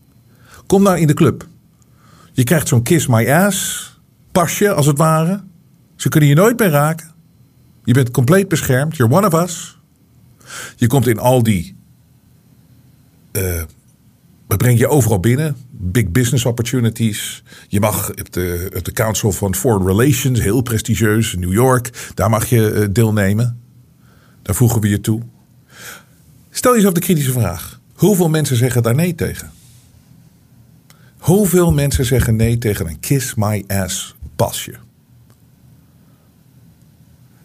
Kom 0.66 0.82
nou 0.82 0.98
in 0.98 1.06
de 1.06 1.14
club. 1.14 1.46
Je 2.32 2.44
krijgt 2.44 2.68
zo'n 2.68 2.82
kiss 2.82 3.06
my 3.06 3.30
ass 3.30 3.88
pasje 4.32 4.72
als 4.72 4.86
het 4.86 4.98
ware. 4.98 5.42
Ze 5.96 6.08
kunnen 6.08 6.28
je 6.28 6.34
nooit 6.34 6.58
meer 6.58 6.70
raken. 6.70 7.10
Je 7.84 7.92
bent 7.92 8.10
compleet 8.10 8.48
beschermd. 8.48 8.96
You're 8.96 9.14
one 9.14 9.26
of 9.26 9.42
us. 9.42 9.78
Je 10.76 10.86
komt 10.86 11.06
in 11.06 11.18
al 11.18 11.42
die. 11.42 11.76
Uh, 13.32 13.62
we 14.48 14.56
brengen 14.56 14.78
je 14.78 14.88
overal 14.88 15.20
binnen. 15.20 15.56
Big 15.70 16.10
business 16.10 16.44
opportunities. 16.44 17.42
Je 17.68 17.80
mag 17.80 18.10
op 18.10 18.32
de, 18.32 18.90
Council 18.92 19.32
for 19.32 19.54
Foreign 19.54 19.86
Relations, 19.86 20.40
heel 20.40 20.60
prestigieus, 20.60 21.34
New 21.34 21.52
York. 21.52 22.10
Daar 22.14 22.30
mag 22.30 22.46
je 22.46 22.72
uh, 22.72 22.86
deelnemen. 22.90 23.60
Daar 24.42 24.54
voegen 24.54 24.80
we 24.80 24.88
je 24.88 25.00
toe. 25.00 25.22
Stel 26.50 26.74
jezelf 26.74 26.94
de 26.94 27.00
kritische 27.00 27.32
vraag: 27.32 27.80
hoeveel 27.94 28.28
mensen 28.28 28.56
zeggen 28.56 28.82
daar 28.82 28.94
nee 28.94 29.14
tegen? 29.14 29.50
Hoeveel 31.18 31.72
mensen 31.72 32.04
zeggen 32.04 32.36
nee 32.36 32.58
tegen 32.58 32.86
een 32.86 33.00
kiss 33.00 33.34
my 33.34 33.64
ass 33.66 34.14
pasje? 34.36 34.74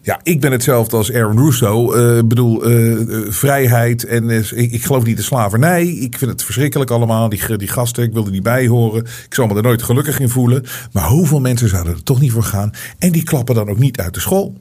Ja, 0.04 0.20
ik 0.22 0.40
ben 0.40 0.52
hetzelfde 0.52 0.96
als 0.96 1.12
Aaron 1.12 1.38
Russo. 1.38 1.92
Ik 1.92 2.00
uh, 2.00 2.28
bedoel, 2.28 2.70
uh, 2.70 3.26
vrijheid 3.28 4.04
en 4.04 4.30
ik, 4.30 4.50
ik, 4.50 4.84
geloof 4.84 5.04
niet 5.04 5.16
in 5.16 5.24
slavernij. 5.24 5.86
Ik 5.86 6.18
vind 6.18 6.30
het 6.30 6.44
verschrikkelijk 6.44 6.90
allemaal. 6.90 7.28
Die, 7.28 7.56
die 7.56 7.68
gasten, 7.68 8.02
ik 8.02 8.12
wilde 8.12 8.30
niet 8.30 8.42
bij 8.42 8.66
horen. 8.66 9.04
Ik 9.04 9.34
zal 9.34 9.46
me 9.46 9.54
er 9.54 9.62
nooit 9.62 9.82
gelukkig 9.82 10.20
in 10.20 10.28
voelen. 10.28 10.64
Maar 10.92 11.08
hoeveel 11.08 11.40
mensen 11.40 11.68
zouden 11.68 11.94
er 11.94 12.02
toch 12.02 12.20
niet 12.20 12.32
voor 12.32 12.42
gaan? 12.42 12.70
En 12.98 13.12
die 13.12 13.22
klappen 13.22 13.54
dan 13.54 13.68
ook 13.68 13.78
niet 13.78 13.98
uit 13.98 14.14
de 14.14 14.20
school. 14.20 14.54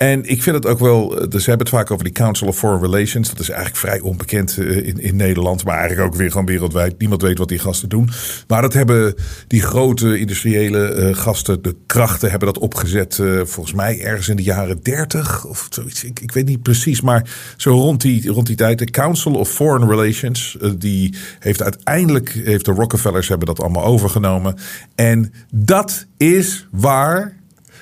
En 0.00 0.24
ik 0.24 0.42
vind 0.42 0.56
het 0.56 0.66
ook 0.66 0.78
wel, 0.78 1.20
eh, 1.20 1.28
dus 1.28 1.42
ze 1.44 1.48
hebben 1.48 1.66
het 1.66 1.76
vaak 1.76 1.90
over 1.90 2.04
die 2.04 2.12
Council 2.12 2.46
of 2.46 2.58
Foreign 2.58 2.84
Relations. 2.84 3.28
Dat 3.28 3.38
is 3.38 3.48
eigenlijk 3.48 3.78
vrij 3.78 4.00
onbekend 4.00 4.58
eh, 4.58 4.76
in, 4.76 5.00
in 5.00 5.16
Nederland, 5.16 5.64
maar 5.64 5.78
eigenlijk 5.78 6.08
ook 6.08 6.18
weer 6.18 6.30
gewoon 6.30 6.46
wereldwijd. 6.46 6.98
Niemand 6.98 7.22
weet 7.22 7.38
wat 7.38 7.48
die 7.48 7.58
gasten 7.58 7.88
doen. 7.88 8.10
Maar 8.46 8.62
dat 8.62 8.72
hebben 8.72 9.14
die 9.46 9.62
grote 9.62 10.18
industriële 10.18 10.94
uh, 10.94 11.16
gasten, 11.16 11.62
de 11.62 11.76
krachten, 11.86 12.30
hebben 12.30 12.52
dat 12.52 12.62
opgezet. 12.62 13.22
Volgens 13.44 13.72
mij 13.72 14.00
ergens 14.00 14.28
in 14.28 14.36
de 14.36 14.42
jaren 14.42 14.82
30 14.82 15.46
of 15.46 15.66
zoiets. 15.70 16.04
Ik, 16.04 16.20
ik 16.20 16.32
weet 16.32 16.46
niet 16.46 16.62
precies, 16.62 17.00
maar 17.00 17.30
zo 17.56 17.70
rond 17.70 18.00
die, 18.00 18.30
rond 18.30 18.46
die 18.46 18.56
tijd. 18.56 18.78
De 18.78 18.90
Council 18.90 19.34
of 19.34 19.48
Foreign 19.48 19.88
Relations, 19.88 20.56
die 20.78 21.14
heeft 21.38 21.62
uiteindelijk, 21.62 22.40
heeft 22.44 22.64
de 22.64 22.72
Rockefellers 22.72 23.28
hebben 23.28 23.46
dat 23.46 23.60
allemaal 23.60 23.84
overgenomen. 23.84 24.56
En 24.94 25.32
dat 25.50 26.06
is 26.16 26.66
waar 26.70 27.39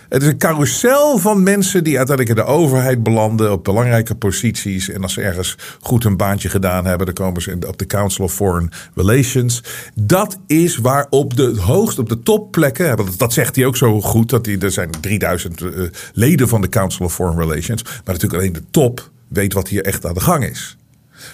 het 0.09 0.23
is 0.23 0.29
een 0.29 0.39
carousel 0.39 1.19
van 1.19 1.43
mensen 1.43 1.85
die 1.85 1.97
uiteindelijk 1.97 2.39
in 2.39 2.45
de 2.45 2.51
overheid 2.53 3.03
belanden 3.03 3.53
op 3.53 3.65
belangrijke 3.65 4.15
posities. 4.15 4.89
En 4.91 5.03
als 5.03 5.13
ze 5.13 5.23
ergens 5.23 5.57
goed 5.81 6.03
hun 6.03 6.17
baantje 6.17 6.49
gedaan 6.49 6.87
hebben, 6.87 7.07
dan 7.07 7.15
komen 7.15 7.43
ze 7.43 7.57
op 7.67 7.79
de 7.79 7.87
Council 7.87 8.25
of 8.25 8.33
Foreign 8.35 8.71
Relations. 8.95 9.63
Dat 9.95 10.39
is 10.47 10.77
waar 10.77 11.07
op 11.11 11.37
de 11.37 11.61
hoogst, 11.61 11.99
op 11.99 12.09
de 12.09 12.23
topplekken, 12.23 12.99
dat 13.17 13.33
zegt 13.33 13.57
hij 13.57 13.67
ook 13.67 13.77
zo 13.77 14.01
goed, 14.01 14.31
dat 14.31 14.45
die, 14.45 14.59
er 14.59 14.71
zijn 14.71 14.91
3000 15.01 15.61
uh, 15.61 15.71
leden 16.13 16.49
van 16.49 16.61
de 16.61 16.69
Council 16.69 17.05
of 17.05 17.15
Foreign 17.15 17.41
Relations. 17.41 17.83
Maar 17.83 18.03
natuurlijk 18.05 18.35
alleen 18.35 18.53
de 18.53 18.65
top 18.71 19.11
weet 19.29 19.53
wat 19.53 19.69
hier 19.69 19.85
echt 19.85 20.07
aan 20.07 20.15
de 20.15 20.21
gang 20.21 20.45
is. 20.45 20.77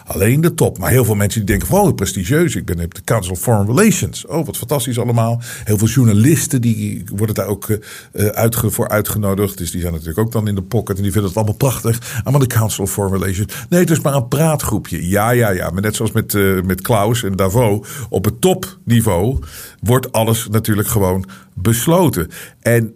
Alleen 0.07 0.41
de 0.41 0.55
top. 0.55 0.79
Maar 0.79 0.91
heel 0.91 1.05
veel 1.05 1.15
mensen 1.15 1.41
die 1.41 1.49
denken 1.49 1.69
van, 1.69 1.81
oh, 1.81 1.95
prestigieus. 1.95 2.57
Ik 2.57 2.65
ben 2.65 2.81
op 2.81 2.95
de 2.95 3.03
Council 3.05 3.33
of 3.33 3.41
Foreign 3.41 3.67
Relations. 3.67 4.27
Oh, 4.27 4.47
wat 4.47 4.57
fantastisch 4.57 4.99
allemaal. 4.99 5.41
Heel 5.65 5.79
veel 5.79 5.89
journalisten 5.89 6.61
die 6.61 7.05
worden 7.17 7.35
daar 7.35 7.47
ook 7.47 7.69
uh, 7.69 8.27
uitge 8.27 8.71
voor 8.71 8.89
uitgenodigd. 8.89 9.59
Dus 9.59 9.71
die 9.71 9.81
zijn 9.81 9.93
natuurlijk 9.93 10.19
ook 10.19 10.33
dan 10.33 10.49
in 10.49 10.55
de 10.55 10.63
pocket. 10.63 10.97
En 10.97 11.03
die 11.03 11.13
vinden 11.13 11.29
het 11.29 11.39
allemaal 11.39 11.57
prachtig. 11.57 12.23
Maar 12.25 12.39
de 12.39 12.47
Council 12.47 12.85
of 12.85 12.91
Foreign 12.91 13.17
Relations. 13.19 13.55
Nee, 13.69 13.81
het 13.81 13.91
is 13.91 14.01
maar 14.01 14.15
een 14.15 14.29
praatgroepje. 14.29 15.09
Ja, 15.09 15.31
ja, 15.31 15.51
ja. 15.51 15.71
Maar 15.71 15.83
net 15.83 15.97
zoals 15.97 16.13
met, 16.13 16.33
uh, 16.33 16.63
met 16.63 16.81
Klaus 16.81 17.23
en 17.23 17.37
Davos. 17.37 17.89
Op 18.09 18.25
het 18.25 18.41
topniveau 18.41 19.39
wordt 19.81 20.13
alles 20.13 20.49
natuurlijk 20.51 20.89
gewoon 20.89 21.25
besloten. 21.55 22.31
En 22.61 22.95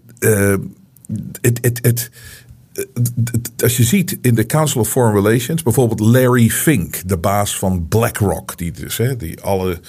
het... 1.41 1.59
het, 1.61 1.79
het 1.83 2.11
als 3.63 3.77
je 3.77 3.85
ziet 3.85 4.19
in 4.21 4.35
de 4.35 4.47
Council 4.47 4.81
of 4.81 4.89
Foreign 4.89 5.17
Relations, 5.17 5.63
bijvoorbeeld 5.63 6.01
Larry 6.01 6.49
Fink, 6.49 7.09
de 7.09 7.19
baas 7.19 7.59
van 7.59 7.89
BlackRock, 7.89 8.57
die 8.57 8.73
dus 8.73 8.97
hè, 8.97 9.17
die 9.17 9.41
alle, 9.41 9.81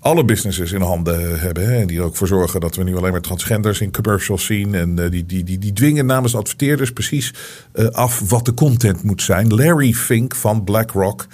alle 0.00 0.24
businesses 0.24 0.72
in 0.72 0.80
handen 0.80 1.40
hebben. 1.40 1.66
Hè, 1.66 1.80
en 1.80 1.86
die 1.86 1.98
er 1.98 2.04
ook 2.04 2.16
voor 2.16 2.26
zorgen 2.26 2.60
dat 2.60 2.76
we 2.76 2.82
nu 2.82 2.96
alleen 2.96 3.12
maar 3.12 3.20
transgenders 3.20 3.80
in 3.80 3.92
commercials 3.92 4.44
zien. 4.44 4.74
En 4.74 4.98
uh, 4.98 5.10
die, 5.10 5.26
die, 5.26 5.44
die, 5.44 5.58
die 5.58 5.72
dwingen 5.72 6.06
namens 6.06 6.36
adverteerders 6.36 6.92
precies 6.92 7.34
uh, 7.74 7.86
af 7.86 8.28
wat 8.28 8.44
de 8.44 8.54
content 8.54 9.02
moet 9.02 9.22
zijn. 9.22 9.54
Larry 9.54 9.92
Fink 9.92 10.34
van 10.34 10.64
BlackRock. 10.64 11.26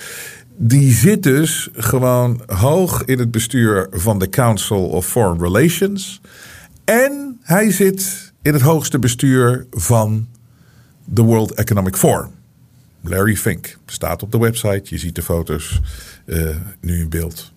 Die 0.56 0.92
zit 0.92 1.22
dus 1.22 1.68
gewoon 1.72 2.42
hoog 2.46 3.04
in 3.04 3.18
het 3.18 3.30
bestuur 3.30 3.86
van 3.90 4.18
de 4.18 4.28
Council 4.28 4.88
of 4.88 5.06
Foreign 5.06 5.42
Relations. 5.42 6.20
En 6.84 7.38
hij 7.42 7.70
zit 7.70 8.32
in 8.42 8.52
het 8.52 8.62
hoogste 8.62 8.98
bestuur 8.98 9.66
van 9.70 10.28
the 11.14 11.22
World 11.22 11.52
Economic 11.52 11.96
Forum. 11.96 12.30
Larry 13.00 13.36
Fink 13.36 13.78
staat 13.86 14.22
op 14.22 14.32
de 14.32 14.38
website. 14.38 14.82
Je 14.84 14.98
ziet 14.98 15.14
de 15.14 15.22
foto's 15.22 15.80
uh, 16.26 16.56
nu 16.80 16.98
in 16.98 17.08
beeld. 17.08 17.52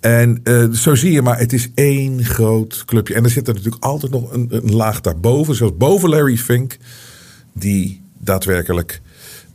En 0.00 0.40
uh, 0.44 0.70
zo 0.70 0.94
zie 0.94 1.12
je 1.12 1.22
maar, 1.22 1.38
het 1.38 1.52
is 1.52 1.70
één 1.74 2.24
groot 2.24 2.84
clubje. 2.84 3.14
En 3.14 3.24
er 3.24 3.30
zit 3.30 3.48
er 3.48 3.54
natuurlijk 3.54 3.84
altijd 3.84 4.12
nog 4.12 4.32
een, 4.32 4.46
een 4.50 4.74
laag 4.74 5.00
daarboven. 5.00 5.54
Zoals 5.54 5.76
boven 5.76 6.08
Larry 6.08 6.36
Fink. 6.36 6.76
Die 7.54 8.02
daadwerkelijk 8.18 9.00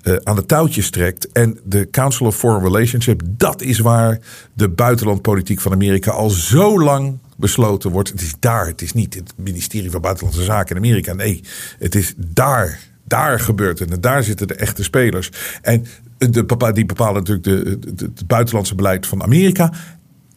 uh, 0.04 0.16
aan 0.24 0.36
de 0.36 0.46
touwtjes 0.46 0.90
trekt. 0.90 1.32
En 1.32 1.60
de 1.64 1.90
Council 1.92 2.26
of 2.26 2.36
Foreign 2.36 2.66
Relationship, 2.66 3.22
dat 3.26 3.62
is 3.62 3.80
waar 3.80 4.20
de 4.54 4.70
buitenlandpolitiek 4.70 5.60
van 5.60 5.72
Amerika 5.72 6.12
al 6.12 6.30
zo 6.30 6.82
lang 6.82 7.18
besloten 7.36 7.92
wordt. 7.92 8.10
Het 8.10 8.22
is 8.22 8.34
daar, 8.40 8.68
het 8.68 8.82
is 8.82 8.94
niet 8.94 9.14
het 9.14 9.34
ministerie 9.36 9.92
van 9.92 10.02
Buitenlandse 10.02 10.44
Zaken 10.44 10.76
in 10.76 10.82
Amerika. 10.82 11.14
Nee, 11.14 11.44
het 11.80 11.96
is 11.96 12.14
daar 12.18 12.80
daar 13.08 13.40
gebeurt 13.40 13.80
het. 13.80 13.92
En 13.92 14.02
daar 14.02 14.24
zitten 14.24 14.48
de 14.48 14.56
echte 14.56 14.84
spelers. 14.84 15.32
En 15.62 15.86
de, 16.18 16.72
die 16.74 16.86
bepalen 16.86 17.24
natuurlijk 17.24 17.46
de, 17.46 17.80
het 18.06 18.28
buitenlandse 18.28 18.76
beleid 18.76 19.08
van 19.08 19.24
Amerika. 19.24 19.74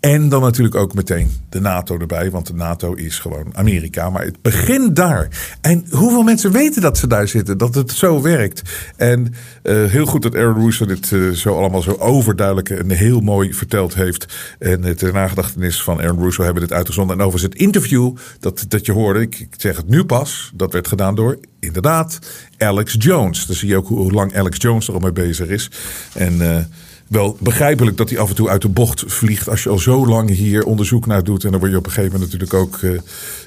En 0.01 0.29
dan 0.29 0.41
natuurlijk 0.41 0.75
ook 0.75 0.95
meteen 0.95 1.31
de 1.49 1.61
NATO 1.61 1.99
erbij, 1.99 2.31
want 2.31 2.47
de 2.47 2.55
NATO 2.55 2.95
is 2.95 3.19
gewoon 3.19 3.57
Amerika. 3.57 4.11
Maar 4.11 4.25
het 4.25 4.43
begint 4.43 4.97
daar. 4.97 5.29
En 5.61 5.87
hoeveel 5.91 6.23
mensen 6.23 6.53
weten 6.53 6.83
dat 6.83 6.99
ze 6.99 7.07
daar 7.07 7.29
zitten, 7.29 7.59
dat 7.59 7.75
het 7.75 7.93
zo 7.93 8.23
werkt? 8.23 8.63
En 8.97 9.35
uh, 9.63 9.85
heel 9.85 10.07
goed 10.07 10.23
dat 10.23 10.35
Aaron 10.35 10.65
Russo 10.65 10.87
dit 10.87 11.11
uh, 11.11 11.31
zo 11.33 11.57
allemaal 11.57 11.83
zo 11.83 11.97
overduidelijk 11.99 12.71
en 12.71 12.91
heel 12.91 13.21
mooi 13.21 13.55
verteld 13.55 13.95
heeft. 13.95 14.57
En 14.59 14.83
het 14.83 15.13
nagedachtenis 15.13 15.83
van 15.83 16.01
Aaron 16.01 16.23
Russo 16.23 16.43
hebben 16.43 16.63
dit 16.63 16.73
uitgezonden. 16.73 17.17
En 17.17 17.25
overigens 17.25 17.53
het 17.53 17.63
interview 17.63 18.17
dat, 18.39 18.65
dat 18.69 18.87
je 18.87 18.93
hoorde, 18.93 19.21
ik, 19.21 19.49
zeg 19.57 19.77
het 19.77 19.89
nu 19.89 20.05
pas, 20.05 20.53
dat 20.55 20.73
werd 20.73 20.89
gedaan 20.89 21.15
door 21.15 21.39
inderdaad 21.59 22.19
Alex 22.59 22.95
Jones. 22.99 23.47
Dan 23.47 23.57
zie 23.57 23.69
je 23.69 23.77
ook 23.77 23.89
hoe, 23.89 23.99
hoe 23.99 24.13
lang 24.13 24.37
Alex 24.37 24.57
Jones 24.61 24.89
er 24.89 24.95
al 24.95 25.01
mee 25.01 25.13
bezig 25.13 25.49
is. 25.49 25.71
En... 26.15 26.69
Wel 27.11 27.37
begrijpelijk 27.41 27.97
dat 27.97 28.11
hij 28.11 28.19
af 28.19 28.29
en 28.29 28.35
toe 28.35 28.49
uit 28.49 28.63
de 28.63 28.69
bocht 28.69 29.05
vliegt. 29.07 29.49
Als 29.49 29.63
je 29.63 29.69
al 29.69 29.79
zo 29.79 30.07
lang 30.07 30.31
hier 30.31 30.65
onderzoek 30.65 31.07
naar 31.07 31.25
doet. 31.25 31.45
En 31.45 31.51
dan 31.51 31.61
word 31.61 31.73
je 31.73 31.79
op 31.79 31.87
een 31.87 31.93
gegeven 31.93 32.13
moment 32.13 32.33
natuurlijk 32.33 32.61
ook. 32.61 32.81
Uh, 32.83 33.01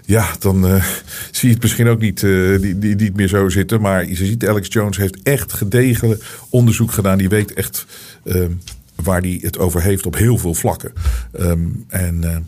ja, 0.05 0.27
dan 0.39 0.65
uh, 0.65 0.85
zie 1.31 1.47
je 1.47 1.53
het 1.53 1.63
misschien 1.63 1.87
ook 1.87 1.99
niet, 1.99 2.21
uh, 2.21 2.61
die, 2.61 2.79
die, 2.79 2.95
niet 2.95 3.15
meer 3.15 3.27
zo 3.27 3.49
zitten. 3.49 3.81
Maar 3.81 4.07
je 4.07 4.15
ziet, 4.15 4.47
Alex 4.47 4.67
Jones 4.73 4.97
heeft 4.97 5.21
echt 5.21 5.53
gedegen 5.53 6.19
onderzoek 6.49 6.91
gedaan. 6.91 7.17
Die 7.17 7.29
weet 7.29 7.53
echt 7.53 7.85
ehm, 8.23 8.51
waar 8.95 9.21
hij 9.21 9.39
het 9.41 9.57
over 9.57 9.81
heeft 9.81 10.05
op 10.05 10.15
heel 10.15 10.37
veel 10.37 10.53
vlakken. 10.53 10.93
Um, 11.39 11.85
en 11.87 12.47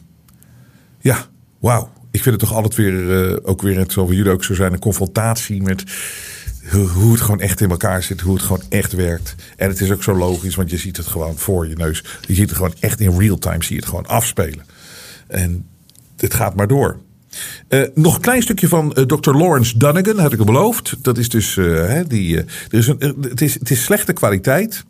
ja, 1.00 1.26
wauw. 1.60 1.92
Ik 2.12 2.22
vind 2.22 2.42
het 2.42 2.50
toch 2.50 2.58
altijd 2.58 2.76
weer, 2.76 3.46
ook 3.46 3.62
weer, 3.62 3.78
het 3.78 3.92
zal 3.92 4.12
jullie 4.12 4.32
ook 4.32 4.44
zo 4.44 4.54
zijn, 4.54 4.74
een 4.74 4.80
confrontatie 4.80 5.62
met 5.62 5.84
hoe 6.72 7.12
het 7.12 7.22
gewoon 7.22 7.40
echt 7.40 7.62
in 7.62 7.70
elkaar 7.70 8.04
zit, 8.04 8.22
hoe 8.22 8.34
het 8.34 8.44
gewoon 8.44 8.64
echt 8.70 8.94
werkt. 8.94 9.36
En 9.56 9.70
het 9.70 9.82
is 9.82 9.92
ook 9.92 10.04
zo 10.04 10.16
logisch, 10.16 10.56
want 10.56 10.70
je 10.70 10.78
ziet 10.78 10.98
het 10.98 11.08
gewoon 11.08 11.38
voor 11.38 11.68
je 11.68 11.76
neus. 11.76 12.04
Je 12.28 12.34
ziet 12.34 12.50
het 12.50 12.58
gewoon 12.58 12.74
echt 12.80 13.00
in 13.00 13.20
real 13.20 13.38
time, 13.38 13.64
zie 13.64 13.76
je 13.76 13.82
het 13.82 13.90
gewoon 13.90 14.08
afspelen. 14.08 14.66
En 15.28 15.68
het 16.18 16.34
gaat 16.34 16.56
maar 16.56 16.68
door. 16.68 16.98
Uh, 17.70 17.84
nog 17.94 18.16
een 18.16 18.22
klein 18.22 18.42
stukje 18.42 18.68
van 18.68 18.96
uh, 18.98 19.04
Dr. 19.04 19.32
Lawrence 19.32 19.78
Dunnigan, 19.78 20.20
had 20.20 20.34
ik 20.34 20.40
al 20.40 20.46
beloofd. 20.46 20.96
Dat 21.02 21.18
is 21.18 21.30
dus, 21.30 21.56
uh, 21.56 21.88
hè, 21.88 22.08
die, 22.08 22.38
er 22.38 22.46
is 22.70 22.88
een, 22.88 23.18
het, 23.22 23.42
is, 23.42 23.54
het 23.54 23.70
is 23.70 23.84
slechte 23.84 24.14
kwaliteit. 24.14 24.86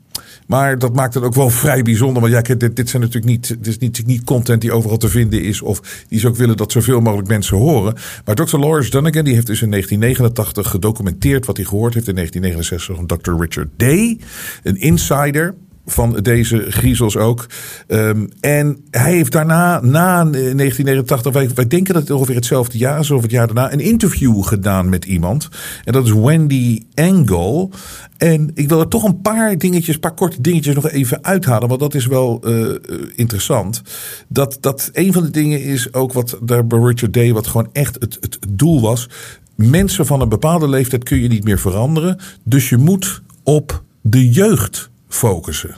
Maar 0.45 0.79
dat 0.79 0.95
maakt 0.95 1.13
het 1.13 1.23
ook 1.23 1.33
wel 1.33 1.49
vrij 1.49 1.81
bijzonder. 1.81 2.21
Want 2.21 2.33
ja, 2.33 2.55
dit, 2.55 2.75
dit 2.75 2.89
zijn 2.89 3.01
natuurlijk 3.01 3.31
niet, 3.31 3.47
dit 3.47 3.67
is 3.67 3.77
niet, 3.77 4.05
niet 4.05 4.23
content 4.23 4.61
die 4.61 4.71
overal 4.71 4.97
te 4.97 5.09
vinden 5.09 5.41
is. 5.41 5.61
Of 5.61 6.03
die 6.07 6.19
ze 6.19 6.27
ook 6.27 6.35
willen 6.35 6.57
dat 6.57 6.71
zoveel 6.71 7.01
mogelijk 7.01 7.27
mensen 7.27 7.57
horen. 7.57 7.95
Maar 8.25 8.35
Dr. 8.35 8.57
Lawrence 8.57 8.89
Dunnigan 8.89 9.23
die 9.23 9.33
heeft 9.33 9.47
dus 9.47 9.61
in 9.61 9.69
1989 9.69 10.71
gedocumenteerd 10.71 11.45
wat 11.45 11.57
hij 11.57 11.65
gehoord 11.65 11.93
heeft 11.93 12.07
in 12.07 12.15
1969 12.15 12.95
van 12.95 13.35
Dr. 13.37 13.43
Richard 13.43 13.69
Day. 13.77 14.19
Een 14.63 14.77
insider 14.77 15.55
van 15.85 16.13
deze 16.13 16.65
griezels 16.69 17.17
ook. 17.17 17.45
Um, 17.87 18.29
en 18.39 18.77
hij 18.91 19.13
heeft 19.13 19.31
daarna, 19.31 19.79
na 19.81 20.23
1989, 20.23 21.33
wij, 21.33 21.49
wij 21.55 21.67
denken 21.67 21.93
dat 21.93 22.03
het 22.03 22.11
ongeveer 22.11 22.35
hetzelfde 22.35 22.77
jaar 22.77 22.99
is, 22.99 23.11
of 23.11 23.21
het 23.21 23.31
jaar 23.31 23.45
daarna, 23.45 23.73
een 23.73 23.79
interview 23.79 24.43
gedaan 24.43 24.89
met 24.89 25.05
iemand. 25.05 25.49
En 25.83 25.93
dat 25.93 26.05
is 26.05 26.11
Wendy 26.11 26.81
Engel. 26.93 27.71
En 28.17 28.51
ik 28.53 28.69
wil 28.69 28.79
er 28.79 28.87
toch 28.87 29.03
een 29.03 29.21
paar 29.21 29.57
dingetjes, 29.57 29.95
een 29.95 30.01
paar 30.01 30.13
korte 30.13 30.41
dingetjes 30.41 30.75
nog 30.75 30.89
even 30.89 31.23
uithalen, 31.23 31.67
want 31.67 31.79
dat 31.79 31.93
is 31.93 32.05
wel 32.05 32.41
uh, 32.43 32.75
interessant. 33.15 33.81
Dat, 34.27 34.57
dat 34.61 34.89
een 34.93 35.13
van 35.13 35.23
de 35.23 35.31
dingen 35.31 35.63
is 35.63 35.93
ook 35.93 36.13
wat 36.13 36.37
daar 36.41 36.67
bij 36.67 36.79
Richard 36.79 37.13
Day, 37.13 37.33
wat 37.33 37.47
gewoon 37.47 37.69
echt 37.71 37.95
het, 37.99 38.17
het 38.19 38.37
doel 38.49 38.81
was. 38.81 39.09
Mensen 39.55 40.05
van 40.05 40.21
een 40.21 40.29
bepaalde 40.29 40.69
leeftijd 40.69 41.03
kun 41.03 41.21
je 41.21 41.27
niet 41.27 41.43
meer 41.43 41.59
veranderen. 41.59 42.19
Dus 42.43 42.69
je 42.69 42.77
moet 42.77 43.21
op 43.43 43.83
de 44.01 44.29
jeugd 44.29 44.89
focussen. 45.15 45.75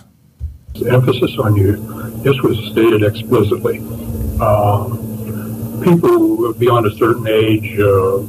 The 0.73 0.91
emphasis 0.91 1.37
on 1.37 1.55
youth, 1.55 2.23
this 2.23 2.39
was 2.41 2.57
stated 2.71 3.03
explicitly. 3.03 3.79
Um, 4.41 5.81
people 5.83 6.53
beyond 6.53 6.85
a 6.85 6.95
certain 6.97 7.27
age, 7.27 7.79
uh, 7.79 8.19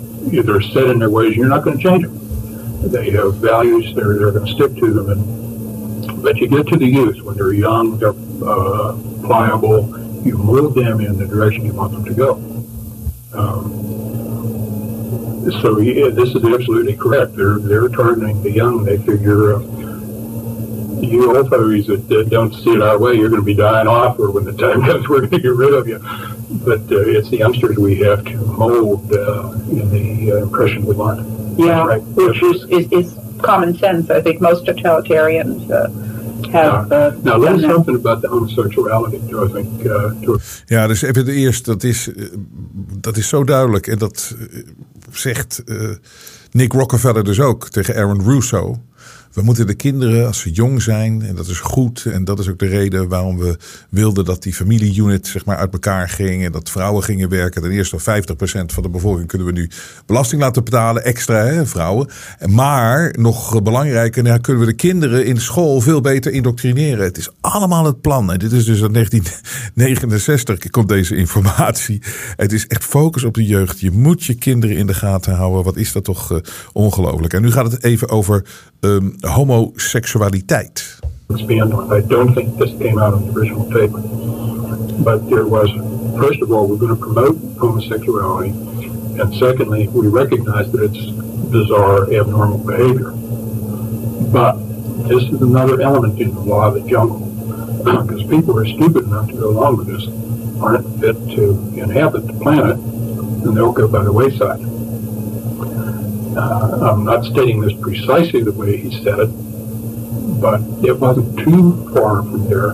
they're 0.42 0.60
set 0.60 0.88
in 0.88 0.98
their 0.98 1.10
ways, 1.10 1.36
you're 1.36 1.48
not 1.48 1.64
going 1.64 1.78
to 1.78 1.82
change 1.82 2.04
them. 2.04 2.90
They 2.90 3.10
have 3.10 3.34
values, 3.36 3.94
they're, 3.94 4.18
they're 4.18 4.32
going 4.32 4.46
to 4.46 4.52
stick 4.52 4.76
to 4.76 4.92
them. 4.92 5.10
And, 5.10 6.22
but 6.22 6.36
you 6.36 6.48
get 6.48 6.66
to 6.68 6.76
the 6.76 6.86
youth 6.86 7.22
when 7.22 7.36
they're 7.36 7.52
young, 7.52 7.98
they're 7.98 8.10
uh, 8.10 8.96
pliable, 9.24 9.98
you 10.26 10.36
move 10.36 10.74
them 10.74 11.00
in 11.00 11.18
the 11.18 11.26
direction 11.26 11.64
you 11.64 11.72
want 11.72 11.92
them 11.92 12.04
to 12.04 12.14
go. 12.14 12.34
Um, 13.32 13.88
so 15.62 15.80
yeah, 15.80 16.10
this 16.10 16.30
is 16.34 16.44
absolutely 16.44 16.96
correct. 16.96 17.34
They're 17.34 17.58
they're 17.58 17.88
targeting 17.88 18.42
the 18.42 18.50
young. 18.50 18.84
They 18.84 18.98
figure 18.98 19.54
uh, 19.54 19.60
you 21.02 21.36
old 21.36 21.48
folks 21.48 21.86
that, 21.86 22.08
that 22.08 22.28
don't 22.30 22.52
see 22.54 22.70
it 22.70 22.82
our 22.82 22.98
way, 22.98 23.14
you're 23.14 23.28
going 23.28 23.40
to 23.40 23.46
be 23.46 23.54
dying 23.54 23.86
off, 23.86 24.18
or 24.18 24.30
when 24.30 24.44
the 24.44 24.52
time 24.52 24.82
comes, 24.82 25.08
we're 25.08 25.20
going 25.20 25.30
to 25.30 25.40
get 25.40 25.54
rid 25.54 25.74
of 25.74 25.86
you. 25.86 25.98
But 26.64 26.80
uh, 26.90 27.16
it's 27.16 27.30
the 27.30 27.38
youngsters 27.38 27.76
we 27.76 27.98
have 28.00 28.24
to 28.24 28.36
mold 28.36 29.12
uh, 29.12 29.52
in 29.70 29.90
the 29.90 30.32
uh, 30.32 30.36
impression 30.42 30.84
we 30.86 30.94
want. 30.94 31.26
Yeah, 31.58 31.84
right. 31.84 32.02
which 32.02 32.42
is, 32.42 32.64
is, 32.70 32.92
is, 32.92 33.18
common 33.42 33.76
sense. 33.78 34.10
I 34.10 34.20
think 34.20 34.40
most 34.40 34.64
totalitarians 34.64 35.70
uh, 35.70 36.50
have. 36.50 36.90
Uh, 36.90 37.12
now, 37.22 37.36
a 37.36 37.38
little 37.38 37.60
something 37.60 37.94
about 37.94 38.20
the 38.20 38.28
homosexuality, 38.28 39.18
do 39.28 39.44
I 39.44 39.48
think. 39.48 39.84
Uh, 39.84 40.36
ja, 40.66 40.86
dus 40.86 41.02
even 41.02 41.24
de 41.24 41.32
eerste, 41.32 41.70
dat 41.70 41.82
is, 41.82 42.10
dat 43.00 43.16
is 43.16 43.28
zo 43.28 43.44
duidelijk. 43.44 43.86
En 43.86 43.98
dat 43.98 44.36
zegt 45.12 45.62
Nick 46.50 46.72
Rockefeller 46.72 47.24
dus 47.24 47.40
ook 47.40 47.68
tegen 47.68 47.96
Aaron 47.96 48.22
Russo. 48.22 48.76
We 49.32 49.42
moeten 49.42 49.66
de 49.66 49.74
kinderen, 49.74 50.26
als 50.26 50.40
ze 50.40 50.50
jong 50.50 50.82
zijn, 50.82 51.22
en 51.22 51.34
dat 51.34 51.46
is 51.46 51.60
goed. 51.60 52.04
En 52.04 52.24
dat 52.24 52.38
is 52.38 52.48
ook 52.48 52.58
de 52.58 52.66
reden 52.66 53.08
waarom 53.08 53.38
we 53.38 53.56
wilden 53.90 54.24
dat 54.24 54.42
die 54.42 54.54
familieunit 54.54 55.26
zeg 55.26 55.44
maar, 55.44 55.56
uit 55.56 55.72
elkaar 55.72 56.08
ging. 56.08 56.44
En 56.44 56.52
dat 56.52 56.70
vrouwen 56.70 57.02
gingen 57.02 57.28
werken. 57.28 57.62
Ten 57.62 57.70
eerste 57.70 58.00
50% 58.00 58.02
van 58.66 58.82
de 58.82 58.88
bevolking 58.88 59.26
kunnen 59.26 59.46
we 59.46 59.52
nu 59.52 59.70
belasting 60.06 60.40
laten 60.40 60.64
betalen. 60.64 61.04
Extra, 61.04 61.44
hè, 61.44 61.66
vrouwen. 61.66 62.08
Maar 62.46 63.14
nog 63.18 63.62
belangrijker, 63.62 64.22
nou, 64.22 64.40
kunnen 64.40 64.62
we 64.62 64.68
de 64.68 64.76
kinderen 64.76 65.24
in 65.24 65.40
school 65.40 65.80
veel 65.80 66.00
beter 66.00 66.32
indoctrineren. 66.32 67.04
Het 67.04 67.18
is 67.18 67.30
allemaal 67.40 67.84
het 67.84 68.00
plan. 68.00 68.32
En 68.32 68.38
dit 68.38 68.52
is 68.52 68.64
dus 68.64 68.82
uit 68.82 68.94
1969 68.94 70.70
komt 70.70 70.88
deze 70.88 71.16
informatie. 71.16 72.02
Het 72.36 72.52
is 72.52 72.66
echt 72.66 72.84
focus 72.84 73.24
op 73.24 73.34
de 73.34 73.44
jeugd. 73.44 73.80
Je 73.80 73.90
moet 73.90 74.24
je 74.24 74.34
kinderen 74.34 74.76
in 74.76 74.86
de 74.86 74.94
gaten 74.94 75.34
houden. 75.34 75.64
Wat 75.64 75.76
is 75.76 75.92
dat 75.92 76.04
toch 76.04 76.32
uh, 76.32 76.38
ongelooflijk. 76.72 77.32
En 77.32 77.42
nu 77.42 77.52
gaat 77.52 77.72
het 77.72 77.84
even 77.84 78.08
over 78.08 78.44
um, 78.82 79.16
homoseksualiteit. 79.22 81.00
I 81.30 82.00
don't 82.00 82.34
think 82.34 82.56
this 82.58 82.70
came 82.78 82.98
out 82.98 83.12
of 83.14 83.26
the 83.26 83.32
original 83.38 83.64
paper. 83.70 84.00
But 85.04 85.28
there 85.28 85.46
was, 85.46 85.70
first 86.18 86.40
of 86.42 86.50
all, 86.50 86.66
we're 86.66 86.76
going 86.76 86.94
to 86.94 87.00
promote 87.00 87.36
homosexuality. 87.58 88.50
And 89.20 89.34
secondly, 89.34 89.88
we 89.88 90.08
recognize 90.08 90.70
that 90.72 90.82
it's 90.84 91.10
bizarre, 91.50 92.12
abnormal 92.12 92.58
behavior. 92.58 93.12
But 94.32 94.56
this 95.08 95.24
is 95.24 95.40
another 95.40 95.80
element 95.80 96.20
in 96.20 96.34
the 96.34 96.40
law 96.40 96.68
of 96.68 96.74
the 96.74 96.88
jungle. 96.88 97.26
Because 97.88 98.22
people 98.24 98.58
are 98.58 98.66
stupid 98.66 99.04
enough 99.04 99.28
to 99.28 99.34
go 99.34 99.50
along 99.50 99.78
with 99.78 99.86
this, 99.86 100.06
aren't 100.60 101.00
fit 101.00 101.16
to 101.36 101.50
inhabit 101.76 102.26
the 102.26 102.34
planet, 102.34 102.76
and 102.76 103.56
they'll 103.56 103.72
go 103.72 103.88
by 103.88 104.02
the 104.02 104.12
wayside. 104.12 104.60
Uh, 106.38 106.92
I'm 106.92 107.04
not 107.04 107.24
stating 107.24 107.60
this 107.60 107.72
precisely 107.80 108.44
the 108.44 108.52
way 108.52 108.76
he 108.76 109.02
said 109.02 109.18
it, 109.18 109.26
but 110.40 110.60
it 110.86 110.96
wasn't 110.96 111.36
too 111.40 111.92
far 111.92 112.22
from 112.22 112.48
there 112.48 112.70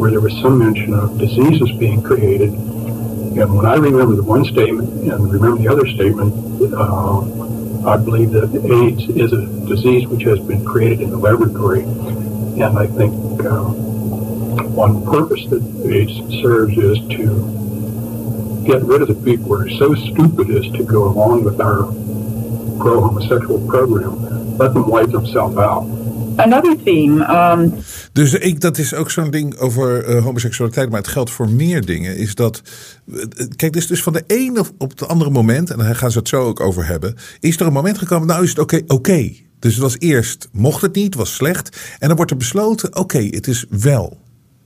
where 0.00 0.10
there 0.10 0.20
was 0.20 0.32
some 0.40 0.58
mention 0.58 0.94
of 0.94 1.18
diseases 1.18 1.70
being 1.72 2.02
created. 2.02 2.54
And 2.54 3.54
when 3.54 3.66
I 3.66 3.74
remember 3.74 4.16
the 4.16 4.22
one 4.22 4.46
statement 4.46 4.88
and 5.12 5.30
remember 5.30 5.60
the 5.60 5.68
other 5.68 5.86
statement, 5.88 6.32
uh, 6.72 7.20
I 7.86 7.98
believe 7.98 8.30
that 8.30 8.48
AIDS 8.48 9.06
is 9.10 9.32
a 9.34 9.44
disease 9.68 10.08
which 10.08 10.22
has 10.22 10.40
been 10.40 10.64
created 10.64 11.02
in 11.02 11.10
the 11.10 11.18
laboratory. 11.18 11.82
And 11.82 12.78
I 12.78 12.86
think 12.86 13.12
uh, 13.44 13.76
one 14.72 15.04
purpose 15.04 15.44
that 15.48 15.60
AIDS 15.84 16.16
serves 16.40 16.78
is 16.78 16.98
to 17.18 18.64
get 18.64 18.80
rid 18.84 19.02
of 19.02 19.08
the 19.08 19.20
people 19.22 19.48
who 19.48 19.54
are 19.54 19.68
so 19.68 19.94
stupid 19.94 20.48
as 20.48 20.64
to 20.72 20.84
go 20.84 21.08
along 21.08 21.44
with 21.44 21.60
our 21.60 21.92
pro-homosexual 22.82 23.58
program. 23.58 24.16
Let 24.58 24.72
them 24.72 24.90
wipe 24.90 25.10
themselves 25.10 25.56
out. 25.56 25.84
Another 26.36 26.76
theme. 26.84 27.24
Um... 27.52 27.74
Dus 28.12 28.34
ik, 28.34 28.60
dat 28.60 28.78
is 28.78 28.94
ook 28.94 29.10
zo'n 29.10 29.30
ding 29.30 29.58
over 29.58 30.08
uh, 30.08 30.24
homoseksualiteit, 30.24 30.90
maar 30.90 30.98
het 30.98 31.08
geldt 31.08 31.30
voor 31.30 31.50
meer 31.50 31.86
dingen. 31.86 32.16
Is 32.16 32.34
dat. 32.34 32.62
Kijk, 33.56 33.72
dus, 33.72 33.86
dus 33.86 34.02
van 34.02 34.12
de 34.12 34.24
ene 34.26 34.64
op 34.78 34.90
het 34.90 35.08
andere 35.08 35.30
moment, 35.30 35.70
en 35.70 35.78
daar 35.78 35.96
gaan 35.96 36.10
ze 36.10 36.18
het 36.18 36.28
zo 36.28 36.42
ook 36.42 36.60
over 36.60 36.86
hebben. 36.86 37.14
Is 37.40 37.60
er 37.60 37.66
een 37.66 37.72
moment 37.72 37.98
gekomen, 37.98 38.26
nou 38.28 38.42
is 38.42 38.48
het 38.48 38.58
oké, 38.58 38.74
okay, 38.74 38.96
oké. 38.96 39.10
Okay. 39.10 39.46
Dus 39.58 39.72
het 39.72 39.82
was 39.82 39.96
eerst, 39.98 40.48
mocht 40.52 40.82
het 40.82 40.94
niet, 40.94 41.14
was 41.14 41.34
slecht. 41.34 41.96
En 41.98 42.08
dan 42.08 42.16
wordt 42.16 42.30
er 42.30 42.36
besloten, 42.36 42.88
oké, 42.88 43.00
okay, 43.00 43.26
het 43.26 43.46
is 43.46 43.66
wel 43.68 44.18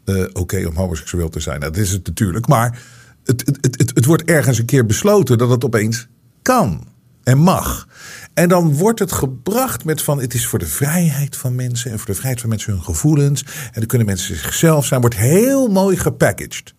uh, 0.04 0.24
oké 0.32 0.66
om 0.66 0.76
homoseksueel 0.76 1.28
te 1.28 1.40
zijn. 1.40 1.60
Nou, 1.60 1.72
dat 1.72 1.82
is 1.82 1.90
het 1.92 2.06
natuurlijk. 2.06 2.46
Maar 2.46 2.82
het, 3.24 3.42
het, 3.46 3.76
het, 3.76 3.90
het 3.94 4.04
wordt 4.04 4.24
ergens 4.24 4.58
een 4.58 4.64
keer 4.64 4.86
besloten 4.86 5.38
dat 5.38 5.50
het 5.50 5.64
opeens 5.64 6.08
kan 6.42 6.84
en 7.26 7.38
mag. 7.38 7.88
En 8.34 8.48
dan 8.48 8.74
wordt 8.74 8.98
het 8.98 9.12
gebracht 9.12 9.84
met 9.84 10.02
van 10.02 10.20
het 10.20 10.34
is 10.34 10.46
voor 10.46 10.58
de 10.58 10.66
vrijheid 10.66 11.36
van 11.36 11.54
mensen 11.54 11.90
en 11.90 11.98
voor 11.98 12.06
de 12.06 12.14
vrijheid 12.14 12.40
van 12.40 12.48
mensen 12.48 12.72
hun 12.72 12.82
gevoelens. 12.82 13.42
En 13.42 13.72
dan 13.72 13.86
kunnen 13.86 14.06
mensen 14.06 14.36
zichzelf 14.36 14.86
zijn. 14.86 15.00
Wordt 15.00 15.16
heel 15.16 15.68
mooi 15.68 15.96
gepackaged. 15.96 16.74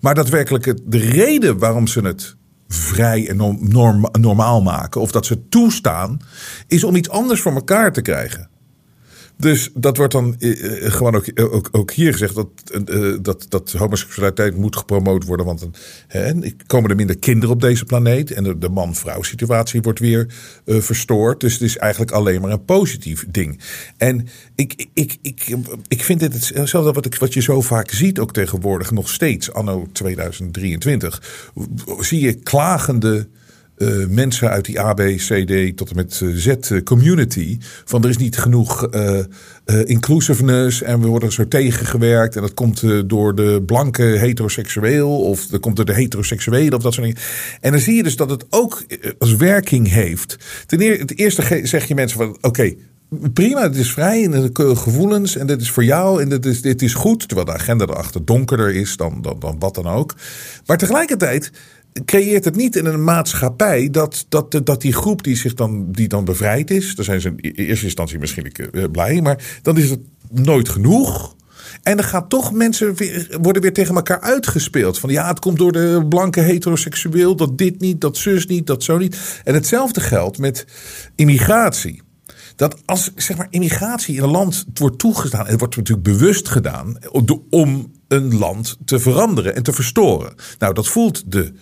Maar 0.00 0.14
daadwerkelijk 0.14 0.74
de 0.84 0.98
reden 0.98 1.58
waarom 1.58 1.86
ze 1.86 2.00
het 2.00 2.36
vrij 2.68 3.28
en 3.28 3.36
norm, 3.60 4.08
normaal 4.12 4.62
maken, 4.62 5.00
of 5.00 5.10
dat 5.10 5.26
ze 5.26 5.48
toestaan, 5.48 6.20
is 6.66 6.84
om 6.84 6.96
iets 6.96 7.10
anders 7.10 7.40
voor 7.40 7.52
elkaar 7.52 7.92
te 7.92 8.02
krijgen. 8.02 8.48
Dus 9.38 9.70
dat 9.74 9.96
wordt 9.96 10.12
dan 10.12 10.36
eh, 10.38 10.86
eh, 10.86 10.92
gewoon 10.92 11.14
ook, 11.14 11.26
eh, 11.26 11.54
ook, 11.54 11.68
ook, 11.72 11.92
hier 11.92 12.12
gezegd 12.12 12.34
dat, 12.34 12.48
dat, 13.22 13.46
dat 13.48 13.72
homoseksualiteit 13.72 14.56
moet 14.56 14.76
gepromoot 14.76 15.24
worden. 15.24 15.46
Want 15.46 15.68
er 16.08 16.54
komen 16.66 16.90
er 16.90 16.96
minder 16.96 17.18
kinderen 17.18 17.54
op 17.54 17.60
deze 17.60 17.84
planeet. 17.84 18.30
En 18.30 18.44
de, 18.44 18.58
de 18.58 18.68
man-vrouw 18.68 19.22
situatie 19.22 19.82
wordt 19.82 19.98
weer 19.98 20.26
verstoord. 20.66 21.40
Dus 21.40 21.52
het 21.52 21.62
is 21.62 21.76
eigenlijk 21.76 22.12
alleen 22.12 22.40
maar 22.40 22.50
een 22.50 22.64
positief 22.64 23.24
ding. 23.28 23.60
En 23.96 24.28
ik, 24.54 24.86
ik, 24.94 25.16
ik, 25.22 25.56
ik 25.88 26.02
vind 26.02 26.20
dit 26.20 26.32
hetzelfde 26.32 26.92
wat, 26.92 27.06
ik, 27.06 27.14
wat 27.14 27.34
je 27.34 27.40
zo 27.40 27.60
vaak 27.60 27.90
ziet 27.90 28.18
ook 28.18 28.32
tegenwoordig. 28.32 28.90
Nog 28.90 29.08
steeds, 29.08 29.52
anno 29.52 29.86
2023. 29.92 31.22
Zie 32.00 32.20
je 32.20 32.34
klagende 32.34 33.28
uh, 33.78 34.06
mensen 34.06 34.50
uit 34.50 34.64
die 34.64 34.80
A, 34.80 34.94
B, 34.94 35.00
C, 35.00 35.46
D 35.46 35.76
tot 35.76 35.90
en 35.90 35.96
met 35.96 36.20
uh, 36.22 36.36
Z 36.36 36.70
uh, 36.70 36.82
community. 36.82 37.58
Van 37.84 38.02
er 38.02 38.08
is 38.08 38.16
niet 38.16 38.38
genoeg 38.38 38.88
inclusiveness 39.84 40.82
en 40.82 41.00
we 41.00 41.06
worden 41.06 41.32
zo 41.32 41.48
tegengewerkt. 41.48 42.36
En 42.36 42.42
dat 42.42 42.54
komt 42.54 42.82
door 43.06 43.34
de 43.34 43.62
blanke 43.66 44.02
heteroseksueel 44.02 45.20
of 45.20 45.46
dat 45.46 45.60
komt 45.60 45.76
door 45.76 45.84
de 45.84 45.94
heteroseksuele 45.94 46.76
of 46.76 46.82
dat 46.82 46.94
soort 46.94 47.06
dingen. 47.06 47.22
En 47.60 47.70
dan 47.70 47.80
zie 47.80 47.94
je 47.94 48.02
dus 48.02 48.16
dat 48.16 48.30
het 48.30 48.44
ook 48.50 48.84
als 49.18 49.36
werking 49.36 49.90
heeft. 49.90 50.36
Ten 50.66 50.80
eerste, 51.06 51.60
zeg 51.62 51.84
je 51.84 51.94
mensen 51.94 52.18
van 52.18 52.36
oké, 52.40 52.74
prima, 53.32 53.62
het 53.62 53.76
is 53.76 53.92
vrij 53.92 54.24
en 54.24 54.30
de 54.30 54.76
gevoelens 54.76 55.36
en 55.36 55.46
dit 55.46 55.60
is 55.60 55.70
voor 55.70 55.84
jou 55.84 56.22
en 56.22 56.28
dit 56.28 56.46
is, 56.46 56.62
dit 56.62 56.82
is 56.82 56.94
goed. 56.94 57.28
Terwijl 57.28 57.46
de 57.46 57.54
agenda 57.54 57.84
erachter 57.84 58.24
donkerder 58.24 58.74
is 58.74 58.96
dan, 58.96 59.22
dan, 59.22 59.38
dan 59.38 59.56
wat 59.58 59.74
dan 59.74 59.86
ook. 59.86 60.14
Maar 60.66 60.78
tegelijkertijd 60.78 61.52
creëert 62.04 62.44
het 62.44 62.56
niet 62.56 62.76
in 62.76 62.86
een 62.86 63.04
maatschappij 63.04 63.90
dat, 63.90 64.26
dat, 64.28 64.60
dat 64.64 64.80
die 64.80 64.92
groep 64.92 65.22
die 65.22 65.36
zich 65.36 65.54
dan, 65.54 65.92
die 65.92 66.08
dan 66.08 66.24
bevrijd 66.24 66.70
is, 66.70 66.94
daar 66.94 67.04
zijn 67.04 67.20
ze 67.20 67.32
in 67.36 67.50
eerste 67.50 67.84
instantie 67.84 68.18
misschien 68.18 68.52
eh, 68.52 68.84
blij, 68.92 69.20
maar 69.20 69.58
dan 69.62 69.76
is 69.78 69.90
het 69.90 70.00
nooit 70.30 70.68
genoeg. 70.68 71.34
En 71.82 71.96
dan 71.96 72.06
gaat 72.06 72.30
toch 72.30 72.52
mensen 72.52 72.94
weer, 72.94 73.38
worden 73.40 73.62
weer 73.62 73.72
tegen 73.72 73.94
elkaar 73.94 74.20
uitgespeeld. 74.20 74.98
Van 74.98 75.10
ja, 75.10 75.28
het 75.28 75.38
komt 75.38 75.58
door 75.58 75.72
de 75.72 76.06
blanke 76.08 76.40
heteroseksueel, 76.40 77.36
dat 77.36 77.58
dit 77.58 77.80
niet, 77.80 78.00
dat 78.00 78.16
zus 78.16 78.46
niet, 78.46 78.66
dat 78.66 78.82
zo 78.82 78.98
niet. 78.98 79.40
En 79.44 79.54
hetzelfde 79.54 80.00
geldt 80.00 80.38
met 80.38 80.66
immigratie. 81.14 82.02
Dat 82.56 82.76
als 82.84 83.12
zeg 83.14 83.36
maar, 83.36 83.46
immigratie 83.50 84.16
in 84.16 84.22
een 84.22 84.30
land 84.30 84.64
wordt 84.74 84.98
toegestaan, 84.98 85.44
en 85.44 85.50
het 85.50 85.60
wordt 85.60 85.76
natuurlijk 85.76 86.08
bewust 86.08 86.48
gedaan 86.48 86.98
om 87.50 87.92
een 88.08 88.38
land 88.38 88.76
te 88.84 88.98
veranderen 88.98 89.56
en 89.56 89.62
te 89.62 89.72
verstoren. 89.72 90.34
Nou, 90.58 90.74
dat 90.74 90.88
voelt 90.88 91.32
de 91.32 91.52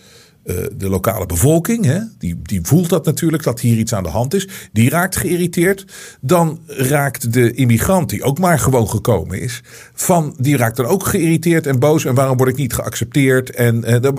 de 0.77 0.89
lokale 0.89 1.27
bevolking, 1.27 1.85
hè, 1.85 2.01
die, 2.19 2.41
die 2.43 2.61
voelt 2.63 2.89
dat 2.89 3.05
natuurlijk, 3.05 3.43
dat 3.43 3.61
hier 3.61 3.79
iets 3.79 3.95
aan 3.95 4.03
de 4.03 4.09
hand 4.09 4.35
is. 4.35 4.49
Die 4.73 4.91
raakt 4.91 5.17
geïrriteerd. 5.17 5.87
Dan 6.21 6.61
raakt 6.67 7.33
de 7.33 7.53
immigrant, 7.53 8.11
die 8.11 8.23
ook 8.23 8.39
maar 8.39 8.59
gewoon 8.59 8.89
gekomen 8.89 9.41
is, 9.41 9.63
van, 9.95 10.35
die 10.39 10.57
raakt 10.57 10.77
dan 10.77 10.87
ook 10.87 11.07
geïrriteerd 11.07 11.67
en 11.67 11.79
boos. 11.79 12.05
En 12.05 12.15
waarom 12.15 12.37
word 12.37 12.51
ik 12.51 12.57
niet 12.57 12.75
geaccepteerd? 12.75 13.51
En, 13.51 13.85
en 13.85 14.03
dan 14.03 14.19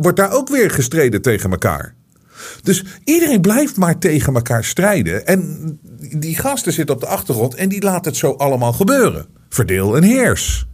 wordt 0.00 0.16
daar 0.16 0.32
ook 0.32 0.48
weer 0.48 0.70
gestreden 0.70 1.22
tegen 1.22 1.50
elkaar. 1.50 1.94
Dus 2.62 2.84
iedereen 3.04 3.40
blijft 3.40 3.76
maar 3.76 3.98
tegen 3.98 4.34
elkaar 4.34 4.64
strijden. 4.64 5.26
En 5.26 5.78
die 6.16 6.36
gasten 6.36 6.72
zitten 6.72 6.94
op 6.94 7.00
de 7.00 7.06
achtergrond 7.06 7.54
en 7.54 7.68
die 7.68 7.82
laten 7.82 8.10
het 8.10 8.16
zo 8.20 8.30
allemaal 8.30 8.72
gebeuren. 8.72 9.26
Verdeel 9.48 9.96
en 9.96 10.02
heers. 10.02 10.66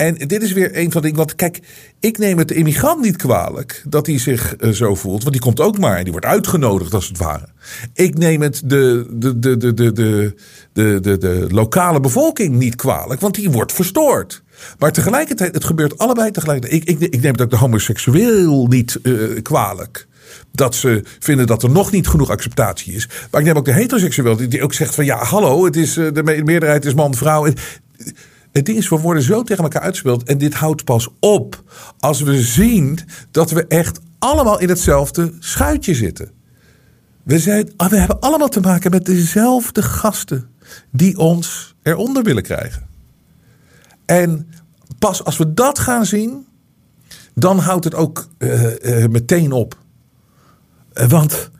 En 0.00 0.14
dit 0.14 0.42
is 0.42 0.52
weer 0.52 0.76
een 0.76 0.92
van 0.92 1.00
de 1.00 1.06
dingen. 1.06 1.16
Want 1.16 1.34
kijk, 1.34 1.60
ik 2.00 2.18
neem 2.18 2.38
het 2.38 2.48
de 2.48 2.54
immigrant 2.54 3.00
niet 3.02 3.16
kwalijk 3.16 3.82
dat 3.88 4.06
hij 4.06 4.18
zich 4.18 4.54
uh, 4.60 4.70
zo 4.70 4.94
voelt. 4.94 5.20
Want 5.20 5.32
die 5.32 5.40
komt 5.40 5.60
ook 5.60 5.78
maar 5.78 5.96
en 5.96 6.02
die 6.02 6.12
wordt 6.12 6.26
uitgenodigd 6.26 6.94
als 6.94 7.08
het 7.08 7.18
ware. 7.18 7.48
Ik 7.94 8.18
neem 8.18 8.40
het 8.40 8.62
de, 8.64 9.06
de, 9.10 9.38
de, 9.38 9.56
de, 9.56 9.72
de, 9.72 9.92
de, 9.92 11.00
de, 11.00 11.18
de, 11.18 11.46
lokale 11.50 12.00
bevolking 12.00 12.56
niet 12.56 12.74
kwalijk. 12.74 13.20
Want 13.20 13.34
die 13.34 13.50
wordt 13.50 13.72
verstoord. 13.72 14.42
Maar 14.78 14.92
tegelijkertijd, 14.92 15.54
het 15.54 15.64
gebeurt 15.64 15.98
allebei 15.98 16.30
tegelijkertijd. 16.30 16.82
Ik, 16.82 16.88
ik, 16.88 17.14
ik 17.14 17.22
neem 17.22 17.32
het 17.32 17.40
ook 17.40 17.50
de 17.50 17.56
homoseksueel 17.56 18.66
niet 18.66 18.98
uh, 19.02 19.42
kwalijk 19.42 20.06
dat 20.52 20.74
ze 20.74 21.02
vinden 21.18 21.46
dat 21.46 21.62
er 21.62 21.70
nog 21.70 21.90
niet 21.90 22.08
genoeg 22.08 22.30
acceptatie 22.30 22.94
is. 22.94 23.08
Maar 23.30 23.40
ik 23.40 23.46
neem 23.46 23.56
ook 23.56 23.64
de 23.64 23.72
heteroseksueel 23.72 24.36
die 24.48 24.62
ook 24.62 24.74
zegt 24.74 24.94
van 24.94 25.04
ja, 25.04 25.24
hallo, 25.24 25.64
het 25.64 25.76
is, 25.76 25.94
de 25.94 26.42
meerderheid 26.44 26.84
is 26.84 26.94
man-vrouw. 26.94 27.52
Het 28.52 28.66
ding 28.66 28.78
is, 28.78 28.88
we 28.88 28.98
worden 28.98 29.22
zo 29.22 29.42
tegen 29.42 29.62
elkaar 29.62 29.82
uitgespeeld. 29.82 30.22
En 30.22 30.38
dit 30.38 30.54
houdt 30.54 30.84
pas 30.84 31.08
op 31.20 31.62
als 31.98 32.20
we 32.20 32.42
zien 32.42 32.98
dat 33.30 33.50
we 33.50 33.66
echt 33.66 34.00
allemaal 34.18 34.60
in 34.60 34.68
hetzelfde 34.68 35.32
schuitje 35.38 35.94
zitten. 35.94 36.30
We, 37.22 37.38
zijn, 37.38 37.72
we 37.76 37.96
hebben 37.96 38.20
allemaal 38.20 38.48
te 38.48 38.60
maken 38.60 38.90
met 38.90 39.06
dezelfde 39.06 39.82
gasten 39.82 40.50
die 40.90 41.18
ons 41.18 41.74
eronder 41.82 42.22
willen 42.22 42.42
krijgen. 42.42 42.86
En 44.06 44.48
pas 44.98 45.24
als 45.24 45.36
we 45.36 45.54
dat 45.54 45.78
gaan 45.78 46.06
zien, 46.06 46.46
dan 47.34 47.58
houdt 47.58 47.84
het 47.84 47.94
ook 47.94 48.28
uh, 48.38 48.62
uh, 48.62 49.06
meteen 49.06 49.52
op. 49.52 49.78
Want 51.08 51.50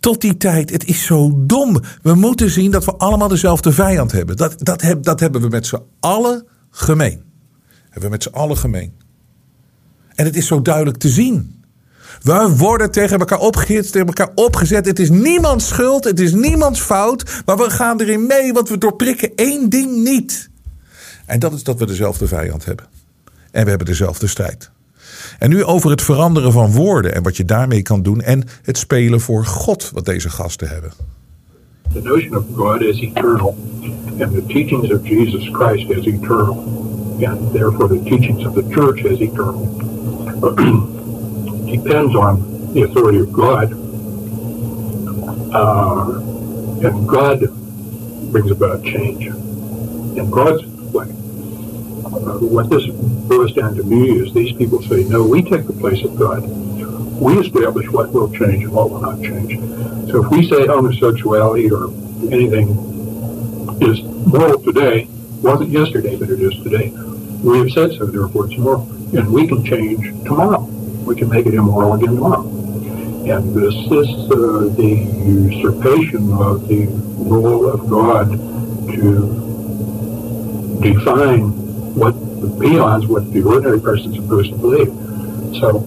tot 0.00 0.20
die 0.20 0.36
tijd, 0.36 0.70
het 0.70 0.84
is 0.84 1.04
zo 1.04 1.44
dom. 1.46 1.80
We 2.02 2.14
moeten 2.14 2.50
zien 2.50 2.70
dat 2.70 2.84
we 2.84 2.96
allemaal 2.96 3.28
dezelfde 3.28 3.72
vijand 3.72 4.12
hebben. 4.12 4.36
Dat, 4.36 4.54
dat, 4.58 4.84
dat 5.00 5.20
hebben 5.20 5.40
we 5.40 5.48
met 5.48 5.66
z'n 5.66 5.82
allen 6.00 6.46
gemeen. 6.70 7.22
Hebben 7.82 8.02
we 8.02 8.08
met 8.08 8.22
z'n 8.22 8.32
allen 8.32 8.56
gemeen. 8.56 8.92
En 10.14 10.24
het 10.24 10.36
is 10.36 10.46
zo 10.46 10.62
duidelijk 10.62 10.96
te 10.96 11.08
zien. 11.08 11.62
We 12.22 12.54
worden 12.56 12.90
tegen 12.90 13.18
elkaar 13.18 13.38
opgehitst, 13.38 13.92
tegen 13.92 14.06
elkaar 14.06 14.30
opgezet. 14.34 14.86
Het 14.86 14.98
is 14.98 15.10
niemands 15.10 15.68
schuld, 15.68 16.04
het 16.04 16.20
is 16.20 16.32
niemands 16.32 16.80
fout. 16.80 17.42
Maar 17.44 17.56
we 17.56 17.70
gaan 17.70 18.00
erin 18.00 18.26
mee, 18.26 18.52
want 18.52 18.68
we 18.68 18.78
doorprikken 18.78 19.34
één 19.34 19.68
ding 19.68 19.96
niet. 20.02 20.50
En 21.26 21.38
dat 21.38 21.52
is 21.52 21.62
dat 21.62 21.78
we 21.78 21.86
dezelfde 21.86 22.26
vijand 22.26 22.64
hebben. 22.64 22.86
En 23.50 23.62
we 23.62 23.68
hebben 23.68 23.86
dezelfde 23.86 24.26
strijd. 24.26 24.70
En 25.38 25.50
nu 25.50 25.64
over 25.64 25.90
het 25.90 26.02
veranderen 26.02 26.52
van 26.52 26.72
woorden 26.72 27.14
en 27.14 27.22
wat 27.22 27.36
je 27.36 27.44
daarmee 27.44 27.82
kan 27.82 28.02
doen 28.02 28.20
en 28.20 28.42
het 28.62 28.78
spelen 28.78 29.20
voor 29.20 29.44
God 29.44 29.90
wat 29.94 30.04
deze 30.04 30.30
gasten 30.30 30.68
hebben. 30.68 30.90
The 31.92 32.00
notion 32.02 32.36
of 32.36 32.44
God 32.54 32.80
is 32.80 33.00
eternal 33.00 33.56
and 34.20 34.32
the 34.34 34.44
teachings 34.46 34.92
of 34.92 35.08
Jesus 35.08 35.48
Christ 35.52 35.90
is 35.90 36.04
eternal 36.04 36.56
and 37.26 37.52
therefore 37.52 37.88
the 37.88 38.02
teachings 38.02 38.46
of 38.46 38.54
the 38.54 38.64
church 38.70 39.04
is 39.04 39.18
eternal. 39.18 39.76
Depends 41.70 42.14
on 42.14 42.70
the 42.74 42.84
authority 42.84 43.20
of 43.20 43.32
God. 43.32 43.72
Uh, 45.52 46.20
and 46.86 47.08
God 47.08 47.40
brings 48.32 48.50
about 48.50 48.84
change 48.84 49.26
in 50.16 50.30
God's 50.30 50.64
way. 50.92 51.06
Uh, 52.08 52.38
what 52.38 52.70
this 52.70 52.86
boils 52.86 53.52
down 53.52 53.74
to 53.76 53.82
me 53.84 54.18
is 54.18 54.32
these 54.32 54.52
people 54.56 54.82
say, 54.82 55.04
no, 55.04 55.22
we 55.24 55.42
take 55.42 55.66
the 55.66 55.72
place 55.74 56.02
of 56.04 56.16
God. 56.16 56.42
We 57.20 57.38
establish 57.38 57.88
what 57.90 58.12
will 58.12 58.30
change 58.32 58.64
and 58.64 58.72
what 58.72 58.90
will 58.90 59.00
not 59.00 59.20
change. 59.22 59.58
So 60.10 60.24
if 60.24 60.30
we 60.30 60.48
say 60.48 60.66
homosexuality 60.66 61.70
or 61.70 61.90
anything 62.32 62.68
is 63.82 64.02
moral 64.26 64.62
today, 64.62 65.06
wasn't 65.42 65.70
yesterday, 65.70 66.16
but 66.16 66.30
it 66.30 66.40
is 66.40 66.54
today, 66.62 66.90
we 67.44 67.58
have 67.58 67.70
said 67.70 67.92
so, 67.92 68.06
therefore 68.06 68.46
it's 68.46 68.56
moral. 68.56 68.88
And 69.16 69.32
we 69.32 69.46
can 69.46 69.64
change 69.64 70.06
tomorrow. 70.24 70.60
We 70.60 71.14
can 71.14 71.28
make 71.28 71.46
it 71.46 71.54
immoral 71.54 71.94
again 71.94 72.14
tomorrow. 72.14 72.42
And 72.42 73.54
this 73.54 73.74
is 73.74 74.30
uh, 74.30 74.68
the 74.76 74.94
usurpation 75.26 76.32
of 76.32 76.66
the 76.68 76.86
role 77.18 77.68
of 77.68 77.88
God 77.88 78.30
to 78.94 79.46
define 80.80 81.67
what 81.98 82.14
the 82.40 82.46
beyond 82.46 83.08
what 83.08 83.32
the 83.32 83.42
ordinary 83.42 83.80
person 83.80 84.14
is 84.14 84.22
supposed 84.22 84.50
to 84.50 84.56
believe. 84.56 84.88
So 85.60 85.80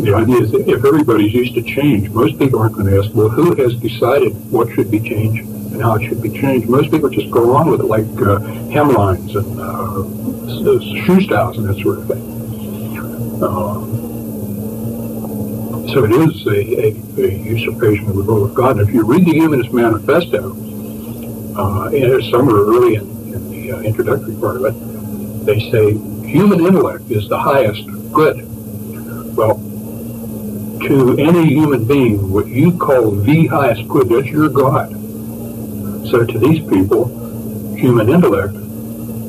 the 0.00 0.14
idea 0.14 0.38
is 0.38 0.52
that 0.52 0.68
if 0.68 0.84
everybody's 0.84 1.34
used 1.34 1.54
to 1.54 1.62
change, 1.62 2.08
most 2.10 2.38
people 2.38 2.60
aren't 2.60 2.74
going 2.74 2.86
to 2.86 2.98
ask, 2.98 3.14
well, 3.14 3.28
who 3.28 3.54
has 3.56 3.74
decided 3.74 4.32
what 4.50 4.72
should 4.72 4.90
be 4.90 5.00
changed 5.00 5.44
and 5.72 5.82
how 5.82 5.94
it 5.96 6.08
should 6.08 6.22
be 6.22 6.30
changed? 6.30 6.68
Most 6.68 6.90
people 6.90 7.10
just 7.10 7.30
go 7.30 7.44
along 7.44 7.70
with 7.70 7.80
it, 7.80 7.86
like 7.86 8.04
uh, 8.04 8.38
hemlines 8.72 9.34
and 9.36 9.60
uh, 9.60 11.04
shoe 11.04 11.20
styles 11.20 11.58
and 11.58 11.68
that 11.68 11.78
sort 11.82 11.98
of 11.98 12.06
thing. 12.08 12.22
Uh, 13.42 14.00
so 15.92 16.04
it 16.04 16.12
is 16.12 16.46
a, 16.46 17.20
a, 17.20 17.26
a, 17.26 17.30
usurpation 17.38 18.08
of 18.08 18.16
the 18.16 18.22
role 18.22 18.44
of 18.44 18.54
God. 18.54 18.78
And 18.78 18.88
if 18.88 18.94
you 18.94 19.04
read 19.04 19.24
the 19.24 19.32
Humanist 19.32 19.72
Manifesto, 19.72 20.54
uh, 21.56 21.88
and 21.88 22.24
somewhere 22.30 22.56
early 22.56 22.94
in, 22.94 23.34
in 23.34 23.50
the 23.50 23.72
uh, 23.72 23.80
introductory 23.80 24.36
part 24.36 24.56
of 24.56 24.64
it, 24.66 24.89
they 25.50 25.70
say 25.70 25.92
human 26.28 26.64
intellect 26.64 27.10
is 27.10 27.28
the 27.28 27.38
highest 27.38 27.84
good. 28.12 28.46
Well, 29.36 29.58
to 30.86 31.16
any 31.18 31.46
human 31.48 31.86
being, 31.86 32.30
what 32.30 32.46
you 32.46 32.78
call 32.78 33.10
the 33.10 33.48
highest 33.48 33.88
good, 33.88 34.08
that's 34.08 34.28
your 34.28 34.48
God. 34.48 34.90
So 36.10 36.24
to 36.24 36.38
these 36.38 36.60
people, 36.68 37.08
human 37.74 38.08
intellect, 38.08 38.52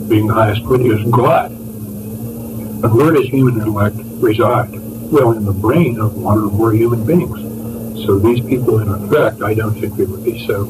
being 0.10 0.28
the 0.28 0.36
highest 0.36 0.64
good, 0.64 0.82
is 0.82 1.04
God. 1.10 1.50
And 1.50 2.94
where 2.94 3.12
does 3.12 3.26
human 3.26 3.58
intellect 3.58 3.98
reside? 3.98 4.70
Well, 5.12 5.32
in 5.32 5.44
the 5.44 5.54
brain 5.54 6.00
of 6.00 6.16
one 6.16 6.38
or 6.38 6.52
more 6.52 6.72
human 6.72 7.04
beings. 7.04 8.06
So 8.06 8.20
these 8.20 8.42
people, 8.42 8.78
in 8.78 8.90
effect, 8.90 9.42
I 9.42 9.56
don't 9.56 9.74
think 9.74 9.96
they 9.96 10.06
would 10.06 10.24
be 10.24 10.46
so 10.46 10.66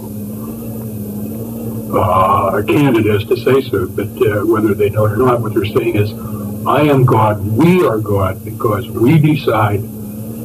uh, 1.94 2.62
candid 2.64 3.08
as 3.08 3.24
to 3.26 3.38
say 3.38 3.62
so, 3.62 3.88
but 3.88 4.08
uh, 4.08 4.46
whether 4.46 4.74
they 4.74 4.90
know 4.90 5.06
it 5.06 5.14
or 5.14 5.18
not, 5.18 5.42
what 5.42 5.54
they're 5.54 5.66
saying 5.66 5.96
is, 5.96 6.12
I 6.66 6.82
am 6.84 7.06
God, 7.06 7.46
we 7.46 7.86
are 7.86 8.00
God, 8.00 8.44
because 8.46 8.88
we 8.90 9.18
decide 9.20 9.82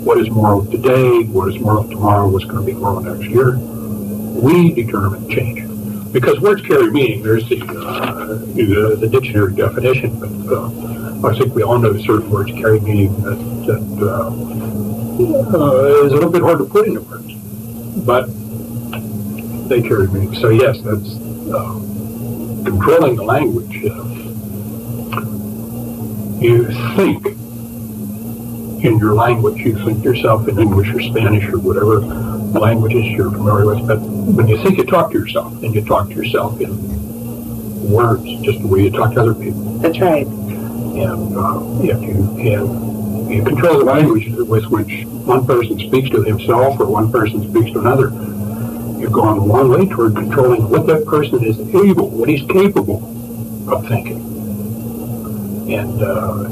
what 0.04 0.18
is 0.18 0.30
moral 0.30 0.64
today, 0.64 1.24
what 1.24 1.48
is 1.48 1.60
moral 1.60 1.84
tomorrow, 1.84 2.28
what's 2.28 2.44
going 2.44 2.64
to 2.64 2.64
be 2.64 2.72
moral 2.72 3.00
next 3.00 3.28
year. 3.28 3.58
We 3.58 4.72
determine 4.72 5.28
change. 5.28 5.62
Because 6.12 6.40
words 6.40 6.62
carry 6.62 6.90
meaning. 6.90 7.22
There's 7.22 7.46
the, 7.48 7.60
uh, 7.60 8.36
the, 8.54 8.96
the, 8.98 9.08
dictionary 9.08 9.54
definition, 9.54 10.18
but 10.18 10.30
uh, 10.54 11.28
I 11.28 11.36
think 11.36 11.54
we 11.54 11.62
all 11.62 11.78
know 11.78 11.98
certain 11.98 12.30
words 12.30 12.52
carry 12.52 12.80
meaning 12.80 13.14
that, 13.22 13.36
that 13.66 14.06
uh, 14.06 14.28
uh, 15.58 16.04
is 16.06 16.12
a 16.12 16.14
little 16.14 16.30
bit 16.30 16.42
hard 16.42 16.58
to 16.58 16.64
put 16.64 16.86
into 16.86 17.00
words. 17.02 17.34
But 18.06 18.26
they 19.68 19.82
carry 19.82 20.06
meaning. 20.08 20.34
So 20.36 20.48
yes, 20.48 20.80
that's 20.80 21.25
controlling 22.64 23.16
the 23.16 23.24
language. 23.24 23.84
Uh, 23.84 24.04
you 26.40 26.66
think 26.96 27.26
in 28.84 28.98
your 28.98 29.14
language, 29.14 29.58
you 29.60 29.74
think 29.84 30.04
yourself 30.04 30.48
in 30.48 30.58
English 30.58 30.92
or 30.94 31.00
Spanish 31.00 31.48
or 31.48 31.58
whatever 31.58 32.00
languages 32.00 33.04
you're 33.06 33.30
familiar 33.30 33.66
with, 33.66 33.86
but 33.86 33.98
when 34.00 34.46
you 34.48 34.56
think 34.62 34.78
you 34.78 34.84
talk 34.84 35.10
to 35.12 35.18
yourself, 35.18 35.52
and 35.62 35.74
you 35.74 35.82
talk 35.84 36.08
to 36.08 36.14
yourself 36.14 36.60
in 36.60 36.70
words, 37.90 38.24
just 38.42 38.60
the 38.60 38.66
way 38.66 38.82
you 38.82 38.90
talk 38.90 39.14
to 39.14 39.20
other 39.20 39.34
people. 39.34 39.62
That's 39.78 39.98
right. 40.00 40.26
And 40.26 41.36
uh, 41.36 41.60
if 41.82 42.00
you 42.02 42.34
can 42.36 43.30
You 43.30 43.42
control 43.42 43.78
the 43.78 43.84
language 43.84 44.28
with 44.28 44.66
which 44.66 45.04
one 45.04 45.46
person 45.46 45.78
speaks 45.78 46.10
to 46.10 46.22
himself 46.22 46.78
or 46.78 46.86
one 46.86 47.10
person 47.10 47.42
speaks 47.50 47.72
to 47.72 47.80
another. 47.80 48.08
You've 49.06 49.14
gone 49.14 49.38
a 49.38 49.44
long 49.44 49.68
way 49.68 49.86
toward 49.86 50.16
controlling 50.16 50.68
what 50.68 50.88
that 50.88 51.06
person 51.06 51.44
is 51.44 51.60
able, 51.72 52.10
what 52.10 52.28
he's 52.28 52.44
capable 52.48 53.04
of 53.72 53.86
thinking. 53.86 54.18
And 55.72 56.02
uh, 56.02 56.42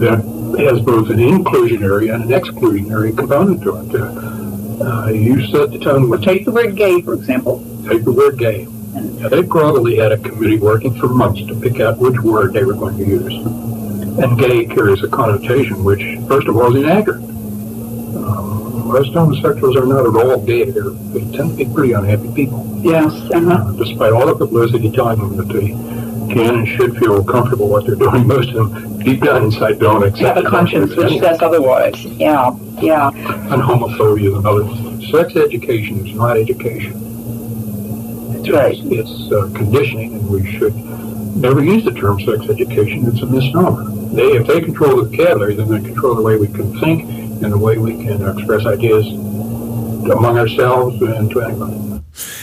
that 0.00 0.22
has 0.58 0.82
both 0.82 1.08
an 1.08 1.16
inclusionary 1.16 2.12
and 2.12 2.24
an 2.24 2.28
exclusionary 2.28 3.16
component 3.16 3.62
to 3.62 3.76
it. 3.76 4.82
Uh, 4.82 5.06
you 5.08 5.46
set 5.46 5.70
the 5.70 5.78
tone 5.78 6.10
with. 6.10 6.22
Take 6.22 6.44
the 6.44 6.52
word 6.52 6.76
gay, 6.76 7.00
for 7.00 7.14
example. 7.14 7.64
Take 7.88 8.04
the 8.04 8.12
word 8.12 8.38
gay. 8.38 8.66
Now, 8.92 9.30
they 9.30 9.42
probably 9.42 9.96
had 9.96 10.12
a 10.12 10.18
committee 10.18 10.58
working 10.58 10.94
for 11.00 11.08
months 11.08 11.40
to 11.46 11.58
pick 11.58 11.80
out 11.80 11.96
which 11.96 12.20
word 12.20 12.52
they 12.52 12.64
were 12.64 12.74
going 12.74 12.98
to 12.98 13.04
use. 13.06 13.32
And 14.22 14.38
gay 14.38 14.66
carries 14.66 15.02
a 15.02 15.08
connotation 15.08 15.84
which, 15.84 16.02
first 16.28 16.48
of 16.48 16.56
all, 16.58 16.76
is 16.76 16.82
inaccurate. 16.82 17.22
Um, 17.22 18.57
most 18.88 19.12
homosexuals 19.12 19.76
are 19.76 19.86
not 19.86 20.06
at 20.06 20.16
all 20.16 20.40
gay. 20.44 20.64
They're, 20.70 20.90
they 20.90 21.20
tend 21.36 21.50
to 21.50 21.56
be 21.56 21.72
pretty 21.72 21.92
unhappy 21.92 22.32
people. 22.34 22.80
Yes. 22.82 23.12
Uh-huh. 23.30 23.72
Despite 23.72 24.12
all 24.12 24.26
the 24.26 24.34
publicity 24.34 24.90
telling 24.90 25.18
them 25.18 25.36
that 25.36 25.48
they 25.52 25.68
can 26.32 26.58
and 26.58 26.68
should 26.68 26.96
feel 26.96 27.22
comfortable 27.22 27.68
what 27.68 27.86
they're 27.86 27.96
doing, 27.96 28.26
most 28.26 28.48
of 28.50 28.70
them 28.70 28.98
deep 29.00 29.22
down 29.22 29.44
inside 29.44 29.78
don't 29.78 30.02
accept 30.02 30.36
Have 30.36 30.46
a 30.46 30.48
conscience 30.48 30.94
which 30.96 31.20
says 31.20 31.40
otherwise. 31.42 32.02
Yeah, 32.04 32.56
yeah. 32.80 33.08
And 33.08 33.62
homophobia 33.62 34.28
is 34.28 34.34
another. 34.34 34.66
Sex 35.10 35.36
education 35.36 36.06
is 36.06 36.14
not 36.14 36.36
education. 36.36 36.92
That's 38.32 38.50
right. 38.50 38.74
It's, 38.74 39.10
it's 39.10 39.32
uh, 39.32 39.50
conditioning, 39.54 40.14
and 40.14 40.30
we 40.30 40.50
should 40.58 40.74
never 41.36 41.62
use 41.62 41.84
the 41.84 41.92
term 41.92 42.20
sex 42.20 42.48
education. 42.48 43.06
It's 43.06 43.22
a 43.22 43.26
misnomer. 43.26 43.84
They, 44.14 44.32
if 44.32 44.46
they 44.46 44.60
control 44.60 44.96
the 44.96 45.10
vocabulary, 45.10 45.54
then 45.54 45.68
they 45.68 45.80
control 45.80 46.14
the 46.14 46.22
way 46.22 46.36
we 46.36 46.48
can 46.48 46.78
think 46.80 47.27
and 47.42 47.52
the 47.52 47.58
way 47.58 47.78
we 47.78 48.04
can 48.04 48.36
express 48.36 48.64
ideas 48.66 49.06
among 50.10 50.38
ourselves 50.38 51.02
and 51.02 51.30
to 51.30 51.40
anybody. 51.40 51.88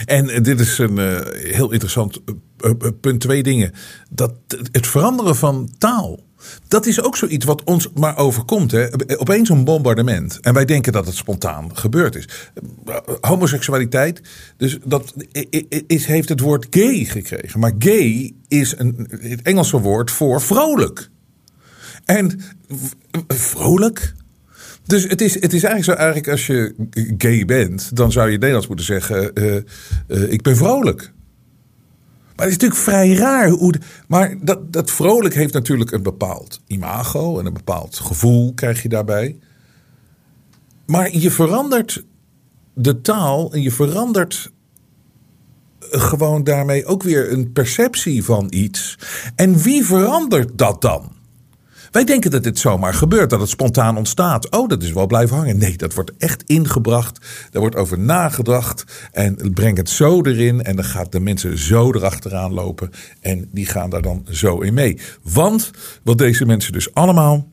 En 0.04 0.42
dit 0.42 0.60
is 0.60 0.78
een 0.78 0.98
uh, 0.98 1.20
heel 1.32 1.72
interessant 1.72 2.20
uh, 2.26 2.70
uh, 2.78 2.88
punt. 3.00 3.20
Twee 3.20 3.42
dingen. 3.42 3.72
Dat 4.10 4.32
het 4.70 4.86
veranderen 4.86 5.36
van 5.36 5.70
taal. 5.78 6.24
Dat 6.68 6.86
is 6.86 7.02
ook 7.02 7.16
zoiets 7.16 7.44
wat 7.44 7.64
ons 7.64 7.88
maar 7.94 8.16
overkomt. 8.16 8.70
Hè. 8.70 8.86
Opeens 9.18 9.48
een 9.48 9.64
bombardement. 9.64 10.40
En 10.40 10.54
wij 10.54 10.64
denken 10.64 10.92
dat 10.92 11.06
het 11.06 11.14
spontaan 11.14 11.76
gebeurd 11.76 12.14
is. 12.14 12.28
Homoseksualiteit. 13.20 14.20
Dus 14.56 14.78
dat 14.84 15.14
is, 15.86 16.06
heeft 16.06 16.28
het 16.28 16.40
woord 16.40 16.66
gay 16.70 17.04
gekregen. 17.04 17.60
Maar 17.60 17.72
gay 17.78 18.32
is 18.48 18.74
een, 18.78 19.08
het 19.20 19.42
Engelse 19.42 19.80
woord 19.80 20.10
voor 20.10 20.40
vrolijk. 20.40 21.10
En 22.04 22.40
vrolijk? 23.28 24.14
Dus 24.86 25.02
het 25.02 25.20
is, 25.20 25.34
het 25.34 25.52
is 25.52 25.62
eigenlijk 25.62 25.84
zo, 25.84 25.92
eigenlijk 25.92 26.28
als 26.28 26.46
je 26.46 26.74
gay 27.18 27.44
bent, 27.44 27.96
dan 27.96 28.12
zou 28.12 28.30
je 28.30 28.32
Nederlands 28.32 28.66
moeten 28.66 28.86
zeggen: 28.86 29.30
uh, 29.34 29.54
uh, 30.08 30.32
Ik 30.32 30.42
ben 30.42 30.56
vrolijk. 30.56 31.12
Maar 32.36 32.46
het 32.46 32.54
is 32.54 32.62
natuurlijk 32.62 32.80
vrij 32.80 33.14
raar. 33.14 33.48
Hoe 33.48 33.74
maar 34.08 34.36
dat, 34.42 34.72
dat 34.72 34.90
vrolijk 34.90 35.34
heeft 35.34 35.52
natuurlijk 35.52 35.90
een 35.90 36.02
bepaald 36.02 36.60
imago 36.66 37.38
en 37.38 37.46
een 37.46 37.52
bepaald 37.52 37.96
gevoel 37.98 38.54
krijg 38.54 38.82
je 38.82 38.88
daarbij. 38.88 39.38
Maar 40.86 41.16
je 41.16 41.30
verandert 41.30 42.04
de 42.74 43.00
taal 43.00 43.52
en 43.52 43.62
je 43.62 43.70
verandert 43.70 44.50
gewoon 45.80 46.44
daarmee 46.44 46.86
ook 46.86 47.02
weer 47.02 47.32
een 47.32 47.52
perceptie 47.52 48.24
van 48.24 48.46
iets. 48.50 48.98
En 49.34 49.58
wie 49.58 49.84
verandert 49.84 50.58
dat 50.58 50.82
dan? 50.82 51.15
Wij 51.96 52.04
denken 52.04 52.30
dat 52.30 52.42
dit 52.42 52.58
zomaar 52.58 52.94
gebeurt, 52.94 53.30
dat 53.30 53.40
het 53.40 53.48
spontaan 53.48 53.96
ontstaat. 53.96 54.50
Oh, 54.50 54.68
dat 54.68 54.82
is 54.82 54.92
wel 54.92 55.06
blijven 55.06 55.36
hangen. 55.36 55.58
Nee, 55.58 55.76
dat 55.76 55.94
wordt 55.94 56.16
echt 56.18 56.42
ingebracht. 56.42 57.26
Daar 57.50 57.60
wordt 57.60 57.76
over 57.76 57.98
nagedacht. 57.98 58.84
En 59.12 59.52
breng 59.54 59.76
het 59.76 59.90
zo 59.90 60.22
erin. 60.22 60.62
En 60.62 60.76
dan 60.76 60.84
gaat 60.84 61.12
de 61.12 61.20
mensen 61.20 61.58
zo 61.58 61.92
erachteraan 61.92 62.52
lopen. 62.52 62.90
En 63.20 63.48
die 63.52 63.66
gaan 63.66 63.90
daar 63.90 64.02
dan 64.02 64.26
zo 64.30 64.60
in 64.60 64.74
mee. 64.74 64.98
Want 65.22 65.70
wat 66.02 66.18
deze 66.18 66.44
mensen 66.44 66.72
dus 66.72 66.94
allemaal 66.94 67.48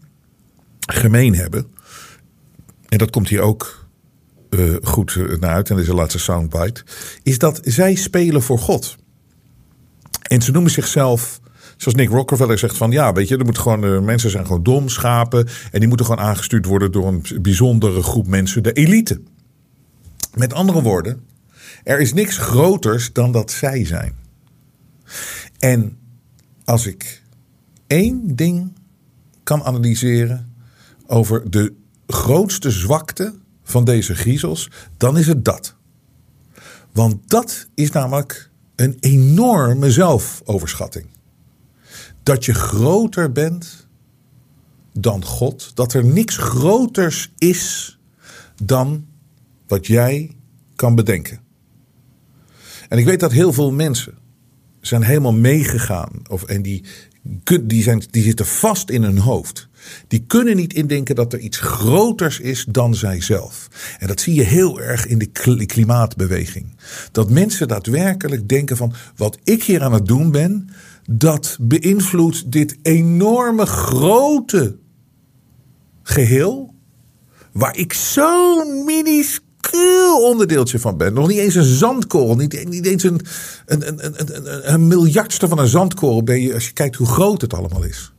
gemeen 0.80 1.36
hebben. 1.36 1.68
En 2.90 2.98
dat 2.98 3.10
komt 3.10 3.30
hier 3.30 3.42
ook 3.42 3.88
uh, 4.50 4.76
goed 4.82 5.16
naar 5.40 5.54
uit. 5.54 5.70
En 5.70 5.76
dat 5.76 5.84
is 5.84 5.90
de 5.90 5.96
laatste 5.96 6.20
soundbite. 6.20 6.84
Is 7.22 7.38
dat 7.38 7.60
zij 7.64 7.96
spelen 7.96 8.42
voor 8.42 8.60
God. 8.60 8.96
En 10.22 10.42
ze 10.42 10.52
noemen 10.52 10.72
zichzelf 10.72 11.42
Zoals 11.84 11.98
Nick 11.98 12.10
Rockefeller 12.10 12.58
zegt 12.58 12.78
van 12.78 12.92
ja, 12.92 13.14
weet 13.14 13.28
je, 13.28 13.38
er 13.38 13.46
moet 13.46 13.58
gewoon, 13.58 13.86
uh, 13.86 14.00
mensen 14.00 14.30
zijn 14.30 14.46
gewoon 14.46 14.64
dom, 14.64 14.90
schapen. 14.90 15.48
En 15.72 15.80
die 15.80 15.88
moeten 15.88 16.06
gewoon 16.06 16.26
aangestuurd 16.26 16.66
worden 16.66 16.92
door 16.92 17.08
een 17.08 17.26
bijzondere 17.42 18.04
groep 18.04 18.28
mensen, 18.28 18.64
de 18.64 18.74
elite. 18.74 19.22
Met 20.34 20.54
andere 20.54 20.82
woorden, 20.82 21.22
er 21.84 22.00
is 22.00 22.14
niks 22.14 22.38
groters 22.38 23.14
dan 23.14 23.32
dat 23.32 23.52
zij 23.52 23.86
zijn. 23.86 24.16
En 25.60 25.98
als 26.66 26.86
ik 26.86 27.24
één 27.88 28.36
ding 28.36 28.74
kan 29.44 29.64
analyseren 29.64 30.54
over 31.08 31.52
de 31.52 31.74
grootste 32.08 32.72
zwakte 32.72 33.34
van 33.64 33.84
deze 33.84 34.16
griezels, 34.16 34.70
dan 34.98 35.18
is 35.18 35.28
het 35.28 35.46
dat. 35.46 35.76
Want 36.92 37.30
dat 37.30 37.68
is 37.74 37.92
namelijk 37.92 38.50
een 38.76 38.98
enorme 39.00 39.92
zelfoverschatting 39.92 41.13
dat 42.24 42.46
je 42.46 42.54
groter 42.54 43.32
bent 43.32 43.88
dan 44.94 45.26
God. 45.26 45.72
Dat 45.74 45.94
er 45.94 46.06
niks 46.06 46.38
groters 46.38 47.32
is 47.38 47.98
dan 48.64 49.06
wat 49.68 49.88
jij 49.88 50.36
kan 50.76 50.96
bedenken. 50.96 51.40
En 52.90 52.98
ik 52.98 53.06
weet 53.06 53.20
dat 53.20 53.32
heel 53.32 53.54
veel 53.54 53.72
mensen 53.72 54.14
zijn 54.82 55.04
helemaal 55.04 55.34
meegegaan. 55.34 56.10
Of, 56.30 56.44
en 56.44 56.62
die, 56.62 56.84
die, 57.64 57.84
zijn, 57.84 58.04
die 58.12 58.24
zitten 58.24 58.46
vast 58.46 58.90
in 58.90 59.04
hun 59.04 59.18
hoofd. 59.18 59.68
Die 60.08 60.24
kunnen 60.28 60.56
niet 60.56 60.74
indenken 60.74 61.16
dat 61.16 61.34
er 61.34 61.40
iets 61.40 61.58
groters 61.58 62.40
is 62.40 62.66
dan 62.70 62.96
zijzelf. 62.96 63.68
En 64.00 64.08
dat 64.08 64.22
zie 64.22 64.34
je 64.34 64.44
heel 64.44 64.82
erg 64.82 65.08
in 65.08 65.18
de 65.18 65.66
klimaatbeweging. 65.66 66.76
Dat 67.12 67.30
mensen 67.30 67.68
daadwerkelijk 67.68 68.50
denken 68.50 68.78
van 68.78 68.94
wat 69.16 69.38
ik 69.44 69.64
hier 69.64 69.82
aan 69.82 69.94
het 69.94 70.06
doen 70.06 70.32
ben, 70.32 70.70
dat 71.10 71.58
beïnvloedt 71.62 72.52
dit 72.52 72.78
enorme 72.82 73.66
grote 73.66 74.78
geheel. 76.04 76.74
Waar 77.52 77.78
ik 77.78 77.94
zo'n 77.94 78.84
minuscuul 78.86 80.30
onderdeeltje 80.30 80.80
van 80.80 80.98
ben. 80.98 81.14
Nog 81.14 81.28
niet 81.28 81.38
eens 81.38 81.56
een 81.56 81.64
zandkorrel. 81.64 82.36
Niet, 82.36 82.54
eens 82.54 83.04
een, 83.04 83.22
een, 83.66 83.88
een, 83.88 84.14
een, 84.16 84.74
een 84.74 84.88
miljardste 84.88 85.48
van 85.48 85.60
een 85.60 85.68
zandkorrel 85.68 86.24
ben 86.24 86.42
je 86.42 86.54
als 86.54 86.66
je 86.66 86.74
kijkt 86.74 86.96
hoe 86.96 87.08
groot 87.08 87.42
het 87.42 87.54
allemaal 87.54 87.84
is. 87.84 88.14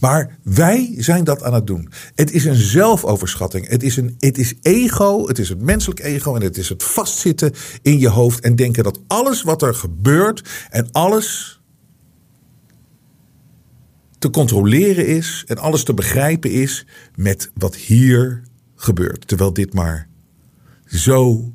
Maar 0.00 0.38
wij 0.42 0.94
zijn 0.98 1.24
dat 1.24 1.42
aan 1.42 1.54
het 1.54 1.66
doen. 1.66 1.88
Het 2.14 2.32
is 2.32 2.44
een 2.44 2.54
zelfoverschatting. 2.54 3.68
Het 3.68 3.82
is, 3.82 3.96
een, 3.96 4.16
het 4.18 4.38
is 4.38 4.54
ego, 4.62 5.26
het 5.26 5.38
is 5.38 5.48
het 5.48 5.60
menselijk 5.60 6.00
ego 6.00 6.34
en 6.34 6.42
het 6.42 6.56
is 6.56 6.68
het 6.68 6.82
vastzitten 6.82 7.52
in 7.82 7.98
je 7.98 8.08
hoofd 8.08 8.40
en 8.40 8.56
denken 8.56 8.84
dat 8.84 9.00
alles 9.06 9.42
wat 9.42 9.62
er 9.62 9.74
gebeurt 9.74 10.42
en 10.70 10.88
alles 10.92 11.60
te 14.22 14.30
controleren 14.30 15.06
is 15.06 15.44
en 15.46 15.58
alles 15.58 15.84
te 15.84 15.94
begrijpen 15.94 16.50
is 16.50 16.86
met 17.14 17.50
wat 17.54 17.76
hier 17.76 18.42
gebeurt. 18.76 19.28
Terwijl 19.28 19.52
dit 19.52 19.74
maar 19.74 20.08
zo 20.86 21.52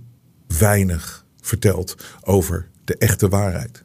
weinig 0.57 1.25
vertelt 1.41 1.95
over 2.21 2.69
de 2.83 2.97
echte 2.97 3.29
waarheid. 3.29 3.83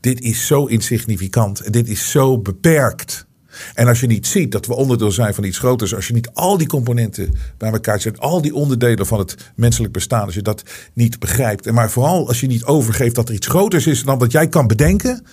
Dit 0.00 0.20
is 0.20 0.46
zo 0.46 0.66
insignificant 0.66 1.60
en 1.60 1.72
dit 1.72 1.88
is 1.88 2.10
zo 2.10 2.38
beperkt. 2.38 3.26
En 3.74 3.88
als 3.88 4.00
je 4.00 4.06
niet 4.06 4.26
ziet 4.26 4.52
dat 4.52 4.66
we 4.66 4.74
onderdeel 4.74 5.12
zijn 5.12 5.34
van 5.34 5.44
iets 5.44 5.58
groters, 5.58 5.94
als 5.94 6.06
je 6.06 6.14
niet 6.14 6.30
al 6.32 6.58
die 6.58 6.66
componenten 6.66 7.34
bij 7.58 7.72
elkaar 7.72 8.00
zet, 8.00 8.20
al 8.20 8.42
die 8.42 8.54
onderdelen 8.54 9.06
van 9.06 9.18
het 9.18 9.52
menselijk 9.56 9.92
bestaan, 9.92 10.24
als 10.24 10.34
je 10.34 10.42
dat 10.42 10.62
niet 10.92 11.18
begrijpt, 11.18 11.66
en 11.66 11.74
maar 11.74 11.90
vooral 11.90 12.28
als 12.28 12.40
je 12.40 12.46
niet 12.46 12.64
overgeeft 12.64 13.14
dat 13.14 13.28
er 13.28 13.34
iets 13.34 13.46
groters 13.46 13.86
is 13.86 14.04
dan 14.04 14.18
wat 14.18 14.32
jij 14.32 14.48
kan 14.48 14.66
bedenken, 14.66 15.24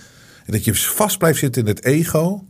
en 0.50 0.56
dat 0.56 0.64
je 0.64 0.74
vast 0.74 1.18
blijft 1.18 1.38
zitten 1.38 1.62
in 1.62 1.68
het 1.68 1.84
ego, 1.84 2.44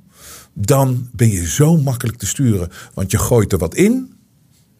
dan 0.53 1.09
ben 1.13 1.31
je 1.31 1.47
zo 1.47 1.77
makkelijk 1.77 2.19
te 2.19 2.27
sturen. 2.27 2.69
Want 2.95 3.11
je 3.11 3.19
gooit 3.19 3.53
er 3.53 3.59
wat 3.59 3.75
in, 3.75 4.13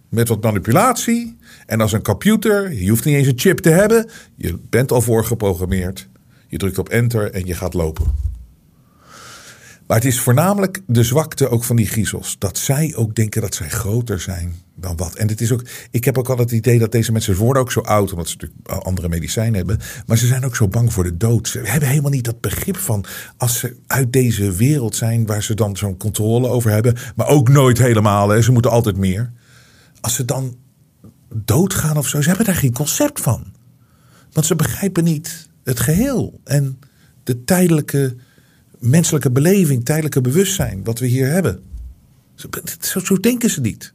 met 0.09 0.29
wat 0.29 0.43
manipulatie. 0.43 1.37
En 1.67 1.81
als 1.81 1.93
een 1.93 2.03
computer, 2.03 2.73
je 2.73 2.89
hoeft 2.89 3.05
niet 3.05 3.15
eens 3.15 3.27
een 3.27 3.39
chip 3.39 3.59
te 3.59 3.69
hebben, 3.69 4.11
je 4.37 4.59
bent 4.71 4.93
al 4.93 5.01
voorgeprogrammeerd. 5.01 6.09
Je 6.49 6.59
drukt 6.59 6.79
op 6.79 6.89
enter 6.89 7.31
en 7.31 7.47
je 7.47 7.55
gaat 7.55 7.75
lopen. 7.75 8.30
Maar 9.91 9.99
het 9.99 10.09
is 10.09 10.21
voornamelijk 10.21 10.83
de 10.87 11.05
zwakte 11.05 11.49
ook 11.49 11.65
van 11.65 11.77
die 11.77 11.87
griezels. 11.87 12.37
Dat 12.39 12.59
zij 12.59 12.95
ook 12.97 13.15
denken 13.15 13.41
dat 13.41 13.55
zij 13.55 13.69
groter 13.69 14.21
zijn 14.21 14.55
dan 14.75 14.97
wat. 14.97 15.15
En 15.15 15.29
het 15.29 15.41
is 15.41 15.53
ook, 15.53 15.63
ik 15.91 16.05
heb 16.05 16.19
ook 16.19 16.29
altijd 16.29 16.51
het 16.51 16.59
idee 16.59 16.79
dat 16.79 16.93
deze 16.93 17.13
mensen 17.13 17.37
worden 17.37 17.63
ook 17.63 17.73
zo 17.73 17.81
oud, 17.81 18.11
omdat 18.11 18.29
ze 18.29 18.37
natuurlijk 18.39 18.85
andere 18.85 19.09
medicijnen 19.09 19.55
hebben. 19.55 19.79
Maar 20.07 20.17
ze 20.17 20.27
zijn 20.27 20.45
ook 20.45 20.57
zo 20.57 20.69
bang 20.69 20.93
voor 20.93 21.05
de 21.05 21.17
dood. 21.17 21.49
Ze 21.49 21.59
hebben 21.59 21.89
helemaal 21.89 22.11
niet 22.11 22.25
dat 22.25 22.41
begrip 22.41 22.77
van 22.77 23.05
als 23.37 23.59
ze 23.59 23.77
uit 23.87 24.13
deze 24.13 24.53
wereld 24.53 24.97
zijn 24.97 25.27
waar 25.27 25.43
ze 25.43 25.55
dan 25.55 25.77
zo'n 25.77 25.97
controle 25.97 26.49
over 26.49 26.71
hebben. 26.71 26.97
Maar 27.17 27.29
ook 27.29 27.49
nooit 27.49 27.79
helemaal. 27.79 28.29
Hè. 28.29 28.43
Ze 28.43 28.53
moeten 28.53 28.71
altijd 28.71 28.97
meer. 28.97 29.33
Als 30.01 30.15
ze 30.15 30.25
dan 30.25 30.57
doodgaan 31.35 31.97
of 31.97 32.09
zo, 32.09 32.21
ze 32.21 32.29
hebben 32.29 32.47
daar 32.47 32.55
geen 32.55 32.73
concept 32.73 33.21
van. 33.21 33.53
Want 34.33 34.47
ze 34.47 34.57
begrijpen 34.57 35.05
niet 35.05 35.49
het 35.65 35.81
geheel. 35.81 36.41
En 36.45 36.79
de 37.23 37.45
tijdelijke 37.45 38.17
menselijke 38.81 39.31
beleving, 39.31 39.85
tijdelijke 39.85 40.21
bewustzijn, 40.21 40.85
wat 40.85 40.99
we 40.99 41.07
hier 41.07 41.31
hebben. 41.31 41.63
Zo, 42.81 43.01
zo 43.01 43.17
denken 43.17 43.51
ze 43.51 43.61
niet. 43.61 43.93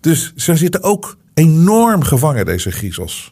Dus 0.00 0.32
ze 0.36 0.56
zitten 0.56 0.82
ook 0.82 1.16
enorm 1.34 2.02
gevangen, 2.02 2.44
deze 2.44 2.70
griezels. 2.70 3.30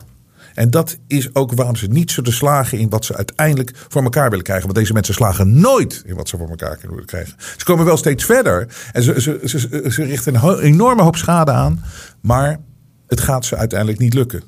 En 0.55 0.70
dat 0.70 0.98
is 1.07 1.35
ook 1.35 1.52
waarom 1.52 1.77
ze 1.77 1.86
niet 1.86 2.11
zullen 2.11 2.32
slagen 2.32 2.78
in 2.78 2.89
wat 2.89 3.05
ze 3.05 3.16
uiteindelijk 3.16 3.73
voor 3.89 4.02
elkaar 4.02 4.28
willen 4.28 4.44
krijgen. 4.44 4.66
Want 4.66 4.78
deze 4.78 4.93
mensen 4.93 5.15
slagen 5.15 5.61
nooit 5.61 6.02
in 6.07 6.15
wat 6.15 6.28
ze 6.28 6.36
voor 6.36 6.48
elkaar 6.48 6.78
willen 6.82 7.05
krijgen. 7.05 7.35
Ze 7.57 7.65
komen 7.65 7.85
wel 7.85 7.97
steeds 7.97 8.24
verder. 8.24 8.69
En 8.93 9.02
ze, 9.02 9.20
ze, 9.20 9.40
ze, 9.44 9.59
ze 9.90 10.02
richten 10.02 10.35
een 10.35 10.59
enorme 10.59 11.02
hoop 11.02 11.16
schade 11.16 11.51
aan. 11.51 11.85
Maar 12.20 12.61
het 13.07 13.20
gaat 13.20 13.44
ze 13.44 13.57
uiteindelijk 13.57 13.98
niet 13.98 14.15
lukken. 14.15 14.43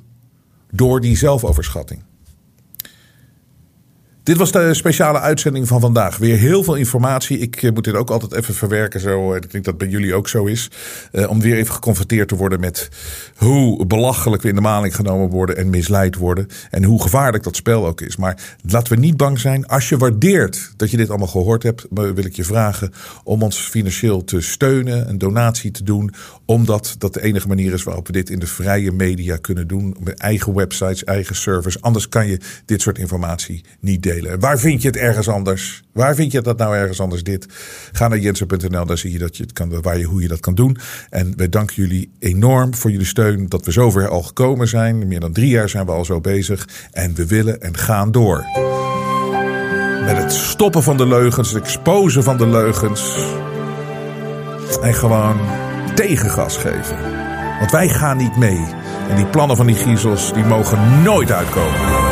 Door 0.71 1.01
die 1.01 1.17
zelfoverschatting. 1.17 2.03
Dit 4.23 4.37
was 4.37 4.53
de 4.53 4.75
speciale 4.75 5.21
uitzending 5.21 5.69
van 5.69 5.81
vandaag. 5.81 6.17
Weer 6.17 6.39
heel 6.39 6.65
veel 6.65 6.75
informatie. 6.75 7.39
Ik 7.39 7.63
eh, 7.63 7.73
moet 7.73 7.85
dit 7.85 7.95
ook 7.95 8.11
altijd 8.11 8.35
even 8.35 8.55
verwerken. 8.55 9.01
Zo. 9.01 9.35
Ik 9.35 9.51
denk 9.51 9.65
dat 9.65 9.79
bij 9.79 9.89
jullie 9.89 10.15
ook 10.15 10.29
zo 10.29 10.45
is. 10.45 10.71
Uh, 11.13 11.31
om 11.31 11.41
weer 11.41 11.57
even 11.57 11.75
geconfronteerd 11.75 12.29
te 12.29 12.37
worden 12.37 12.61
met 12.61 12.89
hoe 13.37 13.87
belachelijk 13.87 14.43
we 14.43 14.49
in 14.49 14.55
de 14.55 14.61
maling 14.61 14.95
genomen 14.95 15.29
worden 15.29 15.57
en 15.57 15.71
misleid 15.71 16.17
worden. 16.17 16.49
En 16.71 16.85
hoe 16.85 17.03
gevaarlijk 17.03 17.45
dat 17.45 17.57
spel 17.57 17.87
ook 17.87 18.01
is. 18.01 18.17
Maar 18.17 18.57
laten 18.69 18.95
we 18.95 19.01
niet 19.01 19.17
bang 19.17 19.39
zijn. 19.39 19.67
Als 19.67 19.89
je 19.89 19.97
waardeert 19.97 20.73
dat 20.77 20.91
je 20.91 20.97
dit 20.97 21.09
allemaal 21.09 21.27
gehoord 21.27 21.63
hebt, 21.63 21.87
wil 21.91 22.25
ik 22.25 22.37
je 22.37 22.45
vragen 22.45 22.93
om 23.25 23.43
ons 23.43 23.59
financieel 23.59 24.25
te 24.25 24.41
steunen. 24.41 25.09
Een 25.09 25.19
donatie 25.19 25.71
te 25.71 25.85
doen. 25.85 26.15
Omdat 26.45 26.95
dat 26.99 27.15
de 27.15 27.23
enige 27.23 27.49
manier 27.49 27.73
is 27.73 27.83
waarop 27.83 28.07
we 28.07 28.13
dit 28.13 28.31
in 28.31 28.39
de 28.39 28.47
vrije 28.47 28.93
media 28.93 29.37
kunnen 29.37 29.67
doen. 29.67 29.97
Met 30.01 30.19
eigen 30.19 30.55
websites, 30.55 31.05
eigen 31.05 31.37
servers. 31.37 31.81
Anders 31.81 32.09
kan 32.09 32.27
je 32.27 32.41
dit 32.65 32.83
soort 32.83 32.99
informatie 32.99 33.65
niet 33.81 34.03
delen. 34.03 34.12
Waar 34.39 34.59
vind 34.59 34.83
je 34.83 34.89
het 34.89 34.97
ergens 34.97 35.29
anders? 35.29 35.83
Waar 35.93 36.15
vind 36.15 36.33
je 36.33 36.41
dat 36.41 36.59
nou 36.59 36.77
ergens 36.77 37.01
anders 37.01 37.23
dit? 37.23 37.47
Ga 37.93 38.09
naar 38.09 38.19
jensen.nl, 38.19 38.87
daar 38.87 38.99
zie 38.99 39.13
je, 39.13 39.19
dat 39.19 39.37
je 39.37 39.43
het 39.43 39.53
kan, 39.53 39.83
waar 39.83 39.99
je, 39.99 40.05
hoe 40.05 40.23
je 40.23 40.29
dat 40.29 40.41
kan 40.41 40.55
doen. 40.55 40.77
En 41.11 41.33
wij 41.37 41.49
danken 41.49 41.75
jullie 41.75 42.11
enorm 42.19 42.75
voor 42.75 42.91
jullie 42.91 43.07
steun 43.07 43.49
dat 43.49 43.65
we 43.65 43.71
zover 43.71 44.09
al 44.09 44.23
gekomen 44.23 44.69
zijn. 44.69 45.09
Meer 45.09 45.21
dan 45.21 45.33
drie 45.33 45.49
jaar 45.49 45.69
zijn 45.69 45.87
we 45.87 45.93
al 45.93 46.05
zo 46.05 46.21
bezig. 46.21 46.69
En 46.91 47.15
we 47.15 47.27
willen 47.27 47.61
en 47.61 47.77
gaan 47.77 48.13
door. 48.13 48.45
Met 50.05 50.17
het 50.17 50.33
stoppen 50.33 50.83
van 50.83 50.97
de 50.97 51.07
leugens, 51.07 51.53
het 51.53 51.63
exposen 51.63 52.23
van 52.23 52.37
de 52.37 52.47
leugens. 52.47 53.17
En 54.83 54.95
gewoon 54.95 55.41
tegengas 55.95 56.57
geven. 56.57 56.97
Want 57.59 57.71
wij 57.71 57.89
gaan 57.89 58.17
niet 58.17 58.37
mee. 58.37 58.65
En 59.09 59.17
die 59.17 59.27
plannen 59.27 59.57
van 59.57 59.67
die 59.67 59.77
griezels, 59.77 60.33
die 60.33 60.45
mogen 60.45 61.03
nooit 61.03 61.33
uitkomen. 61.33 62.12